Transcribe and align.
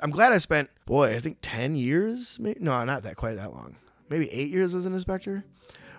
I'm 0.00 0.10
glad 0.10 0.32
I 0.32 0.38
spent 0.38 0.70
boy, 0.86 1.14
I 1.14 1.20
think 1.20 1.38
ten 1.42 1.74
years. 1.74 2.38
Maybe, 2.40 2.60
no, 2.60 2.84
not 2.84 3.02
that 3.02 3.16
quite 3.16 3.36
that 3.36 3.52
long. 3.52 3.76
Maybe 4.08 4.30
eight 4.30 4.48
years 4.48 4.74
as 4.74 4.86
an 4.86 4.94
inspector. 4.94 5.44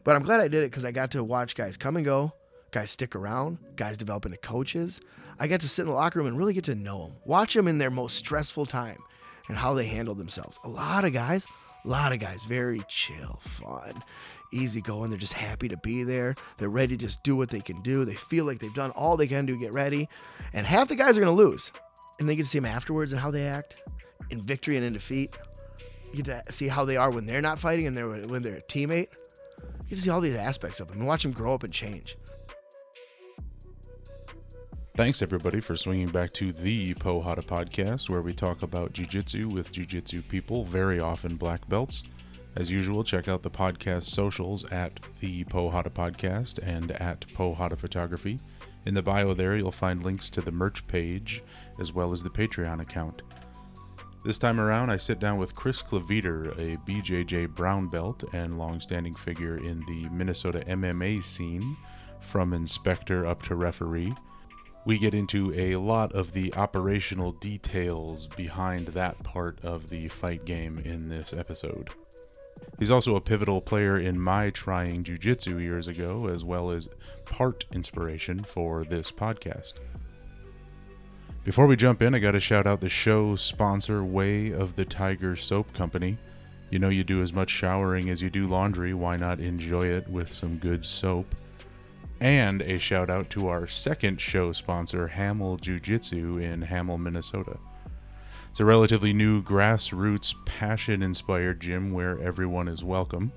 But 0.03 0.15
I'm 0.15 0.23
glad 0.23 0.39
I 0.39 0.47
did 0.47 0.63
it 0.63 0.71
because 0.71 0.85
I 0.85 0.91
got 0.91 1.11
to 1.11 1.23
watch 1.23 1.55
guys 1.55 1.77
come 1.77 1.95
and 1.95 2.05
go, 2.05 2.33
guys 2.71 2.91
stick 2.91 3.15
around, 3.15 3.57
guys 3.75 3.97
develop 3.97 4.25
into 4.25 4.37
coaches. 4.37 5.01
I 5.39 5.47
got 5.47 5.61
to 5.61 5.69
sit 5.69 5.83
in 5.83 5.87
the 5.87 5.93
locker 5.93 6.19
room 6.19 6.27
and 6.27 6.37
really 6.37 6.53
get 6.53 6.65
to 6.65 6.75
know 6.75 7.07
them, 7.07 7.15
watch 7.25 7.53
them 7.53 7.67
in 7.67 7.77
their 7.77 7.91
most 7.91 8.17
stressful 8.17 8.65
time, 8.65 8.97
and 9.47 9.57
how 9.57 9.73
they 9.73 9.85
handle 9.85 10.15
themselves. 10.15 10.59
A 10.63 10.69
lot 10.69 11.05
of 11.05 11.13
guys, 11.13 11.45
a 11.85 11.87
lot 11.87 12.11
of 12.11 12.19
guys, 12.19 12.43
very 12.43 12.81
chill, 12.87 13.39
fun, 13.41 14.03
easy 14.51 14.81
going. 14.81 15.09
They're 15.09 15.19
just 15.19 15.33
happy 15.33 15.67
to 15.69 15.77
be 15.77 16.03
there. 16.03 16.35
They're 16.57 16.69
ready 16.69 16.97
to 16.97 17.05
just 17.05 17.23
do 17.23 17.35
what 17.35 17.49
they 17.49 17.61
can 17.61 17.81
do. 17.81 18.03
They 18.03 18.15
feel 18.15 18.45
like 18.45 18.59
they've 18.59 18.73
done 18.73 18.91
all 18.91 19.15
they 19.15 19.27
can 19.27 19.45
do 19.45 19.53
to 19.53 19.59
get 19.59 19.73
ready. 19.73 20.09
And 20.53 20.65
half 20.65 20.87
the 20.87 20.95
guys 20.95 21.17
are 21.17 21.21
going 21.21 21.35
to 21.35 21.43
lose. 21.43 21.71
And 22.19 22.27
they 22.27 22.35
get 22.35 22.43
to 22.43 22.49
see 22.49 22.59
them 22.59 22.65
afterwards 22.65 23.11
and 23.13 23.21
how 23.21 23.31
they 23.31 23.47
act 23.47 23.77
in 24.29 24.41
victory 24.41 24.75
and 24.77 24.85
in 24.85 24.93
defeat. 24.93 25.35
You 26.13 26.23
get 26.23 26.45
to 26.45 26.51
see 26.51 26.67
how 26.67 26.85
they 26.85 26.97
are 26.97 27.11
when 27.11 27.25
they're 27.25 27.41
not 27.41 27.59
fighting 27.59 27.87
and 27.87 27.95
they're 27.95 28.09
when 28.09 28.43
they're 28.43 28.55
a 28.55 28.61
teammate. 28.61 29.09
You 29.09 29.89
get 29.89 29.95
to 29.95 30.01
see 30.01 30.09
all 30.09 30.21
these 30.21 30.35
aspects 30.35 30.79
of 30.79 30.87
them 30.89 30.99
and 30.99 31.07
watch 31.07 31.23
them 31.23 31.31
grow 31.31 31.53
up 31.53 31.63
and 31.63 31.73
change. 31.73 32.17
Thanks 34.95 35.21
everybody 35.21 35.61
for 35.61 35.77
swinging 35.77 36.09
back 36.09 36.33
to 36.33 36.51
the 36.51 36.93
Porrada 36.95 37.41
podcast, 37.41 38.09
where 38.09 38.21
we 38.21 38.33
talk 38.33 38.61
about 38.63 38.91
jujitsu 38.91 39.45
with 39.45 39.71
jujitsu 39.71 40.27
people, 40.27 40.65
very 40.65 40.99
often 40.99 41.37
black 41.37 41.69
belts. 41.69 42.03
As 42.55 42.69
usual, 42.69 43.05
check 43.05 43.29
out 43.29 43.41
the 43.41 43.49
podcast 43.49 44.03
socials 44.05 44.65
at 44.71 44.99
the 45.21 45.45
Porrada 45.45 45.89
podcast 45.89 46.59
and 46.61 46.91
at 46.91 47.21
Porrada 47.29 47.77
Photography. 47.77 48.39
In 48.85 48.93
the 48.93 49.01
bio 49.01 49.33
there, 49.33 49.55
you'll 49.55 49.71
find 49.71 50.03
links 50.03 50.29
to 50.31 50.41
the 50.41 50.51
merch 50.51 50.85
page 50.87 51.43
as 51.79 51.93
well 51.93 52.13
as 52.13 52.23
the 52.23 52.29
Patreon 52.29 52.81
account. 52.81 53.21
This 54.25 54.37
time 54.37 54.59
around, 54.59 54.89
I 54.89 54.97
sit 54.97 55.19
down 55.19 55.37
with 55.37 55.55
Chris 55.55 55.81
Klavetter, 55.81 56.51
a 56.57 56.77
BJJ 56.89 57.55
brown 57.55 57.87
belt 57.87 58.23
and 58.33 58.57
long-standing 58.57 59.15
figure 59.15 59.55
in 59.55 59.79
the 59.87 60.09
Minnesota 60.09 60.59
MMA 60.67 61.23
scene, 61.23 61.77
from 62.19 62.53
inspector 62.53 63.25
up 63.25 63.41
to 63.43 63.55
referee. 63.55 64.13
We 64.85 64.97
get 64.97 65.13
into 65.13 65.53
a 65.53 65.77
lot 65.77 66.11
of 66.13 66.33
the 66.33 66.53
operational 66.55 67.31
details 67.33 68.27
behind 68.27 68.87
that 68.89 69.23
part 69.23 69.59
of 69.63 69.89
the 69.89 70.09
fight 70.09 70.43
game 70.43 70.79
in 70.79 71.07
this 71.07 71.33
episode. 71.33 71.89
He's 72.77 72.91
also 72.91 73.15
a 73.15 73.21
pivotal 73.21 73.61
player 73.61 73.97
in 73.97 74.19
my 74.19 74.49
trying 74.49 75.03
jujitsu 75.03 75.61
years 75.61 75.87
ago, 75.87 76.27
as 76.27 76.43
well 76.43 76.71
as 76.71 76.89
part 77.25 77.65
inspiration 77.71 78.43
for 78.43 78.83
this 78.83 79.11
podcast. 79.11 79.75
Before 81.49 81.65
we 81.65 81.75
jump 81.75 82.03
in, 82.03 82.13
I 82.13 82.19
got 82.19 82.33
to 82.33 82.39
shout 82.39 82.67
out 82.67 82.79
the 82.79 82.89
show 82.89 83.35
sponsor, 83.35 84.03
Way 84.03 84.51
of 84.51 84.75
the 84.75 84.85
Tiger 84.85 85.35
Soap 85.35 85.73
Company. 85.73 86.19
You 86.69 86.77
know, 86.77 86.89
you 86.89 87.03
do 87.03 87.23
as 87.23 87.33
much 87.33 87.49
showering 87.49 88.07
as 88.11 88.21
you 88.21 88.29
do 88.29 88.45
laundry. 88.45 88.93
Why 88.93 89.17
not 89.17 89.39
enjoy 89.39 89.87
it 89.87 90.07
with 90.07 90.31
some 90.31 90.59
good 90.59 90.85
soap? 90.85 91.33
And 92.19 92.61
a 92.61 92.77
shout 92.77 93.09
out 93.09 93.31
to 93.31 93.47
our 93.47 93.65
second 93.65 94.21
show 94.21 94.51
sponsor, 94.51 95.07
Hamel 95.07 95.57
Jiu 95.57 95.79
Jitsu 95.79 96.37
in 96.37 96.61
Hamel, 96.61 96.99
Minnesota. 96.99 97.57
It's 98.51 98.59
a 98.59 98.65
relatively 98.65 99.11
new 99.11 99.41
grassroots, 99.41 100.35
passion 100.45 101.01
inspired 101.01 101.61
gym 101.61 101.91
where 101.93 102.21
everyone 102.21 102.67
is 102.67 102.83
welcome. 102.83 103.31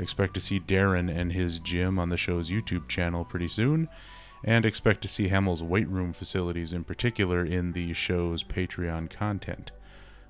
Expect 0.00 0.34
to 0.34 0.40
see 0.40 0.58
Darren 0.58 1.08
and 1.08 1.32
his 1.32 1.60
gym 1.60 2.00
on 2.00 2.08
the 2.08 2.16
show's 2.16 2.50
YouTube 2.50 2.88
channel 2.88 3.24
pretty 3.24 3.46
soon, 3.46 3.88
and 4.44 4.64
expect 4.64 5.02
to 5.02 5.08
see 5.08 5.28
Hamel's 5.28 5.62
weight 5.62 5.88
room 5.88 6.12
facilities 6.12 6.72
in 6.72 6.84
particular 6.84 7.44
in 7.44 7.72
the 7.72 7.92
show's 7.92 8.42
Patreon 8.44 9.10
content. 9.10 9.70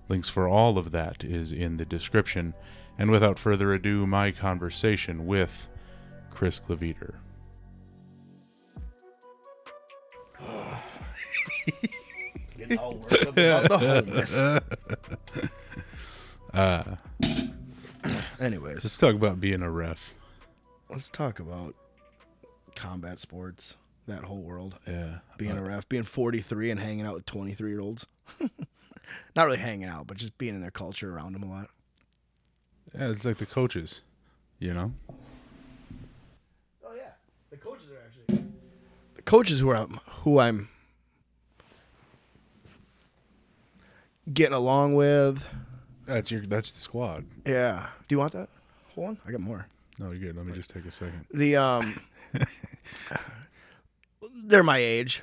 Links 0.09 0.29
for 0.29 0.47
all 0.49 0.77
of 0.79 0.91
that 0.93 1.25
is 1.25 1.53
in 1.53 1.77
the 1.79 1.85
description. 1.85 2.55
And 2.99 3.11
without 3.11 3.39
further 3.39 3.73
ado, 3.73 4.07
my 4.07 4.31
conversation 4.31 5.27
with 5.27 5.69
Chris 6.31 6.61
Klavetter. 6.61 7.15
Getting 12.57 12.79
all 12.79 12.95
worked 12.97 13.13
up 13.27 13.37
about 13.37 13.69
the 13.69 13.79
homeless. 13.79 15.51
Uh, 16.55 16.97
Anyways, 18.39 18.85
let's 18.85 18.99
talk 18.99 19.15
about 19.15 19.41
being 19.41 19.63
a 19.63 19.71
ref. 19.71 20.13
let's 20.91 21.09
talk 21.09 21.41
about 21.41 21.75
combat 22.77 23.19
sports. 23.19 23.79
That 24.09 24.25
whole 24.25 24.43
world. 24.43 24.77
Yeah. 24.87 25.19
Being 25.39 25.57
a 25.57 25.63
ref, 25.63 25.89
being 25.89 26.03
43 26.03 26.71
and 26.71 26.81
hanging 26.81 27.07
out 27.07 27.15
with 27.15 27.27
23 27.27 27.71
year 27.71 27.81
olds. 27.81 28.07
Not 29.37 29.47
really 29.47 29.59
hanging 29.59 29.89
out, 29.89 30.07
but 30.07 30.17
just 30.17 30.37
being 30.39 30.55
in 30.55 30.61
their 30.61 30.71
culture 30.71 31.15
around 31.15 31.35
them 31.35 31.43
a 31.43 31.51
lot. 31.51 31.69
Yeah, 32.95 33.11
it's 33.11 33.25
like 33.25 33.39
the 33.39 33.47
coaches, 33.47 34.03
you 34.59 34.75
know? 34.75 34.93
Oh 36.85 36.93
yeah, 36.95 37.13
the 37.51 37.57
coaches 37.57 37.87
are 37.91 38.05
actually 38.05 38.45
the 39.15 39.23
coaches 39.23 39.61
who 39.61 39.71
are 39.71 39.87
who 40.25 40.39
I'm 40.39 40.69
getting 44.33 44.55
along 44.55 44.95
with. 44.95 45.43
That's 46.07 46.31
your 46.31 46.43
that's 46.43 46.73
the 46.73 46.81
squad. 46.81 47.25
Yeah. 47.47 47.87
Do 48.09 48.15
you 48.15 48.19
want 48.19 48.33
that? 48.33 48.49
Hold 48.95 49.09
on, 49.09 49.19
I 49.27 49.31
got 49.31 49.41
more. 49.41 49.67
No, 49.99 50.11
you're 50.11 50.19
good. 50.33 50.37
Let 50.37 50.47
me 50.47 50.53
just 50.53 50.71
take 50.71 50.85
a 50.85 50.91
second. 50.91 51.25
The 51.33 51.57
um, 51.57 52.01
they're 54.35 54.63
my 54.63 54.79
age. 54.79 55.23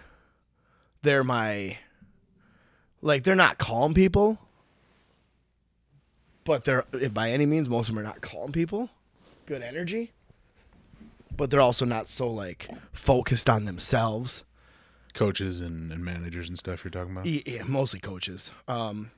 They're 1.02 1.24
my 1.24 1.78
like 3.02 3.24
they're 3.24 3.36
not 3.36 3.58
calm 3.58 3.94
people, 3.94 4.38
but 6.44 6.66
they're 6.66 6.84
by 7.12 7.31
any 7.31 7.46
means 7.46 7.70
most 7.70 7.90
of 7.90 7.96
them 7.96 8.03
are 8.03 8.08
not 8.08 8.22
calm 8.22 8.52
people. 8.52 8.90
Good 9.46 9.62
energy, 9.62 10.12
but 11.36 11.50
they're 11.50 11.62
also 11.62 11.86
not 11.86 12.09
so 12.09 12.30
like 12.30 12.70
focused 12.92 13.50
on 13.50 13.66
themselves. 13.66 14.44
Coaches 15.14 15.59
and, 15.59 15.91
and 15.91 16.03
managers 16.06 16.47
and 16.47 16.58
stuff 16.58 16.84
you're 16.84 16.91
talking 16.91 17.12
about? 17.14 17.26
Yeah, 17.26 17.41
yeah, 17.46 17.64
mostly 17.64 18.00
coaches. 18.00 18.52
Um, 18.68 19.12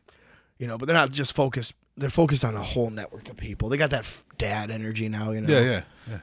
you 0.58 0.66
know, 0.66 0.78
but 0.78 0.86
they're 0.86 0.96
not 0.96 1.12
just 1.12 1.34
focused. 1.36 1.74
They're 1.98 2.10
focused 2.10 2.46
on 2.46 2.56
a 2.56 2.64
whole 2.64 2.90
network 2.90 3.28
of 3.28 3.36
people. 3.36 3.68
They 3.68 3.78
got 3.78 3.90
that 3.90 4.02
f- 4.06 4.24
dad 4.38 4.72
energy 4.72 5.10
now. 5.10 5.32
You 5.32 5.42
know. 5.42 5.54
Yeah, 5.54 5.60
yeah, 5.64 5.82
yeah. 6.10 6.20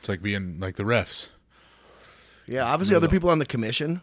It's 0.00 0.08
like 0.08 0.22
being 0.22 0.58
like 0.60 0.76
the 0.76 0.84
refs. 0.84 1.28
Yeah, 2.46 2.64
obviously 2.64 2.94
other 2.96 3.08
people 3.08 3.30
on 3.30 3.38
the 3.38 3.46
commission. 3.46 4.00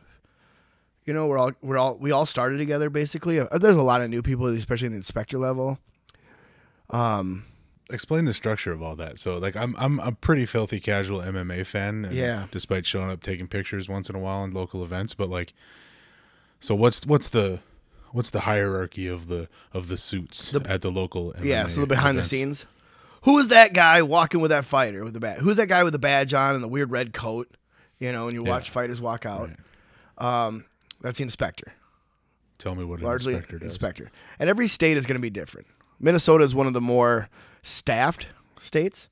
You 1.05 1.13
know, 1.13 1.27
we're 1.27 1.37
all 1.37 1.51
we're 1.61 1.77
all 1.77 1.95
we 1.95 2.11
all 2.11 2.25
started 2.25 2.57
together 2.57 2.89
basically. 2.89 3.39
Uh, 3.39 3.57
There's 3.57 3.75
a 3.75 3.81
lot 3.81 4.01
of 4.01 4.09
new 4.09 4.21
people, 4.21 4.47
especially 4.47 4.87
in 4.87 4.91
the 4.93 4.97
inspector 4.97 5.37
level. 5.37 5.79
Um, 6.89 7.45
Explain 7.91 8.25
the 8.25 8.33
structure 8.33 8.71
of 8.71 8.81
all 8.81 8.95
that. 8.95 9.19
So, 9.19 9.37
like, 9.37 9.55
I'm 9.55 9.75
I'm 9.77 9.99
a 9.99 10.11
pretty 10.13 10.45
filthy 10.45 10.79
casual 10.79 11.19
MMA 11.19 11.65
fan. 11.65 12.05
and 12.05 12.15
Yeah. 12.15 12.45
Despite 12.51 12.85
showing 12.85 13.09
up 13.09 13.21
taking 13.21 13.47
pictures 13.47 13.89
once 13.89 14.09
in 14.09 14.15
a 14.15 14.19
while 14.19 14.43
in 14.43 14.53
local 14.53 14.83
events, 14.83 15.13
but 15.13 15.27
like, 15.27 15.53
so 16.59 16.73
what's 16.75 17.05
what's 17.05 17.27
the 17.27 17.59
what's 18.11 18.29
the 18.29 18.41
hierarchy 18.41 19.07
of 19.07 19.27
the 19.27 19.49
of 19.73 19.87
the 19.87 19.97
suits 19.97 20.53
at 20.65 20.81
the 20.81 20.91
local? 20.91 21.33
MMA 21.33 21.45
yeah, 21.45 21.67
so 21.67 21.81
the 21.81 21.87
behind 21.87 22.17
events? 22.17 22.29
the 22.29 22.37
scenes. 22.37 22.65
Who 23.23 23.37
is 23.39 23.49
that 23.49 23.73
guy 23.73 24.01
walking 24.01 24.39
with 24.39 24.49
that 24.49 24.65
fighter 24.65 25.03
with 25.03 25.13
the 25.13 25.19
bat? 25.19 25.39
Who's 25.39 25.57
that 25.57 25.67
guy 25.67 25.83
with 25.83 25.93
the 25.93 25.99
badge 25.99 26.33
on 26.33 26.55
and 26.55 26.63
the 26.63 26.67
weird 26.67 26.91
red 26.91 27.13
coat? 27.13 27.49
You 28.01 28.11
know, 28.11 28.25
and 28.25 28.33
you 28.33 28.43
watch 28.43 28.71
fighters 28.71 28.99
walk 28.99 29.27
out. 29.27 29.51
Um, 30.17 30.65
that's 31.01 31.19
the 31.19 31.23
inspector. 31.23 31.71
Tell 32.57 32.73
me 32.73 32.83
what 32.83 32.99
an 32.99 33.05
largely 33.05 33.33
inspector 33.35 33.59
does. 33.59 33.67
inspector. 33.67 34.11
And 34.39 34.49
every 34.49 34.67
state 34.67 34.97
is 34.97 35.05
going 35.05 35.17
to 35.17 35.21
be 35.21 35.29
different. 35.29 35.67
Minnesota 35.99 36.43
is 36.43 36.55
one 36.55 36.65
of 36.65 36.73
the 36.73 36.81
more 36.81 37.29
staffed 37.61 38.25
states, 38.59 39.07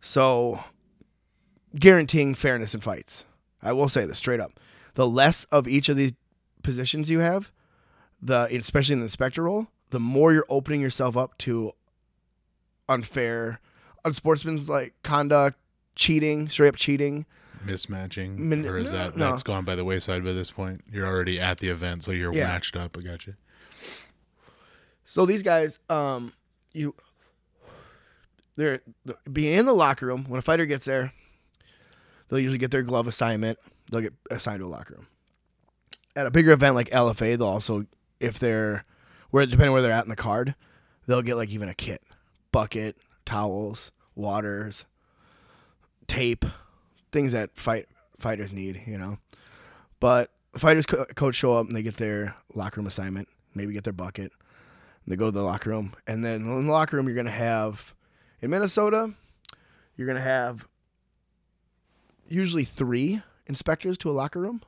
so 0.00 0.60
guaranteeing 1.78 2.34
fairness 2.34 2.74
in 2.74 2.80
fights. 2.80 3.24
I 3.62 3.72
will 3.72 3.88
say 3.88 4.04
this 4.04 4.18
straight 4.18 4.40
up: 4.40 4.58
the 4.94 5.06
less 5.06 5.44
of 5.52 5.68
each 5.68 5.88
of 5.88 5.96
these 5.96 6.12
positions 6.64 7.08
you 7.08 7.20
have, 7.20 7.52
the 8.20 8.48
especially 8.50 8.94
in 8.94 8.98
the 8.98 9.04
inspector 9.04 9.44
role, 9.44 9.68
the 9.90 10.00
more 10.00 10.32
you're 10.32 10.46
opening 10.48 10.80
yourself 10.80 11.16
up 11.16 11.38
to 11.38 11.72
unfair, 12.88 13.60
unsportsmanlike 14.04 14.94
conduct, 15.04 15.58
cheating, 15.94 16.48
straight 16.48 16.70
up 16.70 16.76
cheating. 16.76 17.24
Mismatching, 17.66 18.38
Min- 18.38 18.66
or 18.66 18.76
is 18.76 18.90
no, 18.92 18.96
that 18.98 19.16
no. 19.16 19.30
that's 19.30 19.42
gone 19.42 19.64
by 19.64 19.74
the 19.74 19.84
wayside 19.84 20.24
by 20.24 20.32
this 20.32 20.50
point? 20.50 20.82
You're 20.90 21.06
already 21.06 21.40
at 21.40 21.58
the 21.58 21.68
event, 21.68 22.04
so 22.04 22.12
you're 22.12 22.32
Yeah. 22.34 22.44
matched 22.48 22.76
up. 22.76 22.96
I 22.98 23.02
got 23.02 23.26
you. 23.26 23.34
So 25.04 25.24
these 25.26 25.42
guys, 25.42 25.78
um, 25.88 26.32
you, 26.72 26.94
they're 28.56 28.80
being 29.30 29.54
in 29.58 29.66
the 29.66 29.74
locker 29.74 30.06
room 30.06 30.24
when 30.28 30.38
a 30.38 30.42
fighter 30.42 30.66
gets 30.66 30.84
there. 30.86 31.12
They'll 32.28 32.40
usually 32.40 32.58
get 32.58 32.70
their 32.72 32.82
glove 32.82 33.06
assignment. 33.06 33.58
They'll 33.90 34.00
get 34.00 34.14
assigned 34.30 34.60
to 34.60 34.66
a 34.66 34.68
locker 34.68 34.94
room. 34.94 35.06
At 36.16 36.26
a 36.26 36.30
bigger 36.30 36.50
event 36.50 36.74
like 36.74 36.90
LFA, 36.90 37.36
they'll 37.38 37.46
also, 37.46 37.86
if 38.18 38.38
they're, 38.38 38.84
where 39.30 39.46
depending 39.46 39.72
where 39.72 39.82
they're 39.82 39.92
at 39.92 40.04
in 40.04 40.08
the 40.08 40.16
card, 40.16 40.54
they'll 41.06 41.22
get 41.22 41.36
like 41.36 41.50
even 41.50 41.68
a 41.68 41.74
kit, 41.74 42.02
bucket, 42.50 42.96
towels, 43.24 43.92
waters, 44.16 44.86
tape, 46.08 46.44
things 47.16 47.32
that 47.32 47.56
fight 47.56 47.88
fighters 48.18 48.52
need, 48.52 48.82
you 48.86 48.98
know. 48.98 49.16
But 50.00 50.30
fighters 50.54 50.84
co- 50.84 51.06
coach 51.06 51.34
show 51.34 51.54
up 51.54 51.66
and 51.66 51.74
they 51.74 51.82
get 51.82 51.96
their 51.96 52.36
locker 52.54 52.78
room 52.78 52.86
assignment. 52.86 53.26
maybe 53.54 53.72
get 53.72 53.84
their 53.84 53.92
bucket. 53.94 54.32
They 55.06 55.16
go 55.16 55.24
to 55.24 55.30
the 55.30 55.42
locker 55.42 55.70
room, 55.70 55.94
and 56.06 56.22
then 56.22 56.42
in 56.42 56.66
the 56.66 56.72
locker 56.72 56.96
room, 56.96 57.06
you're 57.06 57.16
gonna 57.16 57.30
have 57.30 57.94
in 58.42 58.50
Minnesota, 58.50 59.14
you're 59.96 60.06
gonna 60.06 60.20
have 60.20 60.68
usually 62.28 62.64
three 62.64 63.22
inspectors 63.46 63.96
to 63.98 64.10
a 64.10 64.12
locker 64.12 64.40
room, 64.40 64.62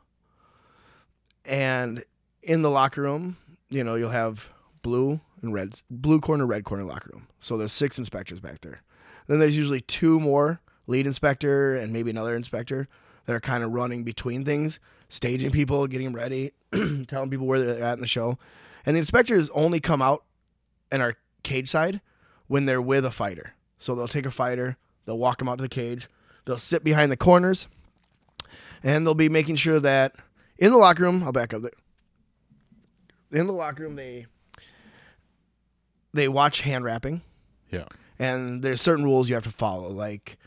and 1.44 2.02
in 2.42 2.62
the 2.62 2.70
locker 2.70 3.02
room, 3.02 3.36
you 3.68 3.84
know, 3.84 3.94
you'll 3.94 4.08
have 4.10 4.48
blue 4.80 5.20
and 5.42 5.52
red, 5.52 5.82
blue 5.90 6.18
corner, 6.20 6.46
red 6.46 6.64
corner 6.64 6.84
locker 6.84 7.10
room. 7.12 7.26
So 7.40 7.58
there's 7.58 7.72
six 7.74 7.98
inspectors 7.98 8.40
back 8.40 8.62
there. 8.62 8.80
Then 9.26 9.38
there's 9.38 9.56
usually 9.56 9.82
two 9.82 10.18
more 10.18 10.60
lead 10.88 11.06
inspector 11.06 11.76
and 11.76 11.92
maybe 11.92 12.10
another 12.10 12.34
inspector 12.34 12.88
that 13.26 13.34
are 13.36 13.40
kind 13.40 13.62
of 13.62 13.72
running 13.72 14.02
between 14.02 14.44
things, 14.44 14.80
staging 15.08 15.50
people, 15.52 15.86
getting 15.86 16.06
them 16.08 16.16
ready, 16.16 16.50
telling 17.06 17.30
people 17.30 17.46
where 17.46 17.60
they're 17.60 17.84
at 17.84 17.94
in 17.94 18.00
the 18.00 18.06
show. 18.06 18.36
And 18.84 18.96
the 18.96 18.98
inspectors 18.98 19.48
only 19.50 19.78
come 19.80 20.02
out 20.02 20.24
and 20.90 21.02
are 21.02 21.14
cage 21.42 21.68
side 21.68 22.00
when 22.46 22.64
they're 22.66 22.82
with 22.82 23.04
a 23.04 23.10
fighter. 23.10 23.52
So 23.78 23.94
they'll 23.94 24.08
take 24.08 24.26
a 24.26 24.30
fighter, 24.30 24.76
they'll 25.04 25.18
walk 25.18 25.38
them 25.38 25.48
out 25.48 25.58
to 25.58 25.62
the 25.62 25.68
cage, 25.68 26.08
they'll 26.46 26.58
sit 26.58 26.82
behind 26.82 27.12
the 27.12 27.16
corners, 27.16 27.68
and 28.82 29.06
they'll 29.06 29.14
be 29.14 29.28
making 29.28 29.56
sure 29.56 29.78
that 29.78 30.16
in 30.58 30.72
the 30.72 30.78
locker 30.78 31.02
room, 31.04 31.22
I'll 31.22 31.30
back 31.32 31.52
up. 31.54 31.62
There. 31.62 31.70
In 33.30 33.46
the 33.46 33.52
locker 33.52 33.82
room, 33.82 33.94
they 33.96 34.26
they 36.14 36.28
watch 36.28 36.62
hand 36.62 36.84
wrapping 36.84 37.20
Yeah. 37.70 37.84
and 38.18 38.62
there's 38.62 38.80
certain 38.80 39.04
rules 39.04 39.28
you 39.28 39.34
have 39.34 39.44
to 39.44 39.50
follow 39.50 39.88
like 39.90 40.38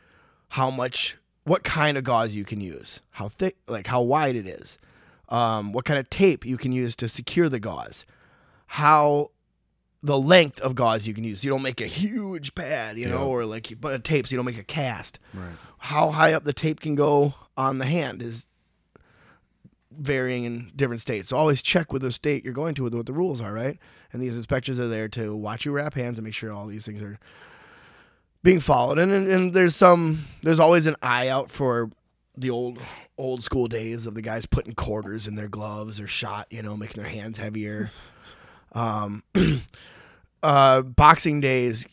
how 0.52 0.70
much 0.70 1.18
what 1.44 1.64
kind 1.64 1.98
of 1.98 2.04
gauze 2.04 2.36
you 2.36 2.46
can 2.46 2.62
use 2.62 3.00
how 3.12 3.28
thick 3.30 3.58
like 3.68 3.88
how 3.88 4.02
wide 4.02 4.36
it 4.36 4.48
is 4.48 4.78
um, 5.30 5.72
what 5.74 5.86
kind 5.86 6.00
of 6.00 6.10
tape 6.10 6.46
you 6.46 6.58
can 6.58 6.72
use 6.72 6.96
to 6.96 7.08
secure 7.10 7.50
the 7.50 7.60
gauze 7.60 8.06
how 8.68 9.32
the 10.04 10.18
length 10.18 10.60
of 10.62 10.74
gauze 10.76 11.08
you 11.08 11.14
can 11.14 11.24
use 11.24 11.44
you 11.44 11.50
don't 11.50 11.62
make 11.62 11.80
a 11.82 11.88
huge 11.88 12.54
pad 12.56 12.98
you 12.98 13.08
know 13.08 13.20
Yeah. 13.20 13.26
or 13.26 13.46
like 13.46 13.74
but 13.80 14.04
tapes 14.04 14.32
you 14.32 14.36
don't 14.38 14.46
make 14.46 14.58
a 14.58 14.64
cast 14.64 15.20
Right. 15.34 15.52
how 15.78 16.12
high 16.12 16.34
up 16.34 16.44
the 16.44 16.54
tape 16.54 16.80
can 16.80 16.96
go 16.96 17.34
on 17.58 17.78
the 17.78 17.86
hand 17.86 18.22
is 18.22 18.46
varying 19.92 20.46
in 20.46 20.72
different 20.76 21.02
states. 21.02 21.30
So 21.30 21.38
always 21.38 21.62
check 21.62 21.92
with 21.92 22.02
the 22.02 22.12
state 22.14 22.46
you're 22.46 22.54
going 22.54 22.76
to 22.76 22.84
with 22.84 22.94
what 22.96 23.06
the 23.06 23.14
rules 23.14 23.42
are, 23.42 23.52
right? 23.52 23.78
And 24.14 24.22
these 24.22 24.38
inspectors 24.38 24.80
are 24.80 24.88
there 24.88 25.10
to 25.10 25.36
watch 25.36 25.66
you 25.66 25.72
wrap 25.74 25.96
hands 25.96 26.18
and 26.18 26.24
make 26.26 26.34
sure 26.34 26.52
all 26.52 26.66
these 26.68 26.86
things 26.86 27.02
are 27.02 27.20
being 28.44 28.60
followed. 28.60 29.00
And 29.00 29.12
and, 29.12 29.28
and 29.28 29.54
there's 29.54 29.76
some 29.76 30.26
there's 30.42 30.60
always 30.60 30.86
an 30.86 30.96
eye 31.02 31.28
out 31.28 31.52
for 31.52 31.92
the 32.38 32.50
old 32.50 32.80
old 33.18 33.44
school 33.44 33.68
days 33.68 34.06
of 34.06 34.14
the 34.16 34.22
guys 34.22 34.46
putting 34.46 34.74
quarters 34.74 35.28
in 35.28 35.36
their 35.36 35.48
gloves 35.48 36.00
or 36.00 36.08
shot, 36.08 36.48
you 36.50 36.62
know, 36.62 36.76
making 36.76 37.02
their 37.02 37.12
hands 37.12 37.38
heavier. 37.38 37.90
Um, 38.74 39.24
uh, 40.44 40.82
boxing 40.82 41.42
days, 41.42 41.86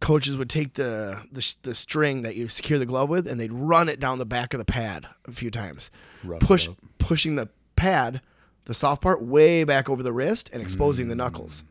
coaches 0.00 0.36
would 0.36 0.50
take 0.50 0.74
the, 0.74 1.22
the 1.30 1.54
the 1.62 1.76
string 1.76 2.22
that 2.22 2.34
you 2.34 2.48
secure 2.48 2.76
the 2.76 2.86
glove 2.86 3.08
with, 3.08 3.28
and 3.28 3.38
they'd 3.38 3.52
run 3.52 3.88
it 3.88 4.00
down 4.00 4.18
the 4.18 4.26
back 4.26 4.52
of 4.52 4.58
the 4.58 4.64
pad 4.64 5.06
a 5.28 5.30
few 5.30 5.48
times, 5.48 5.92
Rough 6.24 6.40
push 6.40 6.66
up. 6.68 6.76
pushing 6.98 7.36
the 7.36 7.50
pad, 7.76 8.20
the 8.64 8.74
soft 8.74 9.00
part, 9.00 9.22
way 9.22 9.62
back 9.62 9.88
over 9.88 10.02
the 10.02 10.12
wrist 10.12 10.50
and 10.52 10.60
exposing 10.60 11.06
the 11.06 11.14
knuckles. 11.14 11.62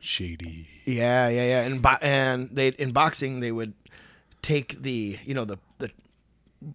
Shady. 0.00 0.68
Yeah, 0.88 1.28
yeah, 1.28 1.42
yeah. 1.44 1.60
And 1.62 1.82
bo- 1.82 1.98
and 2.00 2.48
they 2.52 2.68
in 2.68 2.92
boxing 2.92 3.40
they 3.40 3.52
would 3.52 3.74
take 4.42 4.80
the 4.82 5.18
you 5.24 5.34
know 5.34 5.44
the 5.44 5.58
the 5.78 5.90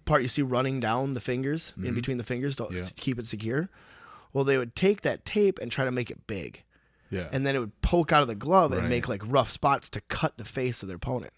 part 0.04 0.22
you 0.22 0.28
see 0.28 0.42
running 0.42 0.80
down 0.80 1.12
the 1.14 1.20
fingers 1.20 1.72
in 1.82 1.94
between 1.94 2.16
the 2.16 2.24
fingers 2.24 2.56
to 2.56 2.64
Mm-hmm. 2.64 2.76
Yeah. 2.76 2.88
keep 2.96 3.18
it 3.18 3.26
secure. 3.26 3.68
Well, 4.32 4.44
they 4.44 4.56
would 4.58 4.74
take 4.74 5.02
that 5.02 5.24
tape 5.24 5.58
and 5.60 5.70
try 5.70 5.84
to 5.84 5.90
make 5.92 6.10
it 6.10 6.26
big. 6.26 6.62
Yeah. 7.10 7.28
and 7.30 7.46
then 7.46 7.54
it 7.54 7.60
would 7.60 7.80
poke 7.80 8.10
out 8.12 8.22
of 8.22 8.28
the 8.28 8.34
glove 8.34 8.72
and 8.72 8.88
make 8.88 9.08
like 9.08 9.22
rough 9.24 9.48
spots 9.50 9.88
to 9.90 10.00
cut 10.00 10.36
the 10.36 10.44
face 10.44 10.82
of 10.82 10.88
their 10.88 10.96
opponent. 10.96 11.32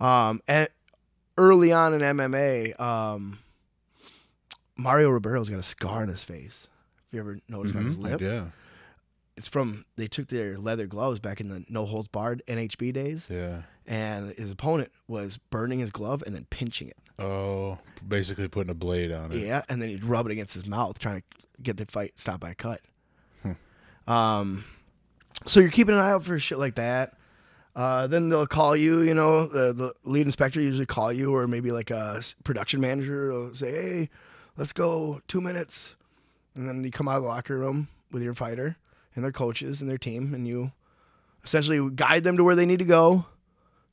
Um, 0.00 0.40
and 0.48 0.68
early 1.36 1.72
on 1.72 1.92
in 1.92 2.00
MMA, 2.00 2.80
um, 2.80 3.38
Mario 4.76 5.10
Ribeiro's 5.10 5.50
got 5.50 5.60
a 5.60 5.64
scar 5.64 6.02
on 6.02 6.08
his 6.08 6.24
face. 6.24 6.68
If 7.08 7.14
you 7.14 7.20
ever 7.20 7.38
noticed 7.48 7.76
on 7.76 7.84
his 7.84 7.96
Mhm. 7.96 8.02
lip, 8.02 8.20
Yeah. 8.22 8.44
It's 9.42 9.48
from 9.48 9.84
they 9.96 10.06
took 10.06 10.28
their 10.28 10.56
leather 10.56 10.86
gloves 10.86 11.18
back 11.18 11.40
in 11.40 11.48
the 11.48 11.64
no 11.68 11.84
holds 11.84 12.06
barred 12.06 12.42
NHB 12.46 12.92
days, 12.92 13.26
Yeah. 13.28 13.62
and 13.88 14.30
his 14.36 14.52
opponent 14.52 14.92
was 15.08 15.36
burning 15.50 15.80
his 15.80 15.90
glove 15.90 16.22
and 16.24 16.32
then 16.32 16.46
pinching 16.48 16.86
it. 16.88 16.96
Oh, 17.18 17.78
basically 18.06 18.46
putting 18.46 18.70
a 18.70 18.74
blade 18.74 19.10
on 19.10 19.32
it. 19.32 19.38
Yeah, 19.38 19.62
and 19.68 19.82
then 19.82 19.88
he'd 19.88 20.04
rub 20.04 20.26
it 20.26 20.32
against 20.32 20.54
his 20.54 20.64
mouth, 20.64 21.00
trying 21.00 21.22
to 21.22 21.62
get 21.62 21.76
the 21.76 21.86
fight 21.86 22.20
stopped 22.20 22.38
by 22.38 22.50
a 22.50 22.54
cut. 22.54 22.82
Hmm. 23.42 24.10
Um, 24.12 24.64
so 25.48 25.58
you're 25.58 25.70
keeping 25.70 25.94
an 25.96 26.00
eye 26.00 26.10
out 26.12 26.22
for 26.24 26.38
shit 26.38 26.58
like 26.58 26.76
that. 26.76 27.14
Uh, 27.74 28.06
then 28.06 28.28
they'll 28.28 28.46
call 28.46 28.76
you, 28.76 29.00
you 29.00 29.14
know, 29.14 29.46
the, 29.46 29.72
the 29.72 29.92
lead 30.04 30.26
inspector 30.26 30.60
usually 30.60 30.86
call 30.86 31.12
you, 31.12 31.34
or 31.34 31.48
maybe 31.48 31.72
like 31.72 31.90
a 31.90 32.22
production 32.44 32.80
manager 32.80 33.32
will 33.32 33.54
say, 33.56 33.72
"Hey, 33.72 34.10
let's 34.56 34.72
go 34.72 35.20
two 35.26 35.40
minutes," 35.40 35.96
and 36.54 36.68
then 36.68 36.84
you 36.84 36.92
come 36.92 37.08
out 37.08 37.16
of 37.16 37.22
the 37.22 37.28
locker 37.28 37.58
room 37.58 37.88
with 38.12 38.22
your 38.22 38.34
fighter 38.34 38.76
and 39.14 39.24
their 39.24 39.32
coaches 39.32 39.80
and 39.80 39.90
their 39.90 39.98
team, 39.98 40.34
and 40.34 40.46
you 40.46 40.72
essentially 41.44 41.90
guide 41.94 42.24
them 42.24 42.36
to 42.36 42.44
where 42.44 42.54
they 42.56 42.66
need 42.66 42.78
to 42.78 42.84
go. 42.84 43.26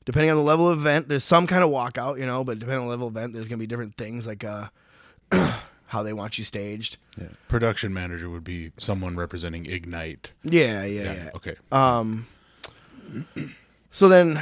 Depending 0.04 0.30
on 0.30 0.36
the 0.36 0.42
level 0.42 0.68
of 0.68 0.78
event, 0.78 1.08
there's 1.08 1.24
some 1.24 1.46
kind 1.46 1.62
of 1.62 1.70
walkout, 1.70 2.18
you 2.18 2.26
know, 2.26 2.42
but 2.42 2.58
depending 2.58 2.80
on 2.80 2.84
the 2.86 2.90
level 2.90 3.08
of 3.08 3.16
event, 3.16 3.32
there's 3.32 3.48
gonna 3.48 3.58
be 3.58 3.66
different 3.66 3.96
things 3.96 4.26
like 4.26 4.44
uh, 4.44 4.68
how 5.86 6.02
they 6.02 6.12
want 6.12 6.38
you 6.38 6.44
staged. 6.44 6.96
Yeah. 7.20 7.28
Production 7.48 7.92
manager 7.92 8.28
would 8.30 8.44
be 8.44 8.72
someone 8.78 9.16
representing 9.16 9.66
Ignite. 9.66 10.32
Yeah, 10.42 10.84
yeah, 10.84 11.12
yeah. 11.12 11.30
Okay. 11.34 11.56
Um. 11.70 12.26
So 13.92 14.08
then, 14.08 14.40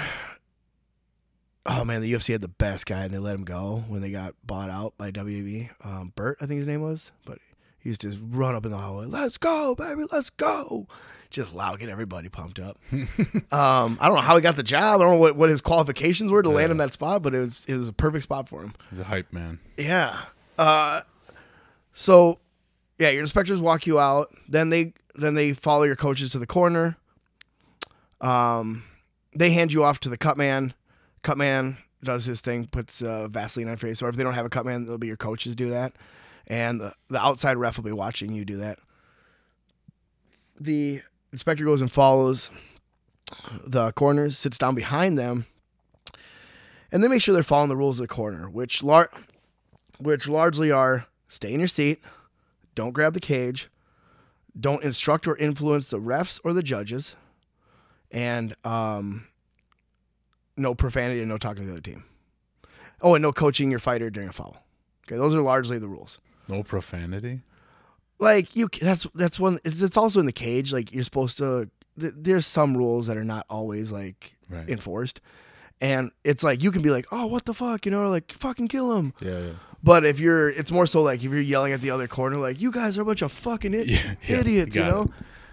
oh 1.64 1.84
man, 1.84 2.02
the 2.02 2.12
UFC 2.12 2.32
had 2.32 2.42
the 2.42 2.48
best 2.48 2.84
guy, 2.84 3.04
and 3.04 3.14
they 3.14 3.18
let 3.18 3.34
him 3.34 3.44
go 3.44 3.82
when 3.88 4.02
they 4.02 4.10
got 4.10 4.34
bought 4.44 4.68
out 4.68 4.92
by 4.98 5.10
WB. 5.10 5.70
Um, 5.82 6.12
Bert, 6.14 6.36
I 6.40 6.46
think 6.46 6.58
his 6.58 6.66
name 6.66 6.82
was, 6.82 7.10
but 7.24 7.38
he 7.88 7.90
used 7.90 8.02
to 8.02 8.10
just 8.10 8.20
run 8.22 8.54
up 8.54 8.66
in 8.66 8.70
the 8.70 8.76
hallway, 8.76 9.06
"Let's 9.06 9.38
go, 9.38 9.74
baby, 9.74 10.02
let's 10.12 10.28
go!" 10.28 10.86
Just 11.30 11.54
loud, 11.54 11.78
get 11.78 11.88
everybody 11.88 12.28
pumped 12.28 12.58
up. 12.58 12.78
um, 12.92 13.98
I 14.00 14.06
don't 14.06 14.14
know 14.14 14.20
how 14.20 14.36
he 14.36 14.42
got 14.42 14.56
the 14.56 14.62
job. 14.62 15.00
I 15.00 15.04
don't 15.04 15.14
know 15.14 15.18
what, 15.18 15.36
what 15.36 15.48
his 15.48 15.60
qualifications 15.60 16.30
were 16.30 16.42
to 16.42 16.48
land 16.50 16.70
in 16.70 16.76
that 16.78 16.92
spot, 16.92 17.22
but 17.22 17.34
it 17.34 17.38
was 17.38 17.64
it 17.66 17.76
was 17.76 17.88
a 17.88 17.92
perfect 17.92 18.24
spot 18.24 18.48
for 18.48 18.62
him. 18.62 18.74
He's 18.90 18.98
a 18.98 19.04
hype 19.04 19.32
man. 19.32 19.58
Yeah. 19.78 20.20
Uh, 20.58 21.02
so 21.94 22.38
yeah, 22.98 23.08
your 23.08 23.22
inspectors 23.22 23.60
walk 23.60 23.86
you 23.86 23.98
out. 23.98 24.34
Then 24.48 24.68
they 24.68 24.92
then 25.14 25.34
they 25.34 25.54
follow 25.54 25.84
your 25.84 25.96
coaches 25.96 26.30
to 26.30 26.38
the 26.38 26.46
corner. 26.46 26.96
Um, 28.20 28.84
they 29.34 29.50
hand 29.50 29.72
you 29.72 29.84
off 29.84 30.00
to 30.00 30.08
the 30.08 30.18
cut 30.18 30.36
man. 30.36 30.74
Cut 31.22 31.38
man 31.38 31.78
does 32.02 32.26
his 32.26 32.40
thing, 32.40 32.66
puts 32.66 33.02
uh, 33.02 33.28
Vaseline 33.28 33.66
on 33.66 33.72
your 33.72 33.78
face. 33.78 34.02
Or 34.02 34.08
if 34.08 34.16
they 34.16 34.22
don't 34.22 34.34
have 34.34 34.46
a 34.46 34.50
cut 34.50 34.64
man, 34.64 34.84
it'll 34.84 34.98
be 34.98 35.06
your 35.06 35.16
coaches 35.16 35.56
do 35.56 35.70
that, 35.70 35.92
and 36.48 36.80
the, 36.80 36.94
the 37.08 37.20
outside 37.20 37.56
ref 37.56 37.76
will 37.76 37.84
be 37.84 37.92
watching 37.92 38.32
you 38.32 38.44
do 38.44 38.56
that. 38.56 38.78
The 40.58 41.02
inspector 41.30 41.64
goes 41.64 41.80
and 41.80 41.92
follows 41.92 42.50
the 43.64 43.92
corners, 43.92 44.36
sits 44.38 44.58
down 44.58 44.74
behind 44.74 45.18
them, 45.18 45.46
and 46.90 47.04
they 47.04 47.08
make 47.08 47.22
sure 47.22 47.34
they're 47.34 47.42
following 47.42 47.68
the 47.68 47.76
rules 47.76 48.00
of 48.00 48.08
the 48.08 48.12
corner, 48.12 48.48
which 48.48 48.82
lar- 48.82 49.10
which 49.98 50.26
largely 50.26 50.72
are 50.72 51.06
stay 51.28 51.52
in 51.52 51.60
your 51.60 51.68
seat, 51.68 52.02
don't 52.74 52.92
grab 52.92 53.12
the 53.12 53.20
cage, 53.20 53.68
don't 54.58 54.82
instruct 54.82 55.28
or 55.28 55.36
influence 55.36 55.90
the 55.90 56.00
refs 56.00 56.40
or 56.42 56.52
the 56.52 56.62
judges, 56.62 57.16
and 58.10 58.56
um, 58.64 59.26
no 60.56 60.74
profanity 60.74 61.20
and 61.20 61.28
no 61.28 61.36
talking 61.36 61.62
to 61.62 61.66
the 61.66 61.72
other 61.72 61.82
team. 61.82 62.04
Oh, 63.02 63.14
and 63.14 63.22
no 63.22 63.32
coaching 63.32 63.70
your 63.70 63.78
fighter 63.78 64.10
during 64.10 64.30
a 64.30 64.32
foul. 64.32 64.56
Okay, 65.06 65.16
those 65.16 65.34
are 65.34 65.42
largely 65.42 65.78
the 65.78 65.86
rules. 65.86 66.18
No 66.48 66.62
profanity. 66.62 67.42
Like 68.18 68.56
you, 68.56 68.68
that's 68.80 69.06
that's 69.14 69.38
one. 69.38 69.58
It's, 69.64 69.80
it's 69.82 69.96
also 69.96 70.18
in 70.20 70.26
the 70.26 70.32
cage. 70.32 70.72
Like 70.72 70.92
you're 70.92 71.04
supposed 71.04 71.38
to. 71.38 71.70
th- 72.00 72.14
There's 72.16 72.46
some 72.46 72.76
rules 72.76 73.06
that 73.06 73.16
are 73.16 73.24
not 73.24 73.46
always 73.48 73.92
like 73.92 74.34
Right. 74.50 74.68
enforced, 74.68 75.20
and 75.80 76.10
it's 76.24 76.42
like 76.42 76.62
you 76.62 76.70
can 76.72 76.80
be 76.82 76.90
like, 76.90 77.06
oh, 77.12 77.26
what 77.26 77.44
the 77.44 77.52
fuck, 77.54 77.84
you 77.84 77.92
know, 77.92 78.08
like 78.08 78.32
fucking 78.32 78.68
kill 78.68 78.96
him. 78.96 79.12
Yeah. 79.20 79.38
Yeah. 79.38 79.50
But 79.84 80.04
if 80.04 80.18
you're, 80.18 80.48
it's 80.48 80.72
more 80.72 80.86
so 80.86 81.02
like 81.02 81.18
if 81.22 81.30
you're 81.30 81.40
yelling 81.40 81.72
at 81.72 81.80
the 81.82 81.90
other 81.90 82.08
corner, 82.08 82.36
like 82.38 82.60
you 82.60 82.72
guys 82.72 82.96
are 82.98 83.02
a 83.02 83.04
bunch 83.04 83.22
of 83.22 83.30
fucking 83.30 83.74
i- 83.74 83.78
Yeah, 83.82 84.14
yeah, 84.26 84.36
idiots, 84.38 84.74
you 84.74 84.82
know, 84.82 85.12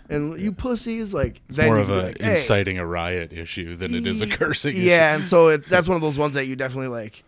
and 0.10 0.40
you 0.42 0.52
pussies, 0.54 1.14
like 1.14 1.42
It's 1.50 1.58
more 1.60 1.78
of 1.78 1.90
a 1.90 1.96
like, 2.04 2.22
hey. 2.22 2.32
inciting 2.32 2.80
a 2.80 2.86
riot 2.88 3.34
issue 3.34 3.76
than 3.76 3.94
it 3.94 4.08
is 4.08 4.22
a 4.22 4.28
cursing. 4.28 4.74
issue. 4.78 4.82
Yeah, 4.88 5.14
and 5.16 5.26
so 5.28 5.50
it, 5.50 5.68
that's 5.68 5.88
one 5.88 5.96
of 5.98 6.02
those 6.02 6.18
ones 6.18 6.34
that 6.36 6.46
you 6.48 6.56
definitely 6.56 6.88
like. 6.88 7.24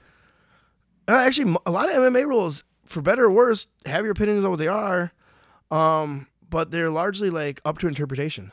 Uh, 1.07 1.11
actually, 1.17 1.55
a 1.65 1.71
lot 1.71 1.89
of 1.89 1.95
MMA 1.95 2.25
rules, 2.25 2.63
for 2.87 3.01
better 3.01 3.25
or 3.25 3.31
worse, 3.31 3.67
have 3.85 4.03
your 4.03 4.11
opinions 4.11 4.43
on 4.43 4.49
what 4.49 4.59
they 4.59 4.67
are, 4.67 5.11
um, 5.71 6.27
but 6.49 6.71
they're 6.71 6.89
largely 6.89 7.29
like 7.29 7.61
up 7.65 7.77
to 7.79 7.87
interpretation. 7.87 8.51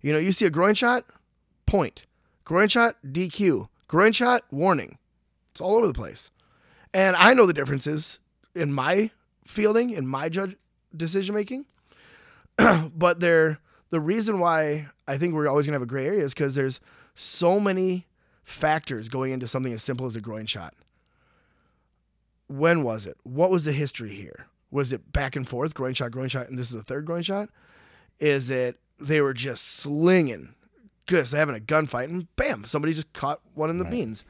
You 0.00 0.12
know, 0.12 0.18
you 0.18 0.32
see 0.32 0.44
a 0.44 0.50
groin 0.50 0.74
shot, 0.74 1.04
point. 1.66 2.06
Groin 2.44 2.68
shot, 2.68 2.96
DQ. 3.06 3.68
Groin 3.86 4.12
shot, 4.12 4.44
warning. 4.50 4.98
It's 5.52 5.60
all 5.60 5.76
over 5.76 5.86
the 5.86 5.94
place. 5.94 6.30
And 6.92 7.14
I 7.16 7.34
know 7.34 7.46
the 7.46 7.52
differences 7.52 8.18
in 8.54 8.72
my 8.72 9.10
fielding, 9.46 9.90
in 9.90 10.06
my 10.06 10.28
judge 10.28 10.56
decision 10.94 11.34
making. 11.34 11.66
but 12.94 13.20
they're 13.20 13.60
the 13.90 14.00
reason 14.00 14.38
why 14.38 14.88
I 15.06 15.18
think 15.18 15.34
we're 15.34 15.48
always 15.48 15.66
gonna 15.66 15.76
have 15.76 15.82
a 15.82 15.86
gray 15.86 16.06
area 16.06 16.24
is 16.24 16.34
because 16.34 16.54
there's 16.54 16.80
so 17.14 17.60
many 17.60 18.06
factors 18.44 19.08
going 19.08 19.32
into 19.32 19.46
something 19.46 19.72
as 19.72 19.82
simple 19.82 20.06
as 20.06 20.16
a 20.16 20.20
groin 20.20 20.46
shot. 20.46 20.74
When 22.52 22.82
was 22.82 23.06
it? 23.06 23.16
What 23.22 23.50
was 23.50 23.64
the 23.64 23.72
history 23.72 24.14
here? 24.14 24.46
Was 24.70 24.92
it 24.92 25.12
back 25.12 25.36
and 25.36 25.48
forth, 25.48 25.74
groin 25.74 25.94
shot, 25.94 26.10
groin 26.10 26.28
shot, 26.28 26.48
and 26.48 26.58
this 26.58 26.68
is 26.68 26.74
the 26.76 26.82
third 26.82 27.04
groin 27.06 27.22
shot? 27.22 27.48
Is 28.18 28.50
it 28.50 28.78
they 28.98 29.20
were 29.20 29.34
just 29.34 29.66
slinging, 29.66 30.54
just 31.06 31.32
having 31.32 31.56
a 31.56 31.60
gunfight, 31.60 32.04
and 32.04 32.34
bam, 32.36 32.64
somebody 32.64 32.94
just 32.94 33.12
caught 33.12 33.40
one 33.54 33.70
in 33.70 33.78
the 33.78 33.84
beans? 33.84 34.24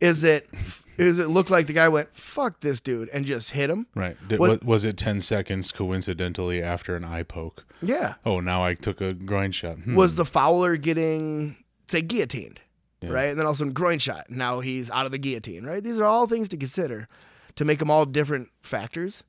Is 0.00 0.24
it? 0.24 0.48
Is 0.96 1.18
it 1.18 1.28
look 1.28 1.50
like 1.50 1.66
the 1.66 1.72
guy 1.72 1.88
went 1.88 2.14
fuck 2.16 2.60
this 2.60 2.80
dude 2.80 3.08
and 3.08 3.24
just 3.26 3.50
hit 3.50 3.68
him? 3.68 3.86
Right. 3.96 4.16
Did, 4.28 4.38
was, 4.38 4.60
was 4.60 4.84
it 4.84 4.96
10 4.96 5.20
seconds 5.22 5.72
coincidentally 5.72 6.62
after 6.62 6.94
an 6.94 7.02
eye 7.04 7.24
poke? 7.24 7.64
Yeah. 7.82 8.14
Oh, 8.24 8.38
now 8.40 8.62
I 8.62 8.74
took 8.74 9.00
a 9.00 9.12
groin 9.12 9.50
shot. 9.50 9.78
Hmm. 9.78 9.96
Was 9.96 10.14
the 10.14 10.24
fowler 10.24 10.76
getting 10.76 11.56
say 11.88 12.00
guillotined, 12.00 12.60
Yeah. 13.00 13.10
right? 13.10 13.28
And 13.30 13.38
then 13.38 13.44
all 13.46 13.50
of 13.52 13.56
a 13.56 13.58
sudden 13.58 13.72
groin 13.72 13.98
shot. 13.98 14.30
Now 14.30 14.60
he's 14.60 14.88
out 14.90 15.04
of 15.06 15.10
the 15.12 15.18
guillotine, 15.18 15.64
right? 15.64 15.82
These 15.82 15.98
are 15.98 16.04
all 16.04 16.26
things 16.28 16.48
to 16.50 16.56
consider 16.56 17.08
to 17.56 17.64
make 17.64 17.78
them 17.78 17.90
all 17.90 18.06
different 18.06 18.48
factors. 18.62 19.22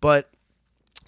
But 0.00 0.30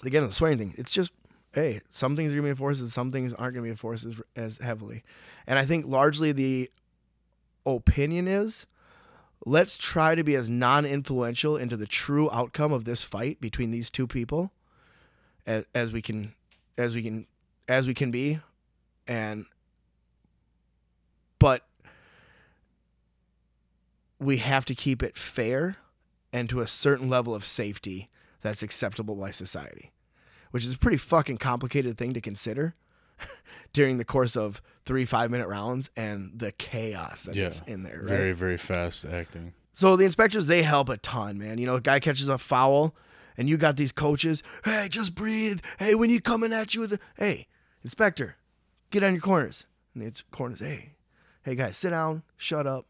again, 0.05 0.27
the 0.27 0.33
swearing 0.33 0.59
thing, 0.59 0.75
it's 0.77 0.93
just 0.93 1.13
hey, 1.53 1.81
some 1.89 2.15
things 2.15 2.33
are 2.33 2.37
gonna 2.37 2.47
be 2.47 2.51
enforced, 2.51 2.87
some 2.89 3.11
things 3.11 3.33
aren't 3.33 3.55
gonna 3.55 3.65
be 3.65 3.71
enforced 3.71 4.05
as, 4.05 4.21
as 4.37 4.59
heavily. 4.59 5.03
And 5.47 5.59
I 5.59 5.65
think 5.65 5.87
largely 5.87 6.33
the 6.33 6.71
opinion 7.67 8.29
is 8.29 8.67
let's 9.45 9.79
try 9.79 10.15
to 10.15 10.25
be 10.25 10.35
as 10.35 10.49
non-influential 10.49 11.57
into 11.57 11.77
the 11.77 11.87
true 11.87 12.31
outcome 12.31 12.73
of 12.73 12.85
this 12.85 13.03
fight 13.03 13.41
between 13.41 13.71
these 13.71 13.91
two 13.91 14.07
people 14.07 14.53
as, 15.47 15.65
as 15.75 15.93
we 15.93 16.03
can 16.03 16.35
as 16.77 16.95
we 16.95 17.03
can 17.03 17.27
as 17.69 17.87
we 17.87 17.95
can 17.95 18.11
be 18.11 18.41
and 19.07 19.47
but 21.39 21.65
we 24.19 24.39
have 24.39 24.65
to 24.65 24.75
keep 24.75 25.03
it 25.03 25.17
fair 25.17 25.77
and 26.33 26.49
to 26.51 26.61
a 26.61 26.67
certain 26.67 27.09
level 27.09 27.35
of 27.35 27.45
safety 27.45 28.09
that's 28.41 28.63
acceptable 28.63 29.15
by 29.17 29.31
society 29.31 29.93
which 30.51 30.65
is 30.65 30.73
a 30.75 30.79
pretty 30.79 30.97
fucking 30.97 31.37
complicated 31.37 31.99
thing 31.99 32.15
to 32.15 32.21
consider 32.21 32.75
during 33.73 33.99
the 33.99 34.05
course 34.05 34.37
of 34.37 34.63
three 34.87 35.05
five 35.05 35.31
minute 35.31 35.47
rounds 35.49 35.91
and 35.97 36.31
the 36.35 36.53
chaos 36.53 37.25
that 37.25 37.37
is 37.37 37.63
Yeah. 37.67 37.73
in 37.75 37.83
there 37.83 37.99
right 37.99 38.09
very, 38.09 38.33
very 38.33 38.57
fast 38.57 39.05
acting? 39.05 39.53
so 39.73 39.95
the 39.97 40.05
inspectors 40.05 40.47
they 40.47 40.63
help 40.63 40.89
a 40.89 40.97
ton, 40.97 41.39
man. 41.39 41.59
You 41.59 41.67
know, 41.67 41.75
a 41.77 41.81
guy 41.81 42.01
catches 42.01 42.29
a 42.29 42.39
foul, 42.39 42.95
and 43.37 43.49
you 43.49 43.57
got 43.57 43.77
these 43.77 43.93
coaches. 43.93 44.43
Hey, 44.65 44.89
just 44.89 45.15
breathe. 45.15 45.61
Hey, 45.79 45.95
when 45.95 46.11
you 46.11 46.21
coming 46.21 46.53
at 46.53 46.75
you 46.75 46.81
with 46.81 46.91
the 46.91 47.01
hey, 47.17 47.47
inspector, 47.85 48.37
get 48.91 49.05
on 49.05 49.13
your 49.13 49.21
corners. 49.23 49.67
And 49.95 50.03
it's 50.03 50.25
corners. 50.33 50.59
Hey, 50.61 50.95
hey 51.45 51.55
guys, 51.55 51.77
sit 51.77 51.91
down, 51.91 52.23
shut 52.37 52.67
up, 52.67 52.87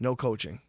no 0.00 0.14
coaching. 0.16 0.60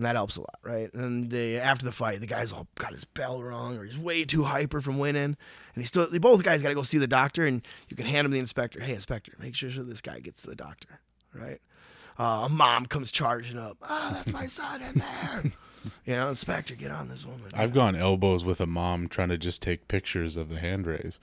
And 0.00 0.06
that 0.06 0.16
helps 0.16 0.36
a 0.36 0.40
lot, 0.40 0.58
right? 0.62 0.90
And 0.94 1.30
the, 1.30 1.58
after 1.58 1.84
the 1.84 1.92
fight, 1.92 2.20
the 2.20 2.26
guy's 2.26 2.54
all 2.54 2.66
got 2.76 2.94
his 2.94 3.04
bell 3.04 3.42
wrong, 3.42 3.76
or 3.76 3.84
he's 3.84 3.98
way 3.98 4.24
too 4.24 4.44
hyper 4.44 4.80
from 4.80 4.98
winning, 4.98 5.22
and 5.22 5.36
he 5.74 5.82
still. 5.82 6.08
They, 6.10 6.16
both 6.16 6.42
guys 6.42 6.62
got 6.62 6.70
to 6.70 6.74
go 6.74 6.82
see 6.82 6.96
the 6.96 7.06
doctor, 7.06 7.44
and 7.44 7.60
you 7.90 7.98
can 7.98 8.06
hand 8.06 8.24
him 8.24 8.30
the 8.30 8.38
inspector. 8.38 8.80
Hey, 8.80 8.94
inspector, 8.94 9.34
make 9.38 9.54
sure, 9.54 9.68
sure 9.68 9.84
this 9.84 10.00
guy 10.00 10.20
gets 10.20 10.40
to 10.40 10.48
the 10.48 10.56
doctor, 10.56 11.00
right? 11.34 11.60
Uh, 12.18 12.46
a 12.46 12.48
mom 12.48 12.86
comes 12.86 13.12
charging 13.12 13.58
up. 13.58 13.76
Oh, 13.82 14.10
that's 14.14 14.32
my 14.32 14.46
son 14.46 14.80
in 14.80 15.00
there. 15.00 15.42
you 16.06 16.14
know, 16.14 16.30
inspector, 16.30 16.74
get 16.76 16.90
on 16.90 17.10
this 17.10 17.26
woman. 17.26 17.50
I've 17.52 17.74
gone 17.74 17.94
elbows 17.94 18.42
with 18.42 18.62
a 18.62 18.66
mom 18.66 19.06
trying 19.06 19.28
to 19.28 19.36
just 19.36 19.60
take 19.60 19.86
pictures 19.86 20.34
of 20.34 20.48
the 20.48 20.60
hand 20.60 20.86
raise. 20.86 21.20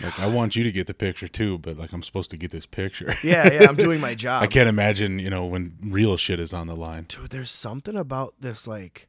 Like, 0.00 0.18
I 0.20 0.26
want 0.26 0.56
you 0.56 0.64
to 0.64 0.72
get 0.72 0.86
the 0.86 0.94
picture 0.94 1.28
too, 1.28 1.58
but 1.58 1.76
like, 1.76 1.92
I'm 1.92 2.02
supposed 2.02 2.30
to 2.30 2.36
get 2.36 2.50
this 2.50 2.66
picture. 2.66 3.14
yeah, 3.22 3.52
yeah, 3.52 3.66
I'm 3.68 3.76
doing 3.76 4.00
my 4.00 4.14
job. 4.16 4.42
I 4.42 4.46
can't 4.46 4.68
imagine, 4.68 5.18
you 5.18 5.30
know, 5.30 5.44
when 5.46 5.76
real 5.82 6.16
shit 6.16 6.40
is 6.40 6.52
on 6.52 6.66
the 6.66 6.76
line. 6.76 7.06
Dude, 7.08 7.30
there's 7.30 7.50
something 7.50 7.96
about 7.96 8.34
this 8.40 8.66
like 8.66 9.08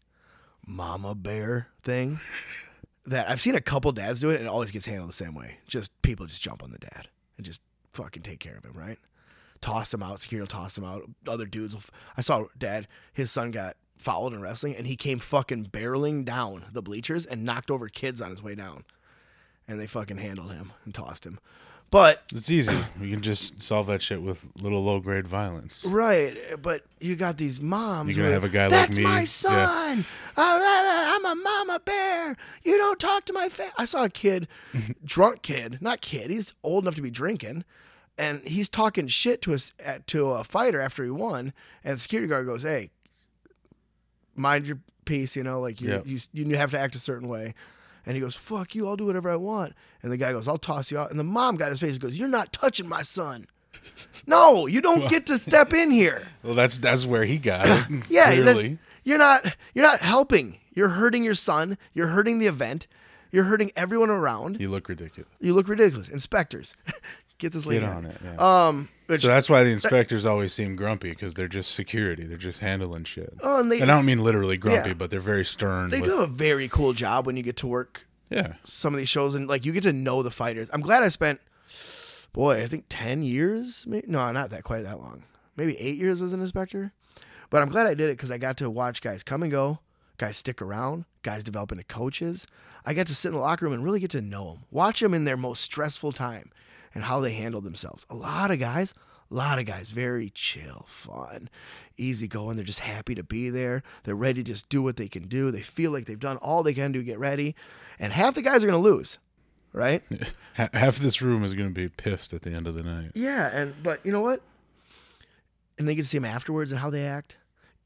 mama 0.65 1.15
bear 1.15 1.69
thing 1.83 2.19
that 3.05 3.29
I've 3.29 3.41
seen 3.41 3.55
a 3.55 3.61
couple 3.61 3.91
dads 3.91 4.19
do 4.19 4.29
it 4.29 4.35
and 4.35 4.45
it 4.45 4.49
always 4.49 4.71
gets 4.71 4.85
handled 4.85 5.09
the 5.09 5.13
same 5.13 5.33
way. 5.33 5.57
Just 5.67 5.91
people 6.01 6.25
just 6.25 6.41
jump 6.41 6.63
on 6.63 6.71
the 6.71 6.77
dad 6.77 7.07
and 7.37 7.45
just 7.45 7.59
fucking 7.93 8.23
take 8.23 8.39
care 8.39 8.57
of 8.57 8.63
him, 8.63 8.73
right? 8.73 8.99
Toss 9.61 9.93
him 9.93 10.03
out, 10.03 10.19
security 10.21 10.43
will 10.43 10.61
toss 10.61 10.77
him 10.77 10.85
out. 10.85 11.03
Other 11.27 11.45
dudes 11.45 11.73
will. 11.73 11.81
F- 11.81 11.91
I 12.15 12.21
saw 12.21 12.45
dad, 12.57 12.87
his 13.11 13.31
son 13.31 13.51
got 13.51 13.75
fouled 13.97 14.33
in 14.33 14.41
wrestling 14.41 14.75
and 14.75 14.87
he 14.87 14.95
came 14.95 15.19
fucking 15.19 15.65
barreling 15.65 16.23
down 16.23 16.65
the 16.71 16.81
bleachers 16.81 17.25
and 17.25 17.43
knocked 17.43 17.69
over 17.69 17.89
kids 17.89 18.21
on 18.21 18.31
his 18.31 18.41
way 18.41 18.55
down. 18.55 18.85
And 19.69 19.79
they 19.79 19.87
fucking 19.87 20.17
handled 20.17 20.51
him 20.51 20.73
and 20.83 20.93
tossed 20.93 21.25
him. 21.25 21.39
But 21.91 22.23
It's 22.31 22.51
easy. 22.51 22.77
You 23.01 23.09
can 23.11 23.21
just 23.21 23.63
solve 23.63 23.87
that 23.87 24.01
shit 24.03 24.21
with 24.21 24.47
little 24.55 24.83
low 24.83 24.99
grade 24.99 25.27
violence. 25.27 25.83
Right, 25.85 26.37
but 26.61 26.83
you 26.99 27.15
got 27.15 27.37
these 27.37 27.59
moms. 27.61 28.09
You're 28.15 28.25
gonna 28.25 28.33
have 28.33 28.43
a 28.43 28.49
guy 28.49 28.67
like 28.67 28.71
me. 28.71 28.77
That's 28.87 28.97
me." 28.97 29.03
my 29.03 29.25
son. 29.25 30.05
I- 30.37 31.15
I'm 31.15 31.25
a 31.25 31.35
mama 31.41 31.79
bear. 31.83 32.37
You 32.63 32.77
don't 32.77 32.99
talk 32.99 33.25
to 33.25 33.33
my 33.33 33.49
family. 33.49 33.73
I 33.77 33.85
saw 33.85 34.03
a 34.03 34.09
kid, 34.09 34.47
drunk 35.05 35.41
kid, 35.41 35.79
not 35.81 36.01
kid. 36.01 36.29
He's 36.29 36.53
old 36.63 36.83
enough 36.83 36.95
to 36.95 37.01
be 37.01 37.09
drinking, 37.11 37.63
and 38.19 38.41
he's 38.47 38.69
talking 38.69 39.07
shit 39.07 39.41
to 39.43 39.53
us 39.55 39.73
to 40.07 40.29
a 40.29 40.43
fighter 40.43 40.79
after 40.81 41.03
he 41.03 41.09
won. 41.09 41.53
And 41.83 41.97
the 41.97 41.99
security 42.01 42.27
guard 42.27 42.45
goes, 42.45 42.61
"Hey, 42.61 42.91
mind 44.35 44.65
your 44.67 44.79
peace. 45.05 45.35
You 45.35 45.43
know, 45.43 45.59
like 45.59 45.81
you 45.81 45.89
Yeah. 45.89 46.01
you 46.05 46.19
you 46.33 46.55
have 46.57 46.71
to 46.71 46.79
act 46.79 46.95
a 46.95 46.99
certain 46.99 47.27
way." 47.27 47.55
And 48.05 48.15
he 48.15 48.21
goes, 48.21 48.35
"Fuck 48.35 48.75
you! 48.75 48.87
I'll 48.87 48.95
do 48.95 49.05
whatever 49.05 49.29
I 49.29 49.35
want." 49.35 49.73
And 50.01 50.11
the 50.11 50.17
guy 50.17 50.31
goes, 50.31 50.47
"I'll 50.47 50.57
toss 50.57 50.91
you 50.91 50.97
out." 50.97 51.11
And 51.11 51.19
the 51.19 51.23
mom 51.23 51.57
got 51.57 51.69
his 51.69 51.79
face. 51.79 51.91
and 51.93 52.01
Goes, 52.01 52.17
"You're 52.17 52.27
not 52.27 52.51
touching 52.53 52.87
my 52.87 53.01
son." 53.03 53.47
No, 54.27 54.65
you 54.67 54.81
don't 54.81 55.09
get 55.09 55.25
to 55.27 55.37
step 55.37 55.73
in 55.73 55.91
here. 55.91 56.27
Well, 56.43 56.55
that's 56.55 56.77
that's 56.79 57.05
where 57.05 57.23
he 57.25 57.37
got 57.37 57.65
it. 57.67 58.03
Yeah, 58.09 58.33
that- 58.41 58.77
you're 59.03 59.17
not 59.17 59.55
you're 59.73 59.85
not 59.85 59.99
helping. 59.99 60.59
You're 60.73 60.89
hurting 60.89 61.23
your 61.23 61.35
son. 61.35 61.77
You're 61.93 62.07
hurting 62.07 62.39
the 62.39 62.47
event. 62.47 62.87
You're 63.31 63.43
hurting 63.45 63.71
everyone 63.75 64.09
around. 64.09 64.59
You 64.59 64.69
look 64.69 64.89
ridiculous. 64.89 65.29
You 65.39 65.53
look 65.53 65.67
ridiculous. 65.67 66.09
Inspectors, 66.09 66.75
get 67.39 67.51
this 67.51 67.65
lady 67.65 67.81
Get 67.81 67.89
on 67.89 68.05
it. 68.05 68.17
Yeah. 68.23 68.67
Um, 68.67 68.89
which, 69.07 69.23
so 69.23 69.27
that's 69.27 69.49
why 69.49 69.63
the 69.63 69.71
inspectors 69.71 70.25
always 70.25 70.53
seem 70.53 70.75
grumpy 70.75 71.09
because 71.09 71.33
they're 71.33 71.47
just 71.47 71.71
security. 71.71 72.25
They're 72.25 72.37
just 72.37 72.59
handling 72.59 73.05
shit. 73.05 73.33
oh, 73.41 73.59
and 73.59 73.71
they 73.71 73.79
and 73.81 73.91
I 73.91 73.95
don't 73.95 74.05
mean 74.05 74.19
literally 74.19 74.57
grumpy, 74.57 74.89
Yeah. 74.89 74.93
but 74.93 75.09
they're 75.09 75.19
very 75.19 75.45
stern. 75.45 75.89
they 75.89 76.01
with, 76.01 76.09
do 76.09 76.19
a 76.19 76.27
very 76.27 76.67
cool 76.67 76.93
job 76.93 77.25
when 77.25 77.35
you 77.35 77.41
get 77.41 77.57
to 77.57 77.67
work 77.67 78.05
yeah. 78.29 78.53
some 78.63 78.93
of 78.93 78.99
these 78.99 79.09
shows 79.09 79.33
and 79.33 79.47
like 79.47 79.65
you 79.65 79.71
get 79.71 79.83
to 79.83 79.93
know 79.93 80.21
the 80.21 80.29
fighters. 80.31 80.69
I'm 80.71 80.81
glad 80.81 81.01
I 81.01 81.09
spent, 81.09 81.41
boy, 82.33 82.61
I 82.61 82.67
think 82.67 82.85
ten 82.89 83.23
years. 83.23 83.85
Maybe, 83.87 84.05
no, 84.07 84.31
not 84.31 84.51
that 84.51 84.63
quite 84.63 84.83
that 84.83 84.99
long. 84.99 85.23
Maybe 85.55 85.75
eight 85.79 85.97
years 85.97 86.21
as 86.21 86.31
an 86.33 86.41
inspector. 86.41 86.93
But 87.49 87.63
I'm 87.63 87.69
glad 87.69 87.87
I 87.87 87.95
did 87.95 88.09
it 88.09 88.17
because 88.17 88.29
I 88.29 88.37
got 88.37 88.57
to 88.57 88.69
watch 88.69 89.01
guys 89.01 89.23
come 89.23 89.41
and 89.41 89.51
go, 89.51 89.79
guys 90.17 90.37
stick 90.37 90.61
around, 90.61 91.05
guys 91.23 91.43
develop 91.43 91.71
into 91.71 91.83
coaches. 91.83 92.45
I 92.85 92.93
got 92.93 93.07
to 93.07 93.15
sit 93.15 93.29
in 93.29 93.33
the 93.33 93.39
locker 93.41 93.65
room 93.65 93.73
and 93.73 93.83
really 93.83 93.99
get 93.99 94.11
to 94.11 94.21
know 94.21 94.53
them, 94.53 94.63
watch 94.71 94.99
them 94.99 95.13
in 95.15 95.25
their 95.25 95.35
most 95.35 95.61
stressful 95.61 96.11
time, 96.11 96.51
and 96.93 97.03
how 97.03 97.19
they 97.19 97.33
handle 97.33 97.61
themselves. 97.61 98.05
A 98.09 98.15
lot 98.15 98.51
of 98.51 98.59
guys, 98.59 98.93
a 99.31 99.35
lot 99.35 99.59
of 99.59 99.65
guys, 99.65 99.89
very 99.89 100.29
chill, 100.29 100.85
fun, 100.87 101.49
easy 101.97 102.27
going. 102.27 102.55
They're 102.55 102.65
just 102.65 102.79
happy 102.79 103.15
to 103.15 103.23
be 103.23 103.49
there. 103.49 103.83
They're 104.03 104.15
ready 104.15 104.43
to 104.43 104.51
just 104.51 104.69
do 104.69 104.81
what 104.81 104.97
they 104.97 105.07
can 105.07 105.27
do. 105.27 105.51
They 105.51 105.61
feel 105.61 105.91
like 105.91 106.05
they've 106.05 106.19
done 106.19 106.37
all 106.37 106.63
they 106.63 106.73
can 106.73 106.93
to 106.93 107.03
get 107.03 107.19
ready. 107.19 107.55
And 107.99 108.13
half 108.13 108.35
the 108.35 108.41
guys 108.41 108.63
are 108.63 108.67
going 108.67 108.81
to 108.81 108.89
lose, 108.89 109.17
right? 109.73 110.03
Half 110.53 110.99
this 110.99 111.21
room 111.21 111.43
is 111.43 111.53
going 111.53 111.69
to 111.69 111.73
be 111.73 111.87
pissed 111.89 112.33
at 112.33 112.41
the 112.41 112.51
end 112.51 112.67
of 112.67 112.75
the 112.75 112.83
night. 112.83 113.11
Yeah, 113.13 113.49
and 113.53 113.81
but 113.81 114.05
you 114.05 114.11
know 114.11 114.21
what? 114.21 114.41
And 115.77 115.87
they 115.87 115.95
get 115.95 116.03
to 116.03 116.07
see 116.09 116.17
them 116.17 116.25
afterwards 116.25 116.71
and 116.71 116.81
how 116.81 116.89
they 116.89 117.05
act 117.05 117.37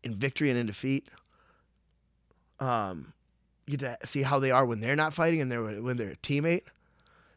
in 0.04 0.16
victory 0.16 0.50
and 0.50 0.58
in 0.58 0.66
defeat. 0.66 1.08
Um, 2.60 3.14
you 3.68 3.78
get 3.78 4.02
to 4.02 4.08
see 4.08 4.24
how 4.24 4.40
they 4.40 4.52
are 4.52 4.66
when 4.66 4.80
they're 4.80 4.96
not 4.96 5.14
fighting 5.14 5.42
and 5.42 5.52
they're 5.52 5.64
when 5.64 5.98
they're 5.98 6.10
a 6.12 6.16
teammate. 6.18 6.64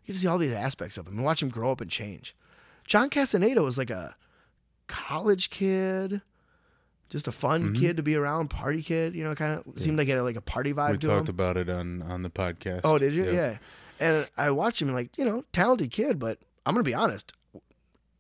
You 0.07 0.15
see 0.15 0.27
all 0.27 0.39
these 0.39 0.53
aspects 0.53 0.97
of 0.97 1.07
him 1.07 1.17
and 1.17 1.25
watch 1.25 1.43
him 1.43 1.49
grow 1.49 1.71
up 1.73 1.81
and 1.81 1.91
change. 1.91 2.35
John 2.85 3.11
Castaneda 3.11 3.63
was 3.63 3.77
like 3.77 3.91
a 3.91 4.15
college 4.87 5.51
kid, 5.51 6.21
just 7.11 7.27
a 7.29 7.33
fun 7.33 7.75
Mhm. 7.75 7.79
kid 7.81 7.97
to 7.97 8.03
be 8.03 8.15
around, 8.17 8.49
party 8.49 8.83
kid. 8.83 9.15
You 9.15 9.25
know, 9.25 9.35
kind 9.35 9.61
of 9.67 9.83
seemed 9.83 9.99
like 9.99 10.07
he 10.07 10.13
had 10.13 10.23
like 10.23 10.37
a 10.37 10.41
party 10.41 10.73
vibe 10.73 10.93
We 10.93 10.99
talked 10.99 11.29
him. 11.29 11.35
about 11.35 11.57
it 11.57 11.69
on 11.69 12.03
on 12.03 12.23
the 12.23 12.31
podcast. 12.31 12.83
Oh, 12.85 12.99
did 12.99 13.13
you? 13.15 13.25
Yep. 13.25 13.35
Yeah. 13.35 13.59
And 13.99 14.29
I 14.37 14.51
watched 14.51 14.81
him 14.83 14.93
like, 14.93 15.17
you 15.19 15.25
know, 15.25 15.45
talented 15.53 15.91
kid, 15.91 16.19
but 16.19 16.39
I'm 16.65 16.75
gonna 16.75 16.85
be 16.85 16.95
honest. 16.95 17.33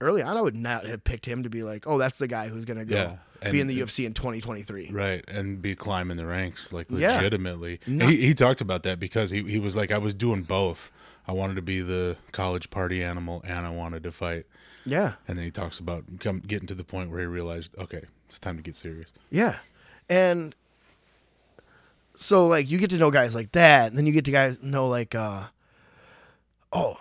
Early 0.00 0.20
on, 0.22 0.36
I 0.36 0.42
would 0.42 0.54
not 0.56 0.84
have 0.86 1.04
picked 1.04 1.24
him 1.26 1.42
to 1.44 1.48
be 1.50 1.62
like, 1.62 1.86
oh, 1.86 1.96
that's 1.96 2.18
the 2.18 2.26
guy 2.28 2.48
who's 2.48 2.64
gonna 2.66 2.84
go 2.84 2.96
Yeah, 3.42 3.50
be 3.50 3.60
in 3.60 3.62
and- 3.62 3.70
the 3.70 3.80
UFC 3.80 4.04
in 4.04 4.12
2023. 4.12 4.90
Right, 4.90 5.24
and 5.28 5.62
be 5.62 5.74
climbing 5.74 6.16
the 6.18 6.26
ranks 6.26 6.70
like 6.72 6.90
Yeah. 6.90 7.16
legitimately. 7.16 7.80
No- 7.86 8.06
He, 8.06 8.26
he 8.26 8.34
talked 8.34 8.60
about 8.60 8.82
that 8.82 9.00
because 9.00 9.30
he, 9.30 9.42
he 9.44 9.58
was 9.58 9.74
like, 9.76 9.90
I 9.90 9.98
was 9.98 10.14
doing 10.14 10.42
both. 10.42 10.90
I 11.28 11.32
wanted 11.32 11.56
to 11.56 11.62
be 11.62 11.80
the 11.82 12.16
college 12.32 12.70
party 12.70 13.02
animal 13.02 13.42
and 13.44 13.66
I 13.66 13.70
wanted 13.70 14.02
to 14.04 14.12
fight. 14.12 14.46
Yeah, 14.84 15.14
And 15.26 15.36
then 15.36 15.44
he 15.44 15.50
talks 15.50 15.80
about 15.80 16.04
come, 16.20 16.38
getting 16.46 16.68
to 16.68 16.74
the 16.74 16.84
point 16.84 17.10
where 17.10 17.18
he 17.20 17.26
realized, 17.26 17.74
okay, 17.76 18.02
it's 18.28 18.38
time 18.38 18.56
to 18.56 18.62
get 18.62 18.76
serious. 18.76 19.08
yeah, 19.30 19.56
and 20.08 20.54
so 22.14 22.46
like 22.46 22.70
you 22.70 22.78
get 22.78 22.90
to 22.90 22.98
know 22.98 23.10
guys 23.10 23.34
like 23.34 23.52
that, 23.52 23.88
and 23.88 23.98
then 23.98 24.06
you 24.06 24.12
get 24.12 24.24
to 24.26 24.30
guys 24.30 24.58
know 24.62 24.86
like 24.86 25.14
uh 25.14 25.44
oh 26.72 26.96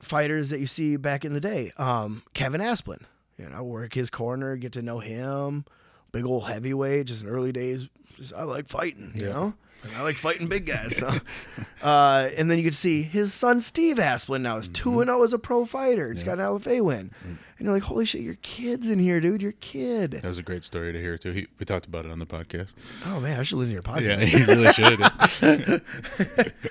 fighters 0.00 0.50
that 0.50 0.60
you 0.60 0.66
see 0.66 0.96
back 0.96 1.24
in 1.24 1.32
the 1.34 1.40
day. 1.40 1.72
Um 1.76 2.22
Kevin 2.32 2.60
Asplin. 2.60 3.02
You 3.38 3.48
know, 3.48 3.62
work 3.64 3.94
his 3.94 4.10
corner, 4.10 4.56
get 4.56 4.72
to 4.72 4.82
know 4.82 5.00
him. 5.00 5.64
Big 6.12 6.24
old 6.24 6.46
heavyweight, 6.48 7.06
just 7.06 7.22
in 7.22 7.28
early 7.28 7.52
days. 7.52 7.88
Just 8.16 8.32
I 8.32 8.44
like 8.44 8.68
fighting, 8.68 9.12
you 9.16 9.26
Yeah. 9.26 9.32
know? 9.32 9.54
And 9.84 9.92
I 9.96 10.02
like 10.02 10.16
fighting 10.16 10.48
big 10.48 10.66
guys. 10.66 10.96
So. 10.96 11.08
uh, 11.82 12.30
and 12.36 12.50
then 12.50 12.58
you 12.58 12.70
to 12.70 12.76
see 12.76 13.02
his 13.02 13.32
son 13.34 13.60
Steve 13.60 13.96
Asplin 13.98 14.40
now 14.40 14.56
is 14.56 14.68
2 14.68 15.00
and 15.02 15.08
0 15.08 15.22
as 15.22 15.32
a 15.32 15.38
pro 15.38 15.64
fighter. 15.66 16.10
He's 16.12 16.24
got 16.24 16.38
an 16.38 16.44
LFA 16.46 16.82
win. 16.82 17.10
And 17.24 17.66
you're 17.66 17.74
like, 17.74 17.84
holy 17.84 18.04
shit, 18.04 18.22
your 18.22 18.36
kid's 18.42 18.88
in 18.88 18.98
here, 18.98 19.20
dude. 19.20 19.40
Your 19.42 19.52
kid. 19.52 20.10
That 20.12 20.26
was 20.26 20.38
a 20.38 20.42
great 20.42 20.64
story 20.64 20.92
to 20.92 20.98
hear 21.00 21.16
too. 21.18 21.30
He, 21.32 21.46
we 21.58 21.64
talked 21.66 21.86
about 21.86 22.04
it 22.04 22.10
on 22.10 22.18
the 22.18 22.26
podcast. 22.26 22.72
Oh 23.06 23.20
man, 23.20 23.38
I 23.38 23.42
should 23.44 23.58
listen 23.58 23.70
to 23.70 23.74
your 23.74 23.82
podcast. 23.82 24.04
Yeah, 24.32 24.38
you 24.38 24.46
really 24.46 24.72
should. 24.72 25.82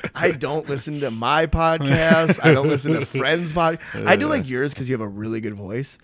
I 0.16 0.32
don't 0.32 0.68
listen 0.68 1.00
to 1.02 1.12
my 1.12 1.48
podcast. 1.48 2.40
I 2.44 2.54
don't 2.54 2.68
listen 2.68 2.94
to 2.94 3.06
friends' 3.06 3.54
pod. 3.54 3.80
I 3.94 4.16
do 4.16 4.28
like 4.28 4.48
yours 4.50 4.74
because 4.74 4.90
you 4.90 4.94
have 4.94 5.02
a 5.02 5.08
really 5.08 5.40
good 5.42 5.54
voice, 5.56 5.98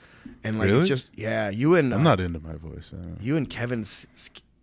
and 0.44 0.58
like 0.60 0.68
Really? 0.68 0.80
it's 0.80 0.88
just 0.88 1.10
yeah. 1.16 1.50
You 1.50 1.76
and 1.76 1.94
I'm 1.94 2.02
uh, 2.02 2.04
not 2.04 2.20
into 2.22 2.40
my 2.40 2.54
voice. 2.56 2.92
I 2.94 2.98
don't 2.98 3.12
know. 3.14 3.18
you 3.22 3.36
and 3.38 3.50
Kevin 3.50 3.82
S- 3.82 4.06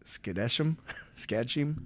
Skadesham, 0.05 0.77
Skadshim, 1.19 1.77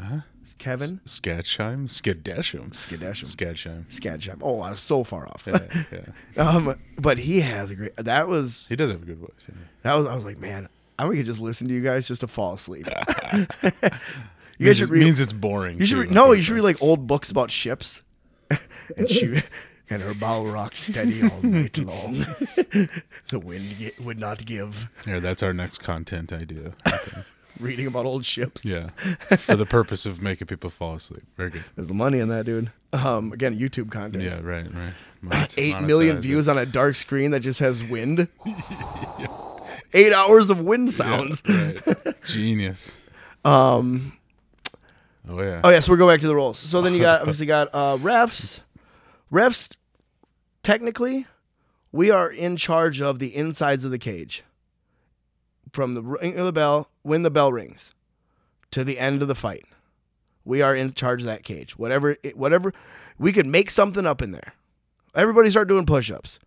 Huh? 0.00 0.20
Kevin 0.58 1.00
Skadsheim? 1.06 1.86
Skadesham. 1.88 2.70
Skadesham, 2.70 3.34
Skadsheim. 3.34 3.84
Skadsham. 3.86 4.38
Oh, 4.42 4.60
I 4.60 4.70
was 4.70 4.80
so 4.80 5.04
far 5.04 5.26
off. 5.28 5.44
Yeah, 5.46 5.64
yeah. 6.36 6.42
um, 6.42 6.78
but 6.96 7.18
he 7.18 7.40
has 7.40 7.70
a 7.70 7.74
great. 7.74 7.96
That 7.96 8.26
was 8.28 8.66
He 8.68 8.76
does 8.76 8.90
have 8.90 9.02
a 9.02 9.06
good 9.06 9.18
voice. 9.18 9.30
yeah. 9.48 9.54
that 9.82 9.94
was. 9.94 10.06
I 10.06 10.14
was 10.14 10.24
like, 10.24 10.38
man, 10.38 10.68
I 10.98 11.06
could 11.08 11.24
just 11.26 11.40
listen 11.40 11.68
to 11.68 11.74
you 11.74 11.80
guys 11.80 12.08
just 12.08 12.20
to 12.22 12.26
fall 12.26 12.54
asleep. 12.54 12.86
you 13.32 13.46
means, 13.62 13.78
guys 14.60 14.76
should 14.78 14.90
read. 14.90 15.00
means 15.04 15.20
it's 15.20 15.32
boring. 15.32 15.78
You 15.78 15.86
should 15.86 15.94
too, 15.94 16.00
read, 16.02 16.10
no. 16.10 16.32
You 16.32 16.42
should 16.42 16.54
read 16.54 16.62
like 16.62 16.82
old 16.82 17.06
books 17.06 17.30
about 17.30 17.50
ships, 17.50 18.02
and 18.96 19.08
she 19.08 19.42
and 19.88 20.02
her 20.02 20.14
bow 20.14 20.44
rocked 20.44 20.76
steady 20.76 21.22
all 21.22 21.42
night 21.42 21.78
long. 21.78 22.26
the 23.28 23.38
wind 23.42 23.92
would 24.00 24.18
not 24.18 24.44
give. 24.44 24.90
Here, 25.04 25.20
that's 25.20 25.42
our 25.42 25.52
next 25.54 25.78
content 25.78 26.32
idea. 26.32 26.72
Okay. 26.86 27.22
Reading 27.60 27.86
about 27.86 28.06
old 28.06 28.24
ships. 28.24 28.64
Yeah, 28.64 28.88
for 29.36 29.56
the 29.56 29.66
purpose 29.66 30.06
of 30.06 30.22
making 30.22 30.46
people 30.48 30.70
fall 30.70 30.94
asleep. 30.94 31.24
Very 31.36 31.50
good. 31.50 31.64
There's 31.76 31.88
the 31.88 31.94
money 31.94 32.18
in 32.18 32.28
that, 32.28 32.46
dude. 32.46 32.72
Um, 32.92 33.32
again, 33.32 33.58
YouTube 33.58 33.90
content. 33.90 34.24
Yeah, 34.24 34.40
right, 34.40 34.66
right. 35.22 35.54
Eight 35.58 35.80
million 35.82 36.16
monetize 36.16 36.18
it. 36.18 36.22
views 36.22 36.48
on 36.48 36.58
a 36.58 36.66
dark 36.66 36.96
screen 36.96 37.30
that 37.32 37.40
just 37.40 37.60
has 37.60 37.82
wind. 37.84 38.28
Eight 39.92 40.12
hours 40.12 40.50
of 40.50 40.60
wind 40.60 40.92
sounds. 40.92 41.42
Right. 41.48 42.22
Genius. 42.24 42.96
Um. 43.42 44.12
Oh 45.26 45.40
yeah. 45.40 45.62
Oh 45.64 45.70
yeah, 45.70 45.80
so 45.80 45.92
we're 45.92 45.96
going 45.96 46.14
back 46.14 46.20
to 46.20 46.26
the 46.26 46.34
roles. 46.34 46.58
So 46.58 46.82
then 46.82 46.92
you 46.92 47.00
got 47.00 47.20
obviously 47.20 47.46
got 47.46 47.68
uh, 47.72 47.96
refs. 47.96 48.60
Refs, 49.32 49.76
technically, 50.62 51.26
we 51.90 52.10
are 52.10 52.30
in 52.30 52.58
charge 52.58 53.00
of 53.00 53.18
the 53.18 53.34
insides 53.34 53.82
of 53.86 53.92
the 53.92 53.98
cage. 53.98 54.44
From 55.72 55.94
the 55.94 56.02
ring 56.02 56.36
of 56.36 56.44
the 56.44 56.52
bell, 56.52 56.90
when 57.02 57.22
the 57.22 57.30
bell 57.30 57.52
rings, 57.52 57.92
to 58.72 58.84
the 58.84 58.98
end 58.98 59.22
of 59.22 59.28
the 59.28 59.34
fight, 59.34 59.64
we 60.44 60.62
are 60.62 60.74
in 60.74 60.92
charge 60.92 61.22
of 61.22 61.26
that 61.26 61.44
cage. 61.44 61.78
Whatever, 61.78 62.16
whatever, 62.34 62.72
we 63.18 63.32
could 63.32 63.46
make 63.46 63.70
something 63.70 64.06
up 64.06 64.20
in 64.22 64.32
there. 64.32 64.54
Everybody 65.14 65.50
start 65.50 65.68
doing 65.68 65.86
push-ups. 65.86 66.38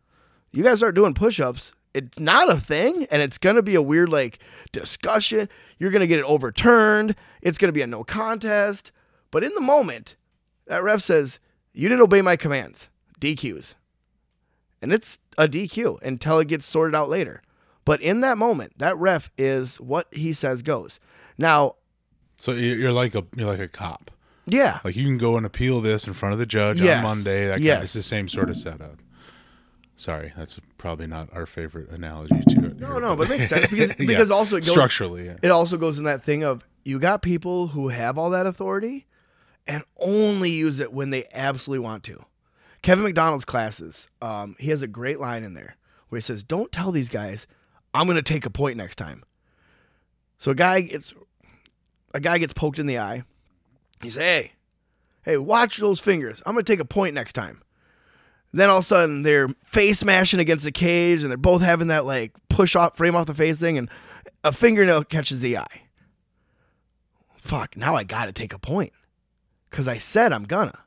You 0.51 0.63
guys 0.63 0.79
start 0.79 0.95
doing 0.95 1.13
push-ups. 1.13 1.73
It's 1.93 2.19
not 2.19 2.51
a 2.51 2.57
thing, 2.57 3.05
and 3.11 3.21
it's 3.21 3.37
gonna 3.37 3.61
be 3.61 3.75
a 3.75 3.81
weird 3.81 4.09
like 4.09 4.39
discussion. 4.71 5.47
You're 5.77 5.91
gonna 5.91 6.07
get 6.07 6.19
it 6.19 6.25
overturned. 6.25 7.15
It's 7.41 7.57
gonna 7.57 7.71
be 7.71 7.81
a 7.81 7.87
no 7.87 8.03
contest. 8.03 8.91
But 9.31 9.43
in 9.43 9.53
the 9.55 9.61
moment, 9.61 10.15
that 10.67 10.83
ref 10.83 11.01
says 11.01 11.39
you 11.71 11.89
didn't 11.89 12.01
obey 12.01 12.21
my 12.21 12.35
commands. 12.35 12.89
DQs, 13.19 13.75
and 14.81 14.91
it's 14.91 15.19
a 15.37 15.47
DQ 15.47 16.01
until 16.01 16.39
it 16.39 16.49
gets 16.49 16.65
sorted 16.65 16.93
out 16.93 17.09
later. 17.09 17.41
But 17.85 18.01
in 18.01 18.21
that 18.21 18.37
moment, 18.37 18.73
that 18.79 18.97
ref 18.97 19.29
is 19.37 19.79
what 19.79 20.07
he 20.13 20.33
says 20.33 20.61
goes. 20.61 20.99
Now, 21.37 21.75
So 22.37 22.51
you- 22.53 22.75
you're 22.75 22.91
like 22.91 23.13
a 23.15 23.25
you're 23.35 23.47
like 23.47 23.59
a 23.59 23.67
cop. 23.67 24.11
yeah, 24.45 24.79
Like 24.83 24.95
you 24.95 25.05
can 25.05 25.17
go 25.17 25.37
and 25.37 25.45
appeal 25.45 25.81
this 25.81 26.07
in 26.07 26.13
front 26.13 26.33
of 26.33 26.39
the 26.39 26.45
judge 26.45 26.79
Yes. 26.81 26.97
on 26.97 27.03
Monday. 27.03 27.45
That 27.47 27.53
kind 27.55 27.63
Yes. 27.63 27.83
it's 27.83 27.93
the 27.93 28.03
same 28.03 28.27
sort 28.27 28.49
of 28.49 28.57
setup. 28.57 28.99
Sorry, 29.95 30.33
that's 30.35 30.59
probably 30.77 31.07
not 31.07 31.29
our 31.33 31.45
favorite 31.45 31.89
analogy 31.91 32.41
to 32.49 32.65
it. 32.65 32.79
No, 32.79 32.97
no, 32.99 33.15
but 33.15 33.23
it 33.23 33.29
makes 33.29 33.49
sense 33.49 33.67
because- 33.69 33.93
because 33.95 34.31
also 34.31 34.55
it 34.57 34.61
goes- 34.65 34.71
structurally, 34.71 35.25
yeah. 35.25 35.37
it 35.43 35.49
also 35.51 35.77
goes 35.77 35.97
in 35.99 36.03
that 36.05 36.23
thing 36.23 36.43
of 36.43 36.65
you 36.83 36.99
got 36.99 37.21
people 37.21 37.69
who 37.69 37.89
have 37.89 38.17
all 38.17 38.29
that 38.31 38.45
authority 38.47 39.05
and 39.67 39.83
only 39.99 40.49
use 40.49 40.79
it 40.79 40.91
when 40.91 41.09
they 41.11 41.23
absolutely 41.33 41.83
want 41.83 42.03
to. 42.05 42.25
Kevin 42.81 43.03
McDonald's 43.05 43.45
classes, 43.45 44.07
um, 44.21 44.55
he 44.59 44.69
has 44.71 44.81
a 44.81 44.87
great 44.87 45.19
line 45.19 45.43
in 45.43 45.53
there 45.53 45.77
where 46.09 46.19
he 46.19 46.23
says, 46.23 46.43
"Don't 46.43 46.71
tell 46.71 46.91
these 46.91 47.07
guys 47.07 47.47
I'm 47.93 48.05
going 48.05 48.15
to 48.15 48.21
take 48.21 48.45
a 48.45 48.49
point 48.49 48.77
next 48.77 48.95
time." 48.95 49.23
So 50.37 50.51
a 50.51 50.55
guy 50.55 50.81
gets 50.81 51.13
a 52.13 52.19
guy 52.19 52.37
gets 52.37 52.53
poked 52.53 52.79
in 52.79 52.85
the 52.85 52.99
eye. 52.99 53.23
He 54.01 54.09
says, 54.09 54.21
"Hey, 54.21 54.51
hey, 55.23 55.37
watch 55.37 55.77
those 55.77 55.99
fingers. 55.99 56.41
I'm 56.45 56.53
going 56.53 56.65
to 56.65 56.71
take 56.71 56.79
a 56.79 56.85
point 56.85 57.13
next 57.13 57.33
time." 57.33 57.61
Then 58.53 58.69
all 58.69 58.77
of 58.77 58.83
a 58.83 58.87
sudden 58.87 59.23
they're 59.23 59.49
face 59.63 59.99
smashing 59.99 60.39
against 60.39 60.63
the 60.63 60.71
cage 60.71 61.23
and 61.23 61.31
they're 61.31 61.37
both 61.37 61.63
having 61.63 61.87
that 61.87 62.05
like 62.05 62.33
push 62.49 62.75
off 62.75 62.95
frame 62.95 63.15
off 63.15 63.25
the 63.25 63.33
face 63.33 63.59
thing 63.59 63.79
and 63.79 63.89
a 64.43 64.51
fingernail 64.51 65.03
catches 65.05 65.39
the 65.39 65.57
eye. 65.57 65.81
Fuck, 67.37 67.75
now 67.75 67.95
I 67.95 68.03
got 68.03 68.25
to 68.25 68.31
take 68.31 68.53
a 68.53 68.59
point 68.59 68.93
cuz 69.71 69.87
I 69.87 69.97
said 69.97 70.31
I'm 70.31 70.43
gonna. 70.43 70.79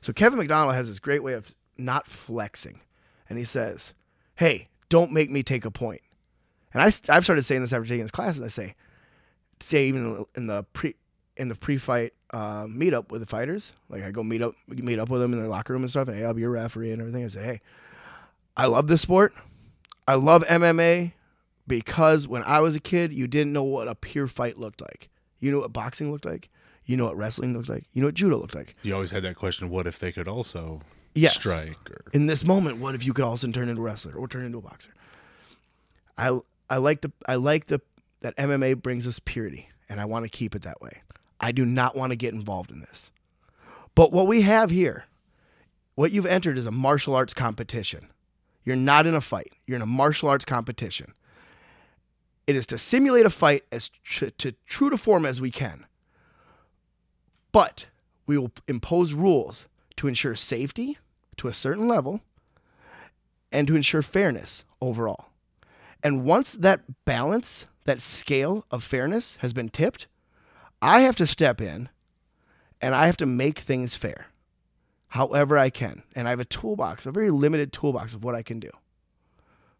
So 0.00 0.14
Kevin 0.14 0.38
McDonald 0.38 0.74
has 0.74 0.88
this 0.88 0.98
great 0.98 1.22
way 1.22 1.34
of 1.34 1.54
not 1.76 2.06
flexing. 2.06 2.80
And 3.28 3.38
he 3.38 3.44
says, 3.44 3.92
"Hey, 4.36 4.68
don't 4.88 5.12
make 5.12 5.30
me 5.30 5.42
take 5.42 5.66
a 5.66 5.70
point." 5.70 6.00
And 6.74 6.82
I 6.82 6.86
I've 6.86 7.24
started 7.24 7.44
saying 7.44 7.62
this 7.62 7.72
after 7.72 7.88
taking 7.88 8.04
this 8.04 8.10
class 8.10 8.36
and 8.36 8.44
I 8.44 8.48
say 8.48 8.74
say 9.60 9.88
even 9.88 10.24
in 10.36 10.46
the 10.46 10.64
pre 10.72 10.94
in 11.36 11.48
the 11.48 11.54
pre-fight 11.54 12.12
uh, 12.32 12.64
meetup 12.64 13.10
with 13.10 13.20
the 13.20 13.26
fighters, 13.26 13.72
like 13.88 14.02
I 14.02 14.10
go 14.10 14.22
meet 14.22 14.42
up 14.42 14.54
meet 14.66 14.98
up 14.98 15.08
with 15.08 15.20
them 15.20 15.32
in 15.32 15.38
their 15.38 15.48
locker 15.48 15.72
room 15.72 15.82
and 15.82 15.90
stuff, 15.90 16.08
and 16.08 16.16
hey, 16.16 16.24
I'll 16.24 16.34
be 16.34 16.42
your 16.42 16.50
referee 16.50 16.90
and 16.92 17.00
everything. 17.00 17.24
I 17.24 17.28
say, 17.28 17.42
hey, 17.44 17.60
I 18.56 18.66
love 18.66 18.88
this 18.88 19.00
sport. 19.02 19.32
I 20.06 20.14
love 20.14 20.42
MMA 20.44 21.12
because 21.66 22.26
when 22.26 22.42
I 22.44 22.60
was 22.60 22.74
a 22.74 22.80
kid, 22.80 23.12
you 23.12 23.26
didn't 23.26 23.52
know 23.52 23.62
what 23.62 23.88
a 23.88 23.94
pure 23.94 24.26
fight 24.26 24.58
looked 24.58 24.80
like. 24.80 25.08
You 25.38 25.52
know 25.52 25.60
what 25.60 25.72
boxing 25.72 26.10
looked 26.10 26.24
like. 26.24 26.48
You 26.84 26.96
know 26.96 27.04
what 27.04 27.16
wrestling 27.16 27.54
looked 27.54 27.68
like. 27.68 27.84
You 27.92 28.00
know 28.02 28.08
what 28.08 28.14
judo 28.14 28.38
looked 28.38 28.54
like. 28.54 28.74
You 28.82 28.94
always 28.94 29.10
had 29.10 29.22
that 29.22 29.36
question: 29.36 29.68
What 29.70 29.86
if 29.86 29.98
they 29.98 30.12
could 30.12 30.26
also 30.28 30.82
Yes. 31.14 31.34
strike? 31.34 31.90
Or 31.90 32.04
In 32.12 32.26
this 32.26 32.44
moment, 32.44 32.78
what 32.78 32.94
if 32.94 33.04
you 33.04 33.12
could 33.12 33.24
also 33.24 33.50
turn 33.50 33.68
into 33.68 33.80
a 33.80 33.84
wrestler 33.84 34.14
or 34.14 34.26
turn 34.28 34.44
into 34.44 34.58
a 34.58 34.62
boxer? 34.62 34.92
I 36.16 36.38
I 36.70 36.76
like 36.76 37.00
the 37.00 37.12
I 37.26 37.36
like 37.36 37.66
the 37.66 37.80
that 38.20 38.36
MMA 38.36 38.82
brings 38.82 39.06
us 39.06 39.20
purity, 39.24 39.68
and 39.88 40.00
I 40.00 40.04
want 40.04 40.24
to 40.24 40.28
keep 40.28 40.54
it 40.54 40.62
that 40.62 40.80
way. 40.80 41.02
I 41.40 41.52
do 41.52 41.64
not 41.64 41.96
want 41.96 42.10
to 42.10 42.16
get 42.16 42.34
involved 42.34 42.70
in 42.70 42.80
this. 42.80 43.10
But 43.94 44.12
what 44.12 44.26
we 44.26 44.42
have 44.42 44.70
here, 44.70 45.04
what 45.94 46.12
you've 46.12 46.26
entered 46.26 46.58
is 46.58 46.66
a 46.66 46.70
martial 46.70 47.14
arts 47.14 47.34
competition. 47.34 48.08
You're 48.64 48.76
not 48.76 49.06
in 49.06 49.14
a 49.14 49.20
fight. 49.20 49.52
You're 49.66 49.76
in 49.76 49.82
a 49.82 49.86
martial 49.86 50.28
arts 50.28 50.44
competition. 50.44 51.14
It 52.46 52.56
is 52.56 52.66
to 52.68 52.78
simulate 52.78 53.26
a 53.26 53.30
fight 53.30 53.64
as 53.70 53.90
tr- 54.04 54.26
to 54.38 54.54
true 54.66 54.90
to 54.90 54.96
form 54.96 55.24
as 55.24 55.40
we 55.40 55.50
can. 55.50 55.86
But 57.52 57.86
we 58.26 58.36
will 58.36 58.52
impose 58.66 59.14
rules 59.14 59.66
to 59.96 60.08
ensure 60.08 60.34
safety 60.34 60.98
to 61.38 61.48
a 61.48 61.54
certain 61.54 61.88
level 61.88 62.20
and 63.50 63.66
to 63.66 63.76
ensure 63.76 64.02
fairness 64.02 64.64
overall. 64.80 65.27
And 66.02 66.24
once 66.24 66.52
that 66.52 67.04
balance, 67.04 67.66
that 67.84 68.00
scale 68.00 68.64
of 68.70 68.84
fairness 68.84 69.36
has 69.40 69.52
been 69.52 69.68
tipped, 69.68 70.06
I 70.80 71.00
have 71.00 71.16
to 71.16 71.26
step 71.26 71.60
in 71.60 71.88
and 72.80 72.94
I 72.94 73.06
have 73.06 73.16
to 73.18 73.26
make 73.26 73.58
things 73.60 73.94
fair 73.94 74.26
however 75.08 75.56
I 75.56 75.70
can. 75.70 76.02
And 76.14 76.26
I 76.26 76.30
have 76.30 76.40
a 76.40 76.44
toolbox, 76.44 77.06
a 77.06 77.12
very 77.12 77.30
limited 77.30 77.72
toolbox 77.72 78.14
of 78.14 78.24
what 78.24 78.34
I 78.34 78.42
can 78.42 78.60
do. 78.60 78.70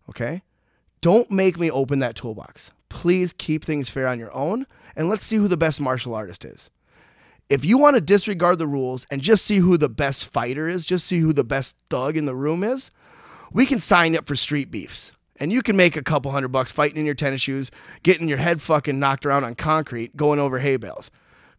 Okay? 0.08 0.42
Don't 1.00 1.30
make 1.30 1.58
me 1.58 1.70
open 1.70 1.98
that 2.00 2.16
toolbox. 2.16 2.70
Please 2.88 3.32
keep 3.32 3.64
things 3.64 3.88
fair 3.88 4.08
on 4.08 4.18
your 4.18 4.34
own 4.34 4.66
and 4.96 5.08
let's 5.08 5.24
see 5.24 5.36
who 5.36 5.48
the 5.48 5.56
best 5.56 5.80
martial 5.80 6.14
artist 6.14 6.44
is. 6.44 6.70
If 7.48 7.64
you 7.64 7.78
want 7.78 7.94
to 7.94 8.00
disregard 8.00 8.58
the 8.58 8.66
rules 8.66 9.06
and 9.10 9.22
just 9.22 9.44
see 9.44 9.58
who 9.58 9.78
the 9.78 9.88
best 9.88 10.24
fighter 10.24 10.68
is, 10.68 10.84
just 10.84 11.06
see 11.06 11.20
who 11.20 11.32
the 11.32 11.44
best 11.44 11.76
thug 11.88 12.16
in 12.16 12.26
the 12.26 12.34
room 12.34 12.62
is, 12.62 12.90
we 13.52 13.64
can 13.64 13.78
sign 13.78 14.16
up 14.16 14.26
for 14.26 14.36
street 14.36 14.70
beefs. 14.70 15.12
And 15.40 15.52
you 15.52 15.62
can 15.62 15.76
make 15.76 15.96
a 15.96 16.02
couple 16.02 16.30
hundred 16.30 16.48
bucks 16.48 16.72
fighting 16.72 16.98
in 16.98 17.06
your 17.06 17.14
tennis 17.14 17.40
shoes, 17.40 17.70
getting 18.02 18.28
your 18.28 18.38
head 18.38 18.60
fucking 18.60 18.98
knocked 18.98 19.24
around 19.24 19.44
on 19.44 19.54
concrete, 19.54 20.16
going 20.16 20.38
over 20.38 20.58
hay 20.58 20.76
bales. 20.76 21.10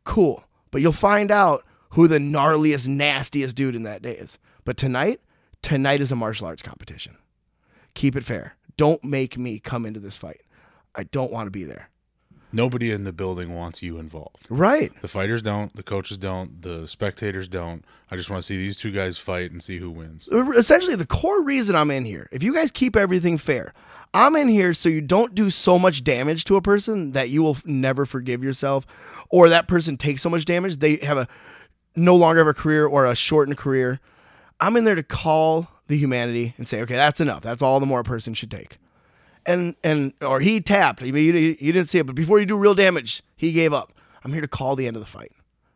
Cool. 0.04 0.44
But 0.72 0.82
you'll 0.82 0.92
find 0.92 1.32
out 1.32 1.65
who 1.92 2.08
the 2.08 2.20
gnarliest, 2.20 2.88
nastiest 2.88 3.56
dude 3.56 3.76
in 3.76 3.84
that 3.84 4.02
day 4.02 4.13
is. 4.13 4.38
But 4.65 4.78
tonight, 4.78 5.22
tonight 5.62 6.02
is 6.02 6.12
a 6.12 6.15
martial 6.15 6.48
arts 6.48 6.62
competition. 6.62 7.18
Keep 7.94 8.15
it 8.15 8.24
fair. 8.24 8.56
Don't 8.78 9.04
make 9.04 9.38
me 9.38 9.60
come 9.60 9.86
into 9.86 10.00
this 10.00 10.18
fight. 10.18 10.42
I 10.96 11.04
don't 11.04 11.32
want 11.32 11.48
to 11.48 11.52
be 11.52 11.63
there. 11.63 11.89
Nobody 12.52 12.92
in 12.92 13.04
the 13.04 13.14
building 13.14 13.54
wants 13.54 13.84
you 13.84 14.00
involved. 14.00 14.48
Right. 14.50 14.92
The 15.02 15.08
fighters 15.08 15.42
don't, 15.42 15.76
the 15.76 15.84
coaches 15.84 16.18
don't, 16.18 16.62
the 16.64 16.88
spectators 16.88 17.48
don't. 17.48 17.86
I 18.10 18.16
just 18.16 18.30
want 18.30 18.42
to 18.42 18.48
see 18.48 18.58
these 18.58 18.76
two 18.76 18.92
guys 18.92 19.20
fight 19.20 19.52
and 19.52 19.62
see 19.62 19.78
who 19.78 19.92
wins. 19.92 20.28
Uh, 20.32 20.50
essentially, 20.52 20.96
the 20.96 21.06
core 21.06 21.44
reason 21.44 21.76
I'm 21.76 21.92
in 21.92 22.06
here, 22.06 22.28
if 22.32 22.42
you 22.42 22.54
guys 22.54 22.72
keep 22.72 22.96
everything 22.96 23.38
fair, 23.38 23.74
I'm 24.16 24.36
in 24.36 24.48
here 24.48 24.74
so 24.74 24.90
you 24.90 25.02
don't 25.02 25.36
do 25.36 25.52
so 25.52 25.78
much 25.78 26.04
damage 26.04 26.44
to 26.46 26.56
a 26.56 26.62
person 26.62 27.12
that 27.12 27.30
you 27.30 27.44
will 27.44 27.58
never 27.66 28.08
forgive 28.08 28.44
yourself, 28.44 28.88
or 29.30 29.50
that 29.50 29.68
person 29.68 29.98
takes 29.98 30.24
so 30.24 30.30
much 30.30 30.46
damage 30.46 30.78
they 30.78 30.98
have 30.98 31.18
a 31.20 31.28
no 31.96 32.16
longer 32.16 32.40
have 32.40 32.48
a 32.48 32.54
career 32.54 32.88
or 32.88 33.06
a 33.06 33.16
shortened 33.16 33.58
career. 33.58 34.00
I'm 34.60 34.76
in 34.76 34.84
there 34.84 34.96
to 34.96 35.04
call 35.04 35.68
the 35.88 35.98
humanity 35.98 36.54
and 36.58 36.68
say, 36.68 36.82
okay, 36.82 36.96
that's 36.96 37.20
enough. 37.20 37.42
That's 37.42 37.62
all 37.62 37.80
the 37.80 37.86
more 37.86 38.00
a 38.00 38.04
person 38.04 38.34
should 38.34 38.52
take. 38.52 38.80
And 39.50 39.76
and 39.84 40.14
or 40.22 40.42
he 40.42 40.62
tapped. 40.62 41.02
I 41.02 41.12
mean, 41.12 41.34
you, 41.34 41.58
you 41.60 41.74
didn't 41.74 41.90
see 41.90 41.98
it, 41.98 42.06
but 42.06 42.16
before 42.16 42.40
you 42.40 42.46
do 42.46 42.56
real 42.56 42.76
damage, 42.76 43.24
he 43.36 43.52
gave 43.52 43.74
up. 43.74 43.94
I'm 44.24 44.32
here 44.32 44.42
to 44.42 44.48
call 44.48 44.76
the 44.76 44.86
end 44.86 44.96
of 44.96 45.02
the 45.02 45.10
fight. 45.10 45.32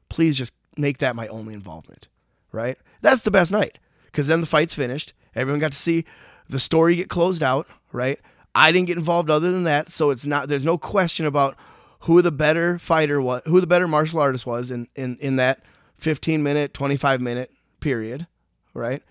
Please 0.09 0.37
just 0.37 0.53
make 0.77 0.99
that 0.99 1.15
my 1.15 1.27
only 1.27 1.55
involvement. 1.55 2.07
Right? 2.51 2.77
That's 3.01 3.23
the 3.23 3.31
best 3.31 3.51
night 3.51 3.79
because 4.05 4.27
then 4.27 4.41
the 4.41 4.47
fight's 4.47 4.75
finished. 4.75 5.13
Everyone 5.33 5.59
got 5.59 5.71
to 5.71 5.77
see 5.77 6.05
the 6.47 6.59
story 6.59 6.95
get 6.95 7.09
closed 7.09 7.41
out. 7.41 7.67
Right? 7.91 8.19
I 8.53 8.71
didn't 8.71 8.87
get 8.87 8.97
involved 8.97 9.31
other 9.31 9.51
than 9.51 9.63
that, 9.63 9.89
so 9.89 10.11
it's 10.11 10.25
not. 10.25 10.49
There's 10.49 10.65
no 10.65 10.77
question 10.77 11.25
about 11.25 11.57
who 12.01 12.21
the 12.21 12.31
better 12.31 12.77
fighter 12.77 13.19
was, 13.21 13.41
who 13.45 13.59
the 13.59 13.67
better 13.67 13.87
martial 13.87 14.19
artist 14.19 14.45
was 14.45 14.69
in 14.69 14.87
in 14.95 15.17
in 15.17 15.37
that 15.37 15.61
15 15.97 16.43
minute, 16.43 16.73
25 16.73 17.21
minute 17.21 17.51
period. 17.79 18.27
Right? 18.75 19.01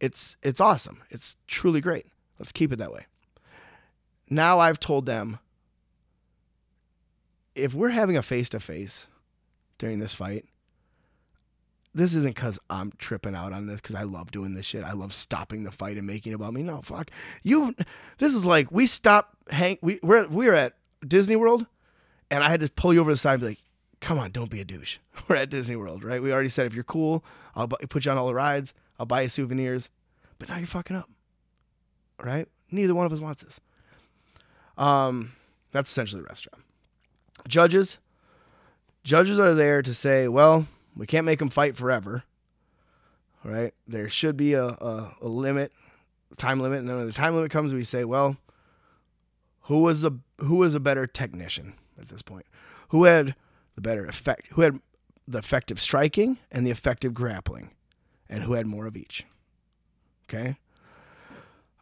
It's 0.00 0.36
it's 0.42 0.60
awesome. 0.60 1.02
It's 1.10 1.36
truly 1.46 1.80
great. 1.80 2.06
Let's 2.38 2.52
keep 2.52 2.72
it 2.72 2.76
that 2.76 2.92
way. 2.92 3.06
Now 4.30 4.58
I've 4.58 4.80
told 4.80 5.06
them 5.06 5.38
if 7.54 7.74
we're 7.74 7.88
having 7.90 8.16
a 8.16 8.22
face 8.22 8.48
to 8.50 8.60
face 8.60 9.08
during 9.78 9.98
this 9.98 10.14
fight, 10.14 10.44
this 11.94 12.14
isn't 12.14 12.34
because 12.34 12.58
I'm 12.70 12.92
tripping 12.98 13.34
out 13.34 13.52
on 13.52 13.66
this 13.66 13.80
because 13.80 13.96
I 13.96 14.02
love 14.04 14.30
doing 14.30 14.54
this 14.54 14.66
shit. 14.66 14.84
I 14.84 14.92
love 14.92 15.12
stopping 15.12 15.64
the 15.64 15.72
fight 15.72 15.96
and 15.96 16.06
making 16.06 16.32
it 16.32 16.36
about 16.36 16.54
me. 16.54 16.62
No, 16.62 16.80
fuck 16.82 17.10
you. 17.42 17.74
This 18.18 18.34
is 18.34 18.44
like 18.44 18.70
we 18.70 18.86
stop 18.86 19.36
hang. 19.50 19.78
We 19.82 19.98
we're 20.02 20.28
we're 20.28 20.54
at 20.54 20.74
Disney 21.06 21.36
World, 21.36 21.66
and 22.30 22.44
I 22.44 22.50
had 22.50 22.60
to 22.60 22.68
pull 22.68 22.94
you 22.94 23.00
over 23.00 23.10
the 23.10 23.16
side 23.16 23.34
and 23.34 23.40
be 23.40 23.46
like, 23.48 23.62
"Come 24.00 24.18
on, 24.18 24.30
don't 24.30 24.50
be 24.50 24.60
a 24.60 24.64
douche." 24.64 24.98
We're 25.28 25.36
at 25.36 25.50
Disney 25.50 25.76
World, 25.76 26.04
right? 26.04 26.22
We 26.22 26.32
already 26.32 26.48
said 26.48 26.66
if 26.66 26.74
you're 26.74 26.84
cool, 26.84 27.24
I'll 27.54 27.66
bu- 27.66 27.86
put 27.88 28.04
you 28.04 28.10
on 28.12 28.18
all 28.18 28.28
the 28.28 28.34
rides. 28.34 28.72
I'll 28.98 29.06
buy 29.06 29.22
you 29.22 29.28
souvenirs. 29.28 29.90
But 30.38 30.48
now 30.48 30.56
you're 30.56 30.66
fucking 30.66 30.96
up, 30.96 31.10
right? 32.22 32.46
Neither 32.70 32.94
one 32.94 33.06
of 33.06 33.12
us 33.12 33.18
wants 33.20 33.42
this. 33.42 33.60
Um, 34.78 35.32
that's 35.72 35.90
essentially 35.90 36.22
the 36.22 36.28
restaurant. 36.28 36.62
Judges, 37.46 37.98
judges 39.04 39.38
are 39.38 39.54
there 39.54 39.82
to 39.82 39.92
say, 39.92 40.28
well, 40.28 40.66
we 40.96 41.06
can't 41.06 41.26
make 41.26 41.40
them 41.40 41.50
fight 41.50 41.76
forever, 41.76 42.24
right? 43.44 43.74
There 43.86 44.08
should 44.08 44.36
be 44.36 44.54
a, 44.54 44.66
a, 44.66 45.16
a 45.20 45.28
limit, 45.28 45.72
time 46.36 46.60
limit, 46.60 46.78
and 46.78 46.88
then 46.88 46.96
when 46.96 47.06
the 47.06 47.12
time 47.12 47.34
limit 47.34 47.50
comes, 47.50 47.74
we 47.74 47.84
say, 47.84 48.04
well, 48.04 48.36
who 49.62 49.82
was 49.82 50.04
a 50.04 50.14
who 50.38 50.56
was 50.56 50.74
a 50.74 50.80
better 50.80 51.06
technician 51.06 51.74
at 52.00 52.08
this 52.08 52.22
point? 52.22 52.46
Who 52.88 53.04
had 53.04 53.34
the 53.74 53.80
better 53.80 54.06
effect? 54.06 54.48
Who 54.52 54.62
had 54.62 54.80
the 55.26 55.38
effective 55.38 55.78
striking 55.80 56.38
and 56.50 56.66
the 56.66 56.70
effective 56.70 57.12
grappling, 57.12 57.72
and 58.28 58.44
who 58.44 58.54
had 58.54 58.66
more 58.66 58.86
of 58.86 58.96
each? 58.96 59.26
Okay. 60.24 60.56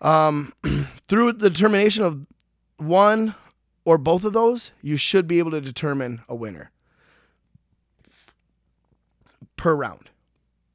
Um, 0.01 0.53
through 1.09 1.35
the 1.35 1.51
determination 1.51 2.05
of 2.05 2.27
one 2.77 3.35
or 3.85 3.99
both 3.99 4.25
of 4.25 4.33
those, 4.33 4.73
you 4.83 4.97
should 4.97 5.27
be 5.27 5.39
able 5.39 5.53
to 5.53 5.61
determine 5.61 6.23
a 6.29 6.35
winner 6.35 6.71
per 9.57 9.75
round. 9.75 10.11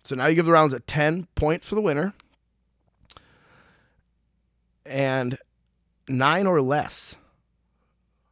So 0.03 0.15
now 0.15 0.25
you 0.27 0.35
give 0.35 0.45
the 0.45 0.51
rounds 0.51 0.73
at 0.73 0.87
10 0.87 1.27
points 1.35 1.67
for 1.67 1.75
the 1.75 1.81
winner 1.81 2.13
and 4.85 5.37
nine 6.07 6.47
or 6.47 6.61
less 6.61 7.15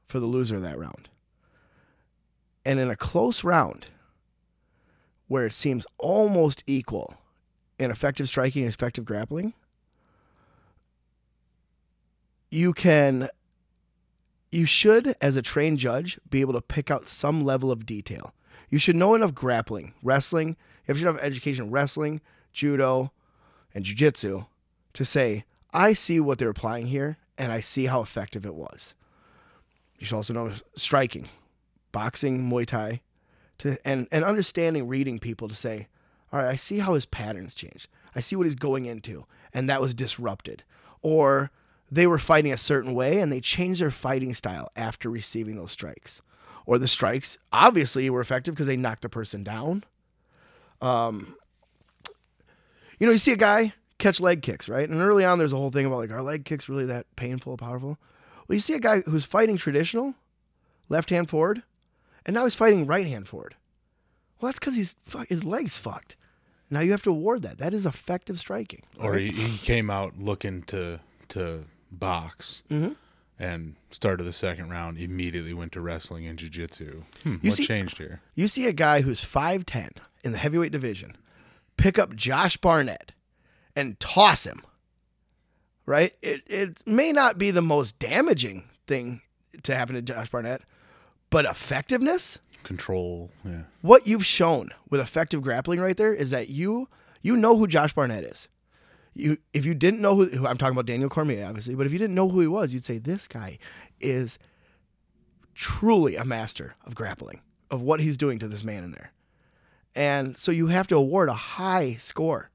for 0.07 0.19
the 0.19 0.25
loser 0.25 0.55
of 0.55 0.63
that 0.63 0.77
round. 0.77 1.09
And 2.65 2.79
in 2.79 2.89
a 2.89 2.95
close 2.95 3.43
round 3.43 3.87
where 5.27 5.45
it 5.45 5.53
seems 5.53 5.85
almost 5.97 6.63
equal 6.65 7.15
in 7.77 7.91
effective 7.91 8.27
striking 8.27 8.63
and 8.63 8.73
effective 8.73 9.05
grappling, 9.05 9.53
you 12.49 12.73
can 12.73 13.29
you 14.51 14.65
should 14.65 15.15
as 15.21 15.35
a 15.35 15.41
trained 15.41 15.79
judge 15.79 16.19
be 16.29 16.41
able 16.41 16.53
to 16.53 16.61
pick 16.61 16.89
out 16.89 17.07
some 17.07 17.43
level 17.43 17.71
of 17.71 17.85
detail. 17.85 18.33
You 18.69 18.79
should 18.79 18.95
know 18.95 19.15
enough 19.15 19.33
grappling 19.33 19.93
wrestling 20.03 20.55
you 20.87 20.95
should 20.95 21.07
have 21.07 21.19
education 21.19 21.69
wrestling 21.69 22.21
judo 22.51 23.11
and 23.73 23.85
jiu-jitsu 23.85 24.45
to 24.93 25.05
say 25.05 25.45
i 25.71 25.93
see 25.93 26.19
what 26.19 26.39
they're 26.39 26.49
applying 26.49 26.87
here 26.87 27.17
and 27.37 27.51
i 27.51 27.59
see 27.59 27.85
how 27.85 28.01
effective 28.01 28.45
it 28.45 28.55
was. 28.55 28.93
You 29.99 30.05
should 30.05 30.15
also 30.15 30.33
know 30.33 30.51
striking 30.75 31.27
boxing 31.91 32.49
muay 32.49 32.65
thai 32.65 33.01
to, 33.59 33.77
and, 33.85 34.07
and 34.11 34.23
understanding 34.23 34.87
reading 34.87 35.19
people 35.19 35.47
to 35.47 35.55
say 35.55 35.87
all 36.31 36.39
right 36.39 36.49
i 36.49 36.55
see 36.55 36.79
how 36.79 36.93
his 36.93 37.05
patterns 37.05 37.55
changed. 37.55 37.87
I 38.15 38.21
see 38.21 38.35
what 38.35 38.45
he's 38.45 38.55
going 38.55 38.85
into 38.85 39.25
and 39.53 39.69
that 39.69 39.81
was 39.81 39.93
disrupted. 39.93 40.63
Or 41.01 41.51
they 41.91 42.07
were 42.07 42.19
fighting 42.19 42.51
a 42.51 42.57
certain 42.57 42.93
way 42.93 43.19
and 43.19 43.31
they 43.31 43.41
changed 43.41 43.81
their 43.81 43.91
fighting 43.91 44.33
style 44.33 44.71
after 44.75 45.09
receiving 45.09 45.55
those 45.55 45.71
strikes. 45.71 46.21
Or 46.65 46.77
the 46.77 46.87
strikes 46.87 47.37
obviously 47.51 48.09
were 48.09 48.21
effective 48.21 48.53
because 48.53 48.67
they 48.67 48.77
knocked 48.77 49.01
the 49.01 49.09
person 49.09 49.43
down. 49.43 49.83
Um, 50.81 51.35
you 52.99 53.07
know, 53.07 53.11
you 53.11 53.17
see 53.17 53.31
a 53.31 53.37
guy 53.37 53.73
catch 53.97 54.19
leg 54.19 54.41
kicks, 54.41 54.69
right? 54.69 54.87
And 54.87 55.01
early 55.01 55.25
on, 55.25 55.39
there's 55.39 55.53
a 55.53 55.57
whole 55.57 55.71
thing 55.71 55.85
about 55.85 55.97
like, 55.97 56.11
are 56.11 56.21
leg 56.21 56.45
kicks 56.45 56.69
really 56.69 56.85
that 56.85 57.05
painful, 57.15 57.57
powerful? 57.57 57.97
Well, 58.47 58.55
you 58.55 58.59
see 58.59 58.73
a 58.73 58.79
guy 58.79 59.01
who's 59.01 59.25
fighting 59.25 59.57
traditional, 59.57 60.15
left 60.89 61.09
hand 61.09 61.29
forward, 61.29 61.63
and 62.25 62.33
now 62.33 62.43
he's 62.43 62.55
fighting 62.55 62.85
right 62.85 63.05
hand 63.05 63.27
forward. 63.27 63.55
Well, 64.39 64.49
that's 64.49 64.59
because 64.59 64.75
he's 64.75 64.95
his 65.27 65.43
legs 65.43 65.77
fucked. 65.77 66.15
Now 66.69 66.81
you 66.81 66.91
have 66.91 67.03
to 67.03 67.09
award 67.09 67.41
that. 67.41 67.57
That 67.57 67.73
is 67.73 67.85
effective 67.85 68.39
striking. 68.39 68.83
Or 68.99 69.15
he, 69.15 69.31
he 69.31 69.57
came 69.57 69.89
out 69.89 70.19
looking 70.19 70.61
to 70.63 70.99
to 71.29 71.65
box 71.91 72.63
Mm-hmm. 72.69 72.93
and 73.37 73.75
started 73.91 74.23
the 74.23 74.33
second 74.33 74.69
round, 74.69 74.97
immediately 74.97 75.53
went 75.53 75.71
to 75.73 75.81
wrestling 75.81 76.25
and 76.27 76.37
jiu-jitsu. 76.39 77.03
Hmm, 77.23 77.35
You 77.41 77.49
what 77.49 77.57
see- 77.57 77.65
changed 77.67 77.97
here? 77.97 78.21
You 78.35 78.47
see 78.47 78.65
a 78.67 78.73
guy 78.73 79.01
who's 79.01 79.23
5'10 79.23 79.91
in 80.23 80.31
the 80.31 80.37
heavyweight 80.37 80.71
division 80.71 81.15
pick 81.77 81.97
up 81.97 82.15
Josh 82.15 82.57
Barnett 82.57 83.13
and 83.75 83.99
toss 83.99 84.45
him, 84.45 84.61
right? 85.85 86.13
It, 86.21 86.41
it 86.47 86.85
may 86.87 87.11
not 87.11 87.37
be 87.37 87.51
the 87.51 87.61
most 87.61 87.97
damaging 87.99 88.65
thing 88.87 89.21
to 89.63 89.75
happen 89.75 89.95
to 89.95 90.01
Josh 90.01 90.29
Barnett, 90.29 90.61
but 91.29 91.45
effectiveness, 91.45 92.39
Control, 92.63 93.31
yeah. 93.45 93.61
what 93.81 94.05
you've 94.05 94.25
shown 94.25 94.71
with 94.89 94.99
effective 94.99 95.41
grappling 95.41 95.79
right 95.79 95.95
there 95.95 96.13
is 96.13 96.31
that 96.31 96.49
you 96.49 96.89
you 97.21 97.35
know 97.37 97.55
who 97.57 97.67
Josh 97.67 97.93
Barnett 97.93 98.23
is. 98.25 98.47
You 99.13 99.37
if 99.53 99.65
you 99.65 99.73
didn't 99.73 100.01
know 100.01 100.15
who, 100.15 100.45
I'm 100.45 100.57
talking 100.57 100.73
about 100.73 100.85
Daniel 100.85 101.09
Cormier 101.09 101.45
obviously, 101.45 101.75
but 101.75 101.85
if 101.85 101.91
you 101.91 101.99
didn't 101.99 102.15
know 102.15 102.29
who 102.29 102.39
he 102.39 102.47
was, 102.47 102.73
you'd 102.73 102.85
say 102.85 102.97
this 102.97 103.27
guy 103.27 103.57
is 103.99 104.37
truly 105.55 106.15
a 106.15 106.23
master 106.23 106.75
of 106.85 106.95
grappling, 106.95 107.41
of 107.69 107.81
what 107.81 107.99
he's 107.99 108.17
doing 108.17 108.39
to 108.39 108.47
this 108.47 108.63
man 108.63 108.83
in 108.83 108.91
there. 108.91 109.11
And 109.95 110.37
so 110.37 110.51
you 110.51 110.67
have 110.67 110.87
to 110.87 110.95
award 110.95 111.29
a 111.29 111.33
high 111.33 111.95
score. 111.99 112.49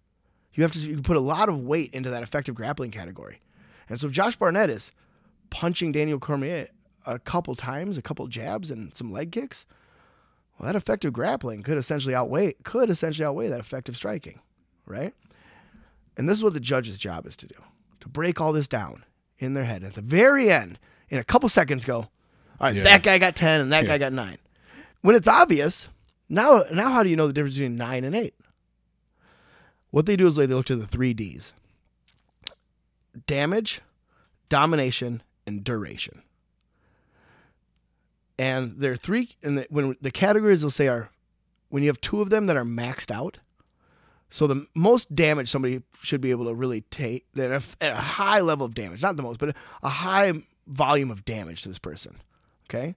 You 0.55 0.63
have 0.63 0.73
to 0.73 0.79
you 0.79 1.03
put 1.03 1.17
a 1.17 1.21
lot 1.21 1.49
of 1.49 1.61
weight 1.61 1.93
into 1.93 2.11
that 2.11 2.23
effective 2.23 2.55
grappling 2.55 2.91
category. 2.91 3.41
And 3.89 4.01
so 4.01 4.07
if 4.07 4.13
Josh 4.13 4.37
Barnett 4.37 4.71
is 4.71 4.93
punching 5.51 5.93
Daniel 5.93 6.19
Cormier 6.19 6.69
a 7.05 7.19
couple 7.19 7.55
times, 7.55 7.99
a 7.99 8.03
couple 8.03 8.27
jabs 8.29 8.71
and 8.71 8.95
some 8.95 9.13
leg 9.13 9.33
kicks, 9.33 9.67
well, 10.59 10.67
that 10.67 10.77
effective 10.77 11.13
grappling 11.13 11.63
could 11.63 11.77
essentially 11.77 12.15
outweigh 12.15 12.55
could 12.63 12.89
essentially 12.89 13.27
outweigh 13.27 13.49
that 13.49 13.61
effective 13.61 13.97
striking, 13.97 14.41
right? 14.87 15.13
And 16.17 16.29
this 16.29 16.39
is 16.39 16.45
what 16.45 16.53
the 16.53 16.61
judge's 16.61 16.99
job 16.99 17.27
is 17.27 17.37
to 17.39 17.47
do: 17.47 17.57
to 18.01 18.09
break 18.09 18.41
all 18.41 18.53
this 18.53 18.69
down 18.69 19.05
in 19.39 19.55
their 19.55 19.65
head. 19.65 19.83
At 19.85 19.95
the 19.95 20.01
very 20.03 20.51
end, 20.51 20.79
in 21.09 21.19
a 21.19 21.25
couple 21.25 21.49
seconds, 21.49 21.85
go, 21.85 21.97
all 21.99 22.09
right, 22.61 22.75
Yeah. 22.75 22.85
that 22.85 23.03
guy 23.03 23.19
got 23.19 23.35
ten 23.37 23.61
and 23.61 23.73
that 23.73 23.83
Yeah. 23.85 23.89
guy 23.91 23.99
got 23.99 24.13
nine. 24.13 24.39
When 25.03 25.17
it's 25.17 25.29
obvious, 25.29 25.89
now 26.29 26.65
now 26.73 26.93
how 26.93 27.03
do 27.03 27.11
you 27.11 27.17
know 27.17 27.27
the 27.27 27.33
difference 27.33 27.57
between 27.57 27.77
nine 27.77 28.05
and 28.05 28.15
eight? 28.15 28.35
What 29.91 30.07
they 30.07 30.17
do 30.17 30.27
is 30.27 30.37
they 30.37 30.47
look 30.47 30.67
to 30.67 30.77
the 30.77 30.87
three 30.87 31.15
D's: 31.15 31.53
damage, 33.27 33.81
domination, 34.49 35.23
and 35.47 35.63
duration 35.63 36.23
and 38.39 38.75
there 38.79 38.93
are 38.93 38.97
three 38.97 39.37
and 39.43 39.59
the, 39.59 39.67
when 39.71 39.97
the 40.01 40.11
categories 40.11 40.61
they'll 40.63 40.71
say 40.71 40.89
are 40.89 41.11
when 41.69 41.83
you 41.83 41.89
have 41.89 42.01
two 42.01 42.21
of 42.21 42.31
them 42.31 42.47
that 42.47 42.57
are 42.57 42.65
maxed 42.65 43.11
out 43.11 43.39
so 44.35 44.47
the 44.49 44.67
most 44.75 45.15
damage 45.15 45.49
somebody 45.49 45.81
should 46.03 46.21
be 46.21 46.31
able 46.31 46.47
to 46.47 46.55
really 46.55 46.81
take 46.91 47.25
that 47.35 47.51
at 47.53 47.93
a- 47.93 47.95
high 47.95 48.41
level 48.41 48.67
of 48.67 48.75
damage 48.75 49.01
not 49.03 49.17
the 49.17 49.23
most 49.23 49.39
but 49.39 49.55
a 49.83 49.89
high 49.89 50.33
volume 50.67 51.11
of 51.11 51.25
damage 51.25 51.63
to 51.63 51.69
this 51.69 51.79
person 51.79 52.17
okay 52.69 52.95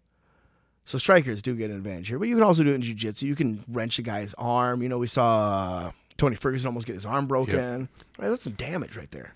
So 0.85 0.97
strikers 0.97 1.41
do 1.41 1.53
get 1.55 1.69
an 1.69 1.75
advantage 1.75 2.07
here, 2.07 2.17
but 2.17 2.27
you 2.29 2.35
can 2.35 2.43
also 2.43 2.63
do 2.63 2.71
it 2.71 2.75
in 2.75 2.81
jiu-jitsu. 2.81 3.25
You 3.25 3.35
can 3.35 3.61
wrench 3.67 3.99
a 3.99 4.01
guy's 4.01 4.33
arm. 4.37 4.81
You 4.81 4.87
know, 4.87 4.97
we 4.97 5.07
saw 5.07 5.87
uh, 5.87 5.91
Tony 6.15 6.37
Ferguson 6.37 6.67
almost 6.67 6.87
get 6.87 6.93
his 6.95 7.05
arm 7.05 7.27
broken. 7.27 7.89
Right, 8.17 8.29
that's 8.29 8.43
some 8.43 8.53
damage 8.53 8.95
right 8.95 9.11
there. 9.11 9.33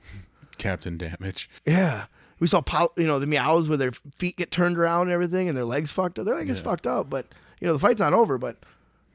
Captain 0.57 0.97
damage. 0.97 1.49
Yeah. 1.65 2.05
We 2.39 2.47
saw, 2.47 2.63
you 2.95 3.05
know, 3.05 3.19
the 3.19 3.27
meows 3.27 3.67
where 3.67 3.77
their 3.77 3.91
feet 4.17 4.37
get 4.37 4.49
turned 4.49 4.77
around 4.77 5.03
and 5.07 5.11
everything, 5.11 5.49
and 5.49 5.57
their 5.57 5.65
legs 5.65 5.91
fucked 5.91 6.17
up. 6.19 6.25
Their 6.25 6.35
leg 6.35 6.49
is 6.49 6.59
Yeah. 6.59 6.63
fucked 6.63 6.87
up, 6.87 7.09
but 7.09 7.25
you 7.59 7.67
know 7.67 7.73
the 7.73 7.79
fight's 7.79 7.99
not 7.99 8.13
over. 8.13 8.37
But 8.37 8.55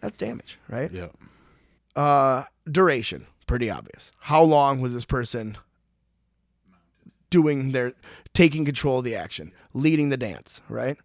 that's 0.03 0.19
damage, 0.19 0.59
right? 0.69 0.93
Yeah. 0.93 1.09
Uh, 1.97 2.45
duration, 2.71 3.27
pretty 3.47 3.71
obvious. 3.71 4.11
How 4.21 4.43
long 4.43 4.81
was 4.81 4.95
this 4.95 5.05
person 5.05 5.57
doing 7.31 7.73
their 7.73 7.93
taking 8.35 8.65
control 8.65 8.99
of 8.99 9.05
the 9.05 9.17
action, 9.17 9.53
leading 9.75 10.09
the 10.09 10.17
dance, 10.17 10.61
right? 10.69 10.97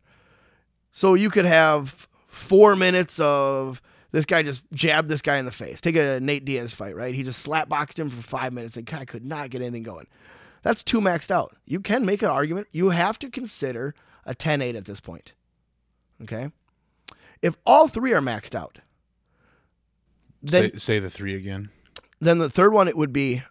So 0.92 1.14
you 1.14 1.30
could 1.30 1.46
have 1.46 2.08
four 2.28 2.76
minutes 2.76 3.20
of 3.20 3.82
this 4.12 4.26
guy 4.26 4.44
just 4.44 4.64
jabbed 4.74 5.10
this 5.10 5.22
guy 5.22 5.38
in 5.38 5.46
the 5.46 5.52
face. 5.52 5.80
Take 5.82 5.96
a 5.96 6.20
Nate 6.20 6.46
Diaz 6.46 6.74
fight, 6.74 6.96
right? 6.96 7.16
He 7.16 7.24
just 7.24 7.40
slap 7.40 7.70
boxed 7.70 7.98
him 7.98 8.10
for 8.10 8.22
five 8.22 8.54
minutes 8.54 8.76
and 8.78 8.86
guy 8.86 9.06
could 9.06 9.26
not 9.26 9.50
get 9.50 9.62
anything 9.62 9.84
going. 9.84 10.08
That's 10.64 10.84
too 10.84 11.02
maxed 11.02 11.32
out. 11.32 11.56
You 11.66 11.80
can 11.80 12.06
make 12.06 12.22
an 12.22 12.30
argument. 12.30 12.68
You 12.72 12.90
have 12.90 13.18
to 13.20 13.30
consider 13.30 13.96
a 14.26 14.36
10 14.36 14.62
8 14.62 14.76
at 14.76 14.86
this 14.86 15.00
point. 15.00 15.34
Okay? 16.22 16.52
If 17.42 17.58
all 17.66 17.88
three 17.88 18.14
are 18.14 18.22
maxed 18.22 18.54
out, 18.54 18.80
then 20.42 20.72
say, 20.74 20.78
say 20.78 21.00
the 21.00 21.10
three 21.10 21.36
again. 21.36 21.70
then 22.20 22.38
the 22.40 22.50
third 22.50 22.74
one 22.74 22.88
it 22.88 22.98
would 22.98 23.14
be 23.14 23.44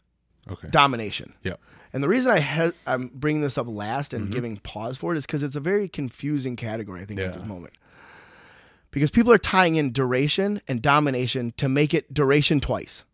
Okay. 0.49 0.69
domination. 0.71 1.35
Yeah. 1.43 1.55
And 1.93 2.03
the 2.03 2.09
reason 2.09 2.31
I 2.31 2.41
he- 2.41 2.73
I'm 2.87 3.09
bringing 3.09 3.43
this 3.43 3.59
up 3.59 3.67
last 3.69 4.13
and 4.15 4.25
mm-hmm. 4.25 4.33
giving 4.33 4.57
pause 4.59 4.97
for 4.97 5.15
it 5.15 5.19
is 5.19 5.27
because 5.27 5.43
it's 5.43 5.57
a 5.57 5.61
very 5.61 5.89
confusing 5.89 6.57
category. 6.57 7.03
I 7.03 7.05
think 7.05 7.21
at 7.21 7.33
this 7.35 7.45
moment, 7.45 7.75
because 8.91 9.11
people 9.11 9.33
are 9.33 9.39
tying 9.39 9.77
in 9.77 9.93
duration 9.93 10.61
and 10.69 10.81
domination 10.81 11.53
to 11.57 11.69
make 11.69 11.93
it 11.95 12.13
duration 12.13 12.61
twice. 12.61 13.05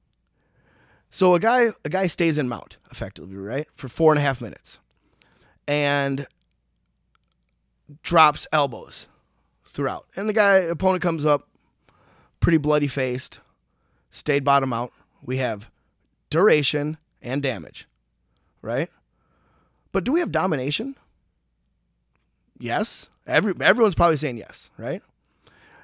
So 1.11 1.35
a 1.35 1.41
guy 1.41 1.71
a 1.85 1.89
guy 1.89 2.07
stays 2.07 2.37
in 2.37 2.49
mount 2.49 2.77
effectively, 2.91 3.37
right, 3.37 3.67
for 3.75 3.89
four 3.89 4.13
and 4.13 4.19
a 4.19 4.23
half 4.23 4.41
minutes, 4.41 4.79
and 5.67 6.27
drops 8.03 8.47
elbows 8.53 9.07
throughout, 9.65 10.07
and 10.17 10.29
the 10.29 10.33
guy 10.33 10.57
opponent 10.57 11.03
comes 11.03 11.25
up, 11.25 11.49
pretty 12.41 12.59
bloody 12.59 12.89
faced, 12.89 13.41
stayed 14.17 14.45
bottom 14.45 14.73
out. 14.73 14.93
We 15.23 15.37
have 15.39 15.71
duration 16.31 16.99
and 17.21 17.43
damage, 17.43 17.87
right? 18.63 18.91
But 19.93 20.05
do 20.05 20.13
we 20.13 20.21
have 20.21 20.33
domination? 20.33 20.97
Yes. 22.59 23.09
Every 23.27 23.55
everyone's 23.61 23.95
probably 23.95 24.17
saying 24.17 24.39
yes, 24.39 24.71
right? 24.79 25.03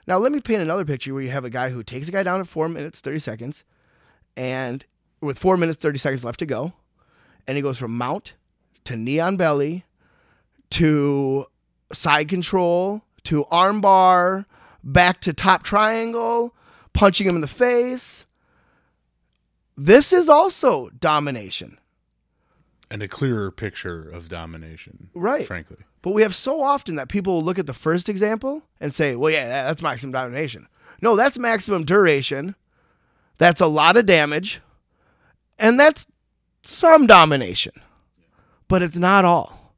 Now 0.06 0.18
let 0.18 0.32
me 0.32 0.40
paint 0.40 0.62
another 0.62 0.84
picture 0.84 1.12
where 1.12 1.22
you 1.22 1.30
have 1.30 1.44
a 1.44 1.50
guy 1.50 1.70
who 1.70 1.82
takes 1.82 2.08
a 2.08 2.12
guy 2.12 2.22
down 2.22 2.40
at 2.40 2.46
four 2.46 2.68
minutes 2.68 3.00
thirty 3.00 3.18
seconds, 3.18 3.64
and 4.36 4.84
with 5.20 5.38
four 5.38 5.56
minutes 5.56 5.78
thirty 5.78 5.98
seconds 5.98 6.24
left 6.24 6.38
to 6.38 6.46
go, 6.46 6.72
and 7.46 7.56
he 7.56 7.62
goes 7.62 7.78
from 7.78 7.96
mount 7.96 8.34
to 8.84 8.96
knee 8.96 9.18
on 9.18 9.36
belly 9.36 9.84
to 10.70 11.46
side 11.92 12.28
control 12.28 13.02
to 13.24 13.44
arm 13.46 13.80
bar 13.80 14.46
back 14.84 15.20
to 15.20 15.32
top 15.32 15.62
triangle, 15.62 16.54
punching 16.92 17.26
him 17.26 17.34
in 17.34 17.40
the 17.40 17.48
face. 17.48 18.26
This 19.76 20.12
is 20.12 20.28
also 20.28 20.90
domination. 20.90 21.78
And 22.90 23.02
a 23.02 23.08
clearer 23.08 23.50
picture 23.50 24.08
of 24.08 24.28
domination. 24.28 25.08
Right. 25.14 25.46
Frankly. 25.46 25.78
But 26.02 26.10
we 26.10 26.22
have 26.22 26.34
so 26.34 26.62
often 26.62 26.96
that 26.96 27.08
people 27.08 27.34
will 27.34 27.44
look 27.44 27.58
at 27.58 27.66
the 27.66 27.72
first 27.72 28.08
example 28.08 28.62
and 28.80 28.92
say, 28.92 29.16
well, 29.16 29.32
yeah, 29.32 29.46
that's 29.64 29.80
maximum 29.80 30.12
domination. 30.12 30.68
No, 31.00 31.16
that's 31.16 31.38
maximum 31.38 31.84
duration. 31.84 32.54
That's 33.38 33.60
a 33.60 33.66
lot 33.66 33.96
of 33.96 34.04
damage. 34.04 34.60
And 35.58 35.80
that's 35.80 36.06
some 36.62 37.06
domination. 37.06 37.72
But 38.68 38.82
it's 38.82 38.96
not 38.96 39.24
all. 39.24 39.74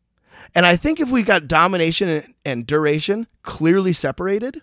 And 0.54 0.66
I 0.66 0.76
think 0.76 1.00
if 1.00 1.10
we 1.10 1.22
got 1.22 1.48
domination 1.48 2.08
and, 2.08 2.34
and 2.44 2.66
duration 2.66 3.26
clearly 3.42 3.92
separated 3.92 4.62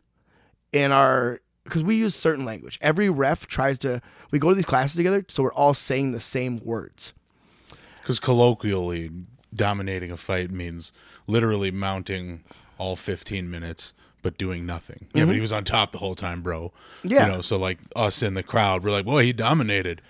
in 0.71 0.91
our, 0.91 1.41
because 1.71 1.83
we 1.85 1.95
use 1.95 2.13
certain 2.13 2.43
language, 2.43 2.77
every 2.81 3.09
ref 3.09 3.47
tries 3.47 3.77
to, 3.77 4.01
we 4.29 4.39
go 4.39 4.49
to 4.49 4.55
these 4.55 4.65
classes 4.65 4.97
together, 4.97 5.23
so 5.29 5.41
we're 5.43 5.53
all 5.53 5.73
saying 5.73 6.11
the 6.11 6.19
same 6.19 6.59
words. 6.65 7.13
Because 8.01 8.19
colloquially, 8.19 9.09
dominating 9.55 10.11
a 10.11 10.17
fight 10.17 10.51
means 10.51 10.91
literally 11.27 11.71
mounting 11.71 12.43
all 12.77 12.97
15 12.97 13.49
minutes 13.49 13.93
but 14.21 14.37
doing 14.37 14.65
nothing. 14.65 15.07
Yeah, 15.13 15.25
but 15.25 15.33
he 15.33 15.39
was 15.39 15.53
on 15.53 15.63
top 15.63 15.93
the 15.93 15.97
whole 15.99 16.13
time, 16.13 16.41
bro. 16.41 16.73
Mm-hmm. 16.99 17.07
Yeah. 17.07 17.25
You 17.25 17.31
know, 17.31 17.41
so 17.41 17.57
like 17.57 17.79
us 17.95 18.21
in 18.21 18.33
the 18.33 18.43
crowd, 18.43 18.83
we're 18.83 18.91
like, 18.91 19.05
boy, 19.05 19.23
he 19.23 19.31
dominated. 19.31 20.01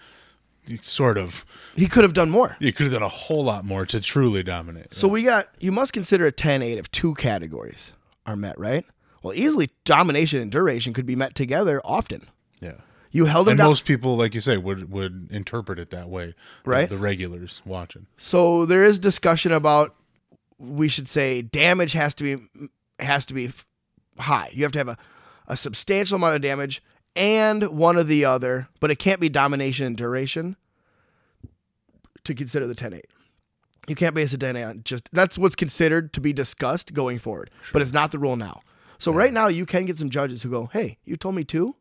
You 0.66 0.80
sort 0.82 1.18
of. 1.18 1.46
He 1.76 1.88
could 1.88 2.04
have 2.04 2.14
done 2.14 2.32
more. 2.32 2.58
He 2.60 2.72
could 2.72 2.86
have 2.86 2.94
done 2.94 3.04
a 3.04 3.08
whole 3.08 3.44
lot 3.44 3.64
more 3.64 3.86
to 3.86 4.02
truly 4.02 4.44
dominate. 4.44 4.94
So 4.94 5.08
we 5.08 5.24
got 5.24 5.48
you 5.60 5.72
must 5.72 5.94
consider 5.94 6.26
a 6.26 6.32
10-8 6.32 6.78
if 6.78 6.92
two 6.92 7.14
categories 7.14 7.94
are 8.26 8.36
met, 8.36 8.60
right? 8.60 8.84
Well, 9.24 9.34
easily 9.36 9.70
domination 9.86 10.42
and 10.42 10.52
duration 10.52 10.94
could 10.94 11.06
be 11.06 11.16
met 11.16 11.36
together 11.36 11.82
often. 11.84 12.28
yeah. 12.60 12.74
You 13.14 13.26
held 13.26 13.48
him 13.50 13.52
And 13.52 13.58
down. 13.58 13.68
most 13.68 13.84
people, 13.84 14.16
like 14.16 14.34
you 14.34 14.40
say, 14.40 14.56
would 14.56 14.90
would 14.90 15.28
interpret 15.32 15.78
it 15.78 15.90
that 15.90 16.08
way. 16.08 16.34
Right. 16.64 16.88
The, 16.90 16.98
regulars 16.98 17.62
watching. 17.66 18.06
so 18.16 18.66
there 18.66 18.86
is 18.86 19.00
discussion 19.00 19.52
about 19.52 19.94
we 20.58 20.88
should 20.88 21.10
say 21.10 21.42
damage 21.42 21.92
has 21.92 22.16
to 22.16 22.24
be 22.24 22.70
has 23.00 23.26
to 23.26 23.34
be 23.34 23.52
high. 24.18 24.50
You 24.54 24.64
have 24.64 24.72
to 24.72 24.80
have 24.80 24.88
a, 24.88 24.98
a 25.48 25.58
substantial 25.58 26.16
amount 26.16 26.36
of 26.36 26.42
damage 26.42 26.82
and 27.14 27.64
one 27.78 27.98
or 27.98 28.04
the 28.04 28.24
other, 28.24 28.70
but 28.80 28.92
it 28.92 28.96
can't 28.98 29.20
be 29.20 29.28
domination 29.28 29.86
and 29.88 29.98
duration 29.98 30.56
to 32.24 32.34
consider 32.34 32.66
the 32.68 32.76
10-8. 32.76 33.02
You 33.88 33.96
can't 33.96 34.14
base 34.16 34.32
a 34.32 34.38
10-8 34.38 34.70
on 34.70 34.82
just 34.86 35.10
that's 35.12 35.38
what's 35.38 35.56
considered 35.58 36.14
to 36.14 36.22
be 36.22 36.32
discussed 36.32 36.94
going 36.94 37.20
forward, 37.20 37.50
but 37.74 37.82
it's 37.82 37.92
not 37.92 38.12
the 38.12 38.20
rule 38.20 38.38
now. 38.38 38.62
So 39.02 39.12
right 39.12 39.34
now 39.34 39.48
you 39.48 39.66
can 39.66 39.86
get 39.86 39.98
some 39.98 40.12
judges 40.12 40.44
who 40.44 40.50
go, 40.52 40.68
"Hey, 40.72 41.00
you 41.06 41.18
told 41.18 41.34
me 41.34 41.44
two 41.44 41.76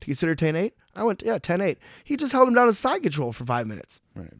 to 0.00 0.04
consider 0.04 0.34
10-8." 0.34 0.72
I 0.94 1.04
went, 1.04 1.22
"Yeah, 1.24 1.38
10-8." 1.38 1.78
He 2.04 2.16
just 2.18 2.32
held 2.32 2.48
him 2.48 2.54
down 2.54 2.68
as 2.68 2.78
side 2.78 3.02
control 3.02 3.32
for 3.32 3.46
5 3.46 3.66
minutes. 3.66 4.02
Right. 4.14 4.34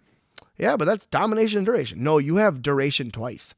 Yeah, 0.59 0.77
but 0.77 0.85
that's 0.85 1.07
domination 1.07 1.59
and 1.59 1.67
duration. 1.67 2.03
No, 2.03 2.19
you 2.19 2.37
have 2.37 2.61
duration 2.61 3.11
twice. 3.11 3.55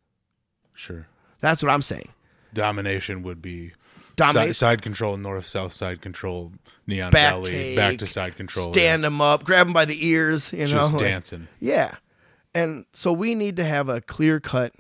Sure. 0.75 1.09
That's 1.41 1.61
what 1.61 1.71
I'm 1.73 1.83
saying. 1.83 2.11
Domination 2.55 3.23
would 3.25 3.43
be 3.43 3.73
Dominate- 4.15 4.51
side, 4.51 4.57
side 4.57 4.83
control, 4.83 5.17
north 5.17 5.45
south 5.47 5.73
side 5.73 6.01
control, 6.01 6.53
neon 6.87 7.07
on 7.07 7.13
Back 7.13 7.33
belly, 7.33 7.51
take, 7.51 7.77
back 7.77 7.99
to 7.99 8.07
side 8.07 8.37
control. 8.37 8.73
Stand 8.73 9.05
him 9.05 9.21
up, 9.21 9.43
grab 9.43 9.67
him 9.67 9.73
by 9.73 9.87
the 9.87 10.07
ears, 10.07 10.53
you 10.53 10.61
yeah. 10.61 10.65
know. 10.67 10.71
just 10.73 10.93
like- 10.93 11.03
dancing. 11.03 11.49
Yeah. 11.59 11.97
And 12.55 12.87
so 12.93 13.13
we 13.13 13.35
need 13.35 13.57
to 13.57 13.65
have 13.65 13.89
a 13.89 14.01
clear 14.01 14.39
cut 14.39 14.73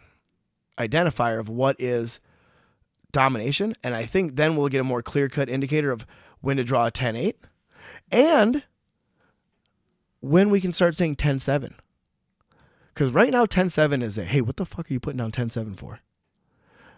identifier 0.78 1.40
of 1.40 1.48
what 1.48 1.74
is 1.80 2.20
domination. 3.12 3.74
And 3.82 3.94
I 3.94 4.04
think 4.04 4.36
then 4.36 4.56
we'll 4.56 4.68
get 4.68 4.80
a 4.80 4.84
more 4.84 5.02
clear 5.02 5.28
cut 5.28 5.48
indicator 5.48 5.90
of 5.90 6.06
when 6.40 6.56
to 6.56 6.64
draw 6.64 6.86
a 6.86 6.90
10 6.90 7.16
8 7.16 7.36
and 8.10 8.62
when 10.20 10.50
we 10.50 10.60
can 10.60 10.72
start 10.72 10.96
saying 10.96 11.16
10 11.16 11.38
7. 11.38 11.74
Because 12.94 13.12
right 13.12 13.30
now, 13.30 13.46
10 13.46 13.70
7 13.70 14.02
is 14.02 14.18
a 14.18 14.24
hey, 14.24 14.40
what 14.40 14.56
the 14.56 14.66
fuck 14.66 14.90
are 14.90 14.92
you 14.92 15.00
putting 15.00 15.18
down 15.18 15.30
10 15.30 15.50
7 15.50 15.74
for? 15.74 16.00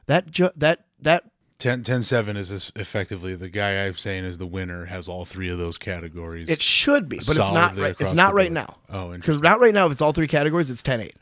That, 0.07 0.31
ju- 0.31 0.51
that, 0.57 0.87
that 1.01 1.25
10, 1.59 1.83
10 1.83 2.03
7 2.03 2.37
is 2.37 2.73
effectively 2.75 3.37
the 3.37 3.51
guy 3.51 3.85
I'm 3.85 3.95
saying 3.97 4.25
is 4.25 4.39
the 4.39 4.47
winner 4.47 4.87
has 4.87 5.09
all 5.09 5.25
three 5.27 5.51
of 5.51 5.59
those 5.59 5.77
categories. 5.77 6.49
It 6.49 6.63
should 6.63 7.09
be, 7.09 7.19
but 7.19 7.29
it's 7.29 7.39
not 7.39 7.77
right. 7.77 7.95
It's 8.01 8.15
not 8.15 8.35
right 8.35 8.51
now. 8.51 8.79
Oh, 8.89 9.13
Because 9.13 9.43
not 9.43 9.61
right 9.61 9.75
now, 9.75 9.87
if 9.87 9.93
it's 9.93 10.01
all 10.01 10.13
three 10.13 10.27
categories, 10.27 10.71
it's 10.71 10.83
10 10.83 11.01
8. 11.03 11.17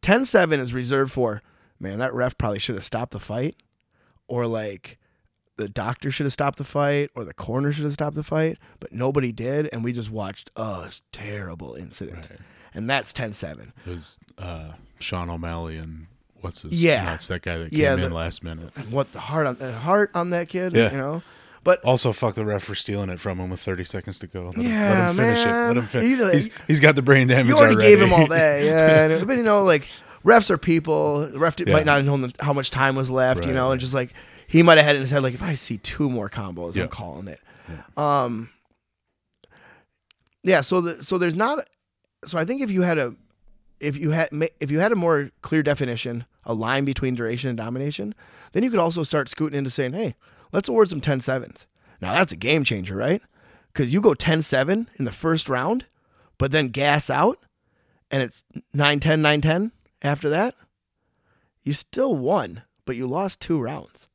10 0.00 0.24
7 0.24 0.60
is 0.60 0.72
reserved 0.74 1.12
for, 1.12 1.42
man, 1.78 1.98
that 1.98 2.14
ref 2.14 2.36
probably 2.38 2.58
should 2.58 2.74
have 2.74 2.84
stopped 2.84 3.12
the 3.12 3.20
fight. 3.20 3.56
Or 4.32 4.46
like 4.46 4.98
the 5.56 5.68
doctor 5.68 6.10
should 6.10 6.24
have 6.24 6.32
stopped 6.32 6.56
the 6.56 6.64
fight. 6.64 7.10
Or 7.14 7.24
the 7.24 7.34
coroner 7.34 7.70
should 7.72 7.84
have 7.84 7.92
stopped 7.92 8.16
the 8.16 8.22
fight. 8.22 8.56
But 8.80 8.92
nobody 8.92 9.30
did. 9.32 9.68
And 9.72 9.84
we 9.84 9.92
just 9.92 10.10
watched 10.10 10.50
a 10.56 10.90
terrible 11.12 11.74
incident. 11.74 12.28
Right. 12.30 12.40
And 12.74 12.88
that's 12.88 13.12
10 13.12 13.34
7. 13.34 13.72
It 13.86 13.90
was 13.90 14.18
uh, 14.38 14.72
Sean 14.98 15.28
O'Malley 15.28 15.76
and 15.76 16.06
what's 16.40 16.62
his 16.62 16.72
Yeah. 16.82 17.04
nuts, 17.04 17.26
that 17.26 17.42
guy 17.42 17.58
that 17.58 17.72
Yeah, 17.74 17.94
came 17.94 18.06
in 18.06 18.12
last 18.12 18.42
minute. 18.42 18.70
What 18.88 19.12
the 19.12 19.20
heart 19.20 19.46
on, 19.46 19.56
the 19.56 19.72
heart 19.72 20.10
on 20.14 20.30
that 20.30 20.48
kid, 20.48 20.72
Yeah. 20.74 20.90
you 20.90 20.96
know? 20.96 21.22
But 21.64 21.84
Also, 21.84 22.12
fuck 22.12 22.34
the 22.34 22.44
ref 22.46 22.64
for 22.64 22.74
stealing 22.74 23.10
it 23.10 23.20
from 23.20 23.38
him 23.38 23.50
with 23.50 23.60
30 23.60 23.84
seconds 23.84 24.18
to 24.20 24.26
go. 24.26 24.46
Let 24.46 24.54
him, 24.56 24.64
let 24.72 25.08
him 25.10 25.16
finish 25.16 25.40
it. 25.40 25.48
Let 25.48 25.76
him 25.76 25.86
finish. 25.86 26.34
He's, 26.34 26.48
he's 26.66 26.80
got 26.80 26.96
the 26.96 27.02
brain 27.02 27.28
damage 27.28 27.46
you 27.48 27.56
already, 27.56 27.74
already. 27.76 27.88
gave 27.90 28.00
him 28.00 28.12
all 28.14 28.26
that, 28.28 28.64
yeah. 28.64 29.24
but 29.26 29.36
you 29.36 29.42
know, 29.44 29.62
like 29.62 29.86
refs 30.24 30.50
are 30.50 30.58
people. 30.58 31.26
The 31.28 31.38
ref 31.38 31.56
Yeah. 31.58 31.72
might 31.72 31.86
not 31.86 31.96
have 31.96 32.04
known 32.04 32.32
how 32.40 32.52
much 32.52 32.70
time 32.70 32.94
was 32.96 33.10
left, 33.10 33.46
you 33.46 33.52
know, 33.52 33.72
and 33.72 33.80
just 33.80 33.94
like 33.94 34.12
he 34.46 34.62
might 34.62 34.78
have 34.78 34.86
had 34.86 34.94
it 34.94 34.98
in 34.98 35.02
his 35.02 35.10
head, 35.10 35.22
like 35.22 35.34
if 35.34 35.42
I 35.42 35.54
see 35.54 35.78
two 35.78 36.08
more 36.10 36.28
combos, 36.28 36.74
Yeah. 36.74 36.84
I'm 36.84 36.88
calling 36.88 37.28
it. 37.28 37.40
Um, 37.96 38.50
yeah. 40.42 40.60
So 40.60 40.80
the 40.80 41.02
so 41.02 41.18
there's 41.18 41.36
not. 41.36 41.66
So 42.24 42.38
I 42.38 42.44
think 42.44 42.62
if 42.62 42.70
you 42.70 42.82
had 42.82 42.98
a, 42.98 43.14
if 43.80 43.96
you 43.96 44.10
had 44.10 44.28
if 44.60 44.70
you 44.70 44.80
had 44.80 44.92
a 44.92 44.96
more 44.96 45.30
clear 45.42 45.62
definition, 45.62 46.24
a 46.44 46.54
line 46.54 46.84
between 46.84 47.14
duration 47.14 47.48
and 47.50 47.56
domination, 47.56 48.14
then 48.52 48.62
you 48.62 48.70
could 48.70 48.78
also 48.80 49.02
start 49.02 49.28
scooting 49.28 49.58
into 49.58 49.70
saying, 49.70 49.92
hey, 49.92 50.14
Let's 50.52 50.68
award 50.68 50.90
some 50.90 51.00
10 51.00 51.20
sevens. 51.22 51.66
Now 52.02 52.12
that's 52.12 52.30
a 52.32 52.36
game 52.36 52.62
changer, 52.62 52.94
right? 52.94 53.22
Because 53.72 53.90
you 53.94 54.02
go 54.02 54.12
10 54.12 54.42
7 54.42 54.90
in 54.98 55.04
the 55.06 55.10
first 55.10 55.48
round, 55.48 55.86
but 56.36 56.50
then 56.50 56.68
gas 56.68 57.08
out 57.08 57.38
and 58.10 58.22
it's 58.22 58.44
9 58.74 59.00
10, 59.00 59.22
9 59.22 59.40
10 59.40 59.72
after 60.02 60.28
that. 60.30 60.54
You 61.62 61.72
still 61.72 62.14
won, 62.16 62.62
but 62.84 62.96
you 62.96 63.06
lost 63.06 63.40
two 63.40 63.60
rounds. 63.60 64.08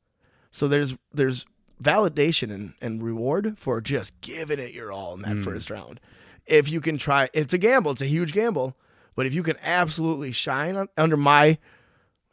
So 0.50 0.68
there's 0.68 0.96
there's 1.12 1.46
validation 1.82 2.52
and, 2.52 2.74
and 2.80 3.02
reward 3.02 3.58
for 3.58 3.80
just 3.80 4.20
giving 4.20 4.58
it 4.58 4.72
your 4.74 4.90
all 4.92 5.14
in 5.14 5.22
that 5.22 5.42
first 5.44 5.70
round. 5.70 6.00
If 6.46 6.68
you 6.68 6.80
can 6.80 6.98
try, 6.98 7.28
it's 7.32 7.52
a 7.54 7.58
gamble, 7.58 7.92
it's 7.92 8.00
a 8.02 8.06
huge 8.06 8.32
gamble, 8.32 8.76
but 9.14 9.26
if 9.26 9.34
you 9.34 9.42
can 9.42 9.56
absolutely 9.62 10.32
shine 10.32 10.76
on, 10.76 10.88
under 10.96 11.16
my, 11.16 11.58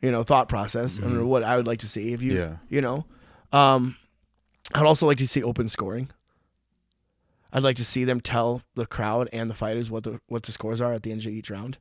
you 0.01 0.09
know, 0.11 0.23
thought 0.23 0.47
process, 0.49 0.99
under 0.99 1.25
what 1.25 1.43
I 1.43 1.57
would 1.57 1.67
like 1.67 1.79
to 1.79 1.87
see, 1.87 2.13
if 2.13 2.21
you, 2.21 2.33
Yeah. 2.37 2.55
you 2.69 2.81
know, 2.81 3.05
um, 3.51 3.97
I'd 4.73 4.85
also 4.85 5.05
like 5.05 5.17
to 5.19 5.27
see 5.27 5.43
open 5.43 5.67
scoring. 5.69 6.09
I'd 7.53 7.63
like 7.63 7.75
to 7.77 7.85
see 7.85 8.03
them 8.03 8.19
tell 8.21 8.61
the 8.75 8.85
crowd 8.85 9.29
and 9.31 9.49
the 9.49 9.53
fighters 9.53 9.89
what 9.91 10.03
the 10.03 10.19
what 10.27 10.43
the 10.43 10.51
scores 10.51 10.81
are 10.81 10.91
at 10.93 11.03
the 11.03 11.11
end 11.11 11.21
of 11.21 11.27
each 11.27 11.49
round. 11.49 11.77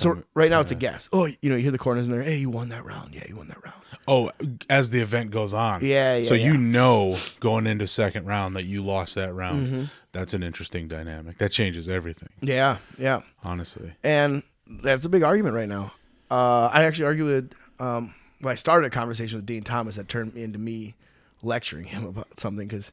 So 0.00 0.14
me- 0.14 0.22
right 0.34 0.50
now 0.50 0.60
it's 0.60 0.70
a 0.70 0.74
guess. 0.76 1.08
Oh, 1.12 1.26
you 1.26 1.36
know, 1.44 1.56
you 1.56 1.62
hear 1.62 1.70
the 1.70 1.78
corners 1.78 2.06
in 2.06 2.12
there. 2.12 2.22
Hey, 2.22 2.38
you 2.38 2.50
won 2.50 2.68
that 2.70 2.84
round. 2.84 3.14
Yeah, 3.14 3.24
you 3.28 3.36
won 3.36 3.48
that 3.48 3.62
round. 3.64 3.80
Oh, 4.08 4.30
as 4.70 4.90
the 4.90 5.00
event 5.00 5.30
goes 5.30 5.52
on. 5.52 5.84
Yeah, 5.84 6.16
yeah. 6.16 6.28
so 6.28 6.34
yeah. 6.34 6.46
you 6.46 6.56
know 6.56 7.18
going 7.40 7.66
into 7.66 7.86
second 7.86 8.26
round 8.26 8.54
that 8.56 8.64
you 8.64 8.82
lost 8.82 9.14
that 9.16 9.34
round. 9.34 9.66
Mm-hmm. 9.66 9.84
That's 10.12 10.32
an 10.34 10.42
interesting 10.42 10.88
dynamic. 10.88 11.38
That 11.38 11.50
changes 11.52 11.88
everything, 11.88 12.30
Yeah, 12.40 12.78
yeah. 12.98 13.20
honestly. 13.44 13.92
And 14.02 14.42
that's 14.66 15.04
a 15.04 15.08
big 15.08 15.22
argument 15.22 15.54
right 15.54 15.68
now. 15.68 15.92
Uh, 16.30 16.66
I 16.72 16.84
actually 16.84 17.04
argued 17.06 17.26
with, 17.26 17.52
um, 17.86 18.14
well, 18.40 18.52
I 18.52 18.54
started 18.54 18.86
a 18.86 18.90
conversation 18.90 19.38
with 19.38 19.46
Din 19.46 19.62
Thomas 19.62 19.96
that 19.96 20.08
turned 20.08 20.36
into 20.36 20.58
me 20.58 20.94
lecturing 21.42 21.84
him 21.84 22.04
about 22.06 22.38
something 22.38 22.66
because 22.66 22.92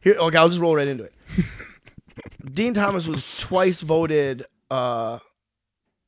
here, 0.00 0.14
okay, 0.18 0.38
I'll 0.38 0.48
just 0.48 0.60
roll 0.60 0.76
right 0.76 0.88
into 0.88 1.04
it. 1.04 1.14
Din 2.52 2.74
Thomas 2.74 3.06
was 3.06 3.24
twice 3.38 3.80
voted, 3.80 4.44
uh, 4.70 5.18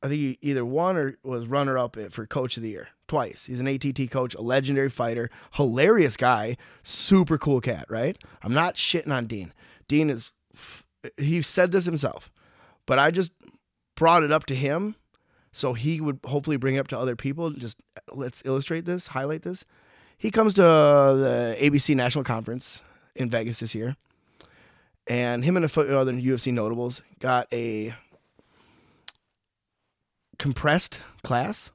I 0.03 0.07
think 0.07 0.19
he 0.19 0.37
either 0.41 0.65
won 0.65 0.97
or 0.97 1.17
was 1.23 1.47
runner 1.47 1.77
up 1.77 1.97
for 2.09 2.25
coach 2.25 2.57
of 2.57 2.63
the 2.63 2.69
year. 2.69 2.89
Twice. 3.07 3.45
He's 3.45 3.59
an 3.59 3.67
ATT 3.67 4.09
coach, 4.09 4.33
a 4.35 4.41
legendary 4.41 4.89
fighter, 4.89 5.29
hilarious 5.53 6.17
guy, 6.17 6.57
super 6.81 7.37
cool 7.37 7.61
cat, 7.61 7.85
right? 7.89 8.17
I'm 8.41 8.53
not 8.53 8.75
shitting 8.75 9.11
on 9.11 9.27
Din. 9.27 9.53
Din 9.87 10.09
is, 10.09 10.31
he 11.17 11.41
said 11.41 11.71
this 11.71 11.85
himself, 11.85 12.31
but 12.85 12.97
I 12.99 13.11
just 13.11 13.31
brought 13.95 14.23
it 14.23 14.31
up 14.31 14.45
to 14.47 14.55
him 14.55 14.95
so 15.51 15.73
he 15.73 15.99
would 15.99 16.19
hopefully 16.25 16.57
bring 16.57 16.75
it 16.75 16.79
up 16.79 16.87
to 16.87 16.97
other 16.97 17.15
people. 17.15 17.49
Just 17.51 17.77
let's 18.11 18.41
illustrate 18.45 18.85
this, 18.85 19.07
highlight 19.07 19.43
this. 19.43 19.65
He 20.17 20.31
comes 20.31 20.53
to 20.55 20.61
the 20.61 21.57
ABC 21.59 21.95
National 21.95 22.23
Conference 22.23 22.81
in 23.15 23.29
Vegas 23.29 23.59
this 23.59 23.75
year, 23.75 23.97
and 25.07 25.43
him 25.43 25.57
and 25.57 25.65
a 25.65 25.67
few 25.67 25.83
other 25.83 26.13
UFC 26.13 26.53
notables 26.53 27.01
got 27.19 27.47
a 27.51 27.93
compressed 30.41 30.99
class, 31.23 31.69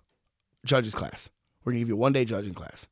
judges 0.65 0.93
class. 0.93 1.31
We're 1.65 1.71
gonna 1.71 1.79
give 1.79 1.89
you 1.89 1.95
a 1.95 1.99
one 1.99 2.13
day 2.13 2.25
judging 2.25 2.53
class. 2.53 2.89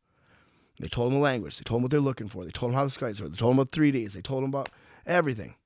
They 0.78 0.86
told 0.86 1.08
him 1.12 1.18
the 1.18 1.22
language. 1.22 1.58
They 1.58 1.64
told 1.64 1.78
him 1.78 1.82
what 1.82 1.90
they're 1.90 1.98
looking 1.98 2.28
for. 2.28 2.44
They 2.44 2.52
told 2.52 2.70
him 2.70 2.76
how 2.76 2.84
the 2.84 2.90
skies 2.90 3.20
are. 3.20 3.28
They 3.28 3.36
told 3.36 3.54
him 3.54 3.58
about 3.58 3.72
3Ds. 3.72 4.12
They 4.12 4.22
told 4.22 4.44
him 4.44 4.50
about 4.50 4.68
everything. 5.04 5.56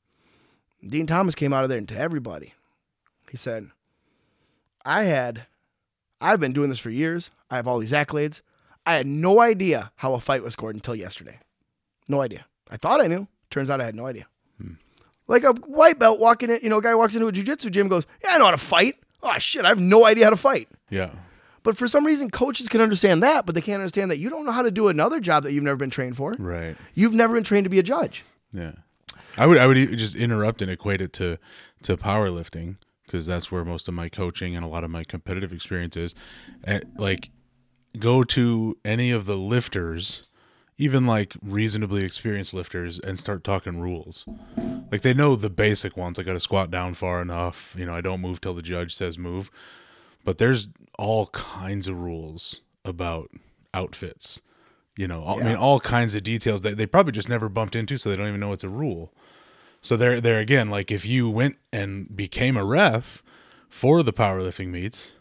Din 0.86 1.06
Thomas 1.06 1.34
came 1.34 1.52
out 1.52 1.62
of 1.62 1.68
there 1.68 1.76
and 1.76 1.88
to 1.90 1.98
everybody, 1.98 2.54
he 3.30 3.36
said, 3.36 3.68
I 4.82 5.04
had, 5.04 5.46
I've 6.22 6.40
been 6.40 6.54
doing 6.54 6.70
this 6.70 6.78
for 6.78 6.90
years. 6.90 7.30
I 7.50 7.56
have 7.56 7.68
all 7.68 7.78
these 7.78 7.92
accolades. 7.92 8.40
I 8.86 8.94
had 8.94 9.06
no 9.06 9.40
idea 9.40 9.92
how 9.96 10.14
a 10.14 10.20
fight 10.20 10.42
was 10.42 10.54
scored 10.54 10.74
until 10.74 10.96
yesterday. 10.96 11.38
No 12.08 12.22
idea. 12.22 12.46
I 12.70 12.78
thought 12.78 13.02
I 13.02 13.08
knew. 13.08 13.28
Turns 13.50 13.68
out 13.68 13.82
I 13.82 13.84
had 13.84 13.94
no 13.94 14.06
idea. 14.06 14.26
Hmm. 14.58 14.74
Like 15.26 15.44
a 15.44 15.52
white 15.52 15.98
belt 15.98 16.18
walking 16.18 16.48
in, 16.48 16.60
you 16.62 16.70
know, 16.70 16.78
a 16.78 16.82
guy 16.82 16.94
walks 16.94 17.14
into 17.14 17.28
a 17.28 17.32
jujitsu 17.32 17.70
gym 17.70 17.88
goes, 17.88 18.06
Yeah, 18.24 18.30
I 18.32 18.38
know 18.38 18.46
how 18.46 18.52
to 18.52 18.58
fight. 18.58 18.96
Oh, 19.22 19.38
shit, 19.38 19.64
I 19.64 19.68
have 19.68 19.80
no 19.80 20.04
idea 20.06 20.24
how 20.24 20.30
to 20.30 20.36
fight. 20.36 20.68
Yeah. 20.90 21.10
But 21.62 21.76
for 21.76 21.88
some 21.88 22.06
reason, 22.06 22.30
coaches 22.30 22.68
can 22.68 22.80
understand 22.80 23.22
that, 23.22 23.44
but 23.44 23.54
they 23.54 23.60
can't 23.60 23.80
understand 23.80 24.10
that 24.10 24.18
you 24.18 24.30
don't 24.30 24.46
know 24.46 24.52
how 24.52 24.62
to 24.62 24.70
do 24.70 24.88
another 24.88 25.20
job 25.20 25.42
that 25.42 25.52
you've 25.52 25.64
never 25.64 25.76
been 25.76 25.90
trained 25.90 26.16
for. 26.16 26.34
Right. 26.38 26.76
You've 26.94 27.14
never 27.14 27.34
been 27.34 27.44
trained 27.44 27.64
to 27.64 27.70
be 27.70 27.78
a 27.78 27.82
judge. 27.82 28.24
Yeah. 28.52 28.72
I 29.36 29.46
would 29.46 29.58
I 29.58 29.66
would 29.66 29.76
just 29.76 30.16
interrupt 30.16 30.62
and 30.62 30.70
equate 30.70 31.00
it 31.00 31.12
to 31.14 31.38
to 31.82 31.96
powerlifting 31.96 32.76
because 33.04 33.26
that's 33.26 33.50
where 33.50 33.64
most 33.64 33.88
of 33.88 33.94
my 33.94 34.08
coaching 34.08 34.54
and 34.54 34.64
a 34.64 34.68
lot 34.68 34.84
of 34.84 34.90
my 34.90 35.04
competitive 35.04 35.52
experience 35.52 35.96
is. 35.96 36.14
And 36.64 36.84
like 36.96 37.30
go 37.98 38.24
to 38.24 38.76
any 38.84 39.10
of 39.10 39.26
the 39.26 39.36
lifters, 39.36 40.27
even 40.78 41.06
like 41.06 41.34
reasonably 41.42 42.04
experienced 42.04 42.54
lifters 42.54 43.00
and 43.00 43.18
start 43.18 43.42
talking 43.42 43.80
rules. 43.80 44.24
Like 44.90 45.02
they 45.02 45.12
know 45.12 45.34
the 45.34 45.50
basic 45.50 45.96
ones. 45.96 46.18
I 46.18 46.22
got 46.22 46.34
to 46.34 46.40
squat 46.40 46.70
down 46.70 46.94
far 46.94 47.20
enough, 47.20 47.74
you 47.76 47.84
know, 47.84 47.94
I 47.94 48.00
don't 48.00 48.20
move 48.20 48.40
till 48.40 48.54
the 48.54 48.62
judge 48.62 48.94
says 48.94 49.18
move. 49.18 49.50
But 50.24 50.38
there's 50.38 50.68
all 50.98 51.26
kinds 51.26 51.88
of 51.88 51.98
rules 51.98 52.60
about 52.84 53.30
outfits. 53.74 54.40
You 54.96 55.06
know, 55.06 55.22
all, 55.22 55.40
I 55.40 55.44
mean, 55.44 55.56
all 55.56 55.78
kinds 55.78 56.14
of 56.14 56.24
details 56.24 56.62
that 56.62 56.76
they 56.76 56.86
probably 56.86 57.12
just 57.12 57.28
never 57.28 57.48
bumped 57.48 57.76
into, 57.76 57.96
so 57.96 58.10
they 58.10 58.16
don't 58.16 58.28
even 58.28 58.40
know 58.40 58.52
it's 58.52 58.64
a 58.64 58.68
rule. 58.68 59.12
So 59.80 59.96
there, 59.96 60.20
there 60.20 60.40
again, 60.40 60.70
like 60.70 60.90
if 60.90 61.06
you 61.06 61.30
went 61.30 61.56
and 61.72 62.16
became 62.16 62.56
a 62.56 62.64
ref 62.64 63.22
for 63.68 64.02
the 64.02 64.12
powerlifting 64.12 64.68
meets, 64.68 65.12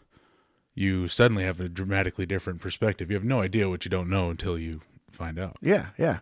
you 0.74 1.06
suddenly 1.06 1.44
have 1.44 1.60
a 1.60 1.68
dramatically 1.68 2.26
different 2.26 2.60
perspective. 2.60 3.10
You 3.10 3.16
have 3.16 3.24
no 3.24 3.40
idea 3.40 3.68
what 3.68 3.84
you 3.84 3.88
don't 3.88 4.10
know 4.10 4.30
until 4.30 4.58
you 4.58 4.80
find 5.10 5.38
out. 5.38 5.56
Yeah, 5.60 5.86
yeah. 5.98 6.20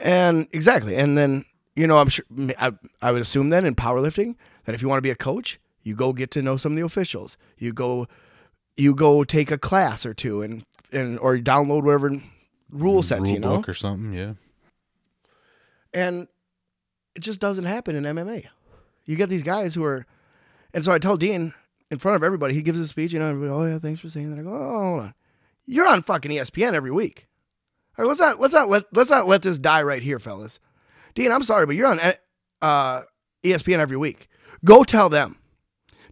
And 0.00 0.48
exactly. 0.52 0.96
And 0.96 1.16
then, 1.16 1.44
you 1.76 1.86
know, 1.86 1.98
I'm 1.98 2.08
sure, 2.08 2.24
I, 2.58 2.72
I 3.02 3.12
would 3.12 3.20
assume 3.20 3.50
then 3.50 3.64
in 3.64 3.74
powerlifting 3.74 4.36
that 4.64 4.74
if 4.74 4.82
you 4.82 4.88
want 4.88 4.98
to 4.98 5.02
be 5.02 5.10
a 5.10 5.16
coach, 5.16 5.60
you 5.82 5.94
go 5.94 6.12
get 6.12 6.30
to 6.32 6.42
know 6.42 6.56
some 6.56 6.72
of 6.72 6.76
the 6.76 6.84
officials. 6.84 7.36
You 7.58 7.72
go, 7.72 8.06
you 8.76 8.94
go 8.94 9.24
take 9.24 9.50
a 9.50 9.58
class 9.58 10.06
or 10.06 10.14
two 10.14 10.42
and, 10.42 10.64
and, 10.92 11.18
or 11.18 11.36
download 11.38 11.82
whatever 11.82 12.12
rule 12.70 13.02
mm, 13.02 13.04
sets, 13.04 13.22
Rule 13.22 13.30
you 13.30 13.40
know? 13.40 13.56
book 13.56 13.68
or 13.68 13.74
something, 13.74 14.12
yeah. 14.12 14.34
And 15.92 16.28
it 17.14 17.20
just 17.20 17.40
doesn't 17.40 17.64
happen 17.64 17.96
in 17.96 18.04
MMA. 18.04 18.46
You 19.04 19.16
get 19.16 19.28
these 19.28 19.42
guys 19.42 19.74
who 19.74 19.84
are, 19.84 20.06
and 20.72 20.84
so 20.84 20.92
I 20.92 20.98
tell 20.98 21.16
Din 21.16 21.52
in 21.90 21.98
front 21.98 22.16
of 22.16 22.22
everybody, 22.22 22.54
he 22.54 22.62
gives 22.62 22.78
a 22.78 22.86
speech, 22.86 23.12
you 23.12 23.18
know, 23.18 23.30
oh 23.52 23.66
yeah, 23.66 23.78
thanks 23.78 24.00
for 24.00 24.08
saying 24.08 24.30
that. 24.30 24.40
I 24.40 24.42
go, 24.42 24.52
oh, 24.52 24.84
hold 24.84 25.00
on, 25.00 25.14
you're 25.66 25.88
on 25.88 26.02
fucking 26.02 26.30
ESPN 26.30 26.74
every 26.74 26.92
week. 26.92 27.26
Let's 28.04 28.20
not 28.20 28.40
let's 28.40 28.54
not 28.54 28.68
let 28.68 28.84
let's 28.92 29.10
not 29.10 29.26
let 29.26 29.42
this 29.42 29.58
die 29.58 29.82
right 29.82 30.02
here, 30.02 30.18
fellas. 30.18 30.58
Din, 31.14 31.32
I'm 31.32 31.42
sorry, 31.42 31.66
but 31.66 31.74
you're 31.76 31.88
on 31.88 32.00
uh, 32.62 33.02
ESPN 33.44 33.78
every 33.78 33.96
week. 33.96 34.28
Go 34.64 34.84
tell 34.84 35.08
them, 35.08 35.36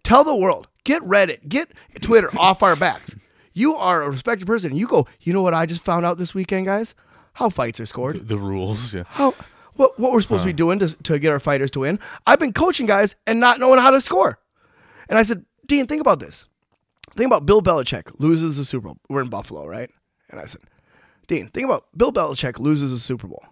tell 0.03 0.24
the 0.24 0.35
world, 0.35 0.68
get 0.85 1.03
Reddit, 1.03 1.48
get 1.48 1.72
Twitter 2.01 2.31
off 2.38 2.62
our 2.62 2.77
backs. 2.77 3.14
You 3.53 3.74
are 3.74 4.03
a 4.03 4.11
respected 4.11 4.46
person. 4.46 4.74
You 4.74 4.87
go. 4.87 5.07
You 5.20 5.33
know 5.33 5.42
what 5.42 5.55
I 5.55 5.66
just 5.66 5.83
found 5.83 6.07
out 6.07 6.18
this 6.18 6.35
weekend, 6.35 6.66
guys? 6.66 6.94
How 7.35 7.48
fights 7.48 7.79
are 7.81 7.87
scored 7.87 8.16
The, 8.16 8.20
the 8.20 8.38
rules, 8.38 8.94
yeah. 8.94 9.05
how 9.07 9.35
what 9.74 9.98
what 9.98 10.12
we're 10.12 10.20
supposed 10.20 10.42
to 10.42 10.46
be 10.46 10.53
doing 10.53 10.79
to 10.81 10.88
to 11.05 11.18
get 11.18 11.31
our 11.33 11.40
fighters 11.40 11.70
to 11.72 11.81
win. 11.81 12.01
I've 12.27 12.38
been 12.40 12.53
coaching 12.53 12.87
guys 12.87 13.14
and 13.27 13.38
not 13.40 13.61
knowing 13.61 13.81
how 13.81 13.90
to 13.90 14.01
score. 14.01 14.38
And 15.09 15.18
I 15.18 15.22
said, 15.22 15.44
Din, 15.66 15.87
think 15.87 16.01
about 16.01 16.20
this. 16.20 16.46
Think 17.16 17.27
about 17.27 17.46
Bill 17.46 17.62
Belichick 17.62 18.12
loses 18.18 18.57
the 18.57 18.64
Super 18.64 18.88
Bowl. 18.88 18.98
We're 19.09 19.22
in 19.22 19.29
Buffalo, 19.29 19.66
right? 19.66 19.90
And 20.31 20.38
I 20.38 20.44
said, 20.44 20.61
Din, 21.29 21.49
think 21.49 21.64
about 21.67 21.85
Bill 21.97 22.12
Belichick 22.12 22.59
loses 22.59 22.91
the 22.91 22.99
Super 22.99 23.27
Bowl. 23.29 23.45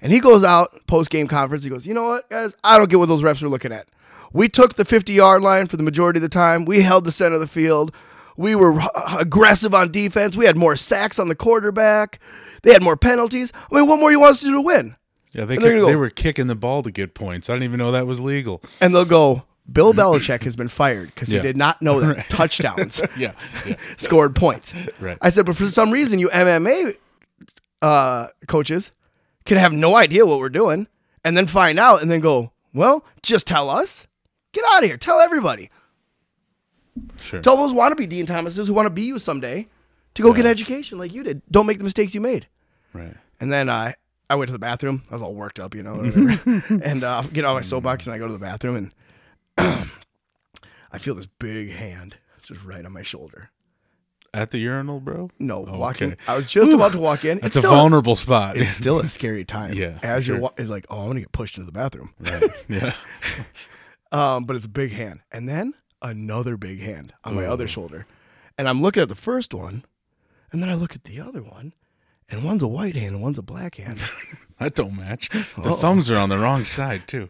And 0.00 0.10
he 0.10 0.18
goes 0.20 0.42
out 0.42 0.86
post 0.86 1.10
game 1.10 1.26
conference. 1.28 1.62
He 1.64 1.68
goes, 1.70 1.84
you 1.86 1.92
know 1.92 2.04
what, 2.04 2.30
guys? 2.30 2.54
I 2.64 2.78
don't 2.78 2.88
get 2.88 2.98
what 2.98 3.06
those 3.08 3.22
refs 3.22 3.42
are 3.42 3.48
looking 3.48 3.72
at. 3.72 3.86
We 4.32 4.48
took 4.48 4.76
the 4.76 4.84
50 4.86 5.12
yard 5.12 5.42
line 5.42 5.66
for 5.66 5.76
the 5.76 5.82
majority 5.82 6.16
of 6.18 6.22
the 6.22 6.28
time. 6.30 6.64
We 6.64 6.80
held 6.80 7.04
the 7.04 7.12
center 7.12 7.34
of 7.34 7.40
the 7.42 7.46
field. 7.46 7.92
We 8.36 8.54
were 8.54 8.80
uh, 8.80 9.16
aggressive 9.18 9.74
on 9.74 9.90
defense. 9.92 10.36
We 10.36 10.46
had 10.46 10.56
more 10.56 10.74
sacks 10.76 11.18
on 11.18 11.28
the 11.28 11.34
quarterback. 11.34 12.18
They 12.62 12.72
had 12.72 12.82
more 12.82 12.96
penalties. 12.96 13.52
I 13.70 13.74
mean, 13.74 13.86
what 13.86 13.98
more 13.98 14.08
do 14.08 14.12
you 14.14 14.20
want 14.20 14.30
us 14.30 14.40
to 14.40 14.46
do 14.46 14.52
to 14.52 14.60
win? 14.62 14.96
Yeah, 15.32 15.44
they, 15.44 15.56
And 15.56 15.64
they're 15.64 15.72
kick- 15.72 15.80
gonna 15.80 15.92
they 15.92 15.96
were 15.96 16.10
kicking 16.10 16.46
the 16.46 16.54
ball 16.54 16.82
to 16.84 16.90
get 16.90 17.12
points. 17.14 17.50
I 17.50 17.54
didn't 17.54 17.64
even 17.64 17.78
know 17.78 17.92
that 17.92 18.06
was 18.06 18.20
legal. 18.20 18.62
And 18.80 18.94
they'll 18.94 19.04
go, 19.04 19.42
Bill 19.70 19.92
Belichick 19.92 20.44
has 20.44 20.56
been 20.56 20.68
fired 20.68 21.08
because 21.14 21.30
Yeah. 21.30 21.40
he 21.40 21.42
did 21.42 21.56
not 21.56 21.82
know 21.82 22.00
that 22.00 22.28
touchdowns 22.30 23.00
Yeah, 23.18 23.32
yeah. 23.66 23.76
scored 23.98 24.34
points. 24.34 24.72
Right. 25.00 25.18
I 25.20 25.30
said, 25.30 25.44
but 25.46 25.56
for 25.56 25.68
some 25.68 25.90
reason, 25.90 26.18
you 26.18 26.28
MMA 26.30 26.96
uh, 27.82 28.28
coaches 28.46 28.92
can 29.44 29.56
have 29.58 29.72
no 29.72 29.96
idea 29.96 30.26
what 30.26 30.38
we're 30.38 30.48
doing 30.48 30.86
and 31.24 31.36
then 31.36 31.46
find 31.46 31.78
out 31.78 32.02
and 32.02 32.10
then 32.10 32.20
go, 32.20 32.52
well, 32.74 33.04
just 33.22 33.46
tell 33.46 33.68
us. 33.68 34.06
Get 34.52 34.64
out 34.72 34.82
of 34.82 34.88
here. 34.88 34.96
Tell 34.96 35.20
everybody. 35.20 35.70
Sure. 37.20 37.40
Tell 37.40 37.56
those 37.56 37.72
wannabe 37.72 38.08
Din 38.08 38.26
Thomases 38.26 38.68
who 38.68 38.74
want 38.74 38.86
to 38.86 38.90
be 38.90 39.02
you 39.02 39.18
someday 39.18 39.68
to 40.14 40.22
go 40.22 40.32
get 40.32 40.46
education 40.46 40.98
like 40.98 41.12
you 41.12 41.22
did. 41.22 41.42
Don't 41.50 41.66
make 41.66 41.78
the 41.78 41.84
mistakes 41.84 42.14
you 42.14 42.20
made. 42.20 42.48
Right. 42.92 43.14
And 43.40 43.52
then 43.52 43.68
I, 43.70 43.94
I 44.28 44.34
went 44.34 44.48
to 44.48 44.52
the 44.52 44.58
bathroom. 44.58 45.04
I 45.10 45.14
was 45.14 45.22
all 45.22 45.34
worked 45.34 45.60
up, 45.60 45.74
you 45.74 45.82
know, 45.82 46.00
and 46.82 47.04
uh, 47.04 47.22
get 47.32 47.44
out 47.44 47.54
my 47.54 47.62
soapbox 47.62 48.06
and 48.06 48.14
I 48.14 48.18
go 48.18 48.26
to 48.26 48.32
the 48.32 48.38
bathroom 48.38 48.92
and 49.58 49.88
I 50.92 50.98
feel 50.98 51.14
this 51.14 51.26
big 51.26 51.70
hand 51.70 52.16
just 52.42 52.64
right 52.64 52.84
on 52.84 52.92
my 52.92 53.02
shoulder. 53.02 53.50
At 54.32 54.50
the 54.50 54.58
urinal, 54.58 55.00
bro? 55.00 55.28
No, 55.38 55.66
Oh, 55.68 55.78
walking. 55.78 56.12
okay. 56.12 56.22
I 56.28 56.36
was 56.36 56.46
just 56.46 56.72
about 56.72 56.92
to 56.92 56.98
walk 56.98 57.24
in. 57.24 57.40
It's 57.42 57.56
a 57.56 57.60
vulnerable 57.62 58.16
spot. 58.16 58.56
It's 58.56 58.72
still 58.74 59.00
a 59.00 59.08
scary 59.08 59.44
time. 59.56 59.74
Yeah, 59.74 59.98
As 60.02 60.24
sure. 60.24 60.34
you're 60.36 60.42
wa- 60.42 60.52
it's 60.56 60.70
like, 60.70 60.86
oh, 60.90 61.00
I'm 61.02 61.06
gonna 61.08 61.20
get 61.20 61.32
pushed 61.32 61.56
into 61.56 61.66
the 61.66 61.72
bathroom. 61.72 62.14
Right. 62.20 62.42
Yeah. 62.68 62.92
Um, 64.12 64.44
but 64.44 64.56
it's 64.56 64.66
a 64.66 64.68
big 64.70 64.90
hand, 64.92 65.20
and 65.30 65.48
then 65.48 65.72
another 66.02 66.56
big 66.56 66.80
hand 66.80 67.14
on 67.22 67.36
my 67.36 67.44
Ooh. 67.44 67.52
other 67.52 67.68
shoulder, 67.68 68.06
and 68.58 68.68
I'm 68.68 68.82
looking 68.82 69.02
at 69.04 69.08
the 69.08 69.14
first 69.14 69.54
one, 69.54 69.84
and 70.50 70.60
then 70.60 70.68
I 70.68 70.74
look 70.74 70.96
at 70.96 71.04
the 71.04 71.20
other 71.20 71.42
one, 71.44 71.74
and 72.28 72.42
one's 72.42 72.60
a 72.62 72.66
white 72.66 72.96
hand 72.96 73.14
and 73.14 73.22
one's 73.22 73.38
a 73.38 73.42
black 73.42 73.76
hand. 73.76 74.00
That 74.58 74.74
don't 74.74 74.96
match. 74.96 75.28
The 75.30 75.46
Uh-oh. 75.56 75.76
thumbs 75.76 76.10
are 76.10 76.16
on 76.18 76.28
the 76.28 76.38
wrong 76.38 76.64
side 76.64 77.06
too. 77.06 77.28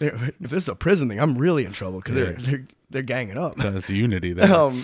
If 0.00 0.38
this 0.40 0.62
is 0.64 0.68
a 0.70 0.74
prison 0.74 1.08
thing, 1.10 1.20
I'm 1.20 1.36
really 1.36 1.66
in 1.66 1.72
trouble 1.72 1.98
because 2.00 2.14
they're, 2.14 2.32
they're 2.32 2.64
they're 2.88 3.02
ganging 3.02 3.36
up. 3.36 3.56
That's 3.56 3.90
unity 3.90 4.32
there. 4.32 4.52
Um, 4.54 4.82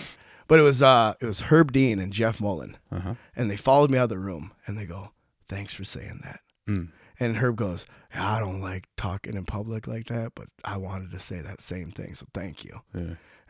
but 0.48 0.58
it 0.58 0.62
was 0.62 0.82
uh, 0.82 1.14
it 1.20 1.26
was 1.26 1.42
Herb 1.42 1.72
Dean 1.72 1.98
and 1.98 2.12
Jeff 2.12 2.40
Mullen, 2.40 2.76
Uh-huh. 2.90 3.14
and 3.36 3.50
they 3.50 3.56
followed 3.56 3.90
me 3.90 3.98
out 3.98 4.04
of 4.04 4.08
the 4.10 4.18
room, 4.18 4.52
and 4.66 4.76
they 4.78 4.84
go, 4.86 5.12
"Thanks 5.48 5.72
for 5.72 5.84
saying 5.84 6.20
that." 6.24 6.40
Mm. 6.68 6.88
And 7.20 7.36
Herb 7.36 7.56
goes, 7.56 7.86
"I 8.14 8.38
don't 8.40 8.60
like 8.60 8.86
talking 8.96 9.34
in 9.36 9.44
public 9.44 9.86
like 9.86 10.06
that, 10.06 10.32
but 10.34 10.48
I 10.64 10.76
wanted 10.76 11.10
to 11.12 11.18
say 11.18 11.40
that 11.40 11.60
same 11.60 11.90
thing, 11.90 12.14
so 12.14 12.26
thank 12.34 12.64
you." 12.64 12.80
Yeah. 12.94 13.00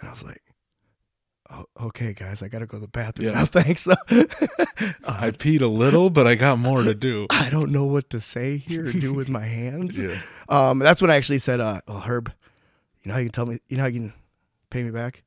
And 0.01 0.09
I 0.09 0.11
was 0.11 0.22
like, 0.22 0.43
oh, 1.51 1.64
"Okay, 1.80 2.12
guys, 2.12 2.43
I 2.43 2.49
gotta 2.49 2.66
go 2.66 2.76
to 2.78 2.82
the 2.82 2.88
bathroom 2.88 3.28
Yeah. 3.28 3.34
now. 3.34 3.47
Thanks." 3.61 3.84
though." 3.84 3.95
I 5.05 5.30
peed 5.30 5.61
a 5.62 5.66
little, 5.66 6.11
but 6.11 6.26
I 6.26 6.34
got 6.34 6.59
more 6.59 6.82
to 6.82 6.95
do. 6.95 7.26
I 7.30 7.49
don't 7.51 7.70
know 7.70 7.84
what 7.84 8.11
to 8.11 8.20
say 8.20 8.57
here 8.57 8.86
or 8.88 8.93
do 8.93 9.14
with 9.14 9.28
my 9.28 9.45
hands. 9.47 9.99
Yeah. 9.99 10.18
Um, 10.49 10.78
that's 10.80 11.01
when 11.01 11.11
I 11.11 11.16
actually 11.16 11.38
said, 11.38 11.61
uh, 11.61 11.80
"Well, 11.86 12.01
Herb, 12.01 12.32
you 13.03 13.09
know 13.09 13.14
how 13.14 13.20
you 13.20 13.26
can 13.26 13.32
tell 13.32 13.47
me, 13.47 13.59
you 13.68 13.76
know 13.76 13.84
how 13.84 13.88
you 13.88 14.01
can 14.01 14.12
pay 14.70 14.82
me 14.82 14.90
back." 14.90 15.22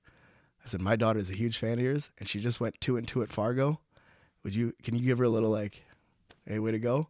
I 0.65 0.69
said, 0.69 0.81
"My 0.81 0.95
daughter 0.95 1.19
is 1.19 1.29
a 1.29 1.33
huge 1.35 1.57
fan 1.57 1.73
of 1.73 1.85
yours, 1.85 2.09
and 2.19 2.27
she 2.27 2.39
just 2.39 2.59
went 2.59 2.81
two 2.81 2.97
and 2.97 3.07
two 3.07 3.21
at 3.21 3.31
Fargo. 3.31 3.79
Would 4.43 4.55
you? 4.55 4.73
Can 4.83 4.95
you 4.95 5.05
give 5.05 5.17
her 5.19 5.23
a 5.25 5.29
little 5.29 5.49
like, 5.51 5.83
hey, 6.47 6.59
way 6.59 6.71
to 6.71 6.79
go?" 6.79 7.07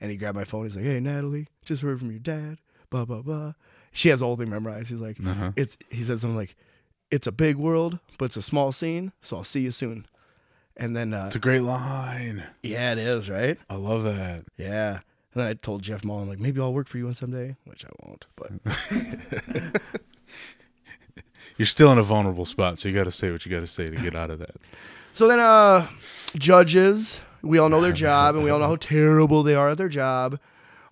And 0.00 0.10
he 0.10 0.16
grabbed 0.16 0.36
my 0.36 0.44
phone. 0.44 0.64
He's 0.64 0.76
like, 0.76 0.84
"Hey, 0.84 1.00
Natalie, 1.00 1.48
just 1.64 1.82
heard 1.82 1.98
from 1.98 2.10
your 2.10 2.20
dad. 2.20 2.58
Blah 2.90 3.04
blah 3.04 3.22
blah." 3.22 3.52
She 3.92 4.08
has 4.08 4.20
all 4.22 4.34
the 4.34 4.44
whole 4.44 4.44
thing 4.44 4.50
memorized. 4.50 4.90
He's 4.90 5.00
like, 5.00 5.18
Uh-huh. 5.24 5.52
"It's." 5.56 5.76
He 5.90 6.02
said 6.02 6.20
something 6.20 6.36
like, 6.36 6.56
"It's 7.10 7.26
a 7.26 7.32
big 7.32 7.56
world, 7.56 7.98
but 8.18 8.26
it's 8.26 8.36
a 8.36 8.42
small 8.42 8.72
scene. 8.72 9.12
So 9.22 9.36
I'll 9.36 9.44
see 9.44 9.60
you 9.60 9.70
soon." 9.70 10.06
And 10.76 10.96
then, 10.96 11.14
uh, 11.14 11.26
It's 11.26 11.36
a 11.36 11.38
great 11.38 11.60
line. 11.62 12.42
yeah, 12.62 12.90
it 12.92 12.98
is 12.98 13.30
right. 13.30 13.56
I 13.70 13.76
love 13.76 14.02
that. 14.02 14.44
Yeah. 14.56 15.00
And 15.32 15.40
then 15.42 15.46
I 15.46 15.54
told 15.54 15.82
Jeff 15.82 16.04
Mullen, 16.04 16.28
like, 16.28 16.40
maybe 16.40 16.60
I'll 16.60 16.74
work 16.74 16.88
for 16.88 16.98
you 16.98 17.04
one 17.04 17.14
someday, 17.14 17.54
which 17.64 17.84
I 17.84 17.90
won't. 18.04 18.26
But 18.34 18.50
You're 21.56 21.66
still 21.66 21.92
in 21.92 21.98
a 21.98 22.02
vulnerable 22.02 22.46
spot, 22.46 22.78
so 22.80 22.88
you 22.88 22.94
got 22.94 23.04
to 23.04 23.12
say 23.12 23.30
what 23.30 23.46
you 23.46 23.50
got 23.50 23.60
to 23.60 23.66
say 23.66 23.90
to 23.90 23.96
get 23.96 24.14
out 24.14 24.30
of 24.30 24.38
that. 24.40 24.56
so 25.12 25.28
then, 25.28 25.38
uh, 25.38 25.86
judges, 26.36 27.20
we 27.42 27.58
all 27.58 27.68
know 27.68 27.80
their 27.80 27.92
job 27.92 28.34
and 28.34 28.44
we 28.44 28.50
all 28.50 28.58
know 28.58 28.66
how 28.66 28.76
terrible 28.76 29.42
they 29.42 29.54
are 29.54 29.70
at 29.70 29.78
their 29.78 29.88
job. 29.88 30.38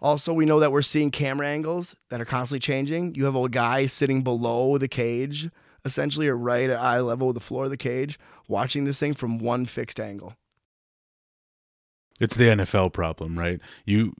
Also, 0.00 0.32
we 0.32 0.44
know 0.44 0.58
that 0.60 0.72
we're 0.72 0.82
seeing 0.82 1.10
camera 1.10 1.46
angles 1.46 1.94
that 2.10 2.20
are 2.20 2.24
constantly 2.24 2.60
changing. 2.60 3.14
You 3.14 3.24
have 3.24 3.36
a 3.36 3.48
guy 3.48 3.86
sitting 3.86 4.22
below 4.22 4.76
the 4.76 4.88
cage, 4.88 5.48
essentially, 5.84 6.26
or 6.26 6.36
right 6.36 6.68
at 6.68 6.78
eye 6.78 7.00
level 7.00 7.28
with 7.28 7.34
the 7.34 7.40
floor 7.40 7.64
of 7.64 7.70
the 7.70 7.76
cage, 7.76 8.18
watching 8.48 8.84
this 8.84 8.98
thing 8.98 9.14
from 9.14 9.38
one 9.38 9.64
fixed 9.64 10.00
angle. 10.00 10.34
It's 12.20 12.36
the 12.36 12.44
NFL 12.44 12.92
problem, 12.92 13.38
right? 13.38 13.60
You 13.84 14.14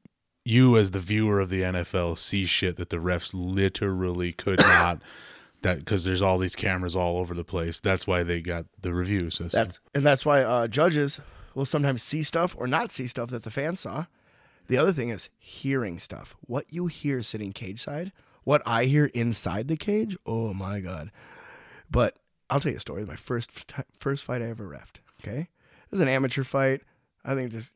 you 0.45 0.77
as 0.77 0.91
the 0.91 1.01
viewer 1.01 1.39
of 1.39 1.51
the 1.51 1.63
NFL 1.63 2.19
see 2.19 2.47
shit 2.47 2.77
that 2.77 2.91
the 2.91 2.97
refs 2.97 3.31
literally 3.33 4.33
could 4.33 4.59
not 4.59 5.01
that 5.63 5.79
because 5.79 6.05
there's 6.05 6.23
all 6.23 6.39
these 6.39 6.57
cameras 6.57 6.95
all 6.97 7.19
over 7.19 7.35
the 7.35 7.45
place. 7.45 7.81
That's 7.81 8.07
why 8.07 8.23
they 8.23 8.41
got 8.41 8.67
the 8.81 8.93
review 8.93 9.31
system. 9.31 9.51
That's 9.53 9.81
and 9.95 10.05
that's 10.05 10.25
why 10.25 10.43
uh, 10.43 10.69
judges 10.69 11.21
will 11.55 11.67
sometimes 11.67 12.03
see 12.03 12.23
stuff 12.23 12.55
or 12.59 12.67
not 12.67 12.91
see 12.91 13.07
stuff 13.07 13.31
that 13.31 13.43
the 13.43 13.51
fans 13.51 13.81
saw. 13.81 14.07
The 14.69 14.79
other 14.79 14.93
thing 14.93 15.11
is 15.11 15.29
hearing 15.39 15.99
stuff. 15.99 16.37
What 16.41 16.73
you 16.73 16.87
hear 16.87 17.23
sitting 17.23 17.53
cage 17.53 17.83
side, 17.83 18.13
what 18.45 18.63
I 18.65 18.85
hear 18.85 19.07
inside 19.07 19.69
the 19.69 19.77
cage. 19.77 20.17
Oh 20.25 20.55
my 20.55 20.81
god! 20.81 21.11
But 21.91 22.17
I'll 22.49 22.61
tell 22.61 22.73
you 22.73 22.79
a 22.79 22.81
story. 22.81 23.05
My 23.05 23.17
first 23.17 23.51
first 23.99 24.25
fight 24.25 24.43
I 24.43 24.47
ever 24.47 24.69
refed. 24.69 25.01
Okay, 25.23 25.41
it 25.41 25.91
was 25.91 26.01
an 26.01 26.09
amateur 26.09 26.45
fight. 26.45 26.83
I 27.25 27.35
think 27.35 27.53
this, 27.53 27.73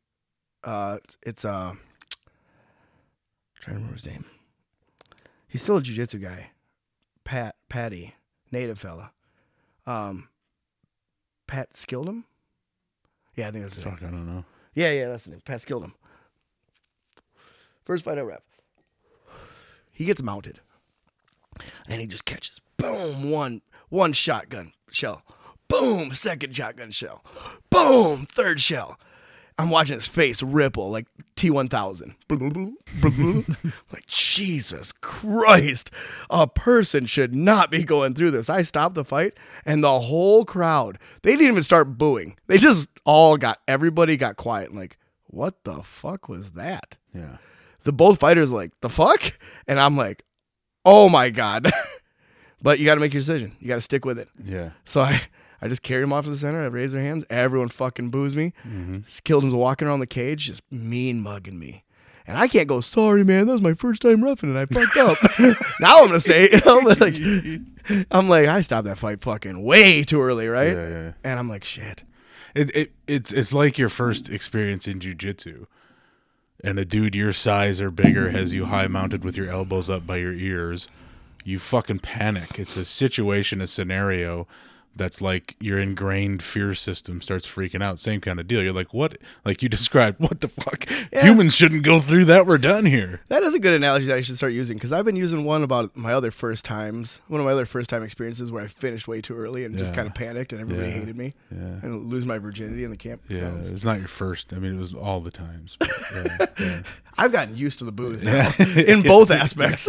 uh, 0.65 0.97
it's, 1.21 1.45
uh, 1.45 1.73
trying 3.61 3.75
to 3.75 3.79
remember 3.79 3.93
his 3.93 4.05
name. 4.05 4.25
He's 5.47 5.61
still 5.61 5.77
a 5.77 5.81
jujitsu 5.81 6.21
guy. 6.21 6.51
Pat 7.27 7.57
Patty, 7.67 8.15
native 8.53 8.79
fella. 8.79 9.11
Um, 9.85 10.29
Pat 11.45 11.73
Skildum. 11.73 12.23
Yeah, 13.35 13.49
I 13.49 13.51
think 13.51 13.65
that's 13.65 13.75
name. 13.75 13.83
Fuck, 13.83 14.01
I 14.01 14.05
don't 14.11 14.25
know. 14.25 14.45
Yeah, 14.73 14.91
yeah, 14.93 15.09
that's 15.09 15.25
the 15.25 15.31
name. 15.31 15.41
Pat 15.43 15.61
Skildum. 15.61 15.91
First 17.83 18.05
fight 18.05 18.17
I 18.17 18.21
ref. 18.21 18.43
He 19.91 20.05
gets 20.05 20.23
mounted. 20.23 20.61
And 21.89 21.99
he 21.99 22.07
just 22.07 22.23
catches 22.23 22.61
boom, 22.77 23.29
one 23.29 23.61
one 23.89 24.13
shotgun 24.13 24.71
shell. 24.89 25.21
Boom, 25.67 26.13
second 26.13 26.55
shotgun 26.55 26.91
shell. 26.91 27.25
Boom, 27.69 28.25
third 28.25 28.61
shell. 28.61 28.97
I'm 29.59 29.71
watching 29.71 29.95
his 29.95 30.07
face 30.07 30.43
ripple 30.43 30.91
like 30.91 31.07
T1000. 31.35 32.13
like, 33.93 34.05
Jesus 34.05 34.91
Christ. 34.91 35.89
A 36.29 36.47
person 36.47 37.07
should 37.07 37.33
not 37.33 37.71
be 37.71 37.83
going 37.83 38.13
through 38.13 38.31
this. 38.31 38.49
I 38.49 38.61
stopped 38.61 38.95
the 38.95 39.03
fight 39.03 39.33
and 39.65 39.83
the 39.83 39.99
whole 39.99 40.45
crowd, 40.45 40.99
they 41.23 41.31
didn't 41.31 41.47
even 41.47 41.63
start 41.63 41.97
booing. 41.97 42.37
They 42.47 42.59
just 42.59 42.87
all 43.03 43.37
got, 43.37 43.59
everybody 43.67 44.15
got 44.15 44.37
quiet 44.37 44.69
and 44.69 44.77
like, 44.79 44.97
what 45.25 45.63
the 45.63 45.81
fuck 45.81 46.29
was 46.29 46.51
that? 46.51 46.97
Yeah. 47.13 47.37
The 47.83 47.91
both 47.91 48.19
fighters 48.19 48.51
like, 48.51 48.71
the 48.81 48.89
fuck? 48.89 49.39
And 49.67 49.79
I'm 49.79 49.97
like, 49.97 50.23
oh 50.85 51.09
my 51.09 51.31
God. 51.31 51.71
but 52.61 52.79
you 52.79 52.85
got 52.85 52.95
to 52.95 53.01
make 53.01 53.13
your 53.13 53.21
decision. 53.21 53.55
You 53.59 53.67
got 53.67 53.75
to 53.75 53.81
stick 53.81 54.05
with 54.05 54.19
it. 54.19 54.29
Yeah. 54.43 54.71
So 54.85 55.01
I, 55.01 55.21
I 55.61 55.67
just 55.67 55.81
carried 55.81 56.03
him 56.03 56.13
off 56.13 56.25
to 56.25 56.29
the 56.29 56.37
center. 56.37 56.61
I 56.61 56.67
raised 56.67 56.93
their 56.93 57.01
hands. 57.01 57.25
Everyone 57.29 57.69
fucking 57.69 58.09
boos 58.09 58.35
me. 58.35 58.53
Mm-hmm. 58.67 59.55
Walking 59.55 59.87
around 59.87 59.99
the 59.99 60.07
cage, 60.07 60.45
just 60.45 60.61
mean 60.71 61.21
mugging 61.21 61.57
me. 61.57 61.83
And 62.27 62.37
I 62.37 62.49
can't 62.49 62.67
go, 62.67 62.81
sorry, 62.81 63.23
man. 63.23 63.47
That 63.47 63.53
was 63.53 63.61
my 63.61 63.73
first 63.73 64.01
time 64.01 64.23
roughing 64.23 64.49
and 64.49 64.59
I 64.59 64.65
fucked 64.65 64.97
up. 64.97 65.17
now 65.79 65.99
I'm 65.99 66.07
going 66.07 66.11
to 66.11 66.19
say, 66.19 66.43
it, 66.43 66.65
you 66.65 66.71
know, 66.71 67.97
like, 67.97 68.07
I'm 68.11 68.27
like, 68.27 68.47
I 68.47 68.61
stopped 68.61 68.85
that 68.85 68.97
fight 68.97 69.21
fucking 69.21 69.63
way 69.63 70.03
too 70.03 70.21
early, 70.21 70.47
right? 70.47 70.73
Yeah, 70.73 70.89
yeah. 70.89 71.11
And 71.23 71.39
I'm 71.39 71.47
like, 71.47 71.63
shit. 71.63 72.03
It, 72.53 72.75
it 72.75 72.91
it's 73.05 73.31
it's 73.31 73.53
like 73.53 73.77
your 73.77 73.89
first 73.89 74.29
experience 74.29 74.87
in 74.87 74.99
jujitsu, 74.99 75.67
and 76.63 76.79
a 76.79 76.85
dude 76.85 77.13
your 77.13 77.31
size 77.31 77.79
or 77.79 77.91
bigger 77.91 78.29
has 78.29 78.51
you 78.51 78.65
high 78.65 78.87
mounted 78.87 79.23
with 79.23 79.37
your 79.37 79.47
elbows 79.47 79.91
up 79.91 80.07
by 80.07 80.17
your 80.17 80.33
ears. 80.33 80.87
You 81.43 81.59
fucking 81.59 81.99
panic. 81.99 82.57
It's 82.57 82.75
a 82.75 82.83
situation, 82.83 83.61
a 83.61 83.67
scenario 83.67 84.47
that's 84.97 85.21
like 85.21 85.55
your 85.59 85.79
ingrained 85.79 86.41
fear 86.43 86.73
system 86.73 87.21
starts 87.21 87.45
freaking 87.47 87.83
out. 87.83 87.99
Same 87.99 88.19
kind 88.21 88.39
of 88.39 88.47
deal. 88.47 88.61
You're 88.63 88.73
like, 88.73 88.93
what? 88.93 89.17
Like 89.45 89.61
you 89.63 89.69
described, 89.77 90.19
what 90.19 90.41
the 90.41 90.47
fuck? 90.47 90.89
Yeah. 91.13 91.23
Humans 91.25 91.55
shouldn't 91.55 91.83
go 91.83 91.99
through 91.99 92.25
that. 92.25 92.45
We're 92.47 92.57
done 92.57 92.85
here. 92.85 93.21
That 93.29 93.43
is 93.43 93.53
a 93.53 93.59
good 93.59 93.73
analogy 93.73 94.05
that 94.07 94.15
I 94.17 94.21
should 94.21 94.37
start 94.37 94.53
using 94.53 94.77
because 94.77 94.91
I've 94.91 95.05
been 95.05 95.15
using 95.15 95.43
one 95.45 95.63
about 95.63 95.95
my 95.95 96.13
other 96.13 96.31
first 96.31 96.65
times, 96.65 97.21
one 97.27 97.39
of 97.39 97.45
my 97.45 97.51
other 97.53 97.65
first 97.65 97.89
time 97.89 98.03
experiences 98.03 98.51
where 98.51 98.63
I 98.63 98.67
finished 98.67 99.07
way 99.07 99.21
too 99.21 99.35
early 99.37 99.63
and 99.63 99.77
just 99.77 99.93
kind 99.93 100.07
of 100.07 100.13
panicked 100.15 100.51
and 100.53 100.61
everybody 100.61 100.87
Yeah. 100.89 100.93
hated 100.99 101.15
me 101.17 101.33
Yeah. 101.51 101.57
and 101.83 102.05
lose 102.07 102.25
my 102.25 102.37
virginity 102.37 102.83
in 102.83 102.91
the 102.91 102.97
camp. 102.97 103.21
Yeah, 103.29 103.39
grounds. 103.41 103.69
it's 103.69 103.83
not 103.83 103.99
your 103.99 104.07
first. 104.07 104.53
I 104.53 104.57
mean, 104.57 104.75
it 104.75 104.79
was 104.79 104.93
all 104.93 105.21
the 105.21 105.31
times. 105.31 105.77
Yeah, 106.13 106.45
yeah. 106.59 106.81
I've 107.19 107.31
gotten 107.31 107.57
used 107.57 107.79
to 107.79 107.85
the 107.85 107.91
booze 107.91 108.21
now 108.21 108.51
in 108.59 109.01
both 109.01 109.31
aspects. 109.31 109.87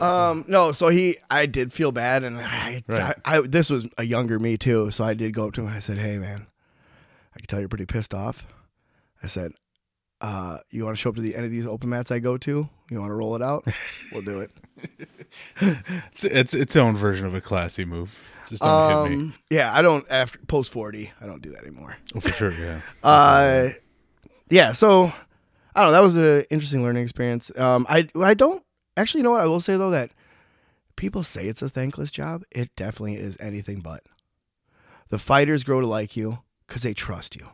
um, 0.00 0.44
no, 0.48 0.72
so 0.72 0.88
he, 0.88 1.16
I 1.30 1.46
did 1.46 1.72
feel 1.72 1.92
bad, 1.92 2.24
and 2.24 2.38
I, 2.40 2.81
Right. 2.86 3.16
I, 3.24 3.38
I, 3.38 3.40
this 3.42 3.70
was 3.70 3.86
a 3.98 4.04
younger 4.04 4.38
me 4.38 4.56
too, 4.56 4.90
so 4.90 5.04
I 5.04 5.14
did 5.14 5.32
go 5.34 5.46
up 5.46 5.54
to 5.54 5.60
him. 5.62 5.68
and 5.68 5.76
I 5.76 5.80
said, 5.80 5.98
"Hey, 5.98 6.18
man, 6.18 6.46
I 7.34 7.38
can 7.38 7.46
tell 7.46 7.60
you're 7.60 7.68
pretty 7.68 7.86
pissed 7.86 8.14
off." 8.14 8.46
I 9.22 9.26
said, 9.26 9.52
uh, 10.20 10.58
"You 10.70 10.84
want 10.84 10.96
to 10.96 11.00
show 11.00 11.10
up 11.10 11.16
to 11.16 11.22
the 11.22 11.36
end 11.36 11.44
of 11.44 11.50
these 11.50 11.66
open 11.66 11.90
mats 11.90 12.10
I 12.10 12.18
go 12.18 12.36
to? 12.38 12.68
You 12.90 13.00
want 13.00 13.10
to 13.10 13.14
roll 13.14 13.36
it 13.36 13.42
out? 13.42 13.66
We'll 14.12 14.22
do 14.22 14.40
it." 14.40 14.50
It's, 16.12 16.24
it's 16.24 16.54
its 16.54 16.76
own 16.76 16.94
version 16.96 17.24
of 17.24 17.34
a 17.34 17.40
classy 17.40 17.84
move. 17.84 18.18
Just 18.48 18.62
don't 18.62 19.06
hit 19.10 19.10
me. 19.10 19.24
Um, 19.24 19.34
yeah, 19.48 19.72
I 19.72 19.80
don't 19.80 20.04
after 20.10 20.38
post 20.40 20.72
forty, 20.72 21.10
I 21.20 21.26
don't 21.26 21.40
do 21.40 21.50
that 21.50 21.62
anymore. 21.62 21.96
Oh, 22.14 22.20
for 22.20 22.28
sure. 22.32 22.52
Yeah. 22.52 22.80
Uh, 23.02 23.70
yeah. 24.50 24.72
So 24.72 25.12
I 25.74 25.82
don't 25.82 25.88
know. 25.88 25.92
That 25.92 26.00
was 26.00 26.16
an 26.16 26.44
interesting 26.50 26.82
learning 26.82 27.02
experience. 27.04 27.50
Um, 27.56 27.86
I 27.88 28.08
I 28.20 28.34
don't 28.34 28.62
actually 28.96 29.20
you 29.20 29.24
know 29.24 29.30
what 29.30 29.40
I 29.40 29.46
will 29.46 29.60
say 29.60 29.76
though 29.78 29.90
that 29.90 30.10
people 31.02 31.24
say 31.24 31.48
it's 31.48 31.62
a 31.62 31.68
thankless 31.68 32.12
job. 32.12 32.44
It 32.52 32.76
definitely 32.76 33.16
is 33.16 33.36
anything 33.40 33.80
but. 33.80 34.04
The 35.08 35.18
fighters 35.18 35.64
grow 35.64 35.80
to 35.80 35.86
like 35.88 36.16
you 36.16 36.38
because 36.64 36.84
they 36.84 36.94
trust 36.94 37.34
you. 37.34 37.48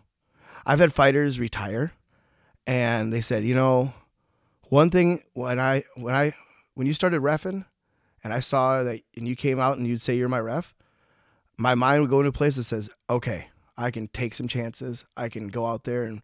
I've 0.66 0.80
had 0.80 0.92
fighters 0.92 1.40
retire, 1.40 1.92
and 2.66 3.11
they 3.11 3.22
said, 3.22 3.44
you 3.44 3.55
know, 3.55 3.94
one 4.64 4.90
thing 4.90 5.22
when 5.32 5.59
I 5.59 5.84
when 5.96 6.14
I 6.14 6.34
when 6.74 6.86
you 6.86 6.92
started 6.92 7.22
refing, 7.22 7.64
and 8.22 8.34
I 8.34 8.40
saw 8.40 8.82
that 8.82 9.01
and 9.16 9.26
you 9.26 9.34
came 9.34 9.59
out 9.59 9.78
and 9.78 9.86
you'd 9.86 10.03
say 10.03 10.14
you're 10.14 10.28
my 10.28 10.40
ref. 10.40 10.74
my 11.57 11.74
mind 11.74 12.03
would 12.03 12.11
go 12.11 12.18
into 12.18 12.28
a 12.28 12.32
place 12.32 12.57
that 12.57 12.64
says, 12.64 12.90
okay, 13.09 13.49
I 13.78 13.90
can 13.90 14.09
take 14.09 14.34
some 14.34 14.46
chances. 14.46 15.07
I 15.16 15.30
can 15.30 15.49
go 15.49 15.64
out 15.64 15.84
there 15.84 16.05
and 16.05 16.20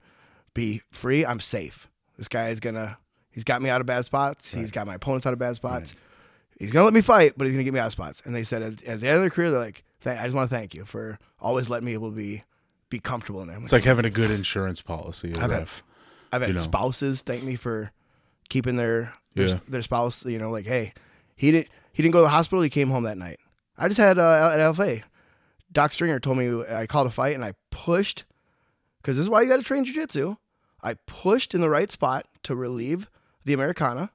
be 0.52 0.82
free. 0.90 1.24
I'm 1.24 1.40
safe. 1.40 1.88
This 2.18 2.28
guy 2.28 2.50
is 2.50 2.60
gonna. 2.60 2.98
He's 3.30 3.44
got 3.44 3.62
me 3.62 3.70
out 3.70 3.80
of 3.80 3.86
bad 3.86 4.04
spots. 4.04 4.52
He's 4.52 4.70
got 4.70 4.86
my 4.86 4.96
opponents 4.96 5.24
out 5.24 5.32
of 5.32 5.38
bad 5.38 5.56
spots. 5.56 5.94
He's 6.58 6.72
gonna 6.72 6.84
let 6.84 6.94
me 6.94 7.00
fight, 7.00 7.34
but 7.36 7.46
he's 7.46 7.54
gonna 7.54 7.64
get 7.64 7.74
me 7.74 7.80
out 7.80 7.86
of 7.86 7.92
spots. 7.92 8.22
And 8.24 8.34
they 8.34 8.44
said 8.44 8.62
at, 8.62 8.82
at 8.84 9.00
the 9.00 9.06
end 9.08 9.16
of 9.16 9.20
their 9.20 9.30
career, 9.30 9.50
they're 9.50 9.60
like, 9.60 9.84
"I 10.06 10.24
just 10.24 10.34
want 10.34 10.48
to 10.50 10.54
thank 10.56 10.74
you 10.74 10.84
for 10.84 11.18
always 11.40 11.68
letting 11.70 11.86
me 11.86 11.92
able 11.94 12.10
to 12.10 12.16
be 12.16 12.44
be 12.90 13.00
comfortable 13.00 13.40
in 13.42 13.48
there." 13.48 13.58
It's 13.58 13.72
like 13.72 13.84
having 13.84 14.04
a 14.04 14.10
good 14.10 14.30
insurance 14.30 14.80
policy. 14.82 15.34
I've 15.36 15.50
had- 15.50 15.68
I've 16.32 16.40
had 16.42 16.50
you 16.50 16.54
know. 16.56 16.60
spouses 16.62 17.22
thank 17.22 17.44
me 17.44 17.54
for 17.56 17.92
keeping 18.48 18.76
their 18.76 19.12
their, 19.34 19.46
Yeah. 19.48 19.58
their 19.68 19.82
spouse. 19.82 20.24
You 20.24 20.38
know, 20.38 20.50
like, 20.50 20.66
hey, 20.66 20.92
he 21.36 21.50
didn't 21.50 21.68
he 21.92 22.02
didn't 22.02 22.12
go 22.12 22.18
to 22.20 22.24
the 22.24 22.28
hospital. 22.30 22.62
He 22.62 22.70
came 22.70 22.90
home 22.90 23.04
that 23.04 23.18
night. 23.18 23.38
I 23.78 23.88
just 23.88 23.98
had 23.98 24.18
uh, 24.18 24.50
at 24.52 24.60
LFA. 24.60 25.02
Doc 25.72 25.92
Stringer 25.92 26.20
told 26.20 26.38
me 26.38 26.62
I 26.72 26.86
called 26.86 27.06
a 27.08 27.10
fight 27.10 27.34
and 27.34 27.44
I 27.44 27.54
pushed 27.70 28.24
because 29.02 29.16
this 29.16 29.24
is 29.24 29.30
why 29.30 29.42
you 29.42 29.48
got 29.48 29.56
to 29.56 29.62
train 29.64 29.84
jujitsu. 29.84 30.36
I 30.82 30.94
pushed 31.06 31.54
in 31.54 31.60
the 31.60 31.70
right 31.70 31.90
spot 31.90 32.26
to 32.44 32.54
relieve 32.54 33.08
the 33.44 33.52
Americana, 33.54 34.10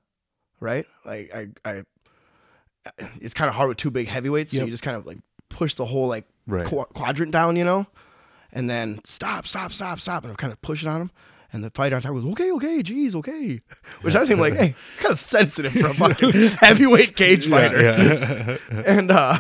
right? 0.59 0.85
Like 1.05 1.31
I, 1.33 1.47
I 1.69 1.83
it's 3.21 3.33
kind 3.33 3.49
of 3.49 3.55
hard 3.55 3.69
with 3.69 3.77
two 3.77 3.91
big 3.91 4.07
heavyweights, 4.07 4.51
so 4.55 4.63
you 4.63 4.71
just 4.71 4.83
kind 4.83 4.97
of 4.97 5.05
like 5.05 5.17
push 5.49 5.75
the 5.75 5.85
whole 5.85 6.07
like 6.07 6.25
Right. 6.47 6.65
qu- 6.65 6.85
quadrant 6.95 7.31
down, 7.31 7.55
you 7.57 7.63
know, 7.63 7.85
and 8.51 8.67
then 8.69 9.01
stop, 9.05 9.45
stop, 9.45 9.71
stop, 9.71 9.99
stop, 9.99 10.23
and 10.23 10.31
I'm 10.31 10.35
kind 10.37 10.51
of 10.51 10.59
pushing 10.61 10.89
on 10.89 11.01
him. 11.01 11.11
And 11.51 11.63
the 11.63 11.69
fighter 11.71 11.95
on 11.95 12.01
top 12.03 12.11
goes, 12.13 12.25
okay, 12.25 12.51
okay, 12.53 12.83
geez, 12.83 13.15
okay. 13.15 13.61
Which 14.01 14.15
I 14.15 14.25
think 14.25 14.39
like, 14.39 14.55
hey, 14.55 14.75
kind 14.99 15.11
of 15.11 15.17
sensitive 15.19 15.73
for 15.73 15.87
a 15.87 15.93
fucking 15.95 16.31
heavyweight 16.31 17.15
cage 17.15 17.47
fighter. 17.49 17.81
Yeah. 17.81 18.57
And 18.85 19.09
uh 19.11 19.39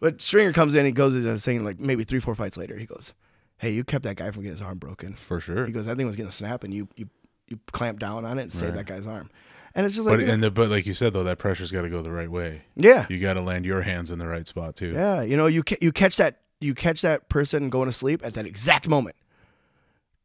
but 0.00 0.22
Stringer 0.22 0.52
comes 0.54 0.74
in, 0.74 0.86
he 0.86 0.92
goes 0.92 1.14
in 1.14 1.26
and 1.26 1.40
saying 1.40 1.64
like 1.64 1.78
maybe 1.78 2.04
three, 2.04 2.20
four 2.20 2.34
fights 2.34 2.56
later, 2.56 2.76
he 2.78 2.86
goes, 2.86 3.12
Hey, 3.58 3.72
you 3.72 3.84
kept 3.84 4.04
that 4.04 4.16
guy 4.16 4.30
from 4.30 4.42
getting 4.42 4.56
his 4.56 4.62
arm 4.62 4.78
broken. 4.78 5.14
For 5.14 5.38
sure. 5.40 5.66
He 5.66 5.72
goes, 5.72 5.84
That 5.86 5.96
thing 5.98 6.06
was 6.06 6.16
gonna 6.16 6.32
snap 6.32 6.64
and 6.64 6.72
you 6.72 6.88
you 6.96 7.08
you 7.48 7.58
clamped 7.72 8.00
down 8.00 8.24
on 8.24 8.38
it 8.38 8.42
and 8.42 8.52
saved 8.52 8.74
Right. 8.76 8.86
that 8.86 8.94
guy's 8.94 9.06
arm. 9.06 9.28
And 9.74 9.86
it's 9.86 9.94
just 9.94 10.06
like 10.06 10.18
But 10.18 10.28
and 10.28 10.42
the, 10.42 10.50
but 10.50 10.68
like 10.68 10.84
you 10.86 10.94
said 10.94 11.12
though, 11.12 11.22
that 11.24 11.38
pressure's 11.38 11.70
got 11.70 11.82
to 11.82 11.88
go 11.88 12.02
the 12.02 12.10
right 12.10 12.30
way. 12.30 12.62
Yeah. 12.76 13.06
You 13.08 13.18
got 13.20 13.34
to 13.34 13.40
land 13.40 13.64
your 13.64 13.82
hands 13.82 14.10
in 14.10 14.18
the 14.18 14.26
right 14.26 14.46
spot 14.46 14.74
too. 14.76 14.92
Yeah, 14.92 15.22
you 15.22 15.36
know, 15.36 15.46
you 15.46 15.62
ca- 15.62 15.78
you 15.80 15.92
catch 15.92 16.16
that 16.16 16.40
you 16.60 16.74
catch 16.74 17.02
that 17.02 17.28
person 17.28 17.70
going 17.70 17.86
to 17.88 17.92
sleep 17.92 18.20
at 18.24 18.34
that 18.34 18.46
exact 18.46 18.86
moment, 18.88 19.16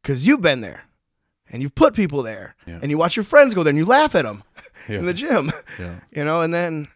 because 0.02 0.26
you've 0.26 0.42
been 0.42 0.60
there, 0.60 0.84
and 1.50 1.62
you've 1.62 1.74
put 1.74 1.94
people 1.94 2.22
there, 2.22 2.54
Yeah. 2.66 2.78
and 2.82 2.90
you 2.90 2.98
watch 2.98 3.16
your 3.16 3.24
friends 3.24 3.54
go 3.54 3.62
there, 3.62 3.70
and 3.70 3.78
you 3.78 3.84
laugh 3.86 4.14
at 4.14 4.24
them 4.24 4.42
Yeah. 4.88 4.98
in 4.98 5.06
the 5.06 5.14
gym, 5.14 5.50
Yeah. 5.78 6.00
you 6.12 6.24
know, 6.24 6.42
and 6.42 6.52
then 6.52 6.88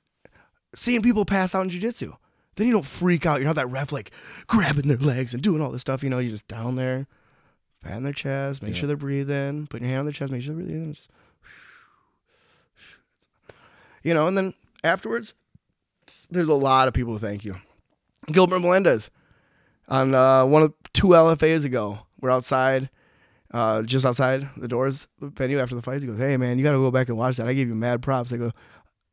seeing 0.74 1.02
people 1.02 1.24
pass 1.24 1.54
out 1.54 1.62
in 1.62 1.70
jujitsu, 1.70 2.16
then 2.56 2.66
you 2.66 2.72
don't 2.72 2.84
freak 2.86 3.24
out. 3.26 3.38
You're 3.40 3.46
not 3.46 3.56
that 3.56 3.70
ref 3.70 3.92
like 3.92 4.10
grabbing 4.46 4.88
their 4.88 4.98
legs 4.98 5.32
and 5.34 5.42
doing 5.42 5.62
all 5.62 5.70
this 5.70 5.80
stuff. 5.80 6.02
You 6.02 6.10
know, 6.10 6.18
you're 6.18 6.32
just 6.32 6.46
down 6.48 6.74
there, 6.74 7.06
patting 7.82 8.02
their 8.04 8.12
chest, 8.12 8.62
make 8.62 8.74
sure 8.74 8.86
they're 8.88 8.96
breathing, 8.96 9.66
putting 9.68 9.86
your 9.86 9.90
hand 9.92 10.00
on 10.00 10.06
their 10.06 10.12
chest, 10.12 10.30
make 10.32 10.42
sure 10.42 10.54
they're 10.54 10.64
breathing. 10.64 10.92
Just, 10.94 11.08
you 14.02 14.14
know, 14.14 14.26
and 14.26 14.36
then 14.36 14.54
afterwards, 14.84 15.34
there's 16.30 16.48
a 16.48 16.54
lot 16.54 16.88
of 16.88 16.94
people 16.94 17.12
who 17.14 17.18
thank 17.18 17.44
you. 17.44 17.56
Gilbert 18.32 18.60
Melendez 18.60 19.10
on 19.88 20.14
uh, 20.14 20.44
one 20.46 20.62
of 20.62 20.74
two 20.92 21.08
LFAs 21.08 21.64
ago. 21.64 22.00
We're 22.20 22.30
outside, 22.30 22.90
uh, 23.52 23.82
just 23.82 24.04
outside 24.06 24.48
the 24.56 24.68
doors, 24.68 25.08
the 25.20 25.28
venue 25.28 25.58
after 25.58 25.74
the 25.74 25.82
fight. 25.82 26.00
He 26.02 26.06
goes, 26.06 26.18
"Hey 26.18 26.36
man, 26.36 26.58
you 26.58 26.64
got 26.64 26.72
to 26.72 26.78
go 26.78 26.90
back 26.90 27.08
and 27.08 27.16
watch 27.18 27.36
that. 27.38 27.48
I 27.48 27.54
gave 27.54 27.68
you 27.68 27.74
mad 27.74 28.02
props." 28.02 28.32
I 28.32 28.36
go, 28.36 28.52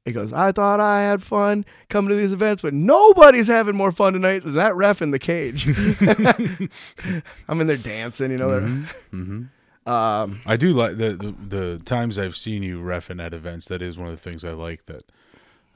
he 0.06 0.12
goes, 0.12 0.32
"I 0.34 0.52
thought 0.52 0.80
I 0.80 1.02
had 1.02 1.24
fun 1.24 1.66
coming 1.90 2.10
to 2.10 2.16
these 2.16 2.34
events, 2.34 2.62
but 2.62 2.74
nobody's 2.74 3.48
having 3.48 3.76
more 3.76 3.92
fun 3.92 4.14
tonight 4.14 4.44
than 4.44 4.54
that 4.56 4.76
ref 4.76 5.02
in 5.02 5.12
the 5.12 5.20
cage." 5.20 5.68
I'm 7.48 7.62
in 7.62 7.68
there 7.68 7.78
dancing, 7.78 8.32
you 8.32 8.38
know. 8.38 8.52
they're- 8.52 8.90
hmm 9.12 9.44
Um, 9.88 10.42
I 10.46 10.58
do 10.58 10.74
like 10.74 10.98
the, 10.98 11.14
the 11.14 11.32
the 11.32 11.82
times 11.86 12.18
I've 12.18 12.36
seen 12.36 12.62
you 12.62 12.82
refing 12.82 13.24
at 13.24 13.34
events. 13.34 13.68
That 13.70 13.82
is 13.82 13.98
one 13.98 14.08
of 14.08 14.14
the 14.14 14.22
things 14.22 14.44
I 14.44 14.52
like. 14.52 14.86
That 14.88 15.06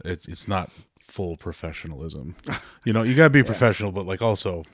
it's 0.03 0.27
it's 0.27 0.47
not 0.47 0.69
full 0.99 1.37
professionalism. 1.37 2.35
You 2.83 2.93
know, 2.93 3.03
you 3.03 3.13
gotta 3.13 3.29
be 3.29 3.43
professional, 3.43 3.91
but 3.91 4.07
like 4.07 4.23
also 4.23 4.65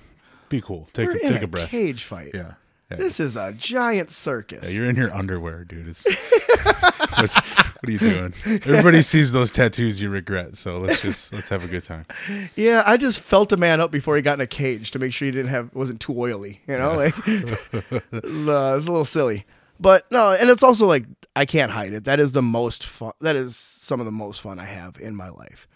be 0.48 0.62
cool. 0.62 0.88
Take 0.94 1.08
we're 1.08 1.18
a, 1.18 1.20
take 1.20 1.42
a, 1.42 1.44
a 1.44 1.48
breath. 1.48 1.70
cage 1.70 2.06
fight. 2.06 2.32
Yeah. 2.34 2.54
Yeah. 2.90 2.96
This 2.96 3.20
is 3.20 3.36
a 3.36 3.52
giant 3.52 4.12
circus. 4.12 4.72
Yeah, 4.72 4.80
you're 4.80 4.90
in 4.90 4.96
your 4.96 5.14
underwear, 5.14 5.66
dude. 5.66 5.90
It's 5.90 6.08
what's, 7.20 7.38
what 7.82 7.90
are 7.90 7.92
you 7.92 8.00
doing? 8.00 8.34
Everybody 8.46 9.02
sees 9.02 9.32
those 9.32 9.52
tattoos 9.52 10.02
you 10.02 10.10
regret, 10.10 10.58
so 10.58 10.78
let's 10.78 11.02
just 11.02 11.34
let's 11.34 11.50
have 11.50 11.64
a 11.64 11.68
good 11.68 11.84
time. 11.84 12.06
Yeah, 12.56 12.84
I 12.86 12.98
just 12.98 13.20
felt 13.20 13.52
a 13.52 13.58
man 13.58 13.82
up 13.82 13.92
before 13.92 14.16
he 14.16 14.22
got 14.22 14.34
in 14.34 14.42
a 14.42 14.48
cage 14.48 14.92
to 14.92 15.00
make 15.00 15.14
sure 15.14 15.26
he 15.28 15.32
didn't 15.32 15.50
have 15.50 15.74
wasn't 15.74 16.02
too 16.02 16.20
oily. 16.20 16.62
You 16.68 16.78
know, 16.78 16.94
like 16.94 17.18
uh, 17.28 18.02
it's 18.12 18.26
a 18.26 18.92
little 18.92 19.06
silly. 19.06 19.46
But 19.80 20.12
no, 20.12 20.32
and 20.32 20.50
it's 20.50 20.64
also 20.64 20.88
like 20.88 21.06
I 21.36 21.46
can't 21.46 21.72
hide 21.72 21.94
it. 21.94 22.06
That 22.06 22.20
is 22.20 22.32
the 22.32 22.42
most 22.42 22.86
fun. 22.86 23.14
That 23.22 23.36
is 23.36 23.56
some 23.56 24.00
of 24.00 24.06
the 24.06 24.12
most 24.12 24.42
fun 24.42 24.60
I 24.60 24.66
have 24.66 25.00
in 25.00 25.16
my 25.16 25.30
life. 25.30 25.68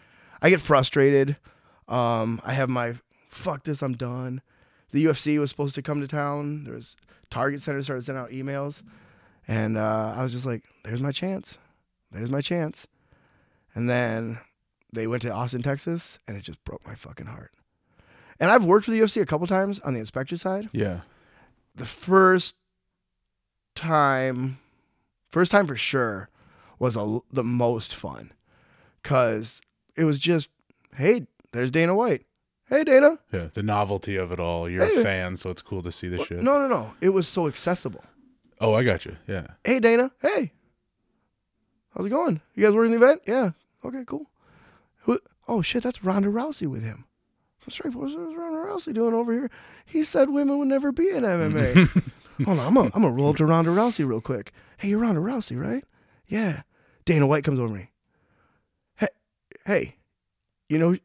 I 0.41 0.49
get 0.49 0.59
frustrated. 0.59 1.37
Um, 1.87 2.41
I 2.43 2.53
have 2.53 2.69
my 2.69 2.95
fuck 3.29 3.63
this. 3.63 3.83
I'm 3.83 3.93
done. 3.93 4.41
The 4.91 5.05
UFC 5.05 5.39
was 5.39 5.49
supposed 5.49 5.75
to 5.75 5.81
come 5.81 6.01
to 6.01 6.07
town. 6.07 6.63
There 6.63 6.73
was 6.73 6.95
Target 7.29 7.61
Center 7.61 7.81
started 7.83 8.03
sending 8.03 8.23
out 8.23 8.31
emails, 8.31 8.81
and 9.47 9.77
uh, 9.77 10.13
I 10.17 10.23
was 10.23 10.31
just 10.31 10.45
like, 10.45 10.63
"There's 10.83 11.01
my 11.01 11.11
chance. 11.11 11.57
There's 12.11 12.31
my 12.31 12.41
chance." 12.41 12.87
And 13.73 13.89
then 13.89 14.39
they 14.91 15.07
went 15.07 15.21
to 15.23 15.31
Austin, 15.31 15.61
Texas, 15.61 16.19
and 16.27 16.35
it 16.35 16.43
just 16.43 16.63
broke 16.65 16.85
my 16.85 16.95
fucking 16.95 17.27
heart. 17.27 17.51
And 18.39 18.51
I've 18.51 18.65
worked 18.65 18.85
for 18.85 18.91
the 18.91 18.99
UFC 18.99 19.21
a 19.21 19.25
couple 19.25 19.47
times 19.47 19.79
on 19.79 19.93
the 19.93 19.99
inspector 19.99 20.35
side. 20.35 20.69
Yeah. 20.73 21.01
The 21.75 21.85
first 21.85 22.55
time, 23.75 24.59
first 25.29 25.51
time 25.51 25.67
for 25.67 25.75
sure, 25.75 26.29
was 26.79 26.97
a, 26.97 27.19
the 27.31 27.43
most 27.43 27.95
fun, 27.95 28.31
cause 29.03 29.61
it 29.95 30.03
was 30.03 30.19
just, 30.19 30.49
hey, 30.95 31.27
there's 31.51 31.71
Dana 31.71 31.93
White. 31.95 32.25
Hey, 32.67 32.83
Dana. 32.83 33.19
Yeah. 33.31 33.47
The 33.53 33.63
novelty 33.63 34.15
of 34.15 34.31
it 34.31 34.39
all. 34.39 34.69
You're 34.69 34.85
Hey. 34.85 34.99
a 35.01 35.03
fan, 35.03 35.37
so 35.37 35.49
it's 35.49 35.61
cool 35.61 35.83
to 35.83 35.91
see 35.91 36.07
this 36.07 36.25
shit. 36.27 36.41
No, 36.41 36.57
no, 36.57 36.67
no. 36.67 36.93
It 37.01 37.09
was 37.09 37.27
so 37.27 37.47
accessible. 37.47 38.03
Oh, 38.61 38.73
I 38.73 38.83
got 38.83 39.05
you. 39.05 39.17
Yeah. 39.27 39.47
Hey, 39.63 39.79
Dana. 39.79 40.11
Hey. 40.21 40.53
How's 41.95 42.05
it 42.05 42.09
going? 42.09 42.41
You 42.55 42.65
guys 42.65 42.75
working 42.75 42.91
the 42.91 43.03
event? 43.03 43.21
Yeah. 43.27 43.51
Okay, 43.83 44.03
cool. 44.05 44.29
Who? 45.03 45.19
Oh 45.47 45.61
shit, 45.61 45.83
that's 45.83 46.03
Ronda 46.03 46.29
Rousey 46.29 46.67
with 46.67 46.83
him. 46.83 47.05
I'm 47.65 47.71
sorry, 47.71 47.89
what's 47.91 48.15
what's 48.15 48.35
Ronda 48.35 48.59
Rousey 48.59 48.93
doing 48.93 49.13
over 49.13 49.33
here? 49.33 49.51
He 49.85 50.03
said 50.03 50.29
women 50.29 50.57
would 50.59 50.67
never 50.67 50.91
be 50.91 51.09
in 51.09 51.23
MMA. 51.23 52.11
Hold 52.45 52.59
on, 52.59 52.67
I'm 52.67 52.73
gonna 52.73 52.91
I'm 52.93 53.01
gonna 53.01 53.13
roll 53.13 53.29
up 53.29 53.37
to 53.37 53.45
Ronda 53.45 53.71
Rousey 53.71 54.07
real 54.07 54.21
quick. 54.21 54.51
Hey, 54.77 54.89
you're 54.89 54.99
Ronda 54.99 55.21
Rousey, 55.21 55.59
right? 55.59 55.83
Yeah. 56.27 56.61
Dana 57.05 57.27
White 57.27 57.43
comes 57.43 57.59
over 57.59 57.73
me. 57.73 57.89
Hey, 58.95 59.07
hey, 59.65 59.95
you 60.69 60.77
know, 60.77 60.95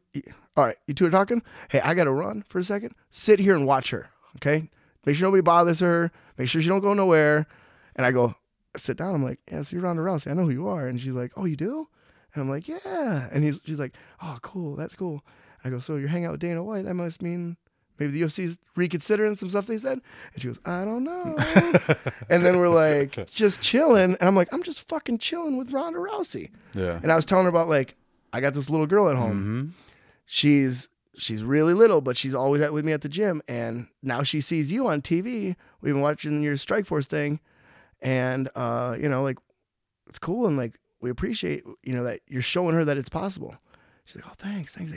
all 0.55 0.65
right, 0.65 0.77
you 0.87 0.93
two 0.93 1.05
are 1.05 1.11
talking. 1.11 1.43
Hey, 1.69 1.81
I 1.81 1.93
gotta 1.93 2.11
run 2.11 2.43
for 2.47 2.59
a 2.59 2.63
second. 2.63 2.95
Sit 3.11 3.39
here 3.39 3.55
and 3.55 3.67
watch 3.67 3.89
her, 3.91 4.09
okay? 4.37 4.69
Make 5.05 5.15
sure 5.15 5.27
nobody 5.27 5.41
bothers 5.41 5.79
her. 5.79 6.11
Make 6.37 6.49
sure 6.49 6.61
she 6.61 6.69
don't 6.69 6.81
go 6.81 6.93
nowhere. 6.93 7.47
And 7.95 8.05
I 8.05 8.11
go, 8.11 8.35
sit 8.79 8.97
down. 8.97 9.15
I'm 9.15 9.23
like, 9.23 9.39
yeah, 9.51 9.61
so 9.61 9.75
you're 9.75 9.83
Ronda 9.83 10.01
Rousey. 10.01 10.29
I 10.29 10.33
know 10.33 10.43
who 10.43 10.51
you 10.51 10.67
are. 10.67 10.87
And 10.87 10.99
she's 10.99 11.13
like, 11.13 11.31
oh, 11.35 11.45
you 11.45 11.55
do? 11.55 11.87
And 12.33 12.41
I'm 12.41 12.49
like, 12.49 12.67
yeah. 12.67 13.29
And 13.31 13.43
he's 13.43 13.61
she's 13.65 13.79
like, 13.79 13.93
oh, 14.21 14.37
cool. 14.41 14.75
That's 14.75 14.95
cool. 14.95 15.23
I 15.63 15.69
go, 15.69 15.79
so 15.79 15.95
you're 15.95 16.07
hanging 16.09 16.25
out 16.25 16.31
with 16.31 16.41
Dana 16.41 16.63
White. 16.63 16.85
That 16.85 16.93
must 16.93 17.21
mean 17.21 17.57
maybe 17.99 18.11
the 18.11 18.21
UFC's 18.21 18.57
reconsidering 18.75 19.35
some 19.35 19.49
stuff 19.49 19.65
they 19.65 19.77
said. 19.77 20.01
And 20.33 20.41
she 20.41 20.47
goes, 20.47 20.59
I 20.65 20.85
don't 20.85 21.03
know. 21.03 21.35
and 22.29 22.45
then 22.45 22.59
we're 22.59 22.69
like, 22.69 23.27
just 23.31 23.61
chilling. 23.61 24.15
And 24.19 24.21
I'm 24.21 24.35
like, 24.35 24.49
I'm 24.53 24.63
just 24.63 24.87
fucking 24.87 25.17
chilling 25.17 25.57
with 25.57 25.71
Ronda 25.71 25.99
Rousey. 25.99 26.51
Yeah. 26.73 26.99
And 27.01 27.11
I 27.11 27.15
was 27.15 27.25
telling 27.25 27.45
her 27.45 27.49
about 27.49 27.69
like, 27.69 27.95
I 28.31 28.39
got 28.39 28.53
this 28.53 28.69
little 28.69 28.87
girl 28.87 29.09
at 29.09 29.15
home 29.15 29.43
hmm 29.43 29.83
she's 30.27 30.89
she's 31.17 31.43
really 31.43 31.73
little, 31.73 32.01
but 32.01 32.15
she's 32.17 32.35
always 32.35 32.61
at 32.61 32.73
with 32.73 32.85
me 32.85 32.91
at 32.91 33.01
the 33.01 33.09
gym. 33.09 33.41
And 33.47 33.87
now 34.03 34.21
she 34.21 34.41
sees 34.41 34.71
you 34.71 34.87
on 34.87 35.01
TV. 35.01 35.55
We've 35.81 35.93
been 35.93 36.01
watching 36.01 36.41
your 36.43 36.55
Strikeforce 36.55 37.07
thing, 37.07 37.39
and 38.01 38.49
uh, 38.55 38.95
you 38.99 39.09
know, 39.09 39.23
like 39.23 39.37
it's 40.07 40.19
cool 40.19 40.47
and 40.47 40.57
like 40.57 40.79
we 41.01 41.09
appreciate 41.09 41.63
you 41.83 41.93
know 41.93 42.03
that 42.03 42.21
you're 42.27 42.41
showing 42.41 42.75
her 42.75 42.85
that 42.85 42.97
it's 42.97 43.09
possible. 43.09 43.55
She's 44.05 44.15
like, 44.15 44.25
oh, 44.27 44.33
thanks, 44.37 44.73
thanks. 44.75 44.93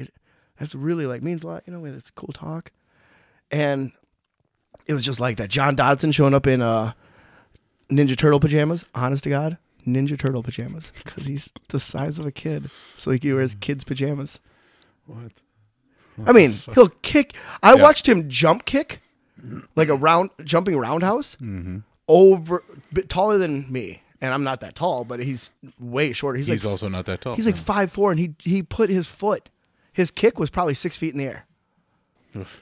That's 0.58 0.74
really 0.74 1.06
like 1.06 1.22
means 1.22 1.42
a 1.42 1.46
lot. 1.48 1.62
You 1.66 1.72
know, 1.72 1.90
that's 1.92 2.10
cool 2.10 2.32
talk. 2.32 2.70
And 3.50 3.92
it 4.86 4.94
was 4.94 5.04
just 5.04 5.18
like 5.20 5.36
that. 5.38 5.48
John 5.50 5.74
Dodson 5.74 6.12
showing 6.12 6.34
up 6.34 6.46
in 6.46 6.62
uh, 6.62 6.92
Ninja 7.90 8.16
Turtle 8.16 8.38
pajamas. 8.40 8.84
Honest 8.94 9.24
to 9.24 9.30
God, 9.30 9.58
Ninja 9.86 10.18
Turtle 10.18 10.42
pajamas 10.42 10.92
because 11.04 11.26
he's 11.26 11.52
the 11.68 11.80
size 11.80 12.18
of 12.18 12.26
a 12.26 12.30
kid, 12.32 12.70
so 12.96 13.10
he 13.10 13.32
wears 13.32 13.54
kids 13.56 13.82
pajamas. 13.84 14.38
What? 15.06 15.32
I 16.26 16.32
mean, 16.32 16.52
he'll 16.74 16.88
kick. 17.02 17.34
I 17.62 17.74
Yeah. 17.74 17.82
watched 17.82 18.06
him 18.08 18.28
jump 18.28 18.64
kick, 18.66 19.00
like 19.74 19.88
a 19.88 19.96
round 19.96 20.30
jumping 20.44 20.78
roundhouse 20.78 21.36
Mm-hmm. 21.40 21.78
Over, 22.12 22.64
bit 22.92 23.08
taller 23.08 23.38
than 23.38 23.70
me, 23.70 24.02
and 24.20 24.34
I'm 24.34 24.42
not 24.42 24.60
that 24.60 24.74
tall, 24.74 25.04
but 25.04 25.20
he's 25.20 25.52
way 25.78 26.12
shorter. 26.12 26.38
He's, 26.38 26.48
He's 26.48 26.64
like 26.64 26.70
also 26.72 26.88
not 26.88 27.06
that 27.06 27.20
tall. 27.20 27.36
he's 27.36 27.46
like 27.46 27.56
five 27.56 27.92
four, 27.92 28.10
and 28.10 28.18
he 28.18 28.34
he 28.40 28.62
put 28.64 28.90
his 28.90 29.06
foot, 29.06 29.48
his 29.92 30.10
kick 30.10 30.38
was 30.38 30.50
probably 30.50 30.74
six 30.74 30.96
feet 30.96 31.12
in 31.12 31.18
the 31.18 31.24
air. 31.26 31.46
Oof. 32.36 32.60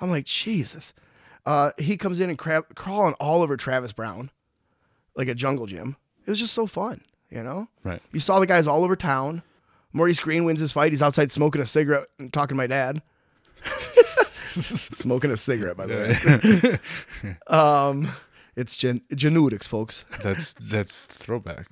I'm 0.00 0.10
like, 0.10 0.24
Jesus. 0.24 0.94
Uh, 1.44 1.72
he 1.78 1.96
comes 1.98 2.20
in 2.20 2.30
and 2.30 2.38
crab- 2.38 2.74
crawling 2.74 3.12
all 3.20 3.42
over 3.42 3.56
Travis 3.56 3.92
Browne, 3.92 4.30
like 5.14 5.28
a 5.28 5.34
jungle 5.34 5.66
gym. 5.66 5.96
It 6.26 6.30
was 6.30 6.38
just 6.38 6.54
so 6.54 6.66
fun, 6.66 7.02
you 7.30 7.42
know. 7.42 7.68
Right. 7.84 8.00
You 8.12 8.20
saw 8.20 8.40
the 8.40 8.46
guys 8.46 8.66
all 8.66 8.82
over 8.82 8.96
town. 8.96 9.42
Maurice 9.92 10.20
Greene 10.20 10.44
wins 10.46 10.60
his 10.60 10.72
fight. 10.72 10.92
He's 10.92 11.02
outside 11.02 11.30
smoking 11.32 11.60
a 11.60 11.66
cigarette 11.66 12.06
and 12.18 12.32
talking 12.32 12.54
to 12.54 12.56
my 12.56 12.66
dad. 12.66 13.02
smoking 13.90 15.30
a 15.30 15.36
cigarette, 15.36 15.76
by 15.76 15.86
the 15.86 16.80
way. 17.22 17.36
Um, 17.46 18.08
it's 18.56 18.76
gen- 18.76 19.02
genetics, 19.14 19.66
folks. 19.68 20.04
That's 20.22 20.54
that's 20.60 21.06
throwback. 21.06 21.68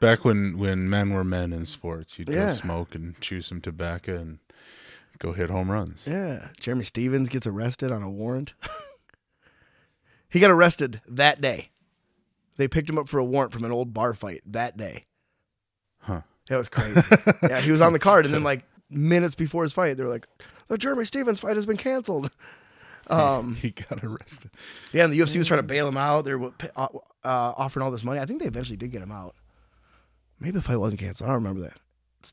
Back 0.00 0.24
when 0.24 0.58
when 0.58 0.88
men 0.88 1.12
were 1.12 1.24
men 1.24 1.52
in 1.52 1.66
sports, 1.66 2.18
you'd 2.18 2.28
Yeah. 2.28 2.46
go 2.48 2.52
smoke 2.54 2.94
and 2.94 3.20
chew 3.20 3.40
some 3.40 3.60
tobacco 3.60 4.16
and 4.16 4.38
go 5.18 5.32
hit 5.32 5.50
home 5.50 5.70
runs. 5.70 6.06
Yeah. 6.08 6.48
Jeremy 6.60 6.84
Stephens 6.84 7.28
gets 7.28 7.46
arrested 7.46 7.90
on 7.90 8.02
a 8.02 8.10
warrant. 8.10 8.54
he 10.28 10.40
got 10.40 10.50
arrested 10.50 11.00
that 11.08 11.40
day. 11.40 11.70
They 12.56 12.68
picked 12.68 12.88
him 12.88 12.98
up 12.98 13.08
for 13.08 13.18
a 13.18 13.24
warrant 13.24 13.52
from 13.52 13.64
an 13.64 13.72
old 13.72 13.92
bar 13.94 14.14
fight 14.14 14.42
that 14.46 14.76
day. 14.76 15.06
Huh. 16.00 16.22
That 16.48 16.58
was 16.58 16.68
crazy. 16.68 17.00
yeah, 17.42 17.60
he 17.60 17.70
was 17.72 17.80
on 17.80 17.92
the 17.92 17.98
card, 17.98 18.24
and 18.24 18.32
then 18.34 18.42
like 18.44 18.64
minutes 18.90 19.34
before 19.34 19.62
his 19.64 19.72
fight, 19.72 19.96
they 19.96 20.02
were 20.02 20.08
like, 20.08 20.26
"The 20.68 20.78
Jeremy 20.78 21.04
Stephens 21.04 21.40
fight 21.40 21.56
has 21.56 21.66
been 21.66 21.76
canceled." 21.76 22.30
Um, 23.08 23.54
he 23.60 23.70
got 23.70 24.02
arrested. 24.04 24.50
yeah, 24.92 25.04
and 25.04 25.12
the 25.12 25.18
UFC 25.18 25.38
was 25.38 25.46
trying 25.46 25.60
to 25.60 25.66
bail 25.66 25.88
him 25.88 25.96
out. 25.96 26.24
They 26.24 26.34
were 26.34 26.52
uh, 26.76 26.88
uh, 27.24 27.52
offering 27.56 27.84
all 27.84 27.90
this 27.90 28.04
money. 28.04 28.20
I 28.20 28.26
think 28.26 28.40
they 28.40 28.46
eventually 28.46 28.76
did 28.76 28.90
get 28.90 29.02
him 29.02 29.12
out. 29.12 29.34
Maybe 30.40 30.52
the 30.52 30.62
fight 30.62 30.76
wasn't 30.76 31.00
canceled. 31.00 31.28
I 31.28 31.32
don't 31.32 31.42
remember 31.42 31.62
that 31.62 31.78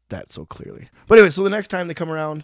that 0.09 0.31
so 0.31 0.45
clearly. 0.45 0.89
But 1.07 1.17
anyway, 1.17 1.29
so 1.31 1.43
the 1.43 1.49
next 1.49 1.69
time 1.69 1.87
they 1.87 1.93
come 1.93 2.11
around, 2.11 2.43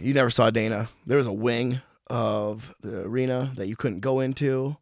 you 0.00 0.14
never 0.14 0.30
saw 0.30 0.50
Dana. 0.50 0.88
There 1.06 1.18
was 1.18 1.26
a 1.26 1.32
wing 1.32 1.80
of 2.08 2.74
the 2.80 3.00
arena 3.00 3.52
that 3.56 3.68
you 3.68 3.76
couldn't 3.76 4.00
go 4.00 4.20
into. 4.20 4.76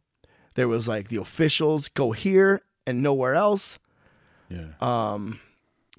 There 0.55 0.67
was 0.67 0.87
like 0.87 1.09
the 1.09 1.17
officials 1.17 1.87
go 1.89 2.11
here 2.11 2.61
and 2.85 3.01
nowhere 3.01 3.35
else. 3.35 3.79
Yeah. 4.49 4.67
Um, 4.79 5.39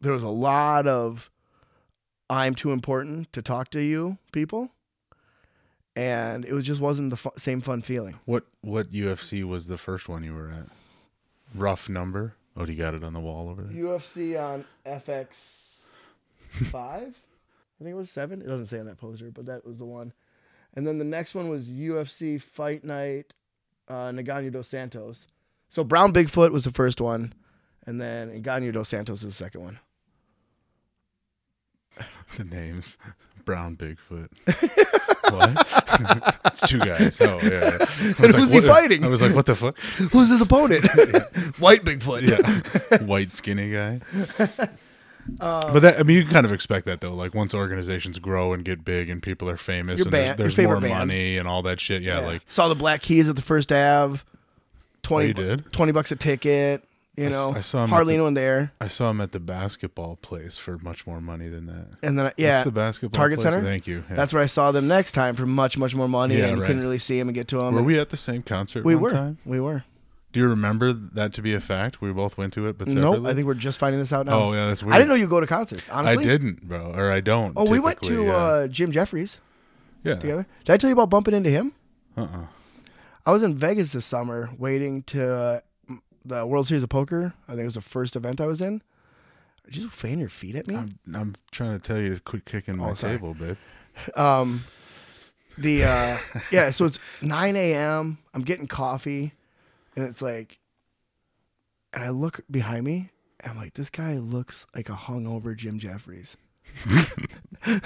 there 0.01 0.13
was 0.13 0.23
a 0.23 0.29
lot 0.29 0.87
of 0.87 1.31
I'm 2.29 2.55
too 2.55 2.71
important 2.71 3.33
to 3.33 3.43
talk 3.43 3.71
to 3.71 3.81
you 3.81 4.19
people. 4.33 4.71
And 5.97 6.45
it 6.45 6.53
was 6.53 6.65
just 6.67 6.81
wasn't 6.81 7.09
the 7.11 7.17
fu- 7.17 7.31
same 7.39 7.61
fun 7.63 7.81
feeling. 7.83 8.19
what 8.27 8.45
what 8.61 8.93
UFC 8.93 9.43
was 9.45 9.67
the 9.67 9.79
first 9.79 10.09
one 10.09 10.23
you 10.23 10.35
were 10.35 10.51
at? 10.51 10.67
Rough 11.55 11.89
number. 11.89 12.35
Oh, 12.57 12.67
do 12.67 12.73
you 12.73 12.79
got 12.79 12.95
it 12.95 13.03
on 13.03 13.15
the 13.15 13.21
wall 13.21 13.49
over 13.49 13.63
there? 13.63 13.73
UFC 13.73 14.39
on 14.41 14.65
FX 14.87 15.63
five, 16.51 17.15
I 17.81 17.85
think 17.85 17.93
it 17.95 17.97
was 17.97 18.11
seven. 18.11 18.41
It 18.43 18.47
doesn't 18.47 18.67
say 18.67 18.79
on 18.79 18.87
that 18.87 18.99
poster, 18.99 19.31
but 19.31 19.47
that 19.47 19.67
was 19.67 19.79
the 19.79 19.85
one. 19.87 20.13
And 20.75 20.87
then 20.87 20.99
the 20.99 21.05
next 21.05 21.35
one 21.35 21.49
was 21.49 21.71
UFC 21.71 22.41
Fight 22.41 22.85
Night, 22.85 23.33
uh, 23.89 24.09
Ngannou 24.11 24.53
dos 24.53 24.69
Santos. 24.69 25.27
So 25.71 25.83
Browne 25.83 26.13
Bigfoot 26.13 26.51
was 26.53 26.65
the 26.65 26.71
first 26.73 27.01
one, 27.01 27.33
and 27.87 27.99
then 28.01 28.39
Ngannou 28.43 28.73
dos 28.73 28.89
Santos 28.91 29.23
is 29.23 29.29
the 29.29 29.33
second 29.45 29.63
one. 29.63 29.79
The 32.37 32.45
names. 32.45 32.99
Browne 33.47 33.77
Bigfoot. 33.77 34.29
what? 35.33 36.37
it's 36.47 36.69
two 36.69 36.79
guys. 36.81 37.19
Oh 37.23 37.39
yeah. 37.43 37.79
Who's 37.79 38.51
he 38.53 38.61
what- 38.61 38.69
fighting? 38.69 39.03
I 39.05 39.09
was 39.09 39.23
like, 39.23 39.35
what 39.35 39.47
the 39.47 39.55
fuck? 39.57 39.79
Who's 40.13 40.29
his 40.29 40.43
opponent? 40.43 40.85
White 41.59 41.85
Bigfoot. 41.85 42.29
Yeah. 42.29 42.99
White 43.07 43.33
skinny 43.33 43.71
guy. 43.73 44.01
Um, 45.41 45.73
but 45.73 45.81
that 45.81 45.99
I 45.99 46.03
mean 46.05 46.19
you 46.19 46.27
kind 46.27 46.47
of 46.47 46.53
expect 46.53 46.87
that 46.87 47.01
though. 47.01 47.15
Like 47.15 47.35
once 47.35 47.53
organizations 47.55 48.19
grow 48.21 48.53
and 48.53 48.65
get 48.65 48.85
big 48.85 49.09
and 49.11 49.23
people 49.23 49.49
are 49.51 49.57
famous 49.57 50.03
and 50.03 50.11
band- 50.11 50.39
there's, 50.39 50.55
there's 50.55 50.67
more 50.69 50.81
band. 50.81 50.93
money 51.09 51.37
and 51.39 51.49
all 51.49 51.63
that 51.63 51.81
shit. 51.81 52.03
Yeah, 52.03 52.21
Yeah. 52.21 52.27
like 52.27 52.43
saw 52.49 52.69
the 52.69 52.75
Black 52.77 53.03
Keys 53.03 53.29
at 53.29 53.35
the 53.37 53.43
first 53.43 53.73
Ave. 53.73 54.21
Twenty 55.03 55.29
you 55.29 55.35
did? 55.35 55.73
twenty 55.73 55.93
bucks 55.93 56.13
a 56.13 56.17
ticket. 56.17 56.85
You 57.17 57.25
I 57.25 57.29
s- 57.29 57.33
know, 57.33 57.53
I 57.57 57.61
saw 57.63 57.85
at 57.85 57.89
hardly 57.89 58.13
the- 58.13 58.17
anyone 58.19 58.35
there. 58.35 58.73
I 58.81 58.89
saw 58.89 59.09
him 59.11 59.21
at 59.23 59.33
the 59.33 59.41
basketball 59.41 60.17
place 60.17 60.59
for 60.59 60.77
much 60.79 61.07
more 61.07 61.21
money 61.21 61.49
than 61.49 61.67
that. 61.67 61.87
And 62.03 62.19
then 62.19 62.33
yeah, 62.37 62.57
What's 62.57 62.65
the 62.67 62.71
basketball 62.73 63.17
Target 63.19 63.39
place? 63.41 63.53
Center? 63.55 63.65
Thank 63.65 63.87
you. 63.87 64.05
Yeah. 64.11 64.17
That's 64.17 64.33
where 64.35 64.43
I 64.43 64.47
saw 64.47 64.71
them 64.73 64.87
next 64.87 65.13
time 65.13 65.35
for 65.35 65.47
much 65.47 65.79
much 65.79 65.95
more 65.95 66.09
money, 66.09 66.37
Yeah, 66.37 66.47
and 66.49 66.57
you 66.57 66.63
right. 66.63 66.67
couldn't 66.67 66.83
really 66.83 66.99
see 66.99 67.19
them 67.19 67.29
and 67.29 67.35
get 67.35 67.49
to 67.49 67.57
them. 67.59 67.75
were 67.75 67.83
we 67.83 67.99
at 67.99 68.11
the 68.11 68.17
same 68.17 68.43
concert 68.43 68.85
We 68.85 68.95
one 68.95 69.03
were. 69.05 69.11
time? 69.11 69.39
We 69.47 69.61
were. 69.61 69.85
Do 70.33 70.41
you 70.41 70.49
remember 70.49 70.93
that 70.93 71.33
to 71.35 71.41
be 71.41 71.55
a 71.55 71.61
fact? 71.61 72.03
We 72.03 72.13
both 72.13 72.37
went 72.37 72.53
to 72.55 72.67
it, 72.69 72.77
but 72.77 72.89
separately. 72.91 73.21
Nope. 73.21 73.27
I 73.27 73.35
think 73.35 73.47
we're 73.47 73.55
just 73.55 73.79
finding 73.79 73.99
this 74.01 74.13
out 74.13 74.27
now. 74.27 74.39
Oh 74.39 74.53
yeah, 74.53 74.67
that's 74.67 74.83
weird. 74.83 74.95
I 74.95 74.99
didn't 74.99 75.09
know 75.09 75.15
you 75.15 75.27
go 75.27 75.41
to 75.41 75.47
concerts. 75.47 75.89
Honestly, 75.91 76.23
I 76.25 76.27
didn't, 76.27 76.69
bro, 76.69 76.93
or 76.95 77.11
I 77.11 77.21
don't. 77.23 77.55
Oh, 77.57 77.65
we 77.65 77.79
went 77.81 78.01
typically, 78.01 78.17
to 78.17 78.25
yeah. 78.27 78.37
uh, 78.37 78.67
Jim 78.69 78.93
Jefferies 78.93 79.39
yeah. 80.05 80.17
together. 80.17 80.47
Did 80.67 80.73
I 80.75 80.77
tell 80.77 80.91
you 80.91 80.95
about 80.95 81.09
bumping 81.09 81.33
into 81.33 81.49
him? 81.49 81.73
Uh-uh. 82.19 82.47
I 83.25 83.33
was 83.33 83.43
in 83.43 83.55
Vegas 83.57 83.93
this 83.93 84.05
summer 84.05 84.51
waiting 84.59 85.03
to 85.05 85.27
uh, 85.27 85.61
the 86.27 86.47
World 86.47 86.67
Series 86.69 86.83
of 86.83 86.89
Poker. 86.89 87.35
I 87.47 87.53
think 87.53 87.61
it 87.63 87.65
was 87.65 87.75
the 87.75 87.81
first 87.81 88.17
event 88.17 88.41
I 88.41 88.47
was 88.47 88.61
in. 88.61 88.83
Did 89.65 89.77
you 89.77 89.89
fan 89.91 90.19
your 90.21 90.29
feet 90.29 90.55
at 90.57 90.67
me? 90.69 90.77
I'm, 90.77 90.99
I'm 91.15 91.35
trying 91.51 91.73
to 91.73 91.79
tell 91.81 91.99
you 92.01 92.15
to 92.15 92.21
quit 92.21 92.45
kicking 92.45 92.77
my 92.79 92.91
Oh, 92.91 92.95
sorry. 92.95 93.15
table, 93.15 93.35
babe. 93.35 93.57
Um, 94.15 94.65
the 95.59 95.85
uh, 95.85 96.19
yeah, 96.53 96.71
so 96.71 96.85
it's 96.85 96.99
9 97.23 97.57
a.m. 97.57 98.19
I'm 98.35 98.43
getting 98.43 98.67
coffee, 98.69 99.33
and 99.97 100.05
it's 100.05 100.23
like, 100.23 100.59
and 101.93 102.05
I 102.05 102.11
look 102.11 102.41
behind 102.51 102.85
me, 102.85 103.11
and 103.41 103.53
I'm 103.53 103.59
like, 103.59 103.75
this 103.75 103.91
guy 103.91 104.15
looks 104.19 104.67
like 104.75 104.89
a 104.89 104.93
hungover 104.95 105.57
Jim 105.57 105.79
Jefferies. 105.79 106.37
and 107.65 107.81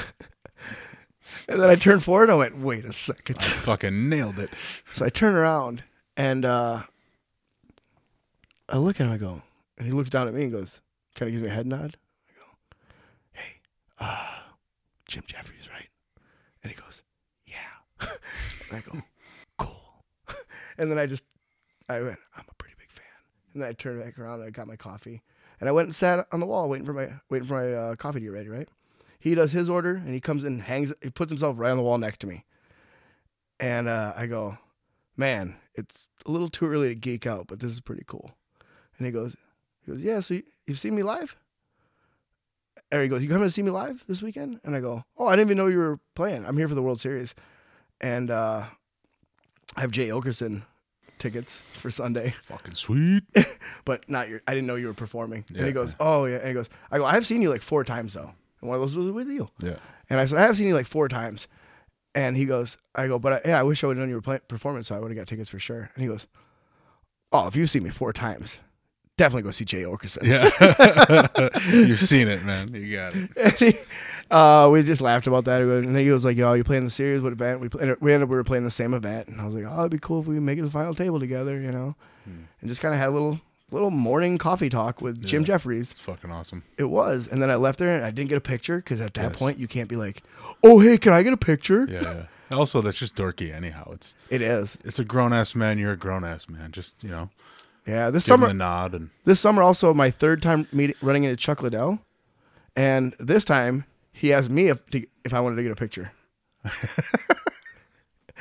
then 1.49 1.71
I 1.71 1.75
turned 1.77 2.03
forward. 2.03 2.25
and 2.25 2.33
I 2.33 2.37
went, 2.37 2.59
wait 2.59 2.85
a 2.85 2.93
second. 2.93 3.43
Fucking 3.43 4.09
nailed 4.09 4.39
it. 4.39 4.51
So 4.93 5.05
I 5.05 5.09
turn 5.09 5.35
around, 5.35 5.83
and 6.17 6.45
uh, 6.45 6.83
I 8.71 8.79
look 8.79 9.01
at 9.01 9.07
him. 9.07 9.13
I 9.13 9.17
go, 9.17 9.43
and 9.77 9.87
he 9.87 9.93
looks 9.93 10.11
down 10.11 10.29
at 10.29 10.35
me 10.35 10.45
and 10.45 10.53
goes, 10.53 10.81
kind 11.17 11.29
of 11.29 11.33
gives 11.33 11.43
me 11.43 11.49
a 11.49 11.55
head 11.55 11.67
nod. 11.67 11.97
I 12.29 12.39
go, 12.39 12.77
hey, 13.33 13.61
uh, 13.99 14.29
Jim 15.09 15.25
Jefferies, 15.27 15.69
right? 15.73 15.89
And 16.63 16.73
he 16.73 16.81
goes, 16.81 17.03
yeah. 17.47 17.59
and 18.01 18.11
I 18.73 18.81
go, 18.81 19.03
cool. 19.59 20.05
and 20.79 20.91
then 20.91 20.99
I 20.99 21.07
just, 21.07 21.25
I 21.89 22.01
went, 22.01 22.19
I'm 22.37 22.45
a 22.49 22.55
pretty 22.55 22.77
big 22.79 22.93
fan. 22.93 23.07
And 23.55 23.63
then 23.63 23.69
I 23.69 23.73
turned 23.73 24.03
back 24.03 24.19
around 24.19 24.41
and 24.41 24.45
I 24.45 24.51
got 24.51 24.69
my 24.69 24.77
coffee. 24.77 25.23
And 25.59 25.69
I 25.69 25.73
went 25.73 25.87
and 25.87 25.95
sat 25.95 26.27
on 26.31 26.41
the 26.41 26.47
wall 26.47 26.69
waiting 26.69 26.87
for 26.87 26.95
my 26.95 27.11
waiting 27.29 27.47
for 27.47 27.55
my 27.55 27.73
uh, 27.73 27.97
coffee 27.97 28.21
to 28.21 28.25
get 28.27 28.33
ready, 28.33 28.49
right? 28.49 28.69
He 29.19 29.35
does 29.35 29.53
his 29.53 29.69
order 29.69 29.95
and 29.95 30.15
he 30.15 30.21
comes 30.21 30.45
and 30.45 30.63
hangs 30.63 30.91
he 31.03 31.11
puts 31.11 31.31
himself 31.31 31.57
right 31.59 31.71
on 31.71 31.77
the 31.77 31.83
wall 31.83 31.99
next 31.99 32.19
to 32.21 32.27
me. 32.27 32.45
And 33.59 33.89
uh, 33.89 34.15
I 34.17 34.27
go, 34.27 34.57
Man, 35.19 35.57
it's 35.75 36.07
a 36.25 36.31
little 36.31 36.49
too 36.49 36.67
early 36.67 36.89
to 36.89 36.95
geek 36.95 37.27
out, 37.27 37.47
but 37.47 37.61
this 37.61 37.73
is 37.73 37.81
pretty 37.81 38.05
cool. 38.07 38.31
And 39.01 39.07
he 39.07 39.13
goes, 39.13 39.35
he 39.85 39.93
goes, 39.93 40.01
Yeah, 40.03 40.21
so 40.21 40.35
you, 40.35 40.43
you've 40.67 40.79
seen 40.79 40.95
me 40.95 41.03
live? 41.03 41.35
He 42.93 43.09
goes, 43.09 43.23
You 43.23 43.29
coming 43.29 43.45
to 43.45 43.51
see 43.51 43.63
me 43.63 43.71
live 43.71 44.05
this 44.07 44.21
weekend? 44.21 44.61
And 44.63 44.77
I 44.77 44.81
go, 44.81 45.05
Oh, 45.17 45.27
I 45.27 45.37
didn't 45.37 45.49
even 45.49 45.57
know 45.57 45.69
you 45.69 45.79
were 45.79 45.99
playing. 46.15 46.45
I'm 46.45 46.59
here 46.59 46.69
for 46.69 46.75
the 46.75 46.83
World 46.83 47.01
Series. 47.01 47.35
And 47.99 48.31
uh, 48.31 48.65
I 49.75 49.81
have 49.81 49.91
Jay 49.91 50.09
Oakerson 50.09 50.63
tickets 51.19 51.63
for 51.75 51.91
Sunday, 51.91 52.35
Fucking 52.43 52.75
sweet. 52.75 53.25
but 53.87 54.09
not 54.11 54.29
your. 54.29 54.43
I 54.47 54.53
didn't 54.53 54.67
know 54.67 54.75
you 54.77 54.89
were 54.89 54.95
performing. 54.95 55.45
Yeah. 55.51 55.59
And 55.59 55.67
he 55.67 55.73
goes, 55.73 55.97
"Oh 55.99 56.25
yeah." 56.27 56.39
And 56.39 56.49
he 56.49 56.55
goes, 56.55 56.69
"I 56.91 56.99
go. 56.99 57.05
I 57.05 57.13
have 57.13 57.27
seen 57.27 57.41
you 57.43 57.51
like 57.51 57.63
four 57.63 57.85
times 57.85 58.15
though, 58.15 58.33
and 58.61 58.69
one 58.69 58.77
of 58.77 58.81
those 58.83 58.97
was 58.97 59.13
with 59.13 59.29
you." 59.29 59.49
Yeah. 59.61 59.77
And 60.09 60.19
I 60.19 60.25
said, 60.27 60.39
"I 60.39 60.43
have 60.43 60.57
seen 60.57 60.67
you 60.69 60.75
like 60.75 60.87
four 60.87 61.09
times." 61.09 61.47
And 62.15 62.37
he 62.37 62.47
goes, 62.47 62.79
"I 62.95 63.07
go, 63.07 63.19
but 63.19 63.33
I, 63.35 63.49
yeah, 63.51 63.61
I 63.61 63.63
wish 63.63 63.85
I 63.85 63.87
would 63.87 63.97
have 63.97 64.03
known 64.03 64.09
you 64.09 64.17
were 64.17 64.23
play- 64.23 64.41
performing, 64.49 64.83
so 64.83 64.97
I 64.97 64.99
would 64.99 65.11
have 65.11 65.19
got 65.19 65.27
tickets 65.29 65.51
for 65.51 65.59
sure." 65.59 65.91
And 65.95 66.03
he 66.03 66.09
goes, 66.09 66.27
"Oh, 67.33 67.47
if 67.47 67.55
you've 67.55 67.71
seen 67.71 67.85
me 67.85 67.91
four 67.91 68.13
times, 68.15 68.59
definitely 69.21 69.43
go 69.43 69.51
see 69.51 69.65
Jay 69.65 69.83
Oakerson." 69.85 70.23
Yeah. 70.25 71.49
You've 71.87 72.01
seen 72.01 72.27
it, 72.29 72.43
man. 72.45 72.75
You 72.75 72.97
got 72.97 73.13
it. 73.15 73.55
He, 73.59 73.75
uh, 74.31 74.69
we 74.73 74.83
just 74.85 75.01
laughed 75.01 75.27
about 75.27 75.45
that. 75.47 75.61
And 75.61 75.95
then 75.95 76.05
he 76.05 76.11
was 76.13 76.25
like, 76.25 76.37
"Yo, 76.37 76.53
you 76.55 76.63
playing 76.65 76.85
the 76.85 76.91
series? 76.91 77.21
What 77.21 77.33
event?" 77.33 77.61
We 77.61 77.69
pl- 77.69 77.81
and 77.81 77.97
we 78.01 78.13
ended 78.13 78.25
up 78.27 78.31
we 78.31 78.37
were 78.37 78.45
playing 78.45 78.65
the 78.65 78.71
same 78.71 78.95
event, 78.95 79.27
and 79.29 79.41
I 79.41 79.45
was 79.45 79.55
like, 79.55 79.65
"Oh, 79.69 79.81
it'd 79.81 79.91
be 79.93 79.99
cool 79.99 80.21
if 80.21 80.27
we 80.27 80.37
could 80.37 80.43
make 80.45 80.59
it 80.59 80.63
to 80.63 80.67
the 80.67 80.73
final 80.73 80.95
table 80.95 81.19
together," 81.21 81.61
you 81.61 81.73
know, 81.73 81.97
and 82.27 82.69
just 82.69 82.81
kind 82.81 82.95
of 82.95 83.01
had 83.01 83.09
a 83.09 83.11
little 83.11 83.41
little 83.73 83.91
morning 83.91 84.39
coffee 84.39 84.69
talk 84.69 85.01
with 85.01 85.25
Jim 85.25 85.45
Jefferies. 85.45 85.91
It's 85.91 86.01
fucking 86.01 86.31
awesome. 86.31 86.63
It 86.79 86.85
was, 86.91 87.27
and 87.27 87.43
then 87.43 87.51
I 87.51 87.57
left 87.57 87.79
there 87.81 87.95
and 87.95 88.05
I 88.05 88.11
didn't 88.11 88.29
get 88.29 88.39
a 88.39 88.41
picture 88.41 88.77
because 88.77 89.01
at 89.01 89.15
that 89.15 89.31
Yes. 89.33 89.39
point 89.39 89.59
you 89.59 89.67
can't 89.69 89.89
be 89.89 89.97
like, 89.97 90.23
"Oh, 90.63 90.79
hey, 90.81 90.97
can 90.97 91.13
I 91.13 91.23
get 91.25 91.33
a 91.33 91.37
picture?" 91.37 91.87
Yeah, 91.91 92.03
yeah. 92.51 92.57
Also, 92.57 92.81
that's 92.83 92.99
just 92.99 93.17
dorky 93.17 93.53
anyhow. 93.55 93.91
It's 93.93 94.15
It 94.29 94.43
is. 94.43 94.79
it's 94.85 94.99
a 95.01 95.05
grown 95.05 95.33
ass 95.33 95.55
man. 95.57 95.77
You're 95.79 95.93
a 95.93 95.97
grown 95.97 96.25
ass 96.25 96.49
man. 96.49 96.71
Just 96.73 97.03
you 97.03 97.11
know, 97.11 97.31
Yeah, 97.87 98.11
this 98.11 98.27
give 98.27 98.35
him 98.35 98.41
summer. 98.41 98.47
the 98.49 98.55
nod 98.55 98.95
and 98.95 99.11
This 99.25 99.41
summer 99.41 99.63
also 99.63 99.93
my 99.95 100.11
third 100.11 100.43
time 100.43 100.69
meeting 100.73 100.97
running 101.03 101.25
into 101.25 101.37
Chuck 101.37 101.63
Liddell, 101.63 101.99
and 102.77 103.15
this 103.19 103.45
time 103.45 103.85
he 104.13 104.33
asked 104.33 104.51
me 104.51 104.69
if 104.69 104.85
to, 104.91 105.05
if 105.25 105.33
I 105.35 105.41
wanted 105.41 105.57
to 105.57 105.63
get 105.63 105.73
a 105.73 105.77
picture. 105.77 106.13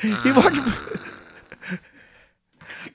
he 0.02 0.32
walked. 0.32 0.56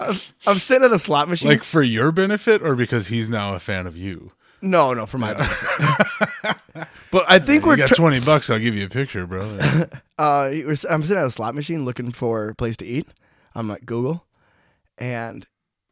I'm, 0.01 0.17
I'm 0.47 0.59
sitting 0.59 0.85
at 0.85 0.93
a 0.93 0.99
slot 0.99 1.29
machine. 1.29 1.51
like 1.51 1.63
for 1.65 1.83
your 1.83 2.11
benefit 2.13 2.63
or 2.63 2.75
because 2.75 3.09
he's 3.09 3.29
now 3.29 3.55
a 3.55 3.59
fan 3.59 3.87
of 3.87 3.97
you. 3.97 4.33
No, 4.63 4.95
no, 4.95 5.05
for 5.05 5.19
my 5.19 5.35
benefit. 5.35 6.57
but 7.11 7.25
I 7.29 7.39
think 7.39 7.65
You 7.65 7.69
we're 7.69 7.77
got 7.77 7.89
tr- 7.89 7.95
twenty 7.95 8.21
bucks, 8.21 8.49
I'll 8.49 8.59
give 8.59 8.75
you 8.75 8.87
a 8.87 8.89
picture, 8.89 9.27
bro. 9.27 9.59
uh, 10.19 10.51
I'm 10.89 11.03
sitting 11.03 11.19
at 11.19 11.27
a 11.27 11.31
slot 11.31 11.55
machine 11.55 11.85
looking 11.85 12.11
for 12.13 12.49
a 12.49 12.55
place 12.55 12.77
to 12.79 12.87
eat. 12.87 13.07
I'm 13.55 13.69
like 13.69 13.85
Google, 13.85 14.25
and 14.97 15.47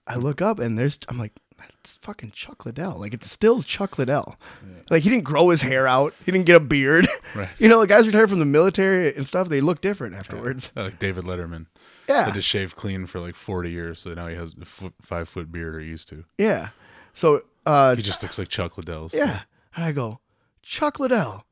I 0.07 0.17
look 0.17 0.43
up 0.43 0.59
and 0.59 0.79
there's 0.79 0.99
I'm 1.09 1.19
like 1.19 1.33
that's 1.59 1.97
fucking 1.99 2.33
Chuck 2.33 2.67
Liddell. 2.67 2.99
Like 2.99 3.15
it's 3.15 3.31
still 3.31 3.63
Chuck 3.63 3.97
Liddell. 3.99 4.37
Like 4.91 5.03
he 5.05 5.11
didn't 5.11 5.25
grow 5.25 5.51
his 5.51 5.61
hair 5.63 5.87
out. 5.87 6.13
He 6.25 6.33
didn't 6.33 6.47
get 6.47 6.57
a 6.57 6.61
beard. 6.61 7.09
Right. 7.35 7.49
You 7.59 7.67
know, 7.71 7.81
the 7.81 7.87
guys 7.87 8.07
retired 8.07 8.29
from 8.29 8.41
the 8.41 8.45
military 8.45 9.17
and 9.17 9.27
stuff. 9.27 9.49
They 9.49 9.63
look 9.63 9.81
different 9.81 10.15
afterwards. 10.15 10.71
like 10.77 10.99
David 10.99 11.25
Letterman. 11.25 11.65
Yeah, 12.07 12.27
Had 12.27 12.35
to 12.35 12.43
shave 12.43 12.77
clean 12.77 13.07
for 13.07 13.21
like 13.21 13.35
forty 13.35 13.71
years, 13.71 14.01
so 14.01 14.13
now 14.13 14.27
he 14.27 14.35
has 14.37 14.53
a 14.61 14.67
foot, 14.67 14.93
five 15.01 15.31
foot 15.31 15.51
beard 15.51 15.75
or 15.75 15.81
used 15.81 16.09
to. 16.09 16.25
yeah. 16.37 16.71
So 17.15 17.43
uh, 17.65 17.95
He 17.97 18.03
just 18.03 18.23
looks 18.23 18.39
like 18.39 18.49
Chuck 18.49 18.77
Liddell. 18.77 19.09
so- 19.09 19.17
Yeah. 19.17 19.43
And 19.75 19.85
I 19.85 19.93
go, 19.93 20.21
Chuck 20.63 21.01
Liddell. 21.01 21.47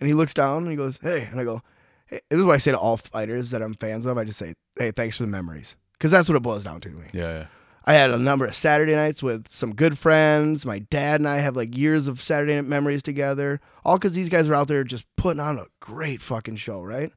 And 0.00 0.08
he 0.08 0.14
looks 0.14 0.34
down 0.34 0.62
and 0.62 0.70
he 0.70 0.76
goes, 0.76 0.98
Hey. 1.00 1.28
And 1.30 1.38
I 1.40 1.44
go, 1.44 1.62
Hey, 2.06 2.20
this 2.28 2.38
is 2.40 2.44
what 2.44 2.54
I 2.54 2.58
say 2.58 2.72
to 2.72 2.78
all 2.78 2.96
fighters 2.96 3.50
that 3.50 3.62
I'm 3.62 3.74
fans 3.74 4.04
of. 4.06 4.18
I 4.18 4.24
just 4.24 4.38
say, 4.38 4.54
Hey, 4.76 4.90
thanks 4.90 5.16
for 5.18 5.22
the 5.24 5.28
memories. 5.28 5.76
Because 5.92 6.10
that's 6.10 6.28
what 6.28 6.34
it 6.34 6.42
boils 6.42 6.64
down 6.64 6.80
to 6.80 6.88
to 6.88 6.94
me. 6.96 7.06
Yeah, 7.12 7.22
yeah. 7.40 7.46
I 7.86 7.94
had 7.94 8.10
a 8.10 8.18
number 8.18 8.44
of 8.44 8.54
Saturday 8.54 8.94
nights 8.94 9.22
with 9.22 9.46
some 9.50 9.74
good 9.74 9.98
friends. 9.98 10.66
My 10.66 10.80
dad 10.80 11.20
and 11.20 11.28
I 11.28 11.38
have 11.38 11.56
like 11.56 11.76
years 11.76 12.08
of 12.08 12.20
Saturday 12.20 12.54
night 12.54 12.66
memories 12.66 13.02
together. 13.02 13.60
All 13.84 13.98
because 13.98 14.12
these 14.12 14.28
guys 14.28 14.48
are 14.48 14.54
out 14.54 14.68
there 14.68 14.84
just 14.84 15.04
putting 15.16 15.40
on 15.40 15.58
a 15.58 15.66
great 15.80 16.20
fucking 16.20 16.56
show, 16.56 16.82
right? 16.82 17.12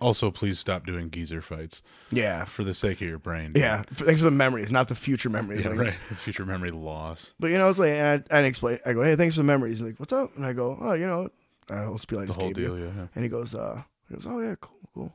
Also, 0.00 0.30
please 0.32 0.58
stop 0.58 0.84
doing 0.84 1.10
geezer 1.10 1.40
fights 1.40 1.80
Yeah. 2.10 2.44
for 2.44 2.64
the 2.64 2.74
sake 2.74 3.00
of 3.00 3.06
your 3.06 3.18
brain. 3.20 3.52
Yeah. 3.54 3.84
Thanks 3.94 4.20
for 4.20 4.24
the 4.24 4.30
memories, 4.32 4.72
not 4.72 4.88
the 4.88 4.96
future 4.96 5.30
memories. 5.30 5.64
Yeah, 5.64 5.70
Like, 5.70 5.78
right. 5.78 5.94
Future 6.16 6.44
memory 6.44 6.70
loss. 6.70 7.34
But 7.38 7.52
you 7.52 7.58
know, 7.58 7.68
it's 7.70 7.78
like, 7.78 7.92
and 7.92 8.24
I, 8.30 8.38
I 8.38 8.40
explain, 8.42 8.80
I 8.84 8.94
go, 8.94 9.02
Hey, 9.04 9.14
thanks 9.14 9.36
for 9.36 9.40
the 9.40 9.44
memories. 9.44 9.78
He's 9.78 9.86
like, 9.86 10.00
What's 10.00 10.12
up? 10.12 10.36
And 10.36 10.44
I 10.44 10.52
go, 10.54 10.76
Oh, 10.80 10.92
you 10.94 11.06
know, 11.06 11.28
I 11.70 11.86
will 11.86 11.98
spiel 11.98 12.18
I 12.18 12.24
The 12.24 12.32
whole 12.32 12.48
gave 12.48 12.58
you. 12.58 12.66
deal, 12.66 12.78
yeah. 12.80 13.06
And 13.14 13.22
he 13.24 13.28
goes, 13.30 13.54
uh, 13.54 13.80
he 14.08 14.14
goes, 14.16 14.26
oh 14.26 14.40
yeah, 14.40 14.56
cool, 14.60 14.76
cool. 14.92 15.12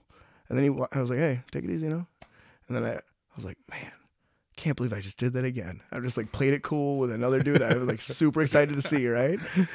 And 0.50 0.58
then 0.58 0.64
he, 0.74 0.82
I 0.94 1.02
was 1.02 1.10
like, 1.10 1.20
hey, 1.20 1.42
take 1.52 1.66
it 1.66 1.70
easy, 1.70 1.86
you 1.86 1.92
know. 1.92 2.08
And 2.68 2.76
then 2.78 2.84
I, 2.86 2.94
I 2.96 3.02
was 3.36 3.44
like, 3.46 3.58
man, 3.70 3.92
can't 4.58 4.76
believe 4.76 4.92
I 4.92 5.00
just 5.00 5.18
did 5.18 5.34
that 5.34 5.46
again. 5.46 5.82
I 5.92 6.00
just 6.00 6.18
like 6.18 6.32
played 6.32 6.54
it 6.54 6.64
cool 6.64 6.98
with 6.98 7.12
another 7.12 7.40
dude 7.40 7.62
that 7.62 7.72
I 7.72 7.78
was 7.78 7.88
like 7.88 8.02
super 8.02 8.42
excited 8.42 8.76
to 8.76 8.82
see, 8.82 9.08
right? 9.08 9.40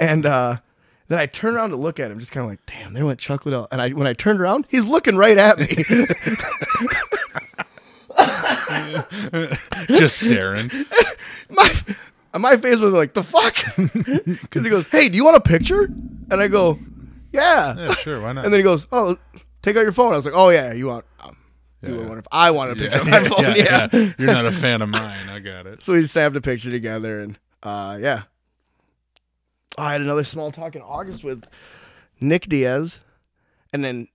And 0.00 0.26
uh, 0.26 0.58
then 1.08 1.18
I 1.18 1.26
turned 1.26 1.56
around 1.56 1.70
to 1.70 1.76
look 1.76 1.98
at 1.98 2.08
him, 2.08 2.20
just 2.20 2.30
kind 2.30 2.44
of 2.44 2.50
like, 2.50 2.60
damn, 2.66 2.92
there 2.92 3.04
went 3.04 3.18
Chuck 3.18 3.44
Liddell. 3.44 3.66
And 3.72 3.82
I, 3.82 3.88
when 3.88 4.06
I 4.06 4.12
turned 4.12 4.40
around, 4.40 4.66
he's 4.68 4.84
looking 4.84 5.16
right 5.16 5.36
at 5.36 5.58
me. 5.58 5.66
Just 9.88 10.20
staring. 10.20 10.70
my 11.50 11.68
my 12.38 12.56
face 12.58 12.78
was 12.78 12.92
like, 12.92 13.14
the 13.14 13.24
fuck? 13.24 13.56
Because 13.76 14.62
he 14.62 14.70
goes, 14.70 14.86
hey, 14.86 15.08
do 15.08 15.16
you 15.16 15.24
want 15.24 15.36
a 15.36 15.40
picture? 15.40 15.86
And 16.30 16.40
I 16.40 16.46
go, 16.46 16.78
yeah. 17.32 17.74
Yeah, 17.76 17.94
sure. 17.94 18.20
Why 18.20 18.32
not? 18.32 18.44
And 18.44 18.52
then 18.52 18.60
he 18.60 18.64
goes, 18.64 18.86
"Oh, 18.92 19.16
take 19.62 19.76
out 19.76 19.82
your 19.82 19.92
phone." 19.92 20.12
I 20.12 20.16
was 20.16 20.24
like, 20.24 20.34
"Oh 20.34 20.50
yeah, 20.50 20.72
you 20.72 20.86
want? 20.86 21.04
Um, 21.20 21.36
you 21.82 21.90
Yeah, 21.90 21.96
would 21.96 22.08
want 22.08 22.18
if 22.18 22.26
I 22.32 22.50
wanted 22.50 22.76
a 22.78 22.80
picture 22.80 22.96
yeah, 22.96 23.02
of 23.02 23.08
my 23.22 23.28
phone, 23.28 23.42
yeah, 23.56 23.88
yeah. 23.92 24.12
You're 24.18 24.32
not 24.32 24.46
a 24.46 24.52
fan 24.52 24.82
of 24.82 24.88
mine. 24.88 25.28
I 25.28 25.38
got 25.38 25.66
it. 25.66 25.82
So 25.82 25.92
we 25.92 26.04
snapped 26.06 26.34
a 26.36 26.40
picture 26.40 26.70
together, 26.70 27.20
and 27.20 27.38
uh, 27.62 27.98
yeah. 28.00 28.22
I 29.76 29.92
had 29.92 30.00
another 30.00 30.24
small 30.24 30.50
talk 30.50 30.74
in 30.74 30.82
August 30.82 31.22
with 31.22 31.44
Nick 32.20 32.46
Diaz, 32.46 33.00
and 33.72 33.84
then 33.84 34.08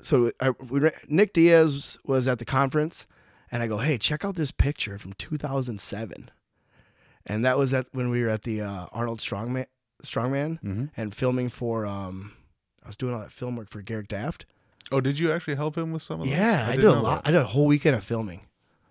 so 0.00 0.32
I, 0.40 0.50
we, 0.50 0.90
Nick 1.08 1.32
Diaz 1.32 1.98
was 2.04 2.26
at 2.26 2.38
the 2.38 2.44
conference, 2.44 3.06
and 3.50 3.62
I 3.62 3.66
go, 3.66 3.78
"Hey, 3.78 3.98
check 3.98 4.24
out 4.24 4.36
this 4.36 4.50
picture 4.50 4.98
from 4.98 5.12
2007," 5.14 6.30
and 7.26 7.44
that 7.44 7.58
was 7.58 7.74
at 7.74 7.86
when 7.92 8.08
we 8.10 8.22
were 8.22 8.30
at 8.30 8.42
the 8.44 8.62
uh, 8.62 8.86
Arnold 8.92 9.18
Strongman 9.20 9.66
Strongman 10.02 10.60
Mhm. 10.62 10.90
and 10.96 11.14
filming 11.14 11.48
for. 11.50 11.84
Um, 11.86 12.32
I 12.82 12.88
was 12.88 12.96
doing 12.96 13.14
all 13.14 13.20
that 13.20 13.30
film 13.30 13.54
work 13.56 13.68
for 13.70 13.80
Garrick 13.82 14.08
Daft. 14.08 14.44
Oh, 14.90 15.00
did 15.00 15.18
you 15.18 15.32
actually 15.32 15.54
help 15.54 15.76
him 15.78 15.92
with 15.92 16.02
some 16.02 16.20
of 16.20 16.26
those? 16.26 16.34
Yeah, 16.36 16.66
I, 16.68 16.72
did 16.76 16.82
didn't 16.82 16.98
a 16.98 17.02
lot. 17.02 17.24
that. 17.24 17.28
I 17.28 17.32
did 17.32 17.40
a 17.40 17.46
whole 17.46 17.66
weekend 17.66 17.96
of 17.96 18.04
filming. 18.04 18.40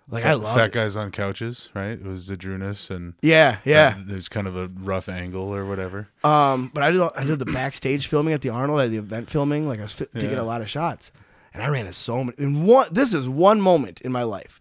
Like 0.10 0.26
I 0.26 0.34
love 0.34 0.56
Fat 0.56 0.66
it. 0.68 0.72
guys 0.74 0.96
on 0.98 1.12
couches, 1.12 1.70
right? 1.74 1.92
It 1.92 2.04
was 2.04 2.28
Zydrunas 2.30 2.90
and 2.90 3.14
Yeah, 3.22 3.58
yeah. 3.64 3.96
uh, 3.98 4.04
there's 4.06 4.28
kind 4.28 4.46
of 4.48 4.58
a 4.58 4.68
rough 4.68 5.08
angle 5.08 5.56
or 5.56 5.66
whatever. 5.66 6.10
Um, 6.24 6.70
but 6.74 6.84
I 6.84 6.92
did 6.92 7.02
I 7.02 7.24
did 7.24 7.40
the 7.40 7.46
backstage 7.46 8.08
filming 8.08 8.34
at 8.34 8.42
the 8.42 8.50
Arnold, 8.50 8.80
I 8.82 8.84
did 8.86 8.92
the 8.94 8.98
event 8.98 9.30
filming. 9.30 9.68
Like 9.70 9.80
I 9.80 9.84
was 9.84 9.96
taking 9.96 10.32
Yeah. 10.32 10.42
a 10.42 10.44
lot 10.44 10.62
of 10.62 10.70
shots, 10.70 11.12
and 11.54 11.64
I 11.64 11.68
ran 11.70 11.86
into 11.86 11.94
so 11.98 12.24
many. 12.26 12.36
In 12.40 12.66
one, 12.66 12.88
this 12.92 13.14
is 13.14 13.30
one 13.30 13.62
moment 13.62 14.02
in 14.02 14.12
my 14.12 14.24
life. 14.24 14.60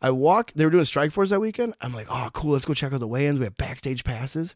I 0.00 0.10
walk. 0.10 0.52
They 0.54 0.64
were 0.64 0.70
doing 0.70 0.84
Strikeforce 0.84 1.30
that 1.30 1.40
weekend. 1.40 1.74
I'm 1.80 1.92
like, 1.94 2.06
oh, 2.08 2.28
cool. 2.32 2.52
Let's 2.52 2.66
go 2.66 2.74
check 2.74 2.92
out 2.92 3.00
the 3.00 3.08
weigh-ins. 3.08 3.38
We 3.40 3.46
have 3.46 3.56
backstage 3.56 4.04
passes. 4.04 4.54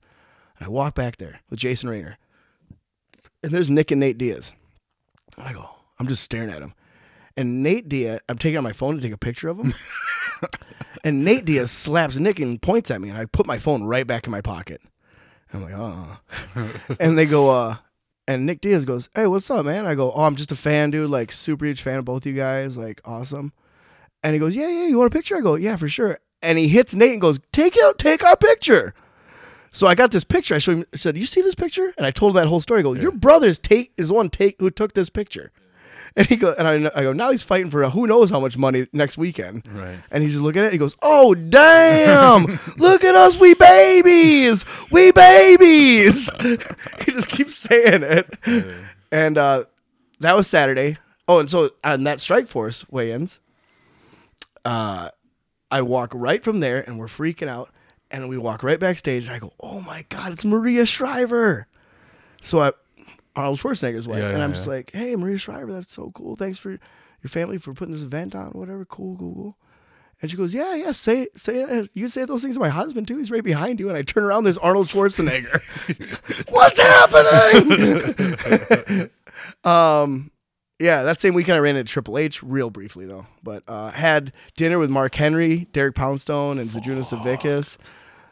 And 0.58 0.66
I 0.66 0.68
walk 0.70 0.94
back 0.94 1.16
there 1.16 1.40
with 1.48 1.58
Jason 1.58 1.88
Rayner, 1.88 2.18
and 3.42 3.50
there's 3.50 3.70
Nick 3.70 3.90
and 3.90 3.98
Nate 4.00 4.18
Diaz. 4.18 4.52
And 5.38 5.48
I 5.48 5.52
go, 5.54 5.70
I'm 6.00 6.08
just 6.08 6.24
staring 6.24 6.50
at 6.50 6.62
him, 6.62 6.74
and 7.36 7.62
Nate 7.62 7.88
Diaz. 7.88 8.20
I'm 8.28 8.38
taking 8.38 8.56
out 8.56 8.64
my 8.64 8.72
phone 8.72 8.96
to 8.96 9.00
take 9.00 9.12
a 9.12 9.18
picture 9.18 9.48
of 9.48 9.60
him. 9.60 9.72
And 11.02 11.24
Nate 11.24 11.44
Diaz 11.44 11.70
slaps 11.70 12.16
Nick 12.16 12.38
and 12.40 12.60
points 12.60 12.90
at 12.90 13.00
me, 13.00 13.08
and 13.08 13.18
I 13.18 13.24
put 13.24 13.46
my 13.46 13.58
phone 13.58 13.84
right 13.84 14.06
back 14.06 14.26
in 14.26 14.30
my 14.30 14.40
pocket. 14.40 14.82
I'm 15.52 15.62
like, 15.62 15.74
oh. 15.74 16.18
and 17.00 17.18
they 17.18 17.26
go, 17.26 17.50
uh, 17.50 17.76
and 18.28 18.46
Nick 18.46 18.60
Diaz 18.60 18.84
goes, 18.84 19.08
hey, 19.14 19.26
what's 19.26 19.50
up, 19.50 19.64
man? 19.64 19.86
I 19.86 19.94
go, 19.94 20.12
oh, 20.12 20.24
I'm 20.24 20.36
just 20.36 20.52
a 20.52 20.56
fan, 20.56 20.90
dude. 20.90 21.10
Like, 21.10 21.32
super 21.32 21.64
huge 21.64 21.82
fan 21.82 21.98
of 21.98 22.04
both 22.04 22.26
you 22.26 22.34
guys. 22.34 22.76
Like, 22.76 23.00
awesome. 23.04 23.52
And 24.22 24.34
he 24.34 24.38
goes, 24.38 24.54
yeah, 24.54 24.68
yeah, 24.68 24.86
you 24.86 24.98
want 24.98 25.12
a 25.12 25.16
picture? 25.16 25.36
I 25.36 25.40
go, 25.40 25.54
yeah, 25.54 25.76
for 25.76 25.88
sure. 25.88 26.18
And 26.42 26.58
he 26.58 26.68
hits 26.68 26.94
Nate 26.94 27.12
and 27.12 27.20
goes, 27.20 27.40
take 27.52 27.74
it, 27.76 27.98
take 27.98 28.22
our 28.22 28.36
picture. 28.36 28.94
So 29.72 29.86
I 29.86 29.94
got 29.94 30.10
this 30.10 30.24
picture. 30.24 30.54
I 30.54 30.58
showed 30.58 30.78
him. 30.78 30.84
I 30.92 30.96
said, 30.96 31.16
"You 31.16 31.26
see 31.26 31.42
this 31.42 31.54
picture?" 31.54 31.94
And 31.96 32.04
I 32.04 32.10
told 32.10 32.32
him 32.32 32.42
that 32.42 32.48
whole 32.48 32.58
story. 32.58 32.80
I 32.80 32.82
go, 32.82 32.94
"Your 32.94 33.12
brother's 33.12 33.60
take 33.60 33.92
is 33.96 34.08
the 34.08 34.14
one 34.14 34.28
take 34.28 34.56
who 34.58 34.68
took 34.68 34.94
this 34.94 35.10
picture." 35.10 35.52
And 36.16 36.26
he 36.26 36.36
go, 36.36 36.54
and 36.58 36.66
I, 36.66 36.90
I 36.94 37.02
go, 37.02 37.12
"Now 37.12 37.30
he's 37.30 37.42
fighting 37.42 37.70
for 37.70 37.88
who 37.90 38.06
knows 38.06 38.30
how 38.30 38.40
much 38.40 38.56
money 38.56 38.86
next 38.92 39.16
weekend." 39.16 39.62
Right. 39.72 39.98
And 40.10 40.22
he's 40.22 40.32
just 40.32 40.42
looking 40.42 40.62
at 40.62 40.68
it. 40.68 40.72
He 40.72 40.78
goes, 40.78 40.96
"Oh 41.02 41.34
damn! 41.34 42.58
Look 42.76 43.04
at 43.04 43.14
us, 43.14 43.38
we 43.38 43.54
babies, 43.54 44.64
we 44.90 45.12
babies." 45.12 46.28
he 46.40 47.12
just 47.12 47.28
keeps 47.28 47.54
saying 47.56 48.02
it. 48.02 48.34
And 49.12 49.38
uh, 49.38 49.64
that 50.20 50.36
was 50.36 50.46
Saturday. 50.46 50.98
Oh, 51.28 51.38
and 51.38 51.48
so 51.48 51.70
on 51.84 52.04
that 52.04 52.18
Strikeforce 52.18 52.90
weigh-ins, 52.90 53.38
uh, 54.64 55.10
I 55.70 55.82
walk 55.82 56.10
right 56.12 56.42
from 56.42 56.60
there, 56.60 56.80
and 56.80 56.98
we're 56.98 57.06
freaking 57.06 57.48
out. 57.48 57.70
And 58.10 58.28
we 58.28 58.36
walk 58.36 58.64
right 58.64 58.80
backstage, 58.80 59.26
and 59.26 59.32
I 59.32 59.38
go, 59.38 59.52
"Oh 59.60 59.80
my 59.80 60.04
god, 60.08 60.32
it's 60.32 60.44
Maria 60.44 60.84
Shriver!" 60.84 61.68
So 62.42 62.60
I, 62.60 62.72
Arnold 63.40 63.58
Schwarzenegger's 63.58 64.06
wife, 64.08 64.18
Yeah, 64.18 64.30
and 64.30 64.42
I'm 64.42 64.50
yeah. 64.50 64.54
just 64.56 64.66
like, 64.66 64.90
"Hey, 64.92 65.14
Maria 65.16 65.38
Shriver, 65.38 65.72
that's 65.72 65.92
so 65.92 66.10
cool. 66.14 66.36
Thanks 66.36 66.58
for 66.58 66.70
your 66.70 66.78
family 67.28 67.58
for 67.58 67.72
putting 67.74 67.94
this 67.94 68.02
event 68.02 68.34
on. 68.34 68.50
Whatever, 68.52 68.84
cool, 68.84 69.16
cool, 69.18 69.34
cool." 69.34 69.56
And 70.22 70.30
she 70.30 70.36
goes, 70.36 70.52
"Yeah, 70.52 70.74
yeah, 70.74 70.92
say 70.92 71.28
say 71.36 71.62
it. 71.62 71.90
You 71.94 72.08
say 72.10 72.24
those 72.26 72.42
things 72.42 72.56
to 72.56 72.60
my 72.60 72.68
husband 72.68 73.08
too. 73.08 73.16
He's 73.18 73.30
right 73.30 73.42
behind 73.44 73.80
you." 73.80 73.88
And 73.88 73.96
I 73.96 74.02
turn 74.02 74.24
around, 74.24 74.44
there's 74.44 74.58
Arnold 74.58 74.88
Schwarzenegger. 74.88 75.62
What's 76.50 76.78
happening? 76.80 79.10
um, 79.64 80.30
yeah, 80.78 81.02
that 81.02 81.20
same 81.20 81.34
weekend 81.34 81.56
I 81.56 81.60
ran 81.60 81.76
into 81.76 81.90
Triple 81.90 82.18
H 82.18 82.42
real 82.42 82.70
briefly 82.70 83.06
though, 83.06 83.26
but 83.42 83.62
uh, 83.68 83.90
had 83.90 84.32
dinner 84.56 84.78
with 84.78 84.90
Mark 84.90 85.14
Henry, 85.14 85.68
Derek 85.72 85.94
Poundstone, 85.94 86.58
and 86.58 86.70
Zydrunas 86.70 87.10
Savickas. 87.10 87.76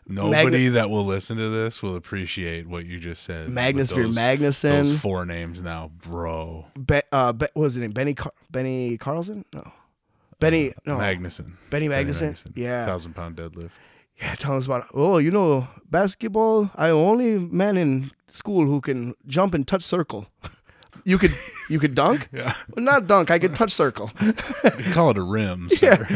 Nobody 0.08 0.68
that 0.68 0.88
will 0.90 1.04
listen 1.04 1.36
to 1.36 1.48
this 1.50 1.82
will 1.82 1.94
appreciate 1.94 2.66
what 2.66 2.86
you 2.86 2.98
just 2.98 3.22
said. 3.22 3.50
Magnus 3.50 3.90
those- 3.90 4.16
Magnuson. 4.16 4.62
Those 4.62 4.98
four 4.98 5.26
names 5.26 5.62
now, 5.62 5.90
bro. 6.02 6.66
Be, 6.86 7.02
uh, 7.12 7.32
Be, 7.32 7.46
what 7.52 7.62
was 7.64 7.74
his 7.74 7.82
name? 7.82 7.90
Benny 7.92 8.14
Car- 8.14 8.32
Benny 8.50 8.96
Carlson? 8.96 9.44
No, 9.52 9.70
Benny. 10.40 10.72
No, 10.86 10.96
Magnuson. 10.96 11.52
Benny 11.70 11.88
Magnuson. 11.88 12.36
Yeah. 12.54 12.86
Thousand 12.86 13.14
pound 13.14 13.36
deadlift. 13.36 13.70
Yeah, 14.20 14.34
tell 14.34 14.56
us 14.56 14.66
about. 14.66 14.86
Oh, 14.94 15.18
you 15.18 15.30
know, 15.30 15.68
basketball. 15.90 16.70
I'm 16.74 16.94
only 16.94 17.38
man 17.38 17.76
in 17.76 18.10
school 18.28 18.64
who 18.66 18.80
can 18.80 19.14
jump 19.26 19.54
and 19.54 19.66
touch 19.66 19.82
circle. 19.84 20.26
You 21.08 21.16
could, 21.18 21.34
you 21.70 21.78
could 21.78 21.94
dunk. 21.94 22.28
Yeah. 22.32 22.54
Well, 22.74 22.84
not 22.84 23.06
dunk. 23.06 23.30
I 23.30 23.38
could 23.38 23.54
touch 23.54 23.72
circle. 23.72 24.10
You 24.20 24.92
call 24.92 25.10
it 25.10 25.16
a 25.16 25.22
rim. 25.22 25.70
Sir. 25.72 26.06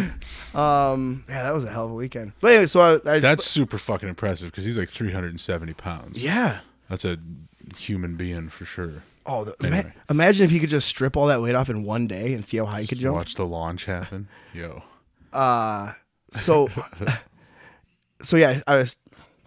Um, 0.54 1.24
yeah, 1.28 1.44
that 1.44 1.54
was 1.54 1.64
a 1.64 1.70
hell 1.70 1.86
of 1.86 1.92
a 1.92 1.94
weekend. 1.94 2.32
But 2.40 2.48
anyway, 2.52 2.66
so 2.66 2.80
I, 3.06 3.14
I 3.14 3.18
That's 3.20 3.44
super 3.44 3.78
fucking 3.78 4.08
impressive 4.08 4.50
because 4.50 4.64
he's 4.64 4.76
like 4.78 4.88
370 4.90 5.72
pounds. 5.74 6.22
yeah. 6.22 6.60
That's 6.90 7.04
a 7.06 7.16
human 7.78 8.16
being 8.16 8.50
for 8.50 8.66
sure. 8.66 9.02
Oh, 9.24 9.44
the, 9.44 9.54
ima- 9.66 9.76
Anyway. 9.76 9.94
imagine 10.10 10.44
if 10.44 10.50
he 10.50 10.60
could 10.60 10.68
just 10.68 10.86
strip 10.88 11.16
all 11.16 11.26
that 11.28 11.40
weight 11.40 11.54
off 11.54 11.70
in 11.70 11.84
one 11.84 12.06
day 12.06 12.34
and 12.34 12.46
see 12.46 12.58
how 12.58 12.66
high 12.66 12.82
he 12.82 12.86
could 12.86 12.98
jump. 12.98 13.14
Watch 13.16 13.34
the 13.36 13.46
launch 13.46 13.86
happen. 13.86 14.28
Yo. 14.52 14.82
Uh, 15.32 15.92
so, 16.32 16.68
so 18.22 18.36
yeah, 18.36 18.60
I 18.66 18.76
was. 18.76 18.96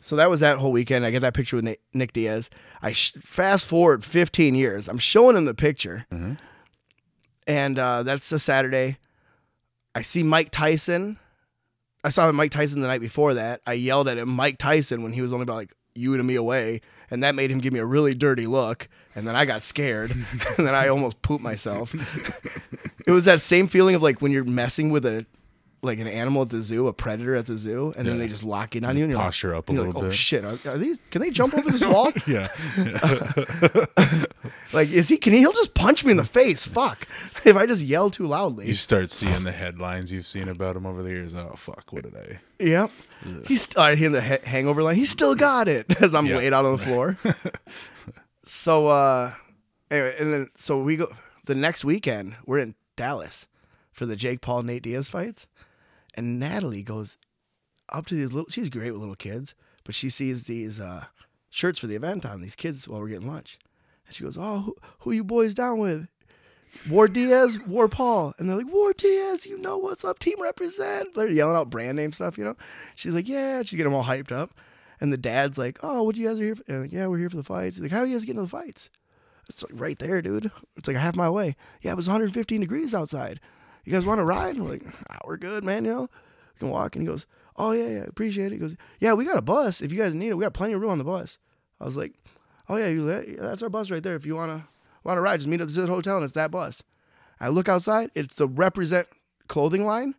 So 0.06 0.16
that 0.18 0.30
was 0.30 0.40
that 0.42 0.60
whole 0.60 0.72
weekend. 0.72 1.04
I 1.04 1.10
get 1.10 1.22
that 1.22 1.34
picture 1.34 1.56
with 1.56 1.66
Nick, 1.66 1.82
Nick 1.92 2.14
Diaz. 2.14 2.52
I 2.80 2.92
sh- 2.92 3.14
fast 3.24 3.66
forward 3.66 4.06
15 4.06 4.54
years. 4.54 4.88
I'm 4.88 5.00
showing 5.00 5.36
him 5.36 5.46
the 5.46 5.56
picture, 5.56 6.06
Mhm. 6.14 6.38
and 7.48 7.80
uh, 7.80 8.04
that's 8.04 8.32
a 8.32 8.38
Saturday. 8.38 8.98
I 9.96 10.04
see 10.04 10.22
Mike 10.22 10.50
Tyson. 10.52 11.18
I 12.04 12.10
saw 12.10 12.32
Mike 12.32 12.52
Tyson 12.52 12.82
the 12.82 12.88
night 12.88 13.02
before 13.02 13.34
that. 13.34 13.62
I 13.66 13.74
yelled 13.74 14.08
at 14.08 14.20
him, 14.20 14.30
Mike 14.30 14.60
Tyson, 14.60 15.02
when 15.02 15.14
he 15.14 15.22
was 15.24 15.34
only 15.34 15.42
about 15.44 15.56
like 15.56 15.74
you 15.96 16.16
to 16.18 16.24
me 16.24 16.36
away, 16.36 16.82
and 17.10 17.24
that 17.24 17.34
made 17.34 17.50
him 17.50 17.60
give 17.60 17.74
me 17.74 17.80
a 17.80 17.86
really 17.86 18.14
dirty 18.14 18.46
look, 18.46 18.88
and 19.16 19.28
then 19.28 19.36
I 19.36 19.46
got 19.46 19.64
scared, 19.64 20.12
and 20.58 20.68
then 20.68 20.76
I 20.76 20.88
almost 20.88 21.22
pooped 21.24 21.44
myself. 21.44 21.96
it 23.08 23.12
was 23.12 23.26
that 23.26 23.42
same 23.42 23.66
feeling 23.68 23.96
of 23.96 24.04
like 24.04 24.22
when 24.22 24.32
you're 24.32 24.44
messing 24.44 24.92
with 24.92 25.04
a 25.06 25.26
like 25.86 26.00
an 26.00 26.08
animal 26.08 26.42
at 26.42 26.50
the 26.50 26.62
zoo, 26.64 26.88
a 26.88 26.94
predator 26.94 27.36
at 27.36 27.46
the 27.46 27.58
zoo, 27.58 27.94
and 27.96 28.08
then 28.08 28.18
they 28.20 28.28
just 28.28 28.44
lock 28.44 28.76
in 28.76 28.84
on 28.84 28.98
you 28.98 29.04
and 29.04 29.12
you're 29.12 29.20
Posture 29.22 29.50
like, 29.52 29.60
up 29.60 29.70
a 29.70 29.72
little 29.72 29.88
like, 29.88 29.96
Oh 29.96 30.02
bit." 30.02 30.14
shit! 30.14 30.44
Are, 30.44 30.58
are 30.70 30.78
these? 30.78 31.00
Can 31.12 31.22
they 31.22 31.30
jump 31.30 31.54
over 31.54 31.70
this 31.72 31.82
wall? 31.86 32.12
yeah. 32.28 32.48
like, 34.74 34.90
is 34.90 35.08
he? 35.08 35.18
Can 35.18 35.34
he? 35.34 35.40
He'll 35.40 35.52
just 35.54 35.74
punch 35.74 36.04
me 36.04 36.12
in 36.12 36.18
the 36.18 36.24
face. 36.26 36.66
Fuck! 36.66 37.08
If 37.46 37.56
I 37.56 37.66
just 37.66 37.82
yell 37.82 38.10
too 38.10 38.28
loudly. 38.28 38.68
You 38.68 38.74
start 38.74 39.12
seeing 39.12 39.44
the 39.44 39.52
headlines 39.52 40.12
you've 40.12 40.28
seen 40.28 40.48
about 40.50 40.76
him 40.76 40.86
over 40.86 41.04
the 41.04 41.10
years. 41.10 41.34
Oh 41.34 41.54
fuck! 41.58 41.92
What 41.92 42.04
did 42.04 42.16
I? 42.16 42.40
Yep. 42.64 42.92
He's 43.48 43.68
uh, 43.76 43.96
he 43.96 44.06
in 44.06 44.12
the 44.12 44.22
ha- 44.22 44.44
hangover 44.44 44.84
line. 44.84 44.96
He 44.96 45.06
still 45.06 45.36
got 45.36 45.68
it 45.68 46.02
as 46.02 46.14
I'm 46.16 46.26
Yeah. 46.26 46.38
laid 46.38 46.54
out 46.54 46.66
on 46.66 46.78
the 46.78 46.84
floor. 46.84 47.18
so 48.46 48.88
uh, 48.88 49.34
anyway, 49.92 50.16
and 50.20 50.34
then 50.34 50.50
so 50.56 50.80
we 50.80 50.98
go 50.98 51.12
the 51.46 51.56
next 51.56 51.84
weekend. 51.86 52.36
We're 52.46 52.60
in 52.60 52.76
Dallas 52.96 53.48
for 53.92 54.06
the 54.06 54.16
Jake 54.16 54.42
Paul 54.42 54.64
Nate 54.64 54.84
Diaz 54.84 55.08
fights, 55.08 55.48
and 56.16 56.40
Natalie 56.40 56.84
goes 56.84 57.18
up 57.90 58.06
to 58.08 58.16
these 58.16 58.32
little. 58.32 58.50
She's 58.50 58.70
great 58.70 58.92
with 58.92 59.02
little 59.02 59.16
kids, 59.16 59.54
but 59.84 59.96
she 59.96 60.10
sees 60.10 60.44
these 60.44 60.80
uh, 60.80 61.06
shirts 61.50 61.80
for 61.80 61.88
the 61.88 61.96
event 61.96 62.26
on 62.26 62.42
these 62.42 62.56
kids 62.56 62.88
while 62.88 63.00
we're 63.00 63.10
getting 63.10 63.28
lunch, 63.28 63.60
and 64.08 64.16
she 64.16 64.24
goes, 64.24 64.38
"Oh, 64.38 64.62
who, 64.62 64.76
who 65.00 65.12
you 65.12 65.24
boys 65.24 65.54
down 65.54 65.80
with?" 65.80 66.08
War 66.90 67.08
Diaz, 67.08 67.60
War 67.68 67.88
Paul. 67.88 68.34
And 68.38 68.50
they're 68.50 68.58
like, 68.58 68.72
War 68.72 68.94
Diaz, 68.94 69.46
you 69.46 69.58
know 69.58 69.78
what's 69.78 70.04
up, 70.04 70.20
team 70.20 70.42
represent. 70.42 71.14
They're 71.16 71.30
yelling 71.30 71.56
out 71.56 71.70
brand 71.70 71.96
name 71.96 72.12
stuff, 72.12 72.38
you 72.38 72.44
know? 72.44 72.56
She's 72.96 73.14
like, 73.14 73.28
yeah. 73.28 73.60
She's 73.60 73.78
getting 73.78 73.92
them 73.92 73.94
all 73.94 74.04
hyped 74.04 74.32
up. 74.32 74.54
And 75.00 75.12
the 75.12 75.18
dad's 75.18 75.58
like, 75.58 75.80
oh, 75.84 76.04
what 76.04 76.16
you 76.16 76.28
guys 76.28 76.40
are 76.40 76.44
here 76.44 76.56
for? 76.56 76.64
And 76.68 76.82
like, 76.84 76.92
yeah, 76.92 77.08
we're 77.08 77.18
here 77.18 77.30
for 77.30 77.38
the 77.38 77.44
fights. 77.44 77.78
He's 77.78 77.84
like, 77.84 77.92
how 77.92 78.00
are 78.00 78.06
you 78.06 78.16
guys 78.16 78.26
getting 78.26 78.36
to 78.36 78.44
the 78.44 78.48
fights? 78.48 78.90
It's 79.50 79.64
like 79.64 79.80
right 79.80 80.00
there, 80.00 80.22
dude. 80.22 80.52
It's 80.76 80.88
like 80.88 80.98
a 80.98 81.02
half 81.02 81.16
mile 81.16 81.30
away. 81.30 81.56
Yeah, 81.82 81.92
it 81.92 81.98
was 81.98 82.08
115 82.08 82.62
degrees 82.62 82.94
outside. 82.94 83.40
You 83.86 83.92
guys 83.94 84.06
want 84.06 84.20
to 84.20 84.26
ride? 84.26 84.60
We're 84.60 84.72
like, 84.72 84.84
ah, 85.10 85.20
we're 85.26 85.38
good, 85.38 85.64
man, 85.64 85.86
you 85.86 85.92
know? 85.92 86.02
We 86.02 86.60
can 86.60 86.70
walk. 86.70 86.96
And 86.96 87.04
he 87.04 87.08
goes, 87.08 87.26
oh, 87.56 87.72
yeah, 87.72 87.88
yeah, 87.88 88.00
I 88.02 88.06
appreciate 88.06 88.48
it. 88.48 88.54
He 88.54 88.58
goes, 88.58 88.76
yeah, 89.00 89.14
we 89.14 89.26
got 89.26 89.38
a 89.38 89.42
bus. 89.42 89.82
If 89.82 89.92
you 89.92 89.98
guys 89.98 90.14
need 90.16 90.30
it, 90.30 90.34
we 90.36 90.44
got 90.44 90.54
plenty 90.54 90.74
of 90.74 90.82
room 90.82 90.92
on 90.92 90.98
the 90.98 91.04
bus. 91.04 91.38
I 91.80 91.86
was 91.86 91.96
like, 91.96 92.14
oh, 92.68 92.78
yeah, 92.78 92.88
you, 92.88 93.08
yeah 93.10 93.22
that's 93.38 93.62
our 93.62 93.70
bus 93.70 93.92
right 93.92 94.02
there. 94.04 94.16
If 94.16 94.26
you 94.26 94.36
want 94.36 94.52
to 94.52 94.68
want 95.04 95.18
to 95.18 95.22
ride, 95.22 95.40
just 95.40 95.48
meet 95.48 95.62
us 95.62 95.78
at 95.78 95.86
the 95.86 95.92
hotel 95.92 96.16
and 96.16 96.24
it's 96.24 96.34
that 96.34 96.50
bus. 96.52 96.82
I 97.40 97.50
look 97.50 97.70
outside. 97.70 98.10
It's 98.16 98.36
the 98.36 98.48
represent 98.48 99.08
clothing 99.48 99.86
line. 99.86 100.16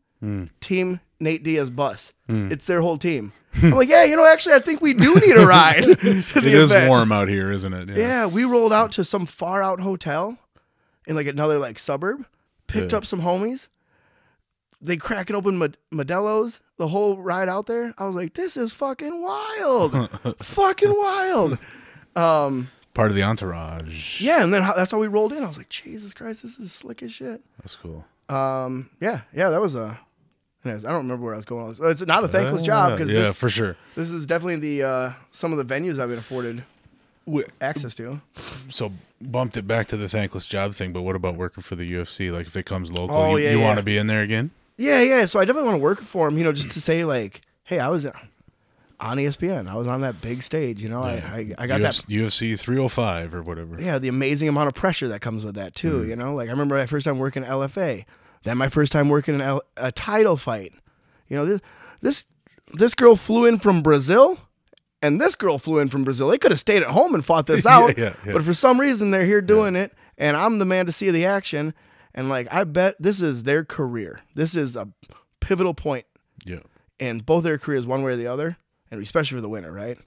Team 0.61 1.01
Nate 1.21 1.43
Diaz 1.45 1.71
bus. 1.71 2.13
It's 2.29 2.67
their 2.67 2.81
whole 2.81 2.99
team. 2.99 3.33
I'm 3.63 3.71
like, 3.73 3.89
yeah, 3.89 4.05
you 4.05 4.17
know, 4.17 4.25
actually, 4.27 4.55
I 4.55 4.59
think 4.59 4.81
we 4.81 4.93
do 4.93 5.15
need 5.15 5.37
a 5.37 5.47
ride. 5.47 5.85
It 6.05 6.45
is 6.45 6.71
event. 6.73 6.89
warm 6.89 7.13
out 7.13 7.29
here, 7.29 7.53
isn't 7.53 7.73
it? 7.73 7.97
Yeah, 7.97 8.27
we 8.27 8.45
rolled 8.45 8.73
out 8.73 8.93
to 8.93 9.05
some 9.05 9.25
far 9.27 9.63
out 9.63 9.81
hotel 9.81 10.37
in 11.07 11.17
like 11.17 11.27
another 11.27 11.59
like 11.59 11.79
suburb. 11.79 12.27
Picked 12.67 12.93
up 12.93 13.05
some 13.07 13.23
homies. 13.23 13.69
They 14.81 14.97
cracking 14.97 15.35
open 15.37 15.57
Mod- 15.57 15.79
Modelo's 15.93 16.61
the 16.77 16.89
whole 16.89 17.17
ride 17.17 17.49
out 17.49 17.67
there. 17.67 17.95
I 17.97 18.07
was 18.07 18.15
like, 18.15 18.35
this 18.35 18.57
is 18.57 18.73
fucking 18.73 19.23
wild, 19.23 20.11
fucking 20.43 20.95
wild. 20.97 21.59
Um, 22.15 22.69
Part 22.93 23.11
of 23.11 23.17
the 23.17 23.23
entourage. 23.23 24.21
yeah, 24.21 24.43
and 24.43 24.53
then 24.53 24.63
how, 24.63 24.75
that's 24.75 24.91
how 24.93 24.99
we 24.99 25.07
rolled 25.07 25.33
in. 25.33 25.43
I 25.43 25.49
was 25.49 25.57
like, 25.59 25.69
Jesus 25.69 26.13
Christ, 26.15 26.43
this 26.43 26.59
is 26.59 26.73
slick 26.73 27.03
as 27.03 27.13
shit. 27.13 27.43
That's 27.59 27.75
cool. 27.77 28.05
Um, 28.29 28.91
yeah, 29.01 29.23
yeah, 29.35 29.51
that 29.51 29.61
was 29.61 29.75
a. 29.75 29.99
anyways, 30.65 30.85
I 30.85 30.89
don't 30.89 30.99
remember 30.99 31.25
where 31.25 31.35
I 31.35 31.37
was 31.37 31.45
going. 31.45 31.75
It's 31.81 32.01
not 32.07 32.25
a 32.25 32.29
thankless 32.29 32.63
job 32.63 32.97
because 32.97 33.11
yeah, 33.13 33.23
this, 33.25 33.37
for 33.37 33.49
sure. 33.49 33.77
this 33.95 34.11
is 34.11 34.27
definitely 34.27 34.57
the 34.57 34.83
uh, 34.83 35.13
some 35.31 35.53
of 35.53 35.59
the 35.59 35.75
venues 35.75 35.99
I've 35.99 36.09
been 36.09 36.19
afforded 36.19 36.65
Wh- 37.31 37.49
access 37.61 37.95
to. 37.97 38.21
So 38.69 38.93
bumped 39.21 39.57
it 39.57 39.67
back 39.67 39.87
to 39.89 39.97
the 39.97 40.09
thankless 40.09 40.47
job 40.47 40.75
thing, 40.75 40.93
but 40.93 41.03
what 41.03 41.17
about 41.17 41.37
working 41.37 41.63
for 41.63 41.75
the 41.77 41.91
UFC? 41.91 42.31
Like 42.33 42.47
if 42.47 42.57
it 42.57 42.67
comes 42.67 42.93
local, 42.93 43.17
Oh, 43.17 43.37
you, 43.37 43.45
yeah, 43.45 43.51
you 43.53 43.61
want 43.61 43.79
to 43.79 43.83
be 43.83 43.97
in 43.99 44.07
there 44.07 44.23
again? 44.23 44.51
Yeah, 44.77 45.01
yeah. 45.03 45.27
So 45.27 45.41
I 45.41 45.45
definitely 45.45 45.69
want 45.71 45.79
to 45.79 45.83
work 45.83 46.01
for 46.03 46.29
him. 46.29 46.37
You 46.39 46.45
know, 46.45 46.53
just 46.53 46.71
to 46.73 46.81
say 46.81 47.05
like, 47.05 47.43
hey, 47.65 47.79
I 47.81 47.89
was 47.89 48.07
on 49.01 49.17
ESPN. 49.19 49.69
I 49.69 49.75
was 49.75 49.87
on 49.87 50.01
that 50.03 50.21
big 50.21 50.43
stage. 50.43 50.83
You 50.83 50.89
know, 50.89 51.03
I, 51.03 51.13
I 51.13 51.55
I 51.59 51.67
got 51.67 51.81
that. 51.81 51.95
UFC, 51.95 52.55
UFC 52.55 52.59
305 52.61 53.35
or 53.35 53.43
whatever. 53.43 53.81
Yeah, 53.81 53.99
the 53.99 54.09
amazing 54.09 54.49
amount 54.49 54.69
of 54.69 54.75
pressure 54.75 55.09
that 55.09 55.21
comes 55.21 55.45
with 55.45 55.55
that 55.57 55.75
too. 55.75 56.01
Mm-hmm. 56.01 56.11
You 56.11 56.17
know, 56.17 56.35
like 56.35 56.49
I 56.49 56.53
remember 56.53 56.77
my 56.79 56.87
first 56.87 57.05
time 57.07 57.19
working 57.19 57.43
at 57.45 57.51
LFA, 57.51 58.05
then 58.45 58.59
my 58.59 58.69
first 58.69 58.93
time 58.93 59.09
working 59.09 59.35
in 59.35 59.41
L- 59.41 59.63
a 59.77 59.91
title 59.93 60.37
fight. 60.37 60.73
You 61.29 61.37
know, 61.37 61.45
this 61.47 61.61
this 62.03 62.27
this 62.75 62.95
girl 62.95 63.17
flew 63.17 63.47
in 63.47 63.59
from 63.59 63.83
Brazil, 63.83 64.39
and 65.07 65.21
this 65.21 65.35
girl 65.35 65.59
flew 65.59 65.79
in 65.79 65.89
from 65.89 66.05
Brazil. 66.05 66.29
They 66.29 66.39
could 66.39 66.51
have 66.51 66.61
stayed 66.61 66.83
at 66.83 66.91
home 66.91 67.15
and 67.15 67.25
fought 67.25 67.47
this 67.47 67.67
out, 67.67 67.97
yeah, 67.99 68.15
yeah. 68.25 68.33
but 68.33 68.43
for 68.43 68.55
some 68.55 68.81
reason 68.81 69.11
they're 69.11 69.25
here 69.25 69.41
doing 69.41 69.77
it, 69.77 69.93
and 70.19 70.37
I'm 70.37 70.59
the 70.59 70.65
man 70.65 70.87
to 70.87 70.93
see 70.93 71.11
the 71.11 71.25
action. 71.27 71.75
And 72.15 72.29
like, 72.29 72.49
I 72.51 72.65
bet 72.65 72.97
this 72.99 73.21
is 73.21 73.43
their 73.43 73.65
career. 73.65 74.21
This 74.35 74.55
is 74.57 74.75
a 74.77 74.89
pivotal 75.41 75.75
point 75.75 76.07
Yeah. 76.45 76.61
in 76.99 77.19
both 77.21 77.45
their 77.45 77.59
careers, 77.59 77.87
one 77.87 78.03
way 78.03 78.13
or 78.13 78.17
the 78.17 78.27
other, 78.27 78.57
and 78.91 79.03
especially 79.03 79.37
for 79.37 79.43
the 79.43 79.49
winner, 79.51 79.71
right? 79.71 79.99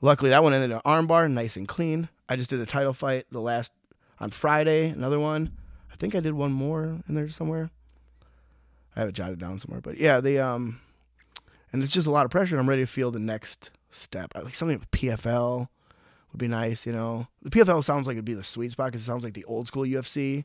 Luckily, 0.00 0.30
that 0.30 0.42
one 0.42 0.54
ended 0.54 0.70
in 0.70 0.76
an 0.76 0.82
armbar, 0.86 1.30
nice 1.30 1.56
and 1.58 1.68
clean. 1.68 2.08
I 2.28 2.36
just 2.36 2.48
did 2.48 2.60
a 2.60 2.66
title 2.66 2.94
fight 2.94 3.26
the 3.30 3.40
last 3.40 3.72
on 4.18 4.30
Friday, 4.30 4.88
another 4.88 5.20
one. 5.20 5.52
I 5.92 5.96
think 5.96 6.14
I 6.14 6.20
did 6.20 6.32
one 6.32 6.52
more 6.52 7.00
in 7.06 7.14
there 7.14 7.28
somewhere. 7.28 7.68
I 8.96 9.00
have 9.00 9.10
it 9.10 9.12
jotted 9.12 9.38
down 9.38 9.58
somewhere, 9.58 9.82
but 9.82 9.98
yeah, 9.98 10.20
they 10.20 10.38
um, 10.38 10.80
and 11.72 11.82
it's 11.82 11.92
just 11.92 12.06
a 12.06 12.10
lot 12.10 12.24
of 12.24 12.30
pressure. 12.30 12.56
and 12.56 12.60
I'm 12.60 12.68
ready 12.68 12.82
to 12.82 12.86
feel 12.86 13.10
the 13.10 13.18
next 13.20 13.70
step. 13.90 14.32
Like 14.34 14.54
something 14.54 14.78
with 14.78 14.90
PFL 14.90 15.68
would 16.32 16.38
be 16.38 16.48
nice, 16.48 16.86
you 16.86 16.92
know. 16.92 17.26
The 17.42 17.50
PFL 17.50 17.82
sounds 17.84 18.06
like 18.06 18.14
it'd 18.14 18.24
be 18.24 18.34
the 18.34 18.44
sweet 18.44 18.72
spot 18.72 18.88
because 18.88 19.02
it 19.02 19.06
sounds 19.06 19.24
like 19.24 19.34
the 19.34 19.44
old 19.44 19.66
school 19.66 19.82
UFC. 19.82 20.44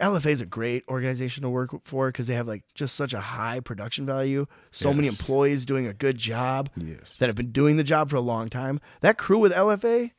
LFA 0.00 0.26
is 0.26 0.40
a 0.42 0.46
great 0.46 0.84
organization 0.88 1.42
to 1.42 1.48
work 1.48 1.70
for 1.84 2.08
because 2.08 2.26
they 2.26 2.34
have 2.34 2.46
like 2.46 2.64
just 2.74 2.94
such 2.94 3.14
a 3.14 3.20
high 3.20 3.60
production 3.60 4.04
value. 4.04 4.46
So 4.70 4.92
many 4.92 5.08
employees 5.08 5.64
doing 5.64 5.86
a 5.86 5.94
good 5.94 6.18
job 6.18 6.68
Yes. 6.76 7.14
that 7.18 7.28
have 7.28 7.36
been 7.36 7.50
doing 7.50 7.78
the 7.78 7.84
job 7.84 8.10
for 8.10 8.16
a 8.16 8.20
long 8.20 8.50
time. 8.50 8.78
That 9.00 9.16
crew 9.16 9.38
with 9.38 9.54
LFA, 9.54 10.10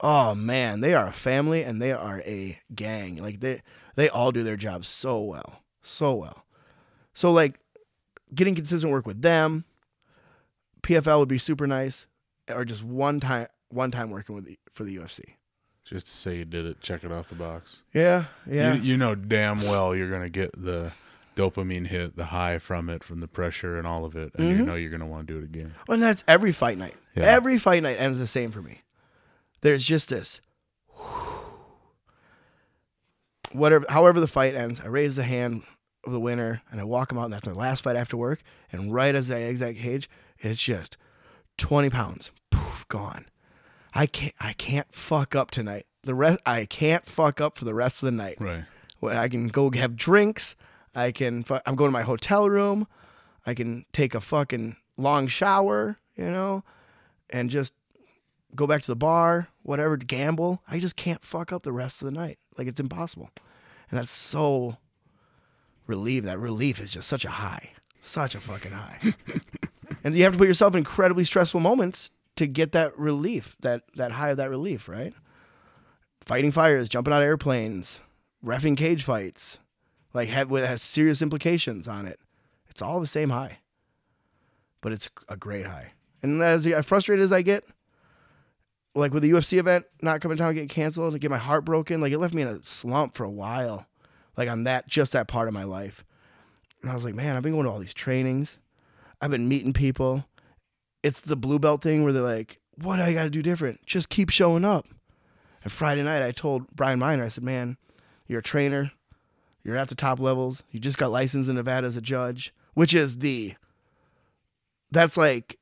oh 0.00 0.36
man, 0.36 0.80
they 0.82 0.94
are 0.94 1.08
a 1.08 1.12
family 1.12 1.64
and 1.64 1.82
they 1.82 1.90
are 1.90 2.20
a 2.20 2.60
gang. 2.76 3.16
Like 3.16 3.40
they 3.40 3.62
they 3.96 4.08
all 4.08 4.30
do 4.30 4.44
their 4.44 4.56
job 4.56 4.84
so 4.84 5.20
well, 5.20 5.62
so 5.82 6.14
well. 6.14 6.44
So 7.12 7.32
like 7.32 7.58
getting 8.32 8.54
consistent 8.54 8.92
work 8.92 9.04
with 9.06 9.22
them, 9.22 9.64
PFL 10.84 11.18
would 11.18 11.28
be 11.28 11.38
super 11.38 11.66
nice, 11.66 12.06
or 12.48 12.64
just 12.64 12.84
one 12.84 13.18
time 13.20 13.48
one 13.70 13.90
time 13.90 14.10
working 14.10 14.34
with 14.36 14.44
the, 14.44 14.58
for 14.72 14.84
the 14.84 14.96
UFC. 14.96 15.20
Just 15.84 16.06
to 16.06 16.12
say 16.12 16.36
you 16.38 16.44
did 16.44 16.64
it, 16.64 16.80
check 16.80 17.02
it 17.04 17.10
off 17.12 17.28
the 17.28 17.34
box. 17.34 17.82
Yeah, 17.92 18.26
yeah. 18.50 18.74
You, 18.74 18.80
you 18.82 18.96
know 18.96 19.14
damn 19.14 19.62
well 19.62 19.94
you're 19.96 20.08
going 20.08 20.22
to 20.22 20.30
get 20.30 20.50
the 20.62 20.92
dopamine 21.36 21.88
hit, 21.88 22.16
the 22.16 22.26
high 22.26 22.58
from 22.58 22.88
it, 22.88 23.02
from 23.02 23.18
the 23.20 23.26
pressure 23.28 23.76
and 23.76 23.86
all 23.86 24.04
of 24.04 24.14
it. 24.16 24.32
And 24.36 24.46
you 24.48 24.54
Mm-hmm. 24.54 24.64
know 24.66 24.74
you're 24.76 24.90
going 24.90 25.00
to 25.00 25.06
want 25.06 25.26
to 25.26 25.32
do 25.34 25.38
it 25.40 25.44
again. 25.44 25.74
And 25.88 26.00
that's 26.00 26.22
every 26.28 26.52
fight 26.52 26.78
night. 26.78 26.94
Yeah. 27.16 27.24
Every 27.24 27.58
fight 27.58 27.82
night 27.82 27.96
ends 27.98 28.18
the 28.20 28.26
same 28.26 28.50
for 28.52 28.62
me. 28.62 28.82
There's 29.62 29.84
just 29.84 30.08
this. 30.10 30.40
Whatever, 33.52 33.86
however 33.88 34.20
the 34.20 34.26
fight 34.26 34.54
ends, 34.54 34.80
I 34.80 34.86
raise 34.86 35.16
the 35.16 35.22
hand 35.22 35.62
of 36.04 36.12
the 36.12 36.20
winner 36.20 36.62
and 36.70 36.80
I 36.80 36.84
walk 36.84 37.12
him 37.12 37.18
out, 37.18 37.24
and 37.24 37.32
that's 37.32 37.46
my 37.46 37.52
last 37.52 37.82
fight 37.84 37.96
after 37.96 38.16
work. 38.16 38.42
And 38.72 38.92
right 38.92 39.14
as 39.14 39.30
I 39.30 39.40
exit 39.42 39.76
cage, 39.78 40.08
it's 40.38 40.60
just 40.60 40.96
twenty 41.58 41.90
pounds, 41.90 42.30
poof, 42.50 42.86
gone. 42.88 43.26
I 43.94 44.06
can't, 44.06 44.34
I 44.40 44.52
can't 44.54 44.92
fuck 44.92 45.34
up 45.34 45.50
tonight. 45.50 45.86
The 46.02 46.14
rest, 46.14 46.40
I 46.44 46.66
can't 46.66 47.06
fuck 47.06 47.40
up 47.40 47.56
for 47.56 47.64
the 47.64 47.74
rest 47.74 48.02
of 48.02 48.06
the 48.06 48.12
night. 48.12 48.36
Right. 48.40 48.64
Well, 49.00 49.18
I 49.18 49.28
can 49.28 49.48
go 49.48 49.70
have 49.70 49.96
drinks. 49.96 50.56
I 50.94 51.12
can. 51.12 51.42
fu- 51.44 51.58
I'm 51.66 51.76
going 51.76 51.88
to 51.88 51.92
my 51.92 52.02
hotel 52.02 52.48
room. 52.48 52.86
I 53.46 53.54
can 53.54 53.84
take 53.92 54.14
a 54.14 54.20
fucking 54.20 54.76
long 54.96 55.26
shower, 55.26 55.96
you 56.16 56.30
know, 56.30 56.64
and 57.30 57.50
just 57.50 57.72
go 58.54 58.66
back 58.66 58.80
to 58.82 58.86
the 58.86 58.96
bar, 58.96 59.48
whatever, 59.62 59.96
to 59.96 60.04
gamble. 60.06 60.62
I 60.68 60.78
just 60.78 60.96
can't 60.96 61.24
fuck 61.24 61.52
up 61.52 61.62
the 61.62 61.72
rest 61.72 62.00
of 62.02 62.06
the 62.06 62.12
night. 62.12 62.38
Like 62.56 62.66
it's 62.66 62.80
impossible, 62.80 63.30
and 63.90 63.98
that's 63.98 64.10
so 64.10 64.76
relieved. 65.86 66.26
That 66.26 66.38
relief 66.38 66.80
is 66.80 66.90
just 66.92 67.08
such 67.08 67.24
a 67.24 67.30
high, 67.30 67.72
such 68.00 68.34
a 68.34 68.40
fucking 68.40 68.72
high. 68.72 68.98
and 70.04 70.14
you 70.14 70.22
have 70.24 70.34
to 70.34 70.38
put 70.38 70.46
yourself 70.46 70.74
in 70.74 70.78
incredibly 70.78 71.24
stressful 71.24 71.60
moments 71.60 72.10
to 72.36 72.46
get 72.46 72.72
that 72.72 72.96
relief, 72.98 73.56
that 73.60 73.82
that 73.96 74.12
high 74.12 74.30
of 74.30 74.36
that 74.36 74.50
relief, 74.50 74.88
right? 74.88 75.14
Fighting 76.24 76.52
fires, 76.52 76.88
jumping 76.88 77.12
out 77.12 77.22
of 77.22 77.26
airplanes, 77.26 78.00
refing 78.44 78.76
cage 78.76 79.02
fights, 79.02 79.58
like 80.12 80.28
have 80.28 80.50
has 80.50 80.82
serious 80.82 81.22
implications 81.22 81.88
on 81.88 82.06
it. 82.06 82.20
It's 82.68 82.82
all 82.82 83.00
the 83.00 83.06
same 83.06 83.30
high, 83.30 83.58
but 84.80 84.92
it's 84.92 85.08
a 85.28 85.36
great 85.36 85.66
high. 85.66 85.92
And 86.22 86.42
as 86.42 86.66
as 86.66 86.86
frustrated 86.86 87.24
as 87.24 87.32
I 87.32 87.42
get, 87.42 87.64
like 88.94 89.12
with 89.12 89.22
the 89.22 89.30
UFC 89.30 89.58
event 89.58 89.86
not 90.02 90.20
coming 90.20 90.36
down, 90.36 90.54
getting 90.54 90.68
canceled, 90.68 91.12
and 91.12 91.20
get 91.20 91.30
my 91.30 91.38
heart 91.38 91.64
broken, 91.64 92.00
like 92.00 92.12
it 92.12 92.18
left 92.18 92.34
me 92.34 92.42
in 92.42 92.48
a 92.48 92.64
slump 92.64 93.14
for 93.14 93.24
a 93.24 93.30
while, 93.30 93.86
like 94.36 94.48
on 94.48 94.64
that 94.64 94.86
just 94.88 95.12
that 95.12 95.28
part 95.28 95.48
of 95.48 95.54
my 95.54 95.64
life. 95.64 96.04
And 96.82 96.90
I 96.90 96.94
was 96.94 97.04
like, 97.04 97.14
man, 97.14 97.36
I've 97.36 97.42
been 97.42 97.52
going 97.52 97.64
to 97.64 97.70
all 97.70 97.78
these 97.78 97.94
trainings, 97.94 98.58
I've 99.24 99.30
been 99.30 99.48
meeting 99.48 99.72
people. 99.72 100.26
It's 101.02 101.22
the 101.22 101.34
blue 101.34 101.58
belt 101.58 101.80
thing 101.80 102.04
where 102.04 102.12
they're 102.12 102.20
like, 102.20 102.60
what 102.74 102.96
do 102.96 103.02
I 103.04 103.14
got 103.14 103.22
to 103.22 103.30
do 103.30 103.40
different? 103.40 103.80
Just 103.86 104.10
keep 104.10 104.28
showing 104.28 104.66
up. 104.66 104.86
And 105.62 105.72
Friday 105.72 106.02
night, 106.02 106.22
I 106.22 106.30
told 106.30 106.66
Brian 106.76 106.98
Miner, 106.98 107.24
I 107.24 107.28
said, 107.28 107.42
man, 107.42 107.78
you're 108.28 108.40
a 108.40 108.42
trainer. 108.42 108.92
You're 109.62 109.78
at 109.78 109.88
the 109.88 109.94
top 109.94 110.20
levels. 110.20 110.62
You 110.70 110.78
just 110.78 110.98
got 110.98 111.10
licensed 111.10 111.48
in 111.48 111.56
Nevada 111.56 111.86
as 111.86 111.96
a 111.96 112.02
judge, 112.02 112.52
which 112.74 112.92
is 112.92 113.20
the, 113.20 113.54
that's 114.90 115.16
like, 115.16 115.58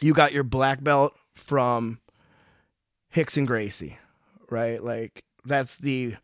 you 0.00 0.12
got 0.12 0.32
your 0.32 0.42
black 0.42 0.82
belt 0.82 1.14
from 1.36 2.00
Rickson 3.14 3.46
Gracie, 3.46 3.98
right? 4.50 4.82
Like, 4.82 5.22
that's 5.44 5.76
the 5.76 6.16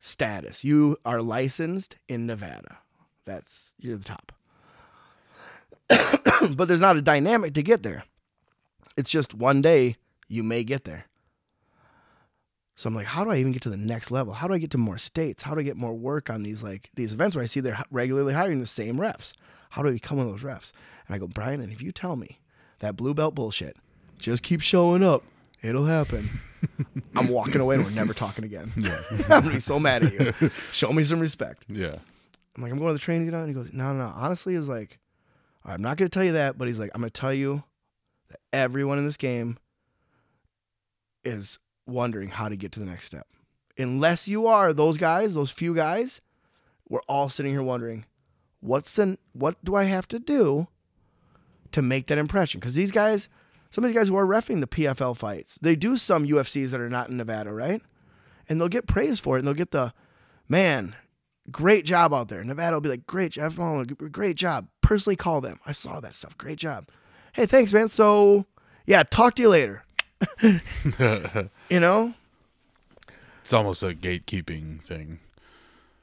status. 0.00 0.64
You 0.64 0.96
are 1.04 1.22
licensed 1.22 1.96
in 2.08 2.26
Nevada. 2.26 2.78
That's, 3.24 3.74
you're 3.78 3.96
the 3.96 4.02
top. 4.02 4.32
but 6.54 6.68
there's 6.68 6.80
not 6.80 6.96
a 6.96 7.02
dynamic 7.02 7.54
to 7.54 7.62
get 7.62 7.82
there. 7.82 8.04
It's 8.96 9.10
just 9.10 9.34
one 9.34 9.62
day 9.62 9.96
you 10.28 10.42
may 10.42 10.64
get 10.64 10.84
there. 10.84 11.06
So 12.74 12.88
I'm 12.88 12.94
like, 12.94 13.06
how 13.06 13.24
do 13.24 13.30
I 13.30 13.36
even 13.36 13.52
get 13.52 13.62
to 13.62 13.70
the 13.70 13.76
next 13.76 14.10
level? 14.10 14.32
How 14.32 14.48
do 14.48 14.54
I 14.54 14.58
get 14.58 14.70
to 14.72 14.78
more 14.78 14.98
states? 14.98 15.42
How 15.42 15.54
do 15.54 15.60
I 15.60 15.62
get 15.62 15.76
more 15.76 15.94
work 15.94 16.30
on 16.30 16.42
these 16.42 16.62
like 16.62 16.90
these 16.94 17.12
events 17.12 17.36
where 17.36 17.42
I 17.42 17.46
see 17.46 17.60
they're 17.60 17.82
regularly 17.90 18.34
hiring 18.34 18.60
the 18.60 18.66
same 18.66 18.96
refs? 18.96 19.32
How 19.70 19.82
do 19.82 19.88
I 19.88 19.92
become 19.92 20.18
one 20.18 20.26
of 20.26 20.32
those 20.32 20.42
refs? 20.42 20.72
And 21.06 21.14
I 21.14 21.18
go, 21.18 21.26
Brian, 21.26 21.60
and 21.60 21.72
if 21.72 21.82
you 21.82 21.92
tell 21.92 22.16
me 22.16 22.40
that 22.80 22.96
blue 22.96 23.14
belt 23.14 23.34
bullshit, 23.34 23.76
just 24.18 24.42
keep 24.42 24.60
showing 24.60 25.02
up, 25.04 25.22
it'll 25.62 25.86
happen. 25.86 26.28
I'm 27.16 27.28
walking 27.28 27.60
away 27.60 27.76
and 27.76 27.84
we're 27.84 27.90
never 27.90 28.14
talking 28.14 28.44
again. 28.44 28.72
Yeah. 28.76 29.00
I'm 29.10 29.42
gonna 29.42 29.50
be 29.50 29.60
so 29.60 29.78
mad 29.78 30.04
at 30.04 30.12
you. 30.40 30.50
Show 30.72 30.92
me 30.92 31.04
some 31.04 31.20
respect. 31.20 31.64
Yeah. 31.68 31.96
I'm 32.56 32.62
like, 32.62 32.72
I'm 32.72 32.78
going 32.78 32.90
to 32.90 32.94
the 32.94 32.98
training 32.98 33.26
tonight. 33.26 33.44
And 33.44 33.48
he 33.48 33.54
goes, 33.54 33.70
No, 33.72 33.92
no, 33.92 34.06
no. 34.06 34.12
Honestly, 34.14 34.54
is 34.54 34.68
like, 34.68 34.98
I'm 35.64 35.82
not 35.82 35.96
going 35.96 36.08
to 36.08 36.14
tell 36.14 36.24
you 36.24 36.32
that, 36.32 36.58
but 36.58 36.68
he's 36.68 36.78
like, 36.78 36.90
I'm 36.94 37.00
going 37.00 37.10
to 37.10 37.20
tell 37.20 37.34
you 37.34 37.62
that 38.30 38.40
everyone 38.52 38.98
in 38.98 39.04
this 39.04 39.16
game 39.16 39.58
is 41.24 41.58
wondering 41.86 42.30
how 42.30 42.48
to 42.48 42.56
get 42.56 42.72
to 42.72 42.80
the 42.80 42.86
next 42.86 43.06
step. 43.06 43.26
Unless 43.78 44.28
you 44.28 44.46
are 44.46 44.72
those 44.72 44.98
guys, 44.98 45.34
those 45.34 45.50
few 45.50 45.74
guys, 45.74 46.20
we're 46.88 47.00
all 47.08 47.28
sitting 47.28 47.52
here 47.52 47.62
wondering, 47.62 48.04
what's 48.60 48.92
the, 48.92 49.18
what 49.32 49.62
do 49.64 49.74
I 49.74 49.84
have 49.84 50.06
to 50.08 50.18
do 50.18 50.68
to 51.72 51.80
make 51.80 52.08
that 52.08 52.18
impression? 52.18 52.60
Because 52.60 52.74
these 52.74 52.90
guys, 52.90 53.28
some 53.70 53.84
of 53.84 53.88
these 53.88 53.96
guys 53.96 54.08
who 54.08 54.16
are 54.16 54.26
refing 54.26 54.60
the 54.60 54.66
PFL 54.66 55.16
fights, 55.16 55.58
they 55.62 55.76
do 55.76 55.96
some 55.96 56.26
UFCs 56.26 56.70
that 56.70 56.80
are 56.80 56.90
not 56.90 57.08
in 57.08 57.16
Nevada, 57.16 57.52
right? 57.52 57.80
And 58.48 58.60
they'll 58.60 58.68
get 58.68 58.86
praised 58.86 59.22
for 59.22 59.36
it, 59.36 59.40
and 59.40 59.46
they'll 59.46 59.54
get 59.54 59.70
the, 59.70 59.94
man, 60.48 60.96
great 61.50 61.84
job 61.84 62.12
out 62.12 62.28
there. 62.28 62.44
Nevada 62.44 62.76
will 62.76 62.82
be 62.82 62.88
like, 62.90 63.06
great 63.06 63.32
job, 63.32 63.56
great 64.12 64.36
job. 64.36 64.68
Personally 64.82 65.16
call 65.16 65.40
them. 65.40 65.58
I 65.66 65.72
saw 65.72 66.00
that 66.00 66.14
stuff. 66.14 66.36
Great 66.36 66.58
job. 66.58 66.88
Hey, 67.32 67.46
thanks, 67.46 67.72
man. 67.72 67.88
So, 67.88 68.44
yeah, 68.86 69.02
talk 69.04 69.34
to 69.36 69.42
you 69.42 69.48
later. 69.48 69.82
You 71.70 71.80
know, 71.80 72.12
it's 73.40 73.52
almost 73.52 73.82
a 73.82 73.94
gatekeeping 73.94 74.82
thing. 74.82 75.18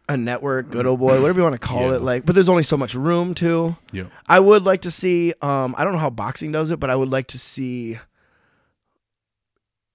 a 0.09 0.17
network, 0.17 0.71
good 0.71 0.85
old 0.87 0.99
boy, 0.99 1.21
whatever 1.21 1.39
you 1.39 1.43
want 1.43 1.53
to 1.53 1.59
call 1.59 1.89
Yeah. 1.91 1.97
it. 1.97 2.01
Like, 2.01 2.25
but 2.25 2.33
there's 2.33 2.49
only 2.49 2.63
so 2.63 2.75
much 2.77 2.95
room 2.95 3.35
too. 3.35 3.75
Yeah. 3.91 4.05
I 4.27 4.39
would 4.39 4.63
like 4.63 4.81
to 4.81 4.91
see. 4.91 5.33
Um, 5.41 5.75
I 5.77 5.83
don't 5.83 5.93
know 5.93 5.99
how 5.99 6.09
boxing 6.09 6.51
does 6.51 6.71
it, 6.71 6.79
but 6.79 6.89
I 6.89 6.95
would 6.95 7.09
like 7.09 7.27
to 7.27 7.37
see 7.39 7.99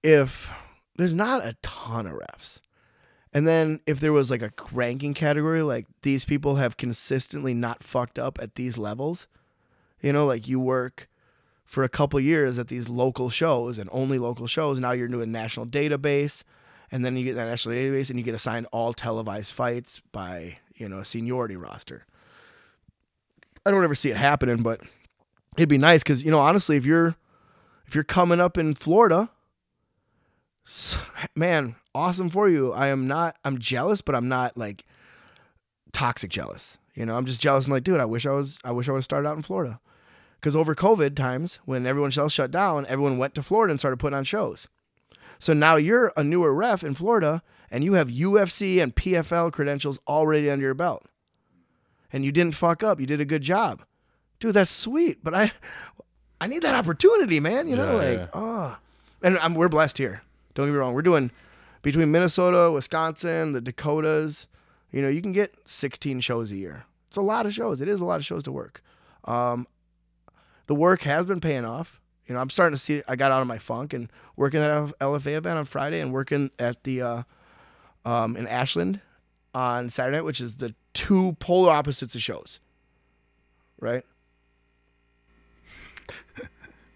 if 0.03 0.51
there's 0.95 1.13
not 1.13 1.45
a 1.45 1.55
ton 1.61 2.07
of 2.07 2.13
refs. 2.13 2.59
And 3.35 3.45
then 3.45 3.81
if 3.85 3.99
there 3.99 4.13
was 4.13 4.31
like 4.31 4.41
a 4.41 4.53
ranking 4.71 5.13
category, 5.13 5.61
like 5.61 5.87
these 6.03 6.23
people 6.23 6.55
have 6.55 6.77
consistently 6.77 7.53
not 7.53 7.83
fucked 7.83 8.17
up 8.17 8.39
at 8.41 8.55
these 8.55 8.77
levels, 8.77 9.27
you 10.01 10.13
know, 10.13 10.25
like 10.25 10.47
you 10.47 10.57
work 10.57 11.09
for 11.65 11.83
a 11.83 11.89
couple 11.89 12.17
years 12.17 12.57
at 12.57 12.69
these 12.69 12.87
local 12.87 13.29
shows 13.29 13.77
and 13.77 13.89
only 13.91 14.17
local 14.17 14.47
shows. 14.47 14.79
Now 14.79 14.93
you're 14.93 15.09
doing 15.09 15.33
national 15.33 15.65
database, 15.65 16.43
and 16.89 17.03
then 17.03 17.17
you 17.17 17.25
get 17.25 17.35
that 17.35 17.47
national 17.47 17.75
database 17.75 18.09
and 18.09 18.17
you 18.17 18.23
get 18.23 18.35
assigned 18.35 18.67
all 18.71 18.93
televised 18.93 19.51
fights 19.51 20.01
by 20.13 20.59
you 20.73 20.87
know 20.87 20.99
a 20.99 21.05
seniority 21.05 21.57
roster. 21.57 22.05
I 23.65 23.71
don't 23.71 23.83
ever 23.83 23.95
see 23.95 24.11
it 24.11 24.17
happening, 24.17 24.63
but 24.63 24.79
it'd 25.57 25.67
be 25.67 25.77
nice 25.77 26.03
because 26.03 26.23
you 26.23 26.31
know 26.31 26.39
honestly, 26.39 26.77
if 26.77 26.85
you're 26.85 27.17
if 27.85 27.95
you're 27.95 28.05
coming 28.05 28.39
up 28.39 28.57
in 28.57 28.75
Florida, 28.75 29.29
man, 31.35 31.75
awesome 31.93 32.29
for 32.29 32.49
you. 32.49 32.73
I 32.73 32.87
am 32.87 33.07
not. 33.07 33.37
I'm 33.43 33.59
jealous, 33.59 34.01
but 34.01 34.15
I'm 34.15 34.27
not 34.27 34.57
like 34.57 34.85
toxic 35.93 36.31
jealous. 36.31 36.77
You 36.93 37.05
know, 37.05 37.15
I'm 37.17 37.25
just 37.25 37.41
jealous. 37.41 37.65
I'm 37.65 37.71
like, 37.71 37.83
dude, 37.83 37.99
I 37.99 38.05
wish 38.05 38.25
I 38.25 38.31
was. 38.31 38.59
I 38.63 38.71
wish 38.71 38.87
I 38.87 38.91
would 38.91 38.99
have 38.99 39.05
started 39.05 39.27
out 39.27 39.37
in 39.37 39.43
Florida. 39.43 39.79
Because 40.39 40.55
over 40.55 40.75
COVID 40.75 41.15
times, 41.15 41.59
when 41.65 41.87
everyone 41.87 42.11
else 42.17 42.33
shut 42.33 42.51
down, 42.51 42.85
everyone 42.87 43.17
went 43.17 43.33
to 43.35 43.43
Florida 43.43 43.71
and 43.71 43.79
started 43.79 43.97
putting 43.97 44.17
on 44.17 44.23
shows. 44.23 44.67
So 45.39 45.53
now 45.53 45.75
you're 45.75 46.13
a 46.15 46.23
newer 46.23 46.53
ref 46.53 46.83
in 46.83 46.93
Florida, 46.93 47.41
and 47.71 47.83
you 47.83 47.93
have 47.93 48.09
UFC 48.09 48.81
and 48.81 48.95
PFL 48.95 49.51
credentials 49.51 49.99
already 50.07 50.49
under 50.49 50.63
your 50.63 50.73
belt, 50.75 51.05
and 52.13 52.23
you 52.23 52.31
didn't 52.31 52.55
fuck 52.55 52.83
up. 52.83 52.99
You 52.99 53.07
did 53.07 53.19
a 53.19 53.25
good 53.25 53.41
job, 53.41 53.83
dude. 54.39 54.53
That's 54.53 54.71
sweet. 54.71 55.23
But 55.23 55.33
I, 55.33 55.51
I 56.39 56.47
need 56.47 56.61
that 56.61 56.75
opportunity, 56.75 57.39
man. 57.39 57.67
You 57.67 57.75
know, 57.77 57.99
Yeah, 57.99 58.07
like 58.09 58.19
yeah. 58.19 58.27
oh, 58.33 58.77
and 59.23 59.37
I'm, 59.39 59.55
we're 59.55 59.69
blessed 59.69 59.97
here. 59.97 60.21
Don't 60.55 60.65
get 60.65 60.71
me 60.71 60.77
wrong. 60.79 60.93
We're 60.93 61.03
doing 61.03 61.31
between 61.81 62.11
Minnesota, 62.11 62.71
Wisconsin, 62.71 63.51
the 63.51 63.61
Dakotas. 63.61 64.47
You 64.91 65.01
know, 65.01 65.09
you 65.09 65.21
can 65.21 65.33
get 65.33 65.53
16 65.65 66.21
shows 66.21 66.51
a 66.51 66.55
year. 66.55 66.85
It's 67.07 67.17
a 67.17 67.21
lot 67.21 67.45
of 67.45 67.53
shows. 67.53 67.81
It 67.81 67.87
is 67.87 68.01
a 68.01 68.05
lot 68.05 68.15
of 68.15 68.25
shows 68.25 68.43
to 68.43 68.51
work. 68.51 68.81
Um, 69.25 69.67
the 70.65 70.75
work 70.75 71.03
has 71.03 71.25
been 71.25 71.41
paying 71.41 71.65
off. 71.65 72.01
You 72.27 72.33
know, 72.33 72.41
I'm 72.41 72.49
starting 72.49 72.75
to 72.75 72.81
see. 72.81 73.03
I 73.07 73.15
got 73.15 73.31
out 73.31 73.41
of 73.41 73.47
my 73.47 73.59
funk 73.59 73.93
and 73.93 74.09
working 74.35 74.61
at 74.61 74.71
LFA 74.99 75.37
event 75.37 75.59
on 75.59 75.65
Friday 75.65 75.99
and 75.99 76.11
working 76.11 76.49
at 76.57 76.83
the 76.83 77.01
uh, 77.01 77.23
um, 78.03 78.35
in 78.35 78.47
Ashland 78.47 79.01
on 79.53 79.89
Saturday 79.89 80.19
which 80.21 80.41
is 80.41 80.57
the 80.57 80.75
two 80.93 81.33
polar 81.39 81.71
opposites 81.71 82.15
of 82.15 82.21
shows. 82.21 82.59
Right? 83.79 84.03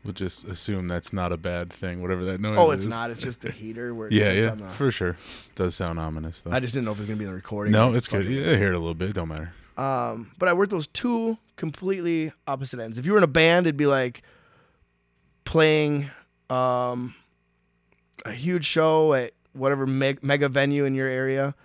We'll 0.03 0.13
just 0.13 0.45
assume 0.45 0.87
that's 0.87 1.11
not 1.11 1.31
a 1.33 1.37
bad 1.37 1.71
thing, 1.73 2.01
whatever 2.01 2.23
that 2.25 2.39
noise 2.39 2.57
Oh, 2.57 2.71
it's 2.71 2.83
is. 2.85 2.89
not. 2.89 3.11
It's 3.11 3.21
just 3.21 3.41
the 3.41 3.51
heater 3.51 3.93
where 3.93 4.07
it 4.07 4.13
Yeah, 4.13 4.31
yeah, 4.31 4.49
on 4.51 4.57
the. 4.59 4.69
for 4.69 4.91
sure. 4.91 5.17
Does 5.55 5.75
sound 5.75 5.99
ominous 5.99 6.39
though. 6.41 6.51
I 6.51 6.59
just 6.61 6.73
didn't 6.73 6.85
know 6.85 6.91
if 6.91 6.99
it 6.99 7.01
was 7.01 7.07
gonna 7.07 7.17
be 7.19 7.25
in 7.25 7.31
the 7.31 7.35
recording. 7.35 7.73
no, 7.73 7.93
it's 7.93 8.07
good. 8.07 8.25
Yeah, 8.25 8.51
I 8.53 8.55
hear 8.55 8.69
it 8.69 8.75
a 8.75 8.79
little 8.79 8.93
bit. 8.93 9.13
Don't 9.13 9.27
matter. 9.27 9.53
Um, 9.77 10.31
but 10.37 10.47
I 10.49 10.53
worked 10.53 10.71
those 10.71 10.87
two 10.87 11.37
completely 11.57 12.31
opposite 12.47 12.79
ends. 12.79 12.97
If 12.97 13.05
you 13.05 13.11
were 13.11 13.17
in 13.17 13.23
a 13.23 13.27
band, 13.27 13.65
it'd 13.65 13.75
be 13.77 13.85
like 13.87 14.23
playing 15.45 16.09
um, 16.49 17.15
a 18.25 18.31
huge 18.31 18.65
show 18.65 19.13
at 19.13 19.33
whatever 19.53 19.85
meg- 19.87 20.23
mega 20.23 20.49
venue 20.49 20.85
in 20.85 20.95
your 20.95 21.07
area. 21.07 21.55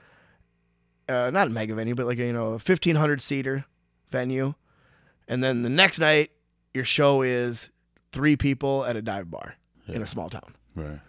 Uh, 1.08 1.30
not 1.32 1.48
a 1.48 1.50
mega 1.50 1.74
venue, 1.74 1.94
but 1.94 2.06
like 2.06 2.18
a, 2.18 2.24
you 2.26 2.32
know 2.32 2.52
a 2.54 2.58
fifteen 2.58 2.96
hundred 2.96 3.20
seater 3.20 3.64
venue, 4.10 4.54
and 5.28 5.42
then 5.44 5.62
the 5.62 5.68
next 5.68 5.98
night 5.98 6.30
your 6.72 6.84
show 6.84 7.22
is 7.22 7.68
three 8.14 8.36
people 8.36 8.84
at 8.84 8.94
a 8.94 9.02
dive 9.02 9.28
bar 9.28 9.56
in 9.88 10.00
a 10.00 10.06
small 10.06 10.30
town. 10.30 10.54
Right. 10.76 11.00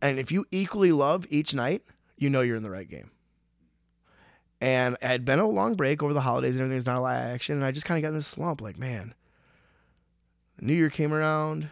And 0.00 0.18
if 0.20 0.30
you 0.30 0.44
equally 0.52 0.92
love 0.92 1.26
each 1.28 1.52
night, 1.54 1.82
you 2.16 2.30
know 2.30 2.40
you're 2.40 2.56
in 2.56 2.62
the 2.62 2.70
right 2.70 2.88
game. 2.88 3.10
And 4.60 4.96
I 5.02 5.06
had 5.08 5.24
been 5.24 5.40
a 5.40 5.46
long 5.46 5.74
break 5.74 6.04
over 6.04 6.12
the 6.12 6.20
holidays 6.20 6.52
and 6.52 6.60
everything's 6.60 6.86
not 6.86 6.98
a 6.98 7.00
lot 7.00 7.16
of 7.16 7.34
action. 7.34 7.56
And 7.56 7.64
I 7.64 7.72
just 7.72 7.84
kind 7.84 7.98
of 7.98 8.02
got 8.02 8.10
in 8.10 8.14
this 8.14 8.28
slump 8.28 8.60
like, 8.60 8.78
man, 8.78 9.12
New 10.60 10.72
Year 10.72 10.88
came 10.88 11.12
around, 11.12 11.68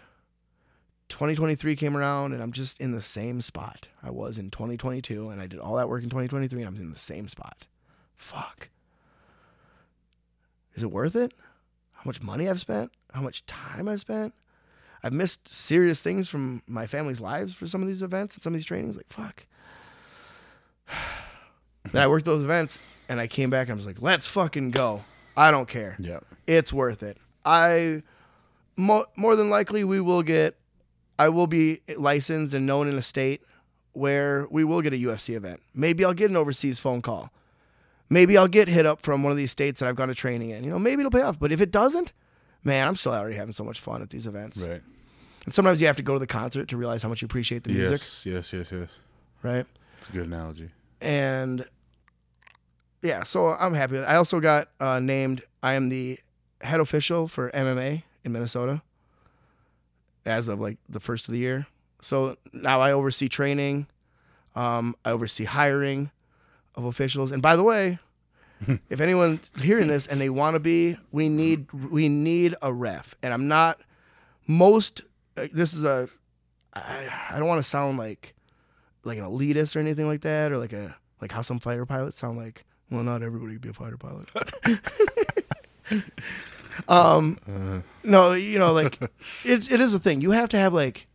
2023 1.09 1.77
came 1.77 1.97
around, 1.97 2.33
and 2.33 2.43
I'm 2.43 2.51
just 2.51 2.81
in 2.81 2.91
the 2.91 3.01
same 3.01 3.41
spot 3.41 3.87
I 4.03 4.11
was 4.11 4.39
in 4.39 4.51
2022. 4.51 5.29
And 5.29 5.41
I 5.41 5.47
did 5.47 5.61
all 5.61 5.77
that 5.77 5.89
work 5.89 6.03
in 6.03 6.11
2023, 6.11 6.63
and 6.63 6.69
I'm 6.69 6.83
in 6.83 6.93
the 6.93 6.99
same 6.99 7.29
spot. 7.29 7.69
Fuck. 8.17 8.71
Is 10.75 10.83
it 10.83 10.91
worth 10.91 11.15
it? 11.15 11.33
How 12.01 12.09
much 12.09 12.23
money 12.23 12.49
I've 12.49 12.59
spent? 12.59 12.93
How 13.13 13.21
much 13.21 13.45
time 13.45 13.87
I've 13.87 14.01
spent? 14.01 14.33
I've 15.03 15.13
missed 15.13 15.47
serious 15.49 16.01
things 16.01 16.31
from 16.31 16.63
my 16.67 16.87
family's 16.87 17.21
lives 17.21 17.55
for 17.55 17.67
some 17.67 17.83
of 17.83 17.89
these 17.89 18.03
events 18.03 18.35
and 18.35 18.43
some 18.43 18.55
of 18.55 18.59
these 18.59 18.65
trainings. 18.65 18.97
Like, 18.97 19.09
fuck. 19.11 19.45
then 21.93 22.03
I 22.03 22.07
worked 22.07 22.25
those 22.25 22.43
events 22.43 22.79
and 23.11 23.21
I 23.21 23.27
came 23.27 23.51
back 23.51 23.69
and 23.69 23.73
I 23.73 23.77
was 23.77 23.85
like, 23.85 24.01
let's 24.01 24.27
fucking 24.27 24.71
go. 24.71 25.05
I 25.37 25.51
don't 25.51 25.69
care. 25.69 25.97
Yeah. 25.99 26.21
It's 26.47 26.73
worth 26.73 27.03
it. 27.03 27.19
I, 27.45 28.03
mo- 28.79 29.05
more 29.15 29.37
than 29.37 29.51
likely, 29.51 29.85
we 29.85 30.01
will 30.01 30.23
get, 30.23 30.57
I 31.19 31.29
will 31.29 31.47
be 31.47 31.83
licensed 31.99 32.55
and 32.55 32.65
known 32.65 32.89
in 32.89 32.97
a 32.97 33.03
state 33.03 33.43
where 33.93 34.47
we 34.51 34.65
will 34.65 34.81
get 34.81 34.95
a 34.95 34.97
UFC 34.97 35.35
event. 35.35 35.61
Maybe 35.75 36.03
I'll 36.03 36.15
get 36.15 36.31
an 36.31 36.37
overseas 36.37 36.81
phone 36.81 37.03
call. 37.03 37.31
Maybe 38.11 38.37
I'll 38.37 38.49
get 38.49 38.67
hit 38.69 38.87
up 38.87 39.01
from 39.01 39.23
one 39.23 39.31
of 39.31 39.37
these 39.39 39.51
states 39.53 39.79
that 39.81 39.89
I've 39.89 39.95
gone 39.97 40.09
to 40.09 40.15
training 40.15 40.51
in. 40.51 40.65
You 40.65 40.71
know, 40.71 40.79
maybe 40.79 41.01
it'll 41.01 41.11
pay 41.13 41.23
off. 41.23 41.39
But 41.39 41.53
if 41.53 41.61
it 41.61 41.71
doesn't, 41.71 42.13
man, 42.65 42.89
I'm 42.89 42.97
still 42.97 43.13
already 43.13 43.37
having 43.37 43.53
so 43.53 43.63
much 43.65 43.79
fun 43.81 44.03
at 44.03 44.11
these 44.11 44.27
events. 44.27 44.59
Right. 44.59 44.83
And 45.45 45.55
sometimes 45.55 45.81
you 45.81 45.87
have 45.87 45.97
to 45.97 46.03
go 46.03 46.15
to 46.15 46.19
the 46.19 46.27
concert 46.27 46.69
to 46.69 46.77
realize 46.77 47.03
how 47.03 47.09
much 47.09 47.23
you 47.23 47.27
appreciate 47.27 47.63
the 47.65 47.71
music, 47.73 47.93
Yes. 48.01 48.27
Yes. 48.27 48.53
Yes. 48.53 48.73
Yes. 48.73 48.99
right? 49.43 49.65
It's 49.99 50.09
a 50.09 50.13
good 50.13 50.27
analogy. 50.27 50.71
And 51.01 51.65
yeah, 53.03 53.23
so 53.23 53.51
I'm 53.51 53.75
happy. 53.75 53.99
I 53.99 54.17
also 54.17 54.41
got 54.41 54.69
uh, 54.81 54.99
named. 55.01 55.43
I 55.63 55.75
am 55.75 55.89
the 55.89 56.19
head 56.61 56.81
official 56.81 57.29
for 57.29 57.51
MMA 57.53 58.03
in 58.25 58.33
Minnesota. 58.33 58.83
as 60.27 60.49
of 60.49 60.61
like 60.61 60.77
the 60.89 61.01
first 61.01 61.29
of 61.29 61.33
the 61.33 61.39
year. 61.39 61.67
So 62.03 62.37
now 62.53 62.81
I 62.81 62.93
oversee 62.93 63.29
training. 63.29 63.87
Um, 64.55 64.97
I 65.05 65.11
oversee 65.13 65.45
hiring 65.45 66.11
of 66.81 66.87
officials. 66.87 67.31
And 67.31 67.41
by 67.43 67.57
the 67.57 67.63
way, 67.63 67.99
if 68.91 69.01
anyone's 69.01 69.51
hearing 69.63 69.89
this 69.89 70.07
and 70.07 70.21
they 70.21 70.31
want 70.31 70.55
to 70.55 70.61
be, 70.61 70.97
we 71.13 71.29
need 71.29 71.71
we 71.73 72.09
need 72.09 72.55
a 72.63 72.73
ref. 72.73 73.15
And 73.23 73.33
I'm 73.33 73.49
not 73.49 73.81
most. 74.47 75.03
Uh, 75.37 75.47
this 75.53 75.73
is 75.75 75.85
a. 75.85 76.09
I, 76.75 77.09
I 77.31 77.39
don't 77.39 77.49
want 77.49 77.63
to 77.63 77.69
sound 77.69 77.99
like 77.99 78.35
like 79.05 79.19
an 79.19 79.25
elitist 79.25 79.77
or 79.77 79.81
anything 79.81 80.07
like 80.07 80.21
that, 80.23 80.53
or 80.53 80.59
like 80.59 80.73
a 80.73 80.97
like 81.21 81.33
how 81.33 81.43
some 81.43 81.59
fighter 81.59 81.87
pilots 81.87 82.19
sound 82.19 82.39
like. 82.39 82.65
Well, 82.91 83.05
not 83.05 83.23
everybody 83.23 83.53
can 83.53 83.61
be 83.61 83.69
a 83.69 83.73
fighter 83.73 83.97
pilot. 83.97 84.29
um, 86.89 87.39
Uh, 87.49 87.81
no, 88.03 88.33
you 88.33 88.59
know, 88.59 88.73
like 88.73 89.01
it, 89.45 89.71
it 89.71 89.81
is 89.81 89.95
a 89.95 89.99
thing. 89.99 90.21
You 90.21 90.33
have 90.33 90.49
to 90.51 90.59
have 90.59 90.73
like 90.73 91.07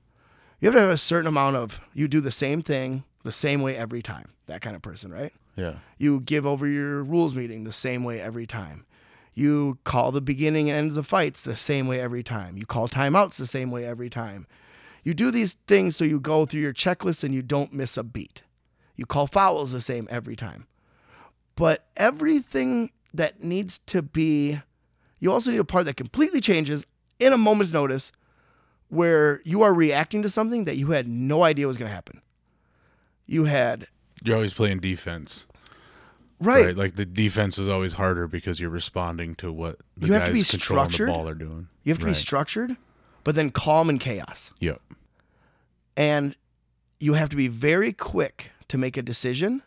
you 0.60 0.68
have 0.68 0.76
to 0.76 0.82
have 0.82 0.90
a 0.90 0.98
certain 0.98 1.28
amount 1.28 1.58
of 1.58 1.82
you 1.94 2.08
do 2.08 2.22
the 2.22 2.32
same 2.32 2.62
thing 2.62 3.04
the 3.26 3.32
same 3.32 3.62
way 3.62 3.76
every 3.76 4.02
time. 4.02 4.30
That 4.46 4.62
kind 4.62 4.76
of 4.76 4.82
person, 4.82 5.12
right? 5.12 5.34
yeah. 5.58 5.76
You 5.98 6.20
give 6.20 6.46
over 6.46 6.68
your 6.68 7.04
rules 7.04 7.34
meeting 7.34 7.64
the 7.64 7.74
same 7.74 8.04
way 8.04 8.22
every 8.22 8.46
time. 8.46 8.86
You 9.34 9.80
call 9.84 10.12
the 10.12 10.22
beginning 10.22 10.70
and 10.70 10.78
ends 10.78 10.96
of 10.96 11.08
fights 11.08 11.42
the 11.42 11.56
same 11.56 11.88
way 11.88 12.00
every 12.00 12.24
time. 12.24 12.56
You 12.56 12.66
call 12.66 12.88
timeouts 12.88 13.36
the 13.36 13.48
same 13.48 13.72
way 13.72 13.84
every 13.84 14.10
time. 14.10 14.48
You 15.04 15.14
do 15.14 15.32
these 15.32 15.54
things 15.68 15.96
so 15.98 16.06
you 16.06 16.20
go 16.20 16.46
through 16.46 16.62
your 16.62 16.74
checklist 16.74 17.24
and 17.24 17.34
you 17.34 17.42
don't 17.42 17.74
miss 17.74 17.98
a 17.98 18.04
beat. 18.04 18.44
You 18.96 19.06
call 19.06 19.28
fouls 19.28 19.72
the 19.72 19.82
same 19.82 20.08
every 20.10 20.36
time. 20.36 20.68
But 21.56 21.88
everything 21.98 22.92
that 23.14 23.44
needs 23.44 23.80
to 23.88 24.02
be, 24.02 24.62
you 25.20 25.32
also 25.32 25.52
need 25.52 25.60
a 25.60 25.66
part 25.66 25.86
that 25.86 25.98
completely 25.98 26.42
changes 26.42 26.86
in 27.20 27.34
a 27.34 27.38
moment's 27.38 27.74
notice 27.74 28.12
where 28.90 29.42
you 29.44 29.64
are 29.64 29.74
reacting 29.74 30.22
to 30.22 30.30
something 30.30 30.66
that 30.66 30.78
you 30.78 30.92
had 30.92 31.08
no 31.08 31.44
idea 31.44 31.68
was 31.68 31.78
going 31.78 31.90
to 31.90 31.96
happen. 31.96 32.22
You 33.26 33.46
had, 33.46 33.88
You're 34.24 34.36
always 34.36 34.54
playing 34.54 34.80
defense, 34.80 35.46
right, 36.40 36.68
right? 36.68 36.78
Like 36.78 36.96
the 36.96 37.06
defense 37.06 37.58
is 37.58 37.68
always 37.68 37.94
harder 37.94 38.28
because 38.28 38.60
you're 38.60 38.70
responding 38.70 39.36
to 39.36 39.52
what 39.52 39.80
the 39.98 40.08
You 40.08 40.14
guys 40.14 40.22
have 40.22 40.30
to 40.30 40.34
be 40.34 40.44
controlling 40.44 40.92
the 40.92 41.06
ball 41.06 41.28
are 41.28 41.36
doing. 41.36 41.68
you 41.84 41.92
have 41.92 42.00
to 42.00 42.06
be 42.06 42.14
structured, 42.14 42.78
but 43.24 43.36
then 43.36 43.50
calm 43.50 43.90
and 43.90 44.00
chaos. 44.00 44.52
Yep. 44.60 44.82
and 45.98 46.36
you 47.00 47.14
have 47.14 47.30
to 47.30 47.36
be 47.36 47.48
very 47.48 47.94
quick 47.94 48.52
to 48.68 48.78
make 48.78 48.98
a 48.98 49.02
decision 49.02 49.64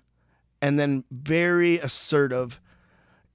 and 0.61 0.79
then 0.79 1.05
very 1.11 1.79
assertive 1.79 2.61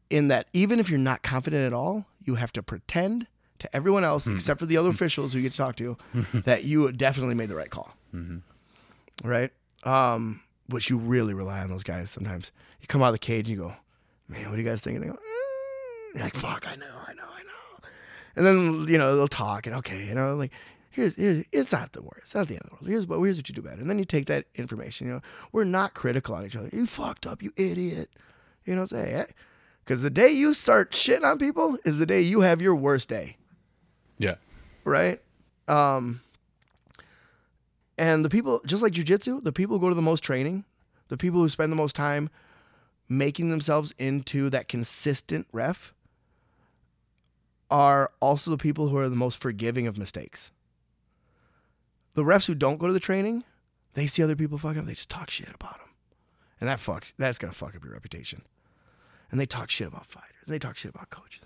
in 0.10 0.28
that 0.28 0.48
even 0.54 0.80
if 0.80 0.90
you're 0.90 1.00
not 1.00 1.24
confident 1.24 1.66
at 1.66 1.74
all 1.74 2.06
you 2.24 2.36
have 2.36 2.52
to 2.54 2.62
pretend 2.64 3.28
to 3.60 3.74
everyone 3.76 4.04
else 4.04 4.26
hmm. 4.26 4.36
except 4.36 4.60
for 4.60 4.66
the 4.66 4.78
other 4.78 4.90
officials 4.90 5.34
who 5.34 5.40
you 5.40 5.44
get 5.44 5.52
to 5.52 5.58
talk 5.58 5.76
to 5.76 5.98
that 6.34 6.66
you 6.66 6.92
definitely 6.92 7.36
made 7.36 7.50
the 7.50 7.56
right 7.56 7.70
call 7.70 7.96
mm-hmm. 8.14 8.38
right 9.28 9.52
um, 9.86 10.42
which 10.68 10.90
you 10.90 10.98
really 10.98 11.34
rely 11.34 11.62
on 11.62 11.70
those 11.70 11.84
guys 11.84 12.10
sometimes. 12.10 12.52
You 12.82 12.88
come 12.88 13.02
out 13.02 13.08
of 13.08 13.14
the 13.14 13.20
cage 13.20 13.48
and 13.48 13.58
you 13.58 13.64
go 13.64 13.74
man 14.28 14.50
what 14.50 14.56
do 14.56 14.62
you 14.62 14.68
guys 14.68 14.82
think? 14.82 14.96
And 14.96 15.04
they 15.06 15.10
go 15.10 15.16
mm. 15.16 16.16
You're 16.16 16.24
like 16.24 16.36
fuck 16.36 16.68
i 16.68 16.76
know 16.76 16.86
i 17.08 17.14
know 17.14 17.24
i 17.24 17.44
know. 17.44 17.90
And 18.36 18.46
then 18.46 18.88
you 18.88 18.98
know 18.98 19.16
they'll 19.16 19.28
talk 19.28 19.68
and 19.68 19.76
okay 19.78 20.06
you 20.06 20.16
know 20.16 20.36
like 20.36 20.52
here's, 20.90 21.16
here's 21.16 21.44
it's 21.52 21.72
not 21.72 21.94
the 21.94 22.02
worst. 22.02 22.24
It's 22.24 22.36
not 22.36 22.48
the 22.48 22.56
end 22.56 22.64
of 22.64 22.70
the 22.70 22.76
world. 22.76 22.88
Here's 22.88 23.08
what 23.08 23.20
here's 23.20 23.38
what 23.38 23.50
you 23.50 23.56
do 23.56 23.62
better. 23.62 23.82
And 23.82 23.90
then 23.90 24.00
you 24.00 24.06
take 24.06 24.28
that 24.28 24.46
information 24.56 25.08
you 25.08 25.14
know 25.14 25.22
we're 25.52 25.64
not 25.64 25.94
critical 25.94 26.36
on 26.36 26.46
each 26.46 26.56
other. 26.56 26.70
You 26.72 26.86
fucked 26.86 27.26
up 27.26 27.42
you 27.42 27.52
idiot. 27.58 28.10
You 28.66 28.76
know 28.76 28.86
say 28.86 29.26
because 29.84 30.02
the 30.02 30.10
day 30.10 30.30
you 30.30 30.54
start 30.54 30.92
shitting 30.92 31.24
on 31.24 31.38
people 31.38 31.78
is 31.84 32.00
the 32.00 32.06
day 32.06 32.22
you 32.22 32.42
have 32.42 32.62
your 32.62 32.76
worst 32.76 33.10
day. 33.10 33.38
Yeah. 34.18 34.36
right? 34.86 35.22
Um 35.68 36.22
and 37.98 38.26
the 38.26 38.30
people 38.30 38.62
just 38.66 38.84
like 38.84 38.94
jujitsu 38.94 39.44
the 39.44 39.52
people 39.52 39.78
who 39.78 39.82
go 39.82 39.90
to 39.90 39.96
the 39.96 40.02
most 40.02 40.22
training 40.22 40.66
the 41.10 41.18
people 41.18 41.40
who 41.40 41.50
spend 41.50 41.72
the 41.72 41.76
most 41.76 41.96
time 41.96 42.30
making 43.10 43.50
themselves 43.50 43.94
into 43.98 44.50
that 44.50 44.68
consistent 44.68 45.48
ref 45.52 45.94
are 47.70 48.12
also 48.20 48.52
the 48.52 48.58
people 48.58 48.90
who 48.90 48.98
are 48.98 49.10
the 49.10 49.16
most 49.16 49.42
forgiving 49.42 49.88
of 49.88 49.98
mistakes. 49.98 50.52
The 52.14 52.24
refs 52.24 52.46
who 52.46 52.54
don't 52.54 52.78
go 52.78 52.88
to 52.88 52.94
the 52.94 53.00
training, 53.00 53.44
they 53.94 54.08
see 54.08 54.22
other 54.22 54.36
people 54.36 54.58
fuck 54.58 54.78
up, 54.78 54.86
they 54.86 54.94
just 54.94 55.10
talk 55.10 55.30
shit 55.30 55.54
about 55.54 55.80
them. 55.80 55.90
And 56.60 56.70
that 56.70 56.80
fucks, 56.80 57.14
that's 57.18 57.38
gonna 57.38 57.54
fuck 57.54 57.76
up 57.76 57.84
your 57.84 57.94
reputation. 57.94 58.44
And 59.32 59.40
they 59.40 59.48
talk 59.48 59.70
shit 59.72 59.88
about 59.88 60.06
fighters, 60.06 60.30
they 60.48 60.60
talk 60.60 60.78
shit 60.78 60.94
about 60.94 61.10
coaches, 61.10 61.42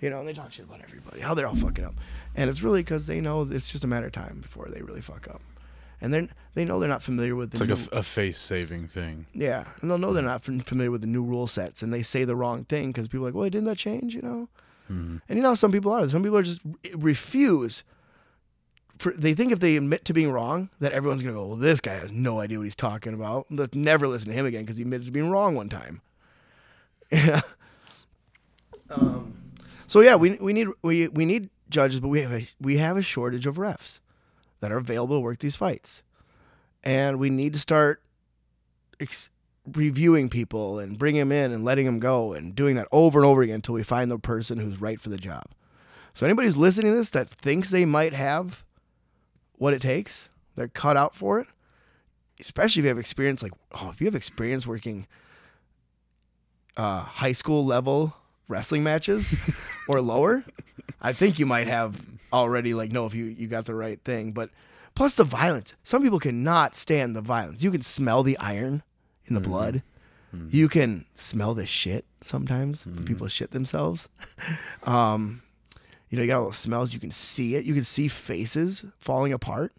you 0.00 0.10
know, 0.10 0.18
and 0.18 0.28
they 0.28 0.32
talk 0.32 0.52
shit 0.52 0.64
about 0.64 0.80
everybody, 0.82 1.20
how 1.20 1.34
they're 1.34 1.46
all 1.46 1.54
fucking 1.54 1.84
up. 1.84 1.94
And 2.34 2.50
it's 2.50 2.62
really 2.62 2.80
because 2.80 3.06
they 3.06 3.20
know 3.20 3.42
it's 3.42 3.70
just 3.70 3.84
a 3.84 3.88
matter 3.88 4.06
of 4.06 4.12
time 4.12 4.40
before 4.40 4.68
they 4.68 4.82
really 4.82 5.00
fuck 5.00 5.28
up. 5.28 5.42
And 6.00 6.14
then 6.14 6.30
they 6.54 6.64
know 6.64 6.78
they're 6.78 6.88
not 6.88 7.02
familiar 7.02 7.34
with 7.34 7.50
the 7.50 7.56
It's 7.56 7.60
like 7.60 7.70
a 7.70 7.74
new- 7.74 7.80
f- 7.80 7.88
a, 7.92 8.02
face 8.02 8.38
saving 8.38 8.86
thing. 8.88 9.26
yeah, 9.34 9.64
and 9.80 9.90
they'll 9.90 9.98
know 9.98 10.12
they're 10.12 10.22
not 10.22 10.44
familiar 10.44 10.90
with 10.90 11.00
the 11.00 11.06
new 11.08 11.24
rule 11.24 11.46
sets, 11.46 11.82
and 11.82 11.92
they 11.92 12.02
say 12.02 12.24
the 12.24 12.36
wrong 12.36 12.64
thing 12.64 12.88
because 12.92 13.08
people 13.08 13.26
are 13.26 13.30
like, 13.30 13.34
"Well, 13.34 13.50
didn't 13.50 13.64
that 13.66 13.78
change?" 13.78 14.14
You 14.14 14.22
know. 14.22 14.48
And 14.90 15.20
you 15.28 15.42
know, 15.42 15.54
some 15.54 15.70
people 15.72 15.92
are. 15.92 16.08
Some 16.08 16.22
people 16.22 16.38
are 16.38 16.42
just 16.42 16.60
refuse. 16.94 17.82
For 18.98 19.12
they 19.12 19.34
think 19.34 19.52
if 19.52 19.60
they 19.60 19.76
admit 19.76 20.04
to 20.06 20.12
being 20.14 20.30
wrong, 20.32 20.70
that 20.80 20.92
everyone's 20.92 21.22
gonna 21.22 21.34
go, 21.34 21.46
"Well, 21.46 21.56
this 21.56 21.80
guy 21.80 21.94
has 21.94 22.10
no 22.10 22.40
idea 22.40 22.58
what 22.58 22.64
he's 22.64 22.74
talking 22.74 23.12
about." 23.12 23.46
Let's 23.50 23.74
never 23.74 24.08
listen 24.08 24.28
to 24.30 24.34
him 24.34 24.46
again 24.46 24.62
because 24.62 24.76
he 24.76 24.82
admitted 24.82 25.04
to 25.06 25.12
being 25.12 25.30
wrong 25.30 25.54
one 25.54 25.68
time. 25.68 26.00
Yeah. 27.12 27.40
Um. 28.90 29.34
So 29.86 30.00
yeah, 30.00 30.16
we 30.16 30.36
we 30.36 30.52
need 30.52 30.68
we 30.82 31.08
we 31.08 31.24
need 31.24 31.50
judges, 31.70 32.00
but 32.00 32.08
we 32.08 32.20
have 32.22 32.32
a 32.32 32.48
we 32.60 32.76
have 32.78 32.96
a 32.96 33.02
shortage 33.02 33.46
of 33.46 33.56
refs 33.56 33.98
that 34.60 34.72
are 34.72 34.78
available 34.78 35.16
to 35.16 35.20
work 35.20 35.38
these 35.38 35.56
fights, 35.56 36.02
and 36.82 37.18
we 37.18 37.30
need 37.30 37.52
to 37.52 37.58
start 37.58 38.02
ex- 39.00 39.30
reviewing 39.66 40.28
people 40.28 40.78
and 40.78 40.98
bringing 40.98 41.20
them 41.20 41.32
in 41.32 41.52
and 41.52 41.64
letting 41.64 41.86
them 41.86 41.98
go 41.98 42.32
and 42.32 42.54
doing 42.54 42.76
that 42.76 42.88
over 42.92 43.18
and 43.18 43.26
over 43.26 43.42
again 43.42 43.56
until 43.56 43.74
we 43.74 43.82
find 43.82 44.10
the 44.10 44.18
person 44.18 44.58
who's 44.58 44.80
right 44.80 45.00
for 45.00 45.08
the 45.08 45.18
job. 45.18 45.44
So 46.14 46.26
anybody 46.26 46.46
who's 46.46 46.56
listening 46.56 46.92
to 46.92 46.96
this 46.98 47.10
that 47.10 47.28
thinks 47.28 47.70
they 47.70 47.84
might 47.84 48.12
have 48.12 48.64
what 49.56 49.74
it 49.74 49.82
takes, 49.82 50.28
they're 50.56 50.68
cut 50.68 50.96
out 50.96 51.14
for 51.14 51.38
it. 51.38 51.46
Especially 52.40 52.80
if 52.80 52.84
you 52.84 52.88
have 52.88 52.98
experience, 52.98 53.42
like 53.42 53.52
oh, 53.72 53.90
if 53.90 54.00
you 54.00 54.06
have 54.06 54.14
experience 54.14 54.66
working 54.66 55.06
uh, 56.76 57.00
high 57.00 57.32
school 57.32 57.66
level 57.66 58.14
wrestling 58.46 58.82
matches 58.82 59.34
or 59.88 60.00
lower, 60.00 60.44
I 61.00 61.12
think 61.12 61.38
you 61.38 61.46
might 61.46 61.66
have 61.66 62.00
already 62.32 62.74
like 62.74 62.92
know 62.92 63.06
if 63.06 63.14
you 63.14 63.26
you 63.26 63.46
got 63.46 63.66
the 63.66 63.74
right 63.74 64.00
thing. 64.04 64.32
But 64.32 64.50
plus 64.94 65.14
the 65.14 65.24
violence, 65.24 65.74
some 65.84 66.02
people 66.02 66.20
cannot 66.20 66.76
stand 66.76 67.16
the 67.16 67.20
violence. 67.20 67.62
You 67.62 67.70
can 67.70 67.82
smell 67.82 68.22
the 68.22 68.38
iron 68.38 68.82
in 69.26 69.34
the 69.34 69.40
mm-hmm. 69.40 69.50
blood. 69.50 69.82
Mm-hmm. 70.34 70.48
You 70.50 70.68
can 70.68 71.06
smell 71.14 71.54
the 71.54 71.66
shit 71.66 72.04
sometimes 72.20 72.84
when 72.84 72.96
mm-hmm. 72.96 73.04
people 73.04 73.28
shit 73.28 73.52
themselves. 73.52 74.08
um, 74.82 75.42
you 76.10 76.16
know, 76.16 76.22
you 76.22 76.28
got 76.28 76.38
all 76.38 76.44
those 76.46 76.56
smells. 76.56 76.92
You 76.92 77.00
can 77.00 77.10
see 77.10 77.54
it. 77.54 77.64
You 77.64 77.74
can 77.74 77.84
see 77.84 78.08
faces 78.08 78.84
falling 78.98 79.32
apart. 79.32 79.72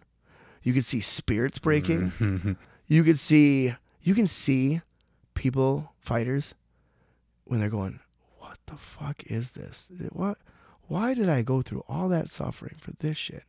You 0.63 0.73
can 0.73 0.83
see 0.83 1.01
spirits 1.01 1.59
breaking. 1.59 2.57
You 2.89 3.03
can 3.03 3.15
see 3.15 3.75
you 4.01 4.15
can 4.15 4.27
see 4.27 4.81
people 5.35 5.93
fighters 5.99 6.55
when 7.45 7.59
they're 7.59 7.69
going, 7.69 7.99
"What 8.39 8.57
the 8.65 8.77
fuck 8.77 9.23
is 9.27 9.51
this? 9.51 9.89
What? 10.11 10.39
Why 10.89 11.13
did 11.13 11.29
I 11.29 11.41
go 11.41 11.61
through 11.61 11.85
all 11.87 12.09
that 12.09 12.29
suffering 12.29 12.75
for 12.79 12.91
this 12.99 13.17
shit?" 13.17 13.43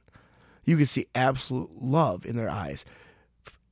You 0.64 0.76
can 0.76 0.86
see 0.86 1.06
absolute 1.14 1.70
love 1.82 2.24
in 2.24 2.36
their 2.36 2.50
eyes, 2.50 2.84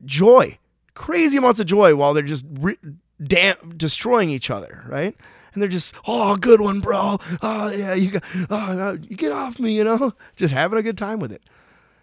joy, 0.05 0.59
crazy 0.95 1.37
amounts 1.37 1.61
of 1.61 1.67
joy 1.67 1.95
while 1.95 2.13
they're 2.15 2.25
just 2.25 2.45
re- 2.51 2.79
dam- 3.23 3.75
destroying 3.77 4.31
each 4.31 4.51
other, 4.51 4.83
right? 4.89 5.17
And 5.53 5.63
they're 5.63 5.69
just, 5.69 5.95
"Oh, 6.07 6.37
good 6.37 6.61
one, 6.61 6.81
bro. 6.81 7.19
Oh 7.43 7.71
yeah, 7.71 7.95
you 7.95 8.11
got, 8.11 8.25
oh, 8.51 8.99
you 9.09 9.17
get 9.17 9.33
off 9.33 9.61
me," 9.61 9.77
you 9.77 9.85
know, 9.85 10.15
just 10.37 10.53
having 10.53 10.79
a 10.79 10.83
good 10.83 10.99
time 10.99 11.21
with 11.21 11.31
it. 11.31 11.43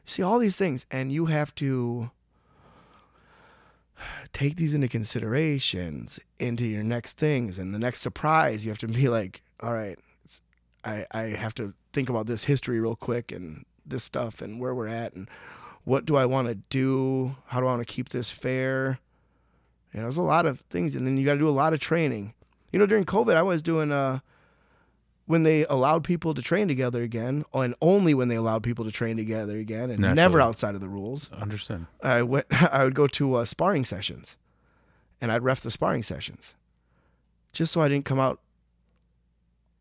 You 0.05 0.11
see 0.11 0.23
all 0.23 0.39
these 0.39 0.55
things, 0.55 0.85
and 0.91 1.11
you 1.11 1.25
have 1.25 1.53
to 1.55 2.11
take 4.33 4.55
these 4.55 4.73
into 4.73 4.87
considerations 4.87 6.19
into 6.39 6.65
your 6.65 6.83
next 6.83 7.17
things 7.17 7.57
and 7.57 7.73
the 7.73 7.79
next 7.79 8.01
surprise 8.01 8.65
you 8.65 8.71
have 8.71 8.77
to 8.77 8.87
be 8.87 9.07
like 9.07 9.41
all 9.61 9.73
right 9.73 9.97
I, 10.85 11.05
I 11.11 11.21
have 11.29 11.53
to 11.55 11.73
think 11.91 12.09
about 12.09 12.27
this 12.27 12.45
history 12.45 12.79
real 12.79 12.95
quick 12.95 13.31
and 13.31 13.65
this 13.85 14.03
stuff 14.03 14.41
and 14.41 14.59
where 14.59 14.73
we're 14.75 14.87
at 14.87 15.13
and 15.13 15.29
what 15.83 16.05
do 16.05 16.15
i 16.15 16.25
want 16.25 16.47
to 16.47 16.55
do 16.69 17.35
how 17.47 17.59
do 17.59 17.67
i 17.67 17.69
want 17.69 17.85
to 17.87 17.93
keep 17.93 18.09
this 18.09 18.29
fair 18.29 18.99
you 19.93 19.99
know 19.99 20.05
there's 20.05 20.17
a 20.17 20.21
lot 20.21 20.45
of 20.45 20.61
things 20.61 20.95
and 20.95 21.05
then 21.05 21.17
you 21.17 21.25
got 21.25 21.33
to 21.33 21.39
do 21.39 21.47
a 21.47 21.51
lot 21.51 21.73
of 21.73 21.79
training 21.79 22.33
you 22.71 22.79
know 22.79 22.85
during 22.85 23.05
covid 23.05 23.35
i 23.35 23.41
was 23.43 23.61
doing 23.61 23.91
uh 23.91 24.19
when 25.27 25.43
they 25.43 25.65
allowed 25.65 26.03
people 26.03 26.33
to 26.33 26.41
train 26.41 26.67
together 26.67 27.01
again 27.01 27.43
and 27.53 27.73
only 27.81 28.13
when 28.13 28.27
they 28.27 28.35
allowed 28.35 28.61
people 28.63 28.85
to 28.85 28.91
train 28.91 29.17
together 29.17 29.57
again 29.57 29.89
and 29.89 29.99
never 30.15 30.39
outside 30.41 30.75
of 30.75 30.81
the 30.81 30.87
rules 30.89 31.29
Understand. 31.33 31.87
I 32.03 32.21
went. 32.21 32.45
I 32.51 32.83
would 32.83 32.93
go 32.95 33.07
to 33.07 33.35
uh, 33.35 33.45
sparring 33.45 33.85
sessions, 33.85 34.37
and 35.19 35.31
I'd 35.31 35.41
ref 35.43 35.61
the 35.61 35.71
sparring 35.71 36.03
sessions, 36.03 36.53
just 37.53 37.73
so 37.73 37.81
I 37.81 37.87
didn't 37.87 38.05
come 38.05 38.19
out 38.19 38.39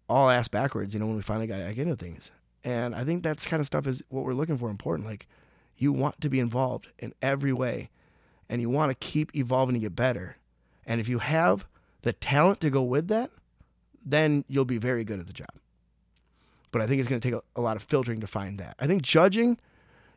all 0.09 0.31
ass 0.31 0.49
backwards. 0.49 0.95
You 0.95 1.01
know, 1.01 1.07
when 1.07 1.17
we 1.17 1.23
finally 1.23 1.47
got 1.47 1.61
back 1.61 1.79
into 1.79 1.97
things, 1.97 2.31
And 2.65 2.95
I 2.95 3.05
think 3.05 3.23
that's 3.23 3.47
kind 3.47 3.61
of 3.61 3.67
stuff 3.67 3.87
is 3.87 4.03
what 4.09 4.25
we're 4.25 4.33
looking 4.33 4.57
for 4.57 4.71
important. 4.71 5.07
Like 5.07 5.29
you 5.77 5.93
want 5.93 6.21
to 6.23 6.31
be 6.31 6.41
involved 6.41 6.89
in 6.99 7.13
every 7.21 7.53
way 7.53 7.91
and 8.49 8.61
you 8.61 8.71
want 8.71 8.91
to 8.91 9.07
keep 9.07 9.35
evolving 9.37 9.75
to 9.75 9.81
get 9.81 9.95
better. 9.95 10.37
And 10.87 11.01
if 11.01 11.09
you 11.09 11.19
have 11.19 11.67
the 12.03 12.13
talent 12.13 12.61
to 12.63 12.71
go 12.71 12.83
with 12.83 13.09
that, 13.09 13.31
then 14.05 14.45
you'll 14.49 14.65
be 14.65 14.79
very 14.79 15.05
good 15.05 15.21
at 15.21 15.27
the 15.27 15.33
job. 15.33 15.49
But 16.73 16.83
I 16.83 16.87
think 16.87 17.01
it's 17.01 17.09
going 17.09 17.21
to 17.21 17.31
take 17.31 17.39
a, 17.39 17.61
a 17.61 17.63
lot 17.63 17.77
of 17.77 17.83
filtering 17.83 18.21
to 18.21 18.27
find 18.27 18.59
that. 18.59 18.75
I 18.79 18.87
think 18.87 19.03
judging, 19.03 19.59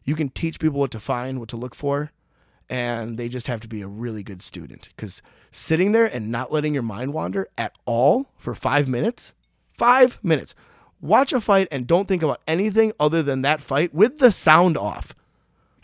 you 0.04 0.16
can 0.16 0.30
teach 0.30 0.60
people 0.60 0.80
what 0.80 0.92
to 0.92 1.00
find, 1.00 1.40
what 1.40 1.50
to 1.50 1.58
look 1.58 1.76
for, 1.76 2.12
and 2.70 3.18
they 3.18 3.30
just 3.30 3.48
have 3.48 3.62
to 3.62 3.68
be 3.68 3.82
a 3.82 3.88
really 3.88 4.24
good 4.24 4.42
student. 4.42 4.90
Because 4.96 5.22
sitting 5.52 5.92
there 5.92 6.06
and 6.06 6.32
not 6.32 6.52
letting 6.52 6.74
your 6.74 6.84
mind 6.84 7.14
wander 7.14 7.48
at 7.58 7.78
all 7.86 8.32
for 8.38 8.56
five 8.56 8.88
minutes, 8.88 9.34
five 9.78 10.20
minutes, 10.24 10.56
watch 11.02 11.32
a 11.34 11.42
fight 11.42 11.68
and 11.72 11.88
don't 11.88 12.08
think 12.08 12.24
about 12.24 12.42
anything 12.48 12.94
other 13.00 13.22
than 13.24 13.42
that 13.44 13.62
fight 13.62 13.94
with 13.94 14.18
the 14.18 14.32
sound 14.32 14.78
off. 14.78 15.14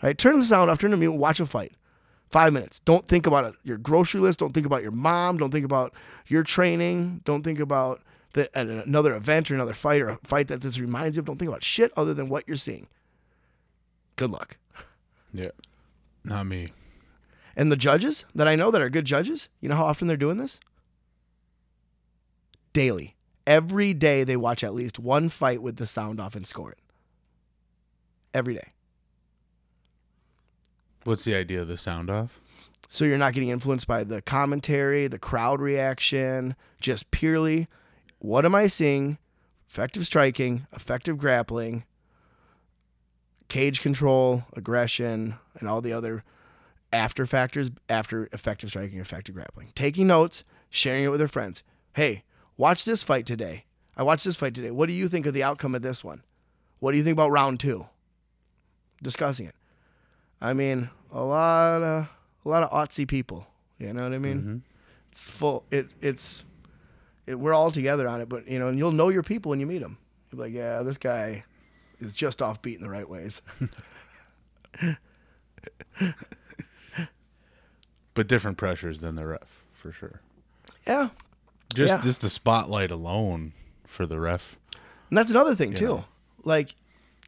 Right? 0.02 0.16
Turn 0.16 0.38
the 0.38 0.44
sound 0.44 0.70
off, 0.70 0.78
turn 0.78 0.90
the 0.90 0.96
mute, 0.96 1.12
watch 1.12 1.40
a 1.40 1.46
fight. 1.46 1.72
Five 2.30 2.52
minutes. 2.52 2.80
Don't 2.84 3.06
think 3.06 3.26
about 3.26 3.44
it, 3.44 3.54
your 3.62 3.78
grocery 3.78 4.20
list. 4.20 4.40
Don't 4.40 4.52
think 4.52 4.66
about 4.66 4.82
your 4.82 4.90
mom. 4.90 5.38
Don't 5.38 5.52
think 5.52 5.64
about 5.64 5.94
your 6.26 6.42
training. 6.42 7.20
Don't 7.24 7.44
think 7.44 7.60
about 7.60 8.02
the, 8.32 8.50
another 8.58 9.14
event 9.14 9.50
or 9.50 9.54
another 9.54 9.72
fight 9.72 10.00
or 10.00 10.08
a 10.08 10.18
fight 10.24 10.48
that 10.48 10.60
this 10.60 10.78
reminds 10.78 11.16
you 11.16 11.20
of. 11.20 11.26
Don't 11.26 11.38
think 11.38 11.48
about 11.48 11.62
shit 11.62 11.92
other 11.96 12.12
than 12.12 12.28
what 12.28 12.44
you're 12.46 12.56
seeing. 12.56 12.88
Good 14.16 14.30
luck. 14.30 14.56
Yeah. 15.36 15.50
Not 16.22 16.46
me. 16.46 16.68
And 17.56 17.72
the 17.72 17.76
judges 17.76 18.24
that 18.36 18.46
I 18.46 18.54
know 18.54 18.70
that 18.70 18.80
are 18.80 18.88
good 18.88 19.04
judges, 19.04 19.48
you 19.60 19.68
know 19.68 19.74
how 19.74 19.86
often 19.86 20.06
they're 20.06 20.16
doing 20.16 20.36
this? 20.36 20.60
Daily. 22.72 23.16
Every 23.46 23.92
day 23.92 24.24
they 24.24 24.36
watch 24.36 24.64
at 24.64 24.74
least 24.74 24.98
one 24.98 25.28
fight 25.28 25.62
with 25.62 25.76
the 25.76 25.86
sound 25.86 26.20
off 26.20 26.34
and 26.34 26.46
score 26.46 26.72
it. 26.72 26.78
Every 28.32 28.54
day. 28.54 28.72
What's 31.04 31.24
the 31.24 31.34
idea 31.34 31.62
of 31.62 31.68
the 31.68 31.76
sound 31.76 32.10
off? 32.10 32.40
So 32.88 33.04
you're 33.04 33.18
not 33.18 33.34
getting 33.34 33.50
influenced 33.50 33.86
by 33.86 34.04
the 34.04 34.22
commentary, 34.22 35.06
the 35.08 35.18
crowd 35.18 35.60
reaction, 35.60 36.56
just 36.80 37.10
purely 37.10 37.68
what 38.24 38.46
am 38.46 38.54
I 38.54 38.68
seeing? 38.68 39.18
Effective 39.68 40.06
striking, 40.06 40.66
effective 40.72 41.18
grappling, 41.18 41.84
cage 43.48 43.82
control, 43.82 44.44
aggression, 44.54 45.34
and 45.58 45.68
all 45.68 45.82
the 45.82 45.92
other 45.92 46.24
after 46.90 47.26
factors 47.26 47.70
after 47.86 48.30
effective 48.32 48.70
striking, 48.70 48.98
effective 48.98 49.34
grappling. 49.34 49.72
Taking 49.74 50.06
notes, 50.06 50.42
sharing 50.70 51.04
it 51.04 51.08
with 51.08 51.18
their 51.18 51.28
friends. 51.28 51.62
Hey, 51.92 52.24
watch 52.56 52.84
this 52.84 53.02
fight 53.02 53.26
today. 53.26 53.64
I 53.96 54.02
watched 54.02 54.24
this 54.24 54.36
fight 54.36 54.54
today. 54.54 54.70
What 54.70 54.88
do 54.88 54.94
you 54.94 55.08
think 55.08 55.26
of 55.26 55.34
the 55.34 55.42
outcome 55.42 55.74
of 55.74 55.82
this 55.82 56.02
one? 56.02 56.22
What 56.80 56.92
do 56.92 56.98
you 56.98 57.04
think 57.04 57.14
about 57.14 57.30
round 57.30 57.60
two? 57.60 57.86
Discussing 59.02 59.46
it. 59.46 59.54
I 60.40 60.52
mean, 60.52 60.90
a 61.12 61.22
lot 61.22 61.82
of 61.82 62.08
a 62.44 62.48
lot 62.48 62.62
of 62.62 62.70
artsy 62.70 63.06
people. 63.06 63.46
You 63.78 63.92
know 63.92 64.02
what 64.02 64.12
I 64.12 64.18
mean? 64.18 64.38
Mm-hmm. 64.38 64.56
It's 65.10 65.28
full. 65.28 65.64
It, 65.70 65.94
it's 66.00 66.44
it, 67.26 67.36
we're 67.36 67.54
all 67.54 67.70
together 67.70 68.08
on 68.08 68.20
it, 68.20 68.28
but 68.28 68.46
you 68.48 68.58
know, 68.58 68.68
and 68.68 68.78
you'll 68.78 68.92
know 68.92 69.08
your 69.08 69.22
people 69.22 69.50
when 69.50 69.60
you 69.60 69.66
meet 69.66 69.78
them. 69.80 69.98
You'll 70.30 70.38
be 70.38 70.42
like, 70.44 70.52
yeah, 70.54 70.82
this 70.82 70.98
guy 70.98 71.44
is 72.00 72.12
just 72.12 72.42
off 72.42 72.60
beat 72.62 72.76
in 72.76 72.82
the 72.82 72.90
right 72.90 73.08
ways. 73.08 73.40
But 78.14 78.28
different 78.28 78.56
pressures 78.58 79.00
than 79.00 79.16
the 79.16 79.26
ref, 79.26 79.64
for 79.72 79.90
sure. 79.90 80.20
yeah, 80.86 81.08
Just 81.74 81.94
Yeah. 81.96 82.00
just 82.02 82.20
the 82.20 82.30
spotlight 82.30 82.90
alone 82.90 83.52
for 83.86 84.06
the 84.06 84.18
ref. 84.20 84.56
and 85.10 85.18
that's 85.18 85.30
another 85.30 85.54
thing 85.54 85.74
too. 85.74 86.04
Like, 86.44 86.74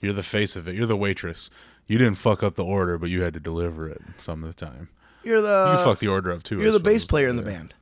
You're 0.01 0.13
the 0.13 0.23
face 0.23 0.57
of 0.57 0.67
it. 0.69 0.75
You're 0.75 0.87
the 0.87 0.97
waitress. 0.97 1.49
You 1.87 1.99
didn't 1.99 2.17
fuck 2.17 2.43
up 2.43 2.55
the 2.57 2.65
order, 2.65 2.99
but 2.99 3.11
you 3.11 3.23
had 3.23 3.33
to 3.35 3.41
deliver 3.41 3.89
it 3.89 4.03
some 4.19 4.43
of 4.43 4.49
the 4.55 4.67
time. 4.67 4.89
you're 5.23 5.41
the 5.41 5.77
you 5.79 5.85
fuck 5.85 5.99
the 6.01 6.09
order 6.09 6.33
up 6.33 6.43
too. 6.43 6.59
You're 6.61 6.73
the 6.73 6.81
bass 6.81 7.05
player 7.05 7.29
in 7.29 7.37
the 7.37 7.43
band. 7.43 7.75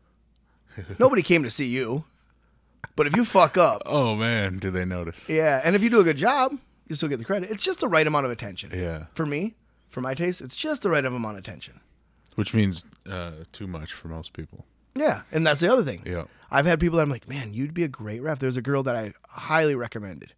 Nobody 0.98 1.22
came 1.22 1.42
to 1.44 1.50
see 1.50 1.66
you, 1.66 2.04
but 2.96 3.06
if 3.06 3.14
you 3.16 3.24
fuck 3.24 3.56
up, 3.56 3.82
Oh 3.86 4.14
man, 4.16 4.58
did 4.58 4.72
they 4.72 4.84
notice? 4.84 5.28
yeah, 5.28 5.60
and 5.64 5.74
if 5.76 5.82
you 5.82 5.88
do 5.90 6.00
a 6.00 6.04
good 6.04 6.16
job, 6.16 6.58
you 6.88 6.96
still 6.96 7.08
get 7.08 7.18
the 7.18 7.24
credit. 7.24 7.50
It's 7.50 7.62
just 7.62 7.80
the 7.80 7.88
right 7.88 8.06
amount 8.06 8.26
of 8.26 8.32
attention. 8.32 8.70
Yeah. 8.74 9.06
For 9.14 9.24
me, 9.24 9.54
for 9.88 10.00
my 10.00 10.14
taste, 10.14 10.40
it's 10.40 10.56
just 10.56 10.82
the 10.82 10.90
right 10.90 11.04
amount 11.04 11.36
of 11.36 11.42
attention. 11.42 11.80
Which 12.34 12.52
means 12.52 12.84
uh, 13.08 13.30
too 13.52 13.66
much 13.68 13.92
for 13.92 14.08
most 14.08 14.32
people. 14.32 14.66
Yeah, 14.94 15.22
and 15.32 15.46
that's 15.46 15.60
the 15.60 15.72
other 15.72 15.84
thing. 15.84 16.02
Yeah. 16.06 16.24
I've 16.50 16.66
had 16.66 16.78
people 16.78 16.96
that 16.98 17.02
I'm 17.02 17.10
like, 17.10 17.28
man, 17.28 17.52
you'd 17.52 17.74
be 17.74 17.82
a 17.82 17.88
great 17.88 18.22
ref. 18.22 18.38
There's 18.38 18.56
a 18.56 18.62
girl 18.62 18.82
that 18.84 18.94
I 18.94 19.12
highly 19.28 19.74
recommended. 19.74 20.34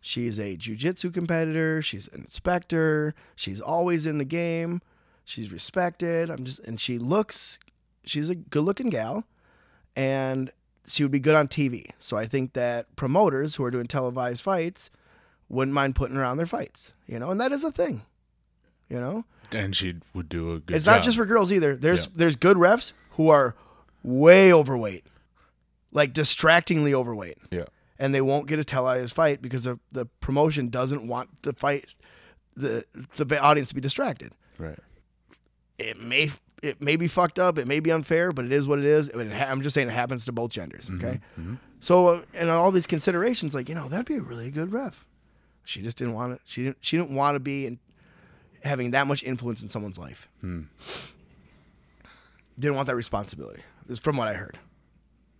She's 0.00 0.38
a 0.38 0.56
jujitsu 0.56 1.12
competitor. 1.12 1.82
She's 1.82 2.08
an 2.08 2.22
inspector. 2.22 3.14
She's 3.36 3.60
always 3.60 4.06
in 4.06 4.18
the 4.18 4.24
game. 4.24 4.80
She's 5.24 5.52
respected. 5.52 6.30
I'm 6.30 6.44
just, 6.44 6.58
and 6.60 6.80
she 6.80 6.98
looks, 6.98 7.58
she's 8.04 8.28
a 8.30 8.34
good 8.34 8.62
looking 8.64 8.88
gal, 8.90 9.24
and 9.94 10.50
she 10.86 11.02
would 11.04 11.12
be 11.12 11.20
good 11.20 11.34
on 11.36 11.46
TV. 11.48 11.86
So 11.98 12.16
I 12.16 12.26
think 12.26 12.54
that 12.54 12.94
promoters 12.96 13.56
who 13.56 13.64
are 13.64 13.70
doing 13.70 13.86
televised 13.86 14.42
fights 14.42 14.90
wouldn't 15.48 15.74
mind 15.74 15.94
putting 15.94 16.16
her 16.16 16.24
on 16.24 16.38
their 16.38 16.46
fights, 16.46 16.92
you 17.06 17.18
know, 17.18 17.30
and 17.30 17.40
that 17.40 17.52
is 17.52 17.62
a 17.62 17.70
thing, 17.70 18.02
you 18.88 18.98
know. 18.98 19.24
And 19.52 19.76
she 19.76 19.96
would 20.14 20.28
do 20.30 20.52
a 20.52 20.58
good 20.60 20.74
It's 20.76 20.86
job. 20.86 20.96
not 20.96 21.04
just 21.04 21.16
for 21.18 21.26
girls 21.26 21.52
either. 21.52 21.76
There's 21.76 22.06
Yeah. 22.06 22.12
there's 22.16 22.36
good 22.36 22.56
refs 22.56 22.92
who 23.12 23.28
are 23.28 23.54
way 24.02 24.52
overweight, 24.52 25.04
like 25.92 26.12
distractingly 26.12 26.94
overweight, 26.94 27.38
Yeah. 27.50 27.64
and 27.98 28.14
they 28.14 28.20
won't 28.20 28.46
get 28.46 28.58
a 28.58 28.64
televised 28.64 29.14
fight 29.14 29.40
because 29.42 29.64
the 29.64 29.78
the 29.90 30.06
promotion 30.20 30.68
doesn't 30.68 31.06
want 31.06 31.42
the 31.42 31.52
fight 31.52 31.86
the 32.56 32.84
the 33.16 33.38
audience 33.40 33.68
to 33.70 33.74
be 33.74 33.80
distracted. 33.80 34.32
Right. 34.58 34.78
It 35.78 36.00
may 36.00 36.30
it 36.62 36.80
may 36.80 36.96
be 36.96 37.08
fucked 37.08 37.38
up. 37.38 37.58
It 37.58 37.66
may 37.66 37.80
be 37.80 37.90
unfair, 37.90 38.32
but 38.32 38.44
it 38.44 38.52
is 38.52 38.66
what 38.68 38.78
it 38.78 38.84
is. 38.84 39.08
It 39.08 39.32
ha- 39.32 39.46
I'm 39.50 39.62
just 39.62 39.74
saying 39.74 39.88
it 39.88 39.92
happens 39.92 40.24
to 40.26 40.32
both 40.32 40.50
genders. 40.50 40.88
Mm-hmm. 40.88 41.06
Okay. 41.06 41.20
Mm-hmm. 41.40 41.54
So 41.80 42.08
uh, 42.08 42.22
and 42.34 42.50
all 42.50 42.70
these 42.70 42.86
considerations, 42.86 43.54
like 43.54 43.68
you 43.68 43.74
know, 43.74 43.88
that'd 43.88 44.06
be 44.06 44.16
a 44.16 44.20
really 44.20 44.50
good 44.50 44.72
ref. 44.72 45.06
She 45.64 45.80
just 45.82 45.96
didn't 45.96 46.14
want 46.14 46.34
to. 46.36 46.40
She 46.44 46.64
didn't. 46.64 46.78
She 46.80 46.96
didn't 46.96 47.14
want 47.14 47.34
to 47.36 47.40
be 47.40 47.66
in, 47.66 47.78
having 48.64 48.90
that 48.92 49.06
much 49.06 49.22
influence 49.22 49.62
in 49.62 49.68
someone's 49.68 49.98
life. 49.98 50.28
Hmm. 50.40 50.62
Didn't 52.58 52.76
want 52.76 52.86
that 52.86 52.96
responsibility. 52.96 53.62
This 53.86 53.98
is 53.98 54.04
from 54.04 54.16
what 54.16 54.28
I 54.28 54.34
heard. 54.34 54.58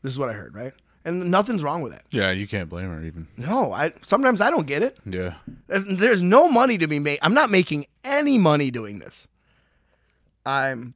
This 0.02 0.12
is 0.12 0.18
what 0.18 0.28
I 0.28 0.32
heard, 0.32 0.54
right? 0.54 0.72
And 1.04 1.30
nothing's 1.30 1.62
wrong 1.62 1.82
with 1.82 1.92
that. 1.92 2.04
Yeah, 2.10 2.30
you 2.30 2.46
can't 2.46 2.68
blame 2.68 2.88
her 2.88 3.02
even. 3.02 3.26
No, 3.36 3.72
I 3.72 3.92
sometimes 4.02 4.40
I 4.40 4.50
don't 4.50 4.66
get 4.66 4.82
it. 4.82 4.98
Yeah. 5.04 5.34
There's, 5.66 5.86
there's 5.86 6.22
no 6.22 6.48
money 6.48 6.78
to 6.78 6.86
be 6.86 6.98
made. 6.98 7.18
I'm 7.22 7.34
not 7.34 7.50
making 7.50 7.86
any 8.04 8.38
money 8.38 8.70
doing 8.70 9.00
this. 9.00 9.26
I'm 10.46 10.94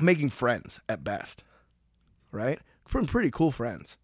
making 0.00 0.30
friends 0.30 0.80
at 0.88 1.04
best, 1.04 1.42
right? 2.30 2.58
From 2.86 3.06
pretty 3.06 3.30
cool 3.30 3.50
friends. 3.50 3.96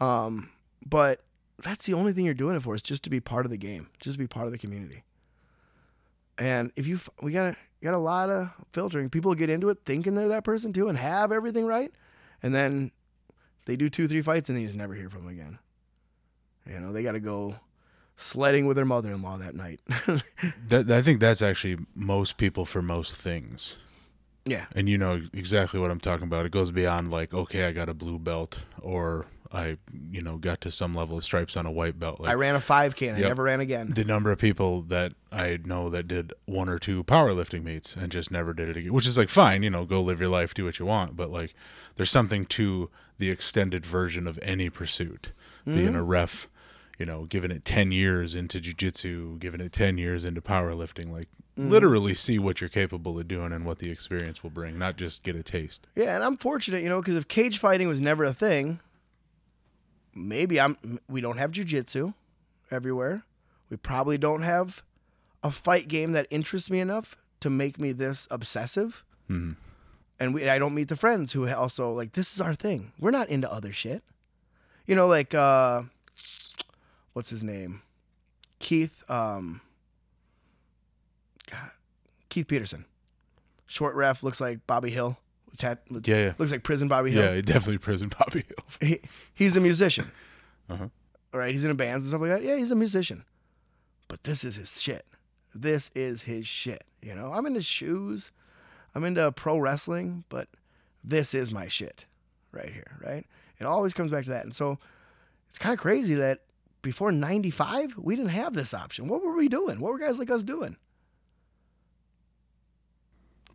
Um, 0.00 0.50
but 0.84 1.22
that's 1.62 1.86
the 1.86 1.94
only 1.94 2.12
thing 2.12 2.24
you're 2.24 2.34
doing 2.34 2.56
it 2.56 2.62
for 2.62 2.74
is 2.74 2.82
just 2.82 3.02
to 3.04 3.10
be 3.10 3.20
part 3.20 3.46
of 3.46 3.50
the 3.50 3.56
game, 3.56 3.88
just 4.00 4.14
to 4.14 4.18
be 4.18 4.26
part 4.26 4.46
of 4.46 4.52
the 4.52 4.58
community. 4.58 5.04
And 6.38 6.70
if 6.76 6.86
you, 6.86 7.00
we 7.22 7.32
got 7.32 7.56
a, 7.80 7.84
got 7.84 7.94
a 7.94 7.98
lot 7.98 8.30
of 8.30 8.50
filtering. 8.72 9.10
People 9.10 9.34
get 9.34 9.50
into 9.50 9.68
it 9.68 9.78
thinking 9.84 10.14
they're 10.14 10.28
that 10.28 10.44
person 10.44 10.72
too 10.72 10.88
and 10.88 10.98
have 10.98 11.32
everything 11.32 11.66
right, 11.66 11.92
and 12.42 12.54
then 12.54 12.90
they 13.66 13.76
do 13.76 13.88
two, 13.90 14.06
three 14.08 14.22
fights 14.22 14.48
and 14.48 14.56
then 14.56 14.62
you 14.62 14.68
just 14.68 14.76
never 14.78 14.94
hear 14.94 15.10
from 15.10 15.24
them 15.24 15.32
again. 15.32 15.58
You 16.68 16.80
know, 16.80 16.92
they 16.92 17.02
got 17.02 17.12
to 17.12 17.20
go 17.20 17.56
sledding 18.16 18.66
with 18.66 18.76
their 18.76 18.84
mother-in-law 18.84 19.38
that 19.38 19.54
night. 19.54 19.80
That, 20.68 20.90
I 20.90 21.00
think 21.02 21.20
that's 21.20 21.42
actually 21.42 21.78
most 21.94 22.38
people 22.38 22.64
for 22.64 22.82
most 22.82 23.14
things. 23.16 23.76
yeah. 24.44 24.66
And 24.72 24.88
you 24.88 24.98
know 24.98 25.22
exactly 25.32 25.78
what 25.78 25.92
I'm 25.92 26.00
talking 26.00 26.26
about. 26.26 26.44
It 26.44 26.50
goes 26.52 26.72
beyond 26.72 27.10
like, 27.12 27.32
okay, 27.32 27.66
I 27.66 27.72
got 27.72 27.88
a 27.88 27.94
blue 27.94 28.18
belt 28.18 28.60
or 28.80 29.26
I, 29.52 29.78
you 30.10 30.22
know, 30.22 30.36
got 30.36 30.60
to 30.62 30.70
some 30.70 30.94
level 30.94 31.18
of 31.18 31.24
stripes 31.24 31.56
on 31.56 31.66
a 31.66 31.70
white 31.70 31.98
belt. 31.98 32.20
Like 32.20 32.30
I 32.30 32.34
ran 32.34 32.54
a 32.54 32.60
5K 32.60 33.08
and 33.08 33.16
I 33.16 33.20
never 33.20 33.44
ran 33.44 33.60
again. 33.60 33.92
the 33.94 34.04
number 34.04 34.30
of 34.30 34.38
people 34.38 34.82
that 34.82 35.12
I 35.32 35.58
know 35.64 35.90
that 35.90 36.08
did 36.08 36.32
one 36.44 36.68
or 36.68 36.78
two 36.78 37.04
powerlifting 37.04 37.62
meets 37.62 37.96
and 37.96 38.10
just 38.10 38.30
never 38.30 38.52
did 38.52 38.68
it 38.68 38.76
again, 38.76 38.92
which 38.92 39.06
is 39.06 39.18
like 39.18 39.28
fine, 39.28 39.62
you 39.62 39.70
know, 39.70 39.84
go 39.84 40.00
live 40.00 40.20
your 40.20 40.28
life, 40.28 40.54
do 40.54 40.64
what 40.64 40.78
you 40.78 40.86
want, 40.86 41.16
but 41.16 41.30
like 41.30 41.54
there's 41.96 42.10
something 42.10 42.46
to 42.46 42.90
the 43.18 43.30
extended 43.30 43.86
version 43.86 44.26
of 44.26 44.38
any 44.42 44.68
pursuit, 44.70 45.32
being 45.64 45.88
a 45.88 45.98
mm-hmm. 45.98 46.06
ref, 46.06 46.48
you 46.98 47.06
know, 47.06 47.24
giving 47.24 47.50
it 47.50 47.64
10 47.64 47.92
years 47.92 48.34
into 48.34 48.60
jujitsu, 48.60 49.38
giving 49.38 49.60
it 49.60 49.72
10 49.72 49.98
years 49.98 50.24
into 50.24 50.40
powerlifting, 50.40 51.10
like 51.10 51.28
mm-hmm. 51.58 51.70
literally 51.70 52.14
see 52.14 52.38
what 52.38 52.60
you're 52.60 52.70
capable 52.70 53.18
of 53.18 53.28
doing 53.28 53.52
and 53.52 53.64
what 53.64 53.78
the 53.78 53.90
experience 53.90 54.42
will 54.42 54.50
bring, 54.50 54.78
not 54.78 54.96
just 54.96 55.22
get 55.22 55.36
a 55.36 55.42
taste. 55.42 55.86
Yeah, 55.94 56.14
and 56.14 56.22
I'm 56.22 56.36
fortunate, 56.36 56.82
you 56.82 56.88
know, 56.88 57.00
because 57.00 57.16
if 57.16 57.28
cage 57.28 57.58
fighting 57.58 57.88
was 57.88 58.00
never 58.00 58.24
a 58.24 58.34
thing, 58.34 58.80
maybe 60.16 60.60
I'm. 60.60 60.98
We 61.08 61.20
don't 61.20 61.36
have 61.38 61.52
jujitsu 61.52 62.14
everywhere. 62.70 63.22
We 63.70 63.76
probably 63.76 64.18
don't 64.18 64.42
have 64.42 64.82
a 65.42 65.50
fight 65.50 65.86
game 65.88 66.12
that 66.12 66.26
interests 66.30 66.70
me 66.70 66.80
enough 66.80 67.16
to 67.40 67.50
make 67.50 67.78
me 67.78 67.92
this 67.92 68.26
obsessive. 68.30 69.04
And 70.18 70.34
we, 70.34 70.48
I 70.48 70.58
don't 70.58 70.74
meet 70.74 70.88
the 70.88 70.96
friends 70.96 71.32
who 71.32 71.48
also 71.52 71.92
like 71.92 72.12
this 72.12 72.32
is 72.32 72.40
our 72.40 72.54
thing. 72.54 72.92
We're 72.98 73.10
not 73.10 73.28
into 73.28 73.52
other 73.52 73.72
shit. 73.72 74.02
You 74.86 74.94
know, 74.94 75.06
like 75.06 75.34
uh, 75.34 75.82
what's 77.12 77.30
his 77.30 77.42
name? 77.42 77.82
Keith. 78.58 79.04
Um, 79.10 79.60
God, 81.50 81.70
Keith 82.28 82.48
Peterson. 82.48 82.84
Short 83.66 83.94
ref 83.94 84.22
looks 84.22 84.40
like 84.40 84.66
Bobby 84.66 84.90
Hill. 84.90 85.18
Tat, 85.56 85.82
Yeah, 85.90 86.16
yeah. 86.16 86.32
Looks 86.38 86.52
like 86.52 86.62
prison 86.62 86.88
Bobby 86.88 87.10
Hill. 87.10 87.34
Yeah, 87.34 87.40
definitely 87.40 87.78
prison 87.78 88.10
Bobby 88.16 88.44
Hill. 88.46 88.66
He, 88.88 89.00
he's 89.34 89.56
a 89.56 89.60
musician. 89.60 90.10
Uh-huh. 90.68 90.88
All 91.32 91.40
right, 91.40 91.52
he's 91.52 91.64
in 91.64 91.70
a 91.70 91.74
bands 91.74 92.04
and 92.04 92.10
stuff 92.10 92.20
like 92.20 92.30
that. 92.30 92.42
Yeah, 92.42 92.56
he's 92.56 92.70
a 92.70 92.76
musician. 92.76 93.24
But 94.08 94.24
this 94.24 94.44
is 94.44 94.56
his 94.56 94.80
shit. 94.80 95.04
This 95.54 95.90
is 95.94 96.22
his 96.22 96.46
shit. 96.46 96.84
You 97.02 97.14
know, 97.14 97.32
I'm 97.32 97.46
into 97.46 97.62
shoes. 97.62 98.30
I'm 98.94 99.04
into 99.04 99.30
pro 99.32 99.58
wrestling, 99.58 100.24
but 100.28 100.48
this 101.04 101.34
is 101.34 101.50
my 101.52 101.68
shit 101.68 102.06
right 102.52 102.70
here, 102.70 102.98
right? 103.04 103.26
It 103.58 103.64
always 103.66 103.94
comes 103.94 104.10
back 104.10 104.24
to 104.24 104.30
that. 104.30 104.44
And 104.44 104.54
so 104.54 104.78
it's 105.48 105.58
kind 105.58 105.72
of 105.72 105.78
crazy 105.78 106.14
that 106.14 106.42
before 106.82 107.12
95, 107.12 107.94
we 107.98 108.16
didn't 108.16 108.30
have 108.30 108.54
this 108.54 108.72
option. 108.72 109.08
What 109.08 109.22
were 109.22 109.34
we 109.34 109.48
doing? 109.48 109.80
What 109.80 109.92
were 109.92 109.98
guys 109.98 110.18
like 110.18 110.30
us 110.30 110.42
doing? 110.42 110.76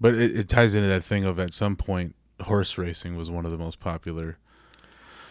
But 0.01 0.15
it, 0.15 0.35
it 0.35 0.49
ties 0.49 0.73
into 0.75 0.87
that 0.89 1.03
thing 1.03 1.23
of 1.23 1.39
at 1.39 1.53
some 1.53 1.75
point 1.77 2.15
horse 2.41 2.77
racing 2.77 3.15
was 3.15 3.29
one 3.29 3.45
of 3.45 3.51
the 3.51 3.57
most 3.57 3.79
popular 3.79 4.37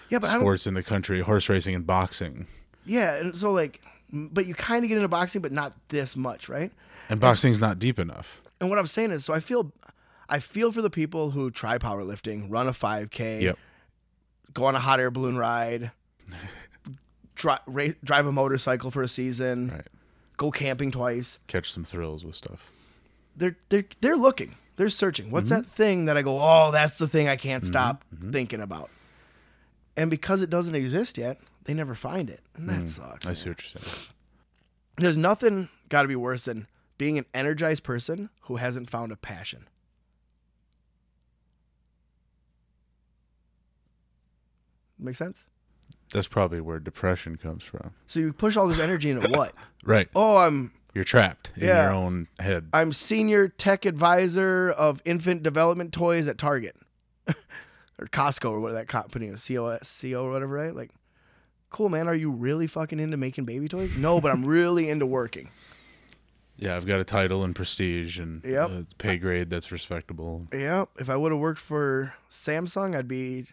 Yeah, 0.08 0.20
but 0.20 0.28
sports 0.30 0.66
in 0.66 0.74
the 0.74 0.82
country. 0.84 1.20
Horse 1.20 1.48
racing 1.48 1.74
and 1.74 1.84
boxing. 1.86 2.46
yeah, 2.86 3.16
and 3.16 3.34
so 3.36 3.52
like, 3.52 3.82
but 4.12 4.46
you 4.46 4.54
kind 4.54 4.84
of 4.84 4.88
get 4.88 4.96
into 4.96 5.08
boxing, 5.08 5.42
but 5.42 5.50
not 5.52 5.74
this 5.88 6.16
much, 6.16 6.48
right? 6.48 6.70
And 7.08 7.18
boxing's 7.20 7.58
not 7.60 7.78
deep 7.80 7.98
enough. 7.98 8.40
And 8.60 8.70
what 8.70 8.78
I'm 8.78 8.86
saying 8.86 9.10
is, 9.10 9.24
so 9.24 9.34
I 9.34 9.40
feel, 9.40 9.72
I 10.28 10.38
feel 10.38 10.70
for 10.70 10.82
the 10.82 10.90
people 10.90 11.32
who 11.32 11.50
try 11.50 11.76
powerlifting, 11.78 12.46
run 12.48 12.68
a 12.68 12.72
5K, 12.72 13.42
Yep. 13.42 13.58
go 14.54 14.66
on 14.66 14.76
a 14.76 14.80
hot 14.80 15.00
air 15.00 15.10
balloon 15.10 15.36
ride, 15.36 15.90
dri- 17.34 17.54
ra- 17.66 17.94
drive 18.04 18.26
a 18.26 18.32
motorcycle 18.32 18.90
for 18.90 19.02
a 19.02 19.08
season, 19.08 19.70
Right. 19.70 19.86
go 20.36 20.50
camping 20.50 20.90
twice. 20.90 21.38
Catch 21.46 21.72
some 21.72 21.84
thrills 21.84 22.24
with 22.24 22.34
stuff. 22.36 22.70
They're 23.36 23.56
they're 23.68 23.84
they're 24.00 24.16
looking, 24.16 24.54
they're 24.76 24.88
searching. 24.90 25.30
What's 25.30 25.50
Mm-hmm. 25.50 25.62
that 25.62 25.66
thing 25.68 26.04
that 26.06 26.16
I 26.16 26.22
go? 26.22 26.38
Oh, 26.40 26.70
that's 26.72 26.98
the 26.98 27.06
thing 27.08 27.28
I 27.28 27.36
can't 27.36 27.64
stop 27.64 28.04
thinking 28.30 28.60
about. 28.60 28.90
And 29.96 30.10
because 30.10 30.42
it 30.42 30.50
doesn't 30.50 30.74
exist 30.74 31.18
yet, 31.18 31.40
they 31.64 31.74
never 31.74 31.94
find 31.94 32.30
it, 32.30 32.40
and 32.56 32.68
that 32.68 32.88
sucks. 32.88 33.24
Mm. 33.24 33.28
I 33.28 33.30
man. 33.30 33.36
see 33.36 33.48
what 33.50 33.62
you're 33.62 33.80
saying. 33.82 33.96
There's 34.98 35.16
nothing 35.16 35.68
got 35.88 36.02
to 36.02 36.08
be 36.08 36.16
worse 36.16 36.44
than 36.44 36.66
being 36.98 37.16
an 37.18 37.24
energized 37.34 37.82
person 37.82 38.28
who 38.42 38.56
hasn't 38.56 38.90
found 38.90 39.12
a 39.12 39.16
passion. 39.16 39.66
Make 44.98 45.16
sense? 45.16 45.46
That's 46.12 46.26
probably 46.26 46.60
where 46.60 46.78
depression 46.78 47.36
comes 47.36 47.62
from. 47.64 47.92
So 48.06 48.20
you 48.20 48.32
push 48.32 48.56
all 48.56 48.66
this 48.66 48.80
energy 48.80 49.10
into 49.10 49.28
what? 49.30 49.54
Right. 49.82 50.08
Oh, 50.14 50.36
I'm 50.36 50.72
You're 50.94 51.04
trapped 51.04 51.50
in 51.56 51.68
Yeah. 51.68 51.84
your 51.84 51.92
own 51.92 52.28
head. 52.38 52.68
I'm 52.72 52.92
senior 52.92 53.48
tech 53.48 53.84
advisor 53.84 54.70
of 54.70 55.00
infant 55.04 55.42
development 55.42 55.92
toys 55.92 56.26
at 56.26 56.36
Target 56.38 56.76
or 57.28 58.06
Costco 58.06 58.50
or 58.50 58.60
whatever 58.60 58.78
that 58.78 58.88
company 58.88 59.26
is, 59.26 59.46
COS, 59.46 60.00
CO 60.02 60.24
or 60.24 60.30
whatever, 60.32 60.54
right? 60.54 60.74
Like, 60.74 60.90
cool, 61.70 61.88
man. 61.88 62.08
Are 62.08 62.14
you 62.14 62.30
really 62.30 62.66
fucking 62.66 62.98
into 62.98 63.16
making 63.16 63.44
baby 63.44 63.68
toys? 63.68 63.96
No, 63.96 64.20
but 64.20 64.32
I'm 64.32 64.44
really 64.44 64.88
into 64.90 65.06
working. 65.06 65.48
Yeah, 66.56 66.76
I've 66.76 66.86
got 66.86 67.00
a 67.00 67.04
title 67.04 67.42
and 67.44 67.54
prestige 67.56 68.18
and 68.18 68.44
Yep. 68.44 68.70
a 68.70 68.86
pay 68.98 69.16
grade 69.16 69.48
that's 69.48 69.70
respectable. 69.72 70.46
Yeah. 70.52 70.84
If 70.98 71.08
I 71.08 71.16
would 71.16 71.32
have 71.32 71.40
worked 71.40 71.60
for 71.60 72.12
Samsung, 72.30 72.94
I'd 72.96 73.08
be 73.08 73.46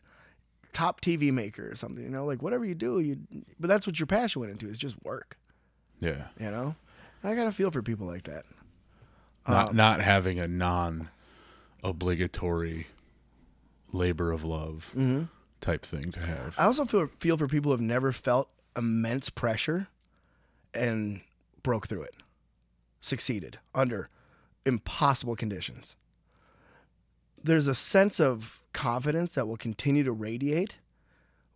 top 0.74 1.00
TV 1.02 1.32
maker 1.32 1.72
or 1.72 1.76
something. 1.76 2.04
You 2.04 2.10
know, 2.10 2.26
like 2.26 2.42
whatever 2.42 2.66
you 2.66 2.76
do, 2.76 3.00
you. 3.00 3.18
But 3.60 3.68
that's 3.68 3.88
what 3.88 4.00
your 4.00 4.08
passion 4.08 4.42
went 4.42 4.52
into 4.52 4.68
is 4.68 4.78
just 4.78 5.02
work. 5.04 5.38
Yeah. 6.02 6.28
You 6.40 6.52
know, 6.52 6.76
I 7.28 7.36
got 7.36 7.44
to 7.44 7.52
feel 7.52 7.72
for 7.72 7.82
people 7.82 8.08
like 8.08 8.24
that. 8.24 8.46
Not 9.48 9.70
um, 9.70 9.76
not 9.76 10.02
having 10.02 10.40
a 10.40 10.48
non 10.48 11.10
obligatory 11.84 12.88
labor 13.92 14.32
of 14.32 14.44
love 14.44 14.92
mm-hmm. 14.96 15.24
type 15.62 15.86
thing 15.86 16.12
to 16.12 16.20
have. 16.20 16.56
I 16.58 16.66
also 16.66 16.86
feel 16.86 17.10
feel 17.20 17.38
for 17.38 17.48
people 17.48 17.70
who 17.70 17.74
have 17.74 17.82
never 17.82 18.12
felt 18.12 18.50
immense 18.76 19.30
pressure 19.30 19.88
and 20.74 21.22
broke 21.64 21.88
through 21.88 22.04
it, 22.04 22.16
succeeded 23.02 23.60
under 23.74 24.10
impossible 24.66 25.36
conditions. 25.36 25.96
There's 27.42 27.68
a 27.68 27.76
sense 27.76 28.20
of 28.20 28.62
confidence 28.74 29.34
that 29.34 29.48
will 29.48 29.58
continue 29.58 30.04
to 30.04 30.12
radiate 30.12 30.78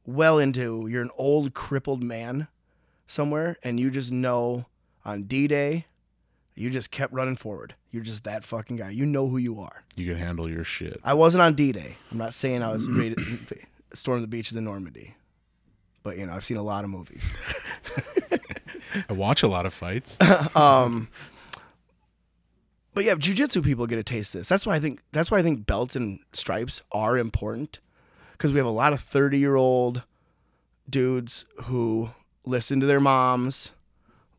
well 0.06 0.40
into 0.40 0.88
you're 0.88 1.04
an 1.04 1.12
old 1.18 1.54
crippled 1.54 2.02
man 2.02 2.48
somewhere 3.06 3.58
and 3.64 3.80
you 3.80 3.92
just 3.92 4.12
know 4.12 4.66
on 5.06 5.24
D-Day 5.24 5.86
you 6.56 6.70
just 6.70 6.92
kept 6.92 7.14
running 7.14 7.36
forward. 7.36 7.76
You're 7.92 8.04
just 8.04 8.24
that 8.26 8.44
fucking 8.44 8.76
guy. 8.76 8.90
You 8.90 9.06
know 9.06 9.28
who 9.28 9.38
you 9.38 9.62
are. 9.62 9.84
You 9.96 10.06
can 10.06 10.18
handle 10.18 10.50
your 10.50 10.64
shit. 10.64 11.00
I 11.04 11.14
wasn't 11.14 11.42
on 11.42 11.56
D-Day. 11.56 11.98
I'm 12.12 12.18
not 12.18 12.34
saying 12.34 12.62
I 12.62 12.72
was 12.72 12.86
to 12.88 13.16
storm 13.94 14.22
the 14.22 14.28
beaches 14.28 14.56
in 14.56 14.66
Normandy. 14.66 15.16
But 16.04 16.18
you 16.18 16.26
know, 16.26 16.34
I've 16.34 16.46
seen 16.46 16.58
a 16.58 16.64
lot 16.64 16.84
of 16.84 16.90
movies. 16.90 17.32
I 19.10 19.14
watch 19.14 19.44
a 19.44 19.48
lot 19.48 19.66
of 19.66 19.74
fights. 19.74 20.18
um 20.56 21.10
but 22.94 23.06
yeah, 23.06 23.16
jujitsu 23.16 23.64
people 23.64 23.88
get 23.88 24.00
a 24.00 24.04
taste 24.04 24.36
of 24.36 24.42
this. 24.42 24.50
That's 24.50 24.66
why 24.66 24.76
I 24.76 24.80
think 24.80 25.02
that's 25.12 25.32
why 25.32 25.38
I 25.38 25.42
think 25.42 25.66
belts 25.66 25.96
and 25.96 26.20
stripes 26.34 26.82
are 26.92 27.18
important 27.18 27.80
because 28.34 28.52
we 28.52 28.58
have 28.58 28.66
a 28.66 28.72
lot 28.72 28.94
of 28.94 29.02
30 29.02 29.38
year 29.40 29.56
old 29.56 30.04
dudes 30.90 31.46
who 31.64 32.10
listen 32.46 32.80
to 32.80 32.86
their 32.86 33.00
moms, 33.00 33.72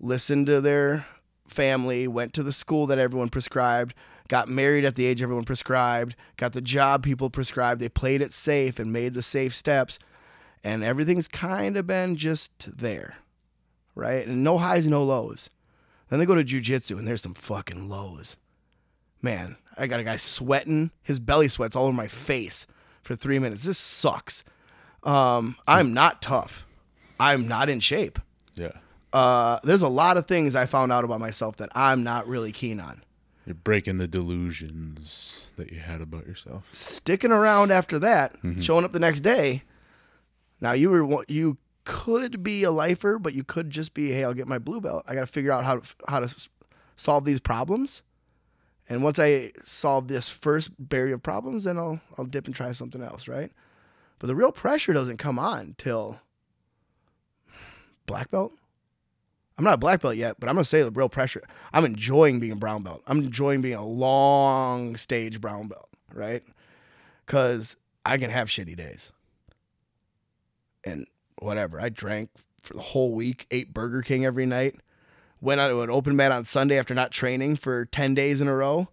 listen 0.02 0.44
to 0.46 0.60
their 0.60 1.06
family, 1.48 2.06
went 2.06 2.34
to 2.34 2.42
the 2.42 2.52
school 2.52 2.86
that 2.88 2.98
everyone 2.98 3.30
prescribed, 3.30 3.94
got 4.28 4.48
married 4.48 4.84
at 4.84 4.96
the 4.96 5.06
age 5.06 5.22
everyone 5.22 5.44
prescribed, 5.44 6.16
got 6.36 6.52
the 6.52 6.60
job 6.60 7.02
people 7.02 7.30
prescribed. 7.30 7.80
They 7.80 7.88
played 7.88 8.20
it 8.20 8.32
safe 8.32 8.78
and 8.78 8.92
made 8.92 9.14
the 9.14 9.22
safe 9.22 9.54
steps, 9.54 9.98
and 10.64 10.84
everything's 10.84 11.28
kind 11.28 11.76
of 11.76 11.86
been 11.86 12.16
just 12.16 12.76
there, 12.76 13.16
right? 13.94 14.26
And 14.26 14.44
no 14.44 14.58
highs, 14.58 14.86
no 14.86 15.02
lows. 15.02 15.48
Then 16.08 16.18
they 16.18 16.26
go 16.26 16.34
to 16.34 16.44
jujitsu 16.44 16.98
and 16.98 17.08
there's 17.08 17.22
some 17.22 17.32
fucking 17.32 17.88
lows. 17.88 18.36
Man, 19.22 19.56
I 19.78 19.86
got 19.86 20.00
a 20.00 20.04
guy 20.04 20.16
sweating. 20.16 20.90
His 21.02 21.20
belly 21.20 21.48
sweats 21.48 21.74
all 21.74 21.84
over 21.86 21.96
my 21.96 22.08
face 22.08 22.66
for 23.02 23.16
three 23.16 23.38
minutes. 23.38 23.62
This 23.62 23.78
sucks. 23.78 24.44
Um, 25.04 25.56
I'm 25.66 25.94
not 25.94 26.20
tough. 26.20 26.66
I'm 27.18 27.48
not 27.48 27.70
in 27.70 27.80
shape. 27.80 28.18
Yeah. 28.54 28.72
Uh, 29.12 29.58
there's 29.62 29.82
a 29.82 29.88
lot 29.88 30.16
of 30.16 30.26
things 30.26 30.54
I 30.54 30.66
found 30.66 30.90
out 30.92 31.04
about 31.04 31.20
myself 31.20 31.56
that 31.56 31.68
I'm 31.74 32.02
not 32.02 32.26
really 32.26 32.52
keen 32.52 32.80
on. 32.80 33.02
You're 33.44 33.54
breaking 33.54 33.98
the 33.98 34.06
delusions 34.08 35.52
that 35.56 35.72
you 35.72 35.80
had 35.80 36.00
about 36.00 36.26
yourself. 36.26 36.68
Sticking 36.72 37.32
around 37.32 37.70
after 37.72 37.98
that, 37.98 38.36
showing 38.60 38.84
up 38.84 38.92
the 38.92 39.00
next 39.00 39.20
day. 39.20 39.64
Now 40.60 40.72
you 40.72 40.90
were 40.90 41.24
you 41.28 41.58
could 41.84 42.42
be 42.44 42.62
a 42.62 42.70
lifer, 42.70 43.18
but 43.18 43.34
you 43.34 43.42
could 43.42 43.70
just 43.70 43.94
be, 43.94 44.12
hey, 44.12 44.24
I'll 44.24 44.34
get 44.34 44.46
my 44.46 44.58
blue 44.58 44.80
belt. 44.80 45.04
I 45.08 45.14
got 45.14 45.20
to 45.20 45.26
figure 45.26 45.50
out 45.50 45.64
how 45.64 45.76
to 45.80 45.82
how 46.08 46.20
to 46.20 46.48
solve 46.96 47.24
these 47.24 47.40
problems. 47.40 48.02
And 48.88 49.02
once 49.02 49.18
I 49.18 49.52
solve 49.64 50.08
this 50.08 50.28
first 50.28 50.70
barrier 50.78 51.14
of 51.14 51.22
problems, 51.22 51.64
then 51.64 51.78
I'll 51.78 52.00
I'll 52.16 52.24
dip 52.24 52.46
and 52.46 52.54
try 52.54 52.70
something 52.72 53.02
else, 53.02 53.26
right? 53.26 53.50
But 54.20 54.28
the 54.28 54.36
real 54.36 54.52
pressure 54.52 54.92
doesn't 54.92 55.16
come 55.16 55.38
on 55.38 55.74
till 55.78 56.20
black 58.06 58.30
belt. 58.30 58.52
I'm 59.62 59.66
not 59.66 59.74
a 59.74 59.78
black 59.78 60.02
belt 60.02 60.16
yet, 60.16 60.40
but 60.40 60.48
I'm 60.48 60.56
gonna 60.56 60.64
say 60.64 60.82
the 60.82 60.90
real 60.90 61.08
pressure. 61.08 61.44
I'm 61.72 61.84
enjoying 61.84 62.40
being 62.40 62.50
a 62.50 62.56
brown 62.56 62.82
belt. 62.82 63.00
I'm 63.06 63.20
enjoying 63.20 63.62
being 63.62 63.76
a 63.76 63.86
long 63.86 64.96
stage 64.96 65.40
brown 65.40 65.68
belt, 65.68 65.88
right? 66.12 66.42
Because 67.24 67.76
I 68.04 68.18
can 68.18 68.28
have 68.28 68.48
shitty 68.48 68.76
days. 68.76 69.12
And 70.82 71.06
whatever. 71.38 71.80
I 71.80 71.90
drank 71.90 72.30
for 72.60 72.74
the 72.74 72.80
whole 72.80 73.14
week, 73.14 73.46
ate 73.52 73.72
Burger 73.72 74.02
King 74.02 74.26
every 74.26 74.46
night, 74.46 74.80
went 75.40 75.60
out 75.60 75.68
to 75.68 75.82
an 75.82 75.90
open 75.90 76.16
mat 76.16 76.32
on 76.32 76.44
Sunday 76.44 76.76
after 76.76 76.92
not 76.92 77.12
training 77.12 77.54
for 77.54 77.84
10 77.84 78.16
days 78.16 78.40
in 78.40 78.48
a 78.48 78.56
row, 78.56 78.88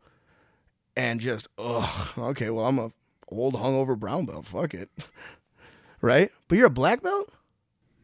and 0.95 1.19
just, 1.19 1.47
ugh, 1.57 2.09
okay, 2.15 2.51
well, 2.51 2.67
I'm 2.67 2.77
a 2.77 2.91
old 3.27 3.55
hungover 3.55 3.97
brown 3.97 4.27
belt. 4.27 4.45
Fuck 4.45 4.75
it. 4.75 4.91
right? 6.01 6.31
But 6.47 6.59
you're 6.59 6.67
a 6.67 6.69
black 6.69 7.01
belt? 7.01 7.33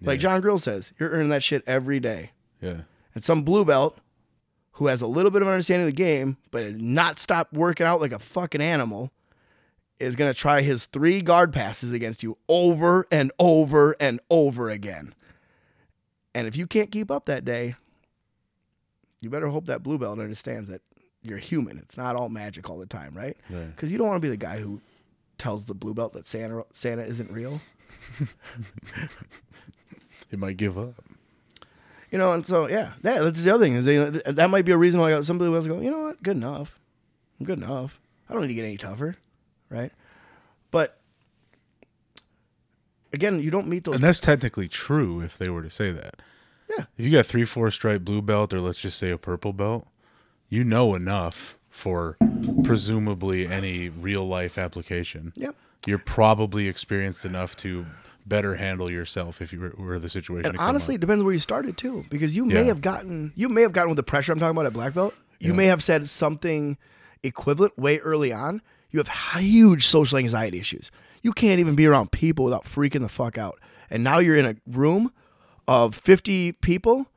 Like 0.02 0.20
John 0.20 0.42
Grill 0.42 0.58
says, 0.58 0.94
you're 1.00 1.12
earning 1.12 1.30
that 1.30 1.44
shit 1.44 1.64
every 1.68 2.00
day. 2.00 2.32
Yeah. 2.62 2.82
And 3.14 3.24
some 3.24 3.44
blue 3.44 3.66
belt 3.66 3.98
who 4.74 4.88
has 4.88 5.02
a 5.02 5.08
little 5.08 5.32
bit 5.32 5.42
of 5.42 5.48
understanding 5.48 5.88
of 5.88 5.96
the 5.96 6.04
game, 6.04 6.38
but 6.52 6.64
has 6.64 6.76
not 6.76 7.18
stopped 7.20 7.54
working 7.54 7.86
out 7.86 8.02
like 8.02 8.12
a 8.12 8.20
fucking 8.20 8.62
animal, 8.62 9.12
is 10.00 10.16
going 10.18 10.32
to 10.32 10.38
try 10.38 10.62
his 10.62 10.86
three 10.88 11.22
guard 11.22 11.54
passes 11.54 11.94
against 11.94 12.24
you 12.24 12.38
over 12.50 13.08
and 13.12 13.32
over 13.40 13.96
and 14.00 14.20
over 14.30 14.70
again. 14.70 15.14
And 16.34 16.48
if 16.48 16.58
you 16.58 16.68
can't 16.68 16.92
keep 16.92 17.10
up 17.10 17.26
that 17.26 17.46
day, 17.46 17.76
you 19.22 19.30
better 19.30 19.48
hope 19.48 19.68
that 19.68 19.82
blue 19.82 19.98
belt 19.98 20.20
understands 20.20 20.70
that 20.70 20.82
you're 21.22 21.38
human. 21.38 21.78
It's 21.78 21.96
not 21.96 22.18
all 22.18 22.28
magic 22.28 22.70
all 22.70 22.78
the 22.78 22.86
time, 22.86 23.14
right? 23.16 23.38
Because 23.74 23.92
you 23.92 23.98
don't 23.98 24.08
want 24.08 24.18
to 24.18 24.26
be 24.26 24.30
the 24.30 24.36
guy 24.36 24.60
who 24.60 24.82
tells 25.38 25.66
the 25.66 25.74
blue 25.74 25.94
belt 25.94 26.12
that 26.14 26.26
Santa 26.26 26.66
Santa 26.74 27.04
isn't 27.04 27.32
real. 27.32 27.62
He 30.32 30.38
might 30.38 30.58
give 30.58 30.78
up. 30.78 30.96
You 32.12 32.18
know, 32.18 32.34
and 32.34 32.46
so 32.46 32.68
yeah, 32.68 32.94
that, 33.02 33.22
that's 33.22 33.44
the 33.44 33.54
other 33.54 33.66
thing 33.66 33.74
is 33.74 33.86
they, 33.86 33.98
that 33.98 34.50
might 34.50 34.66
be 34.66 34.72
a 34.72 34.78
reason 34.78 35.00
why 35.00 35.20
somebody 35.22 35.52
to 35.52 35.68
go. 35.68 35.80
You 35.80 35.92
know 35.92 36.04
what? 36.04 36.22
Good 36.24 36.38
enough. 36.38 36.80
I'm 37.40 37.46
good 37.46 37.60
enough. 37.60 38.00
I 38.30 38.34
don't 38.34 38.44
need 38.44 38.50
to 38.50 38.54
get 38.54 38.66
any 38.66 38.78
tougher, 38.78 39.18
right? 39.70 39.92
But 40.72 41.00
again, 43.14 43.40
you 43.42 43.52
don't 43.52 43.68
meet 43.68 43.84
those. 43.84 43.96
And 43.96 44.04
that's 44.04 44.20
technically 44.20 44.68
true 44.68 45.22
if 45.22 45.38
they 45.38 45.50
were 45.50 45.64
to 45.64 45.70
say 45.70 45.92
that. 45.92 46.22
Yeah. 46.70 46.86
If 46.98 47.06
you 47.06 47.12
got 47.12 47.26
three, 47.26 47.46
four 47.46 47.70
stripe 47.72 48.02
blue 48.02 48.22
belt, 48.22 48.54
or 48.54 48.60
let's 48.60 48.82
just 48.82 48.98
say 48.98 49.10
a 49.10 49.18
purple 49.18 49.54
belt, 49.54 49.88
you 50.50 50.64
know 50.64 50.96
enough 50.96 51.58
for 51.70 52.18
presumably 52.64 53.48
any 53.48 53.90
real 53.90 54.26
life 54.28 54.58
application. 54.58 55.34
Yep. 55.36 55.56
You're 55.86 56.00
probably 56.00 56.68
experienced 56.68 57.26
enough 57.26 57.56
to 57.58 57.86
better 58.26 58.56
handle 58.56 58.92
yourself 58.92 59.42
if 59.42 59.54
you 59.54 59.60
were, 59.60 59.74
were 59.78 60.00
the 60.00 60.10
situation. 60.10 60.46
And 60.48 60.58
honestly, 60.58 60.96
it 60.96 61.02
depends 61.02 61.24
where 61.24 61.34
you 61.34 61.40
started 61.40 61.78
too, 61.78 62.06
because 62.10 62.36
you 62.36 62.46
may 62.46 62.56
Yeah. 62.56 62.64
have 62.64 62.82
gotten 62.82 63.32
you 63.36 63.50
may 63.50 63.62
have 63.62 63.72
gotten 63.72 63.90
with 63.90 63.98
the 63.98 64.04
pressure 64.04 64.32
I'm 64.32 64.40
talking 64.40 64.52
about 64.56 64.66
at 64.66 64.74
black 64.74 64.94
belt. 64.94 65.14
You 65.40 65.50
Yeah. 65.52 65.58
may 65.58 65.66
have 65.66 65.84
said 65.84 66.10
something 66.10 66.78
equivalent 67.24 67.78
way 67.78 68.00
early 68.00 68.32
on. 68.34 68.62
You 68.92 69.00
have 69.00 69.10
huge 69.42 69.86
social 69.88 70.18
anxiety 70.18 70.60
issues. 70.60 70.92
You 71.22 71.34
can't 71.34 71.60
even 71.60 71.76
be 71.76 71.86
around 71.86 72.12
people 72.12 72.46
without 72.46 72.64
freaking 72.66 73.02
the 73.02 73.10
fuck 73.10 73.38
out. 73.38 73.60
And 73.90 74.04
now 74.04 74.20
you're 74.20 74.38
in 74.38 74.46
a 74.46 74.56
room 74.68 75.12
of 75.68 75.96
50 75.96 76.54
people 76.54 77.08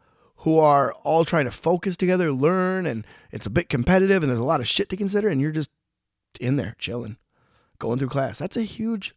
who 0.43 0.59
are 0.59 0.93
all 1.05 1.25
trying 1.25 1.45
to 1.45 1.51
focus 1.51 1.97
together, 1.97 2.33
learn, 2.33 2.87
and 2.87 3.07
it's 3.33 3.47
a 3.47 3.51
bit 3.51 3.69
competitive, 3.69 4.23
and 4.23 4.31
there's 4.31 4.41
a 4.41 4.45
lot 4.45 4.61
of 4.61 4.69
shit 4.69 4.89
to 4.89 4.97
consider, 4.97 5.29
and 5.29 5.41
you're 5.41 5.51
just 5.53 5.71
in 6.41 6.57
there 6.57 6.75
chilling, 6.79 7.17
going 7.79 7.99
through 7.99 8.09
class. 8.09 8.39
That's 8.39 8.57
a 8.57 8.63
huge. 8.63 9.15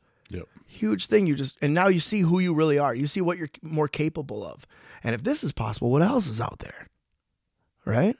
Huge 0.72 1.08
thing. 1.08 1.28
You 1.28 1.36
just 1.36 1.58
and 1.62 1.74
now 1.74 1.88
you 1.88 2.00
see 2.00 2.22
who 2.22 2.40
you 2.40 2.54
really 2.54 2.80
are. 2.80 2.96
You 2.96 3.08
see 3.08 3.22
what 3.22 3.38
you're 3.38 3.50
more 3.62 3.88
capable 3.88 4.46
of. 4.46 4.66
And 5.04 5.14
if 5.16 5.24
this 5.24 5.44
is 5.44 5.52
possible, 5.52 5.90
what 5.90 6.02
else 6.02 6.28
is 6.28 6.40
out 6.40 6.60
there? 6.60 6.88
Right? 7.86 8.16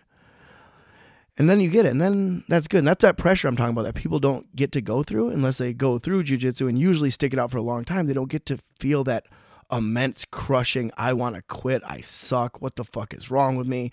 And 1.38 1.50
then 1.50 1.60
you 1.60 1.70
get 1.70 1.86
it, 1.86 1.90
and 1.90 2.02
then 2.02 2.44
that's 2.50 2.68
good. 2.68 2.80
And 2.80 2.88
that's 2.88 3.02
that 3.02 3.18
pressure 3.18 3.48
I'm 3.48 3.56
talking 3.56 3.72
about 3.72 3.84
that 3.84 3.96
people 3.96 4.20
don't 4.20 4.54
get 4.56 4.72
to 4.74 4.82
go 4.82 5.02
through 5.02 5.30
unless 5.30 5.58
they 5.58 5.74
go 5.74 5.98
through 5.98 6.26
jujitsu 6.26 6.68
and 6.68 6.78
usually 6.78 7.10
stick 7.10 7.34
it 7.34 7.40
out 7.40 7.52
for 7.52 7.58
a 7.58 7.64
long 7.64 7.86
time. 7.86 8.06
They 8.06 8.14
don't 8.14 8.30
get 8.30 8.46
to 8.48 8.60
feel 8.80 9.04
that 9.06 9.26
immense 9.72 10.26
crushing. 10.26 10.92
I 10.98 11.14
want 11.14 11.36
to 11.36 11.42
quit. 11.42 11.82
I 11.86 12.02
suck. 12.02 12.62
What 12.62 12.76
the 12.76 12.84
fuck 12.84 13.14
is 13.14 13.32
wrong 13.32 13.56
with 13.56 13.68
me? 13.68 13.92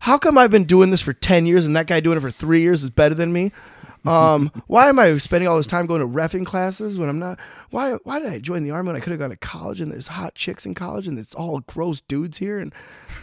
How 0.00 0.18
come 0.18 0.36
I've 0.36 0.50
been 0.50 0.64
doing 0.64 0.90
this 0.90 1.00
for 1.00 1.12
ten 1.12 1.46
years 1.46 1.64
and 1.64 1.76
that 1.76 1.86
guy 1.86 2.00
doing 2.00 2.18
it 2.18 2.22
for 2.22 2.30
three 2.30 2.60
years 2.60 2.82
is 2.82 2.90
better 2.90 3.14
than 3.14 3.32
me? 3.32 3.52
Um, 4.04 4.52
why 4.66 4.88
am 4.88 4.98
I 4.98 5.16
spending 5.16 5.48
all 5.48 5.56
this 5.56 5.66
time 5.66 5.86
going 5.86 6.00
to 6.00 6.06
refing 6.06 6.44
classes 6.44 6.98
when 6.98 7.08
I'm 7.08 7.18
not? 7.18 7.38
Why 7.70 7.92
why 8.04 8.20
did 8.20 8.32
I 8.32 8.38
join 8.38 8.62
the 8.62 8.70
army 8.70 8.88
when 8.88 8.96
I 8.96 9.00
could 9.00 9.12
have 9.12 9.18
gone 9.18 9.30
to 9.30 9.36
college 9.36 9.80
and 9.80 9.90
there's 9.90 10.08
hot 10.08 10.34
chicks 10.34 10.66
in 10.66 10.74
college 10.74 11.06
and 11.06 11.18
it's 11.18 11.34
all 11.34 11.60
gross 11.60 12.02
dudes 12.02 12.38
here 12.38 12.58
and 12.58 12.74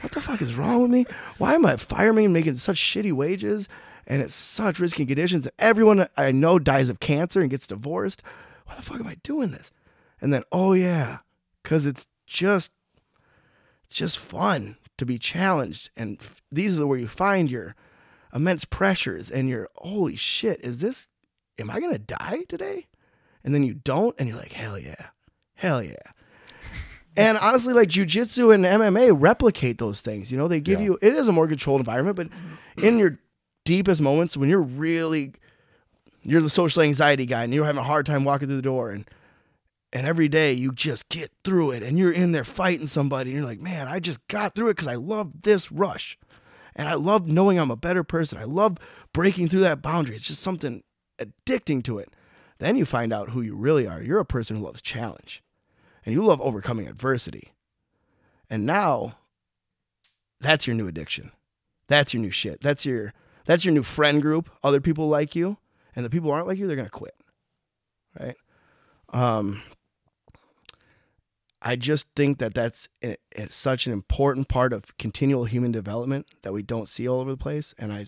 what 0.02 0.12
the 0.14 0.22
fuck 0.22 0.42
is 0.42 0.56
wrong 0.56 0.82
with 0.82 0.92
me? 0.92 1.06
Why 1.38 1.54
am 1.54 1.66
I 1.66 1.78
fireman 1.78 2.34
making 2.34 2.56
such 2.56 2.78
shitty 2.78 3.14
wages 3.14 3.70
and 4.08 4.22
it's 4.22 4.34
such 4.34 4.80
risky 4.80 5.06
conditions? 5.06 5.48
Everyone 5.60 6.08
I 6.18 6.32
know 6.32 6.58
dies 6.58 6.90
of 6.90 7.00
cancer 7.00 7.42
and 7.42 7.50
gets 7.50 7.68
divorced. 7.68 8.24
Why 8.66 8.76
the 8.76 8.82
fuck 8.82 9.00
am 9.00 9.08
I 9.08 9.18
doing 9.22 9.52
this? 9.52 9.72
And 10.20 10.34
then 10.34 10.44
oh 10.52 10.74
yeah, 10.74 11.20
because 11.62 11.86
it's 11.86 12.08
just 12.26 12.72
it's 13.86 13.96
just 13.96 14.18
fun 14.18 14.78
to 14.98 15.06
be 15.06 15.20
challenged 15.20 15.92
and 15.96 16.18
f- 16.20 16.42
these 16.52 16.80
are 16.80 16.88
where 16.88 16.98
you 16.98 17.08
find 17.08 17.52
your 17.52 17.76
immense 18.34 18.66
pressures 18.66 19.30
and 19.30 19.50
you're 19.50 19.70
holy 19.76 20.16
shit 20.16 20.60
is 20.62 20.80
this 20.80 21.08
am 21.60 21.70
i 21.70 21.80
gonna 21.80 21.98
die 22.00 22.40
today? 22.48 22.88
And 23.44 23.56
then 23.56 23.64
you 23.64 23.74
don't 23.74 24.16
and 24.20 24.30
you're 24.30 24.38
like 24.38 24.54
hell 24.54 24.78
yeah 24.80 25.08
hell 25.56 25.82
yeah. 25.84 25.96
And 27.18 27.38
honestly 27.38 27.74
like 27.74 27.90
jujitsu 27.90 28.54
and 28.54 28.64
mma 28.64 29.16
replicate 29.20 29.78
those 29.80 30.02
things 30.02 30.32
you 30.32 30.38
know? 30.38 30.48
They 30.48 30.62
give 30.62 30.80
Yeah. 30.80 30.86
you 30.86 31.00
it 31.02 31.14
is 31.14 31.28
a 31.28 31.32
more 31.32 31.48
controlled 31.48 31.82
environment 31.82 32.16
but 32.16 32.30
mm-hmm. 32.30 32.84
in 32.86 32.98
your 33.00 33.20
deepest 33.66 34.02
moments 34.02 34.38
when 34.38 34.50
you're 34.50 34.62
really 34.62 35.34
you're 36.24 36.42
the 36.42 36.50
social 36.50 36.82
anxiety 36.84 37.26
guy 37.26 37.44
and 37.44 37.54
you're 37.54 37.66
having 37.66 37.82
a 37.82 37.84
hard 37.86 38.06
time 38.06 38.24
walking 38.24 38.48
through 38.48 38.56
the 38.58 38.62
door 38.62 38.92
and 38.92 39.06
and 39.94 40.08
every 40.08 40.30
day 40.30 40.54
you 40.54 40.72
just 40.72 41.10
get 41.10 41.32
through 41.44 41.72
it 41.72 41.84
and 41.84 41.98
you're 41.98 42.12
in 42.12 42.32
there 42.32 42.44
fighting 42.44 42.88
somebody 42.88 43.32
and 43.32 43.40
you're 43.40 43.48
like 43.48 43.60
man 43.60 43.88
i 43.88 44.00
just 44.00 44.26
got 44.28 44.56
through 44.56 44.68
it 44.70 44.76
because 44.76 44.88
i 44.88 44.96
love 44.96 45.42
this 45.42 45.72
rush 45.72 46.18
and 46.76 46.88
I 46.88 46.94
love 46.94 47.28
knowing 47.28 47.60
I'm 47.60 47.72
a 47.72 47.76
better 47.76 48.04
person. 48.04 48.38
I 48.38 48.44
love 48.44 48.78
breaking 49.14 49.50
through 49.50 49.62
that 49.62 49.82
boundary. 49.82 50.16
It's 50.16 50.28
just 50.28 50.42
something 50.42 50.84
addicting 51.20 51.84
to 51.86 52.00
it. 52.00 52.10
Then 52.60 52.76
you 52.76 52.86
find 52.86 53.12
out 53.12 53.32
who 53.32 53.42
you 53.42 53.56
really 53.56 53.88
are. 53.88 54.02
You're 54.02 54.20
a 54.20 54.26
person 54.26 54.58
who 54.58 54.64
loves 54.64 54.82
challenge 54.82 55.44
and 56.06 56.14
you 56.14 56.24
love 56.24 56.42
overcoming 56.42 56.88
adversity. 56.88 57.54
And 58.50 58.66
now 58.66 59.16
that's 60.40 60.68
your 60.68 60.76
new 60.76 60.88
addiction. 60.88 61.32
That's 61.88 62.14
your 62.14 62.22
new 62.22 62.32
shit. 62.32 62.62
That's 62.62 62.86
your 62.86 63.14
that's 63.46 63.66
your 63.66 63.74
new 63.74 63.84
friend 63.84 64.22
group. 64.22 64.50
Other 64.64 64.80
people 64.80 65.10
like 65.10 65.36
you 65.36 65.58
and 65.96 66.06
the 66.06 66.10
people 66.10 66.30
who 66.30 66.34
aren't 66.34 66.48
like 66.48 66.58
you, 66.58 66.68
they're 66.68 66.76
going 66.76 66.88
to 66.88 66.92
quit. 66.92 67.16
Right? 68.20 68.36
Um 69.12 69.64
I 71.62 71.76
just 71.76 72.08
think 72.16 72.40
that 72.40 72.54
that's 72.54 72.88
i- 73.04 73.18
it's 73.32 73.56
such 73.56 73.86
an 73.88 73.94
important 73.94 74.48
part 74.48 74.74
of 74.74 74.98
continual 74.98 75.46
human 75.46 75.72
development 75.72 76.28
that 76.42 76.54
we 76.54 76.64
don't 76.64 76.90
see 76.90 77.08
all 77.08 77.20
over 77.20 77.32
the 77.32 77.38
place, 77.38 77.74
and 77.78 77.94
I, 77.94 78.06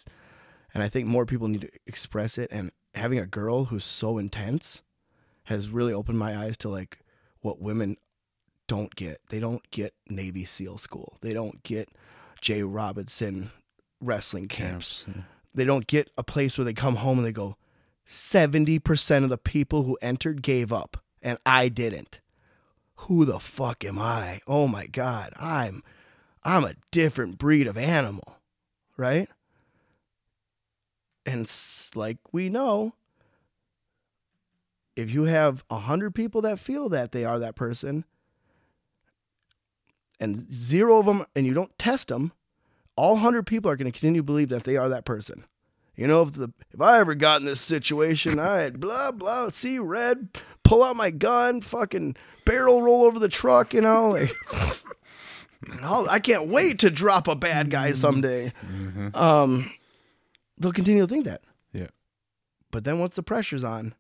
and 0.73 0.81
I 0.84 0.89
think 0.89 1.07
more 1.07 1.25
people 1.25 1.47
need 1.47 1.61
to 1.61 1.69
express 1.85 2.38
it. 2.38 2.49
And 2.51 2.71
having 2.95 3.19
a 3.19 3.25
girl 3.27 3.65
who's 3.65 3.85
so 3.85 4.17
intense 4.17 4.81
has 5.45 5.69
really 5.69 5.93
opened 5.93 6.17
my 6.19 6.38
eyes 6.38 6.57
to 6.57 6.69
like 6.69 6.99
what 7.41 7.59
women 7.61 7.97
don't 8.67 8.95
get. 8.95 9.19
They 9.30 9.39
don't 9.39 9.69
get 9.71 9.93
Navy 10.09 10.45
SEAL 10.45 10.77
school. 10.77 11.17
They 11.21 11.34
don't 11.34 11.61
get 11.63 11.89
J 12.41 12.63
Robinson 12.63 13.51
wrestling 14.01 14.47
camps. 14.47 15.03
Camps, 15.05 15.17
yeah. 15.17 15.23
They 15.53 15.65
don't 15.65 15.85
get 15.85 16.09
a 16.17 16.23
place 16.23 16.57
where 16.57 16.65
they 16.65 16.73
come 16.73 16.95
home 16.97 17.19
and 17.19 17.27
they 17.27 17.31
go, 17.31 17.57
70% 18.07 19.23
of 19.23 19.30
the 19.30 19.38
people 19.38 19.84
who 19.84 19.97
entered 20.01 20.41
gave 20.41 20.71
up, 20.73 20.97
and 21.21 21.38
I 21.45 21.69
didn't 21.69 22.19
who 22.95 23.25
the 23.25 23.39
fuck 23.39 23.83
am 23.83 23.99
I? 23.99 24.41
Oh 24.47 24.67
my 24.67 24.87
god, 24.87 25.33
I'm 25.39 25.83
I'm 26.43 26.63
a 26.63 26.75
different 26.91 27.37
breed 27.37 27.67
of 27.67 27.77
animal, 27.77 28.37
right? 28.97 29.29
And 31.25 31.49
like 31.95 32.17
we 32.31 32.49
know, 32.49 32.95
if 34.95 35.11
you 35.11 35.23
have 35.23 35.63
a 35.69 35.79
hundred 35.79 36.13
people 36.13 36.41
that 36.41 36.59
feel 36.59 36.89
that 36.89 37.11
they 37.11 37.25
are 37.25 37.39
that 37.39 37.55
person, 37.55 38.05
and 40.19 40.51
zero 40.53 40.99
of 40.99 41.05
them, 41.05 41.25
and 41.35 41.45
you 41.45 41.53
don't 41.53 41.77
test 41.77 42.09
them, 42.09 42.31
all 42.95 43.17
hundred 43.17 43.47
people 43.47 43.71
are 43.71 43.75
going 43.75 43.91
to 43.91 43.97
continue 43.97 44.21
to 44.21 44.25
believe 44.25 44.49
that 44.49 44.63
they 44.63 44.77
are 44.77 44.89
that 44.89 45.05
person. 45.05 45.45
You 45.95 46.07
know, 46.07 46.23
if 46.23 46.33
the 46.33 46.51
if 46.71 46.81
I 46.81 46.99
ever 46.99 47.13
got 47.13 47.41
in 47.41 47.45
this 47.45 47.61
situation, 47.61 48.39
I'd 48.39 48.79
blah 48.79 49.11
blah 49.11 49.49
see 49.49 49.77
red, 49.77 50.29
pull 50.63 50.83
out 50.83 50.95
my 50.95 51.11
gun, 51.11 51.61
fucking 51.61 52.15
barrel 52.45 52.81
roll 52.81 53.03
over 53.03 53.19
the 53.19 53.29
truck. 53.29 53.73
You 53.73 53.81
know, 53.81 54.09
like, 54.09 54.35
oh, 55.83 56.07
I 56.09 56.19
can't 56.19 56.47
wait 56.47 56.79
to 56.79 56.89
drop 56.89 57.27
a 57.27 57.35
bad 57.35 57.69
guy 57.69 57.91
someday. 57.91 58.53
Um, 59.13 59.71
they'll 60.57 60.71
continue 60.71 61.01
to 61.01 61.07
think 61.07 61.25
that. 61.25 61.41
Yeah. 61.73 61.87
But 62.71 62.85
then 62.85 62.99
once 62.99 63.15
the 63.15 63.23
pressure's 63.23 63.63
on, 63.63 63.93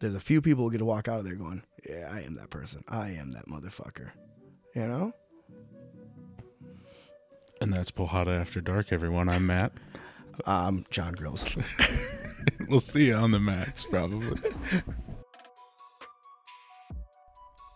there's 0.00 0.14
a 0.14 0.20
few 0.20 0.42
people 0.42 0.64
who 0.64 0.70
get 0.70 0.78
to 0.78 0.84
walk 0.84 1.08
out 1.08 1.18
of 1.18 1.24
there 1.24 1.34
going, 1.34 1.62
"Yeah, 1.88 2.10
I 2.12 2.20
am 2.20 2.34
that 2.34 2.50
person. 2.50 2.84
I 2.88 3.10
am 3.12 3.30
that 3.30 3.48
motherfucker." 3.48 4.10
You 4.74 4.86
know. 4.86 5.12
And 7.62 7.72
that's 7.72 7.92
Porrada 7.92 8.40
After 8.40 8.60
Dark, 8.60 8.92
everyone. 8.92 9.28
I'm 9.28 9.46
Matt. 9.46 9.72
Um, 10.46 10.84
John 10.90 11.14
Grills. 11.14 11.44
we'll 12.68 12.80
see 12.80 13.06
you 13.06 13.14
on 13.14 13.30
the 13.30 13.40
mats, 13.40 13.84
probably. 13.84 14.40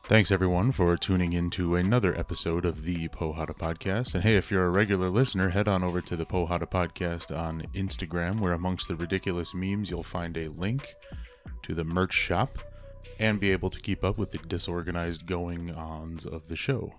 Thanks, 0.09 0.31
everyone, 0.31 0.71
for 0.71 0.97
tuning 0.97 1.33
in 1.33 1.51
to 1.51 1.75
another 1.75 2.17
episode 2.17 2.65
of 2.65 2.85
the 2.85 3.09
Porrada 3.09 3.57
Podcast. 3.57 4.15
And 4.15 4.23
hey, 4.23 4.37
if 4.37 4.53
you're 4.53 4.67
a 4.67 4.71
regular 4.71 5.11
listener, 5.11 5.49
head 5.49 5.67
on 5.67 5.83
over 5.83 6.01
to 6.01 6.15
the 6.15 6.25
Porrada 6.25 6.71
Podcast 6.71 7.37
on 7.37 7.63
Instagram, 7.75 8.39
where 8.39 8.53
amongst 8.53 8.87
the 8.87 8.95
ridiculous 8.95 9.53
memes, 9.53 9.91
you'll 9.91 10.05
find 10.05 10.37
a 10.37 10.47
link 10.47 10.95
to 11.63 11.75
the 11.75 11.83
merch 11.83 12.13
shop 12.13 12.61
and 13.19 13.41
be 13.41 13.51
able 13.51 13.69
to 13.71 13.81
keep 13.81 14.05
up 14.05 14.17
with 14.17 14.31
the 14.31 14.39
disorganized 14.39 15.27
going 15.27 15.73
ons 15.75 16.25
of 16.25 16.47
the 16.47 16.55
show. 16.57 16.95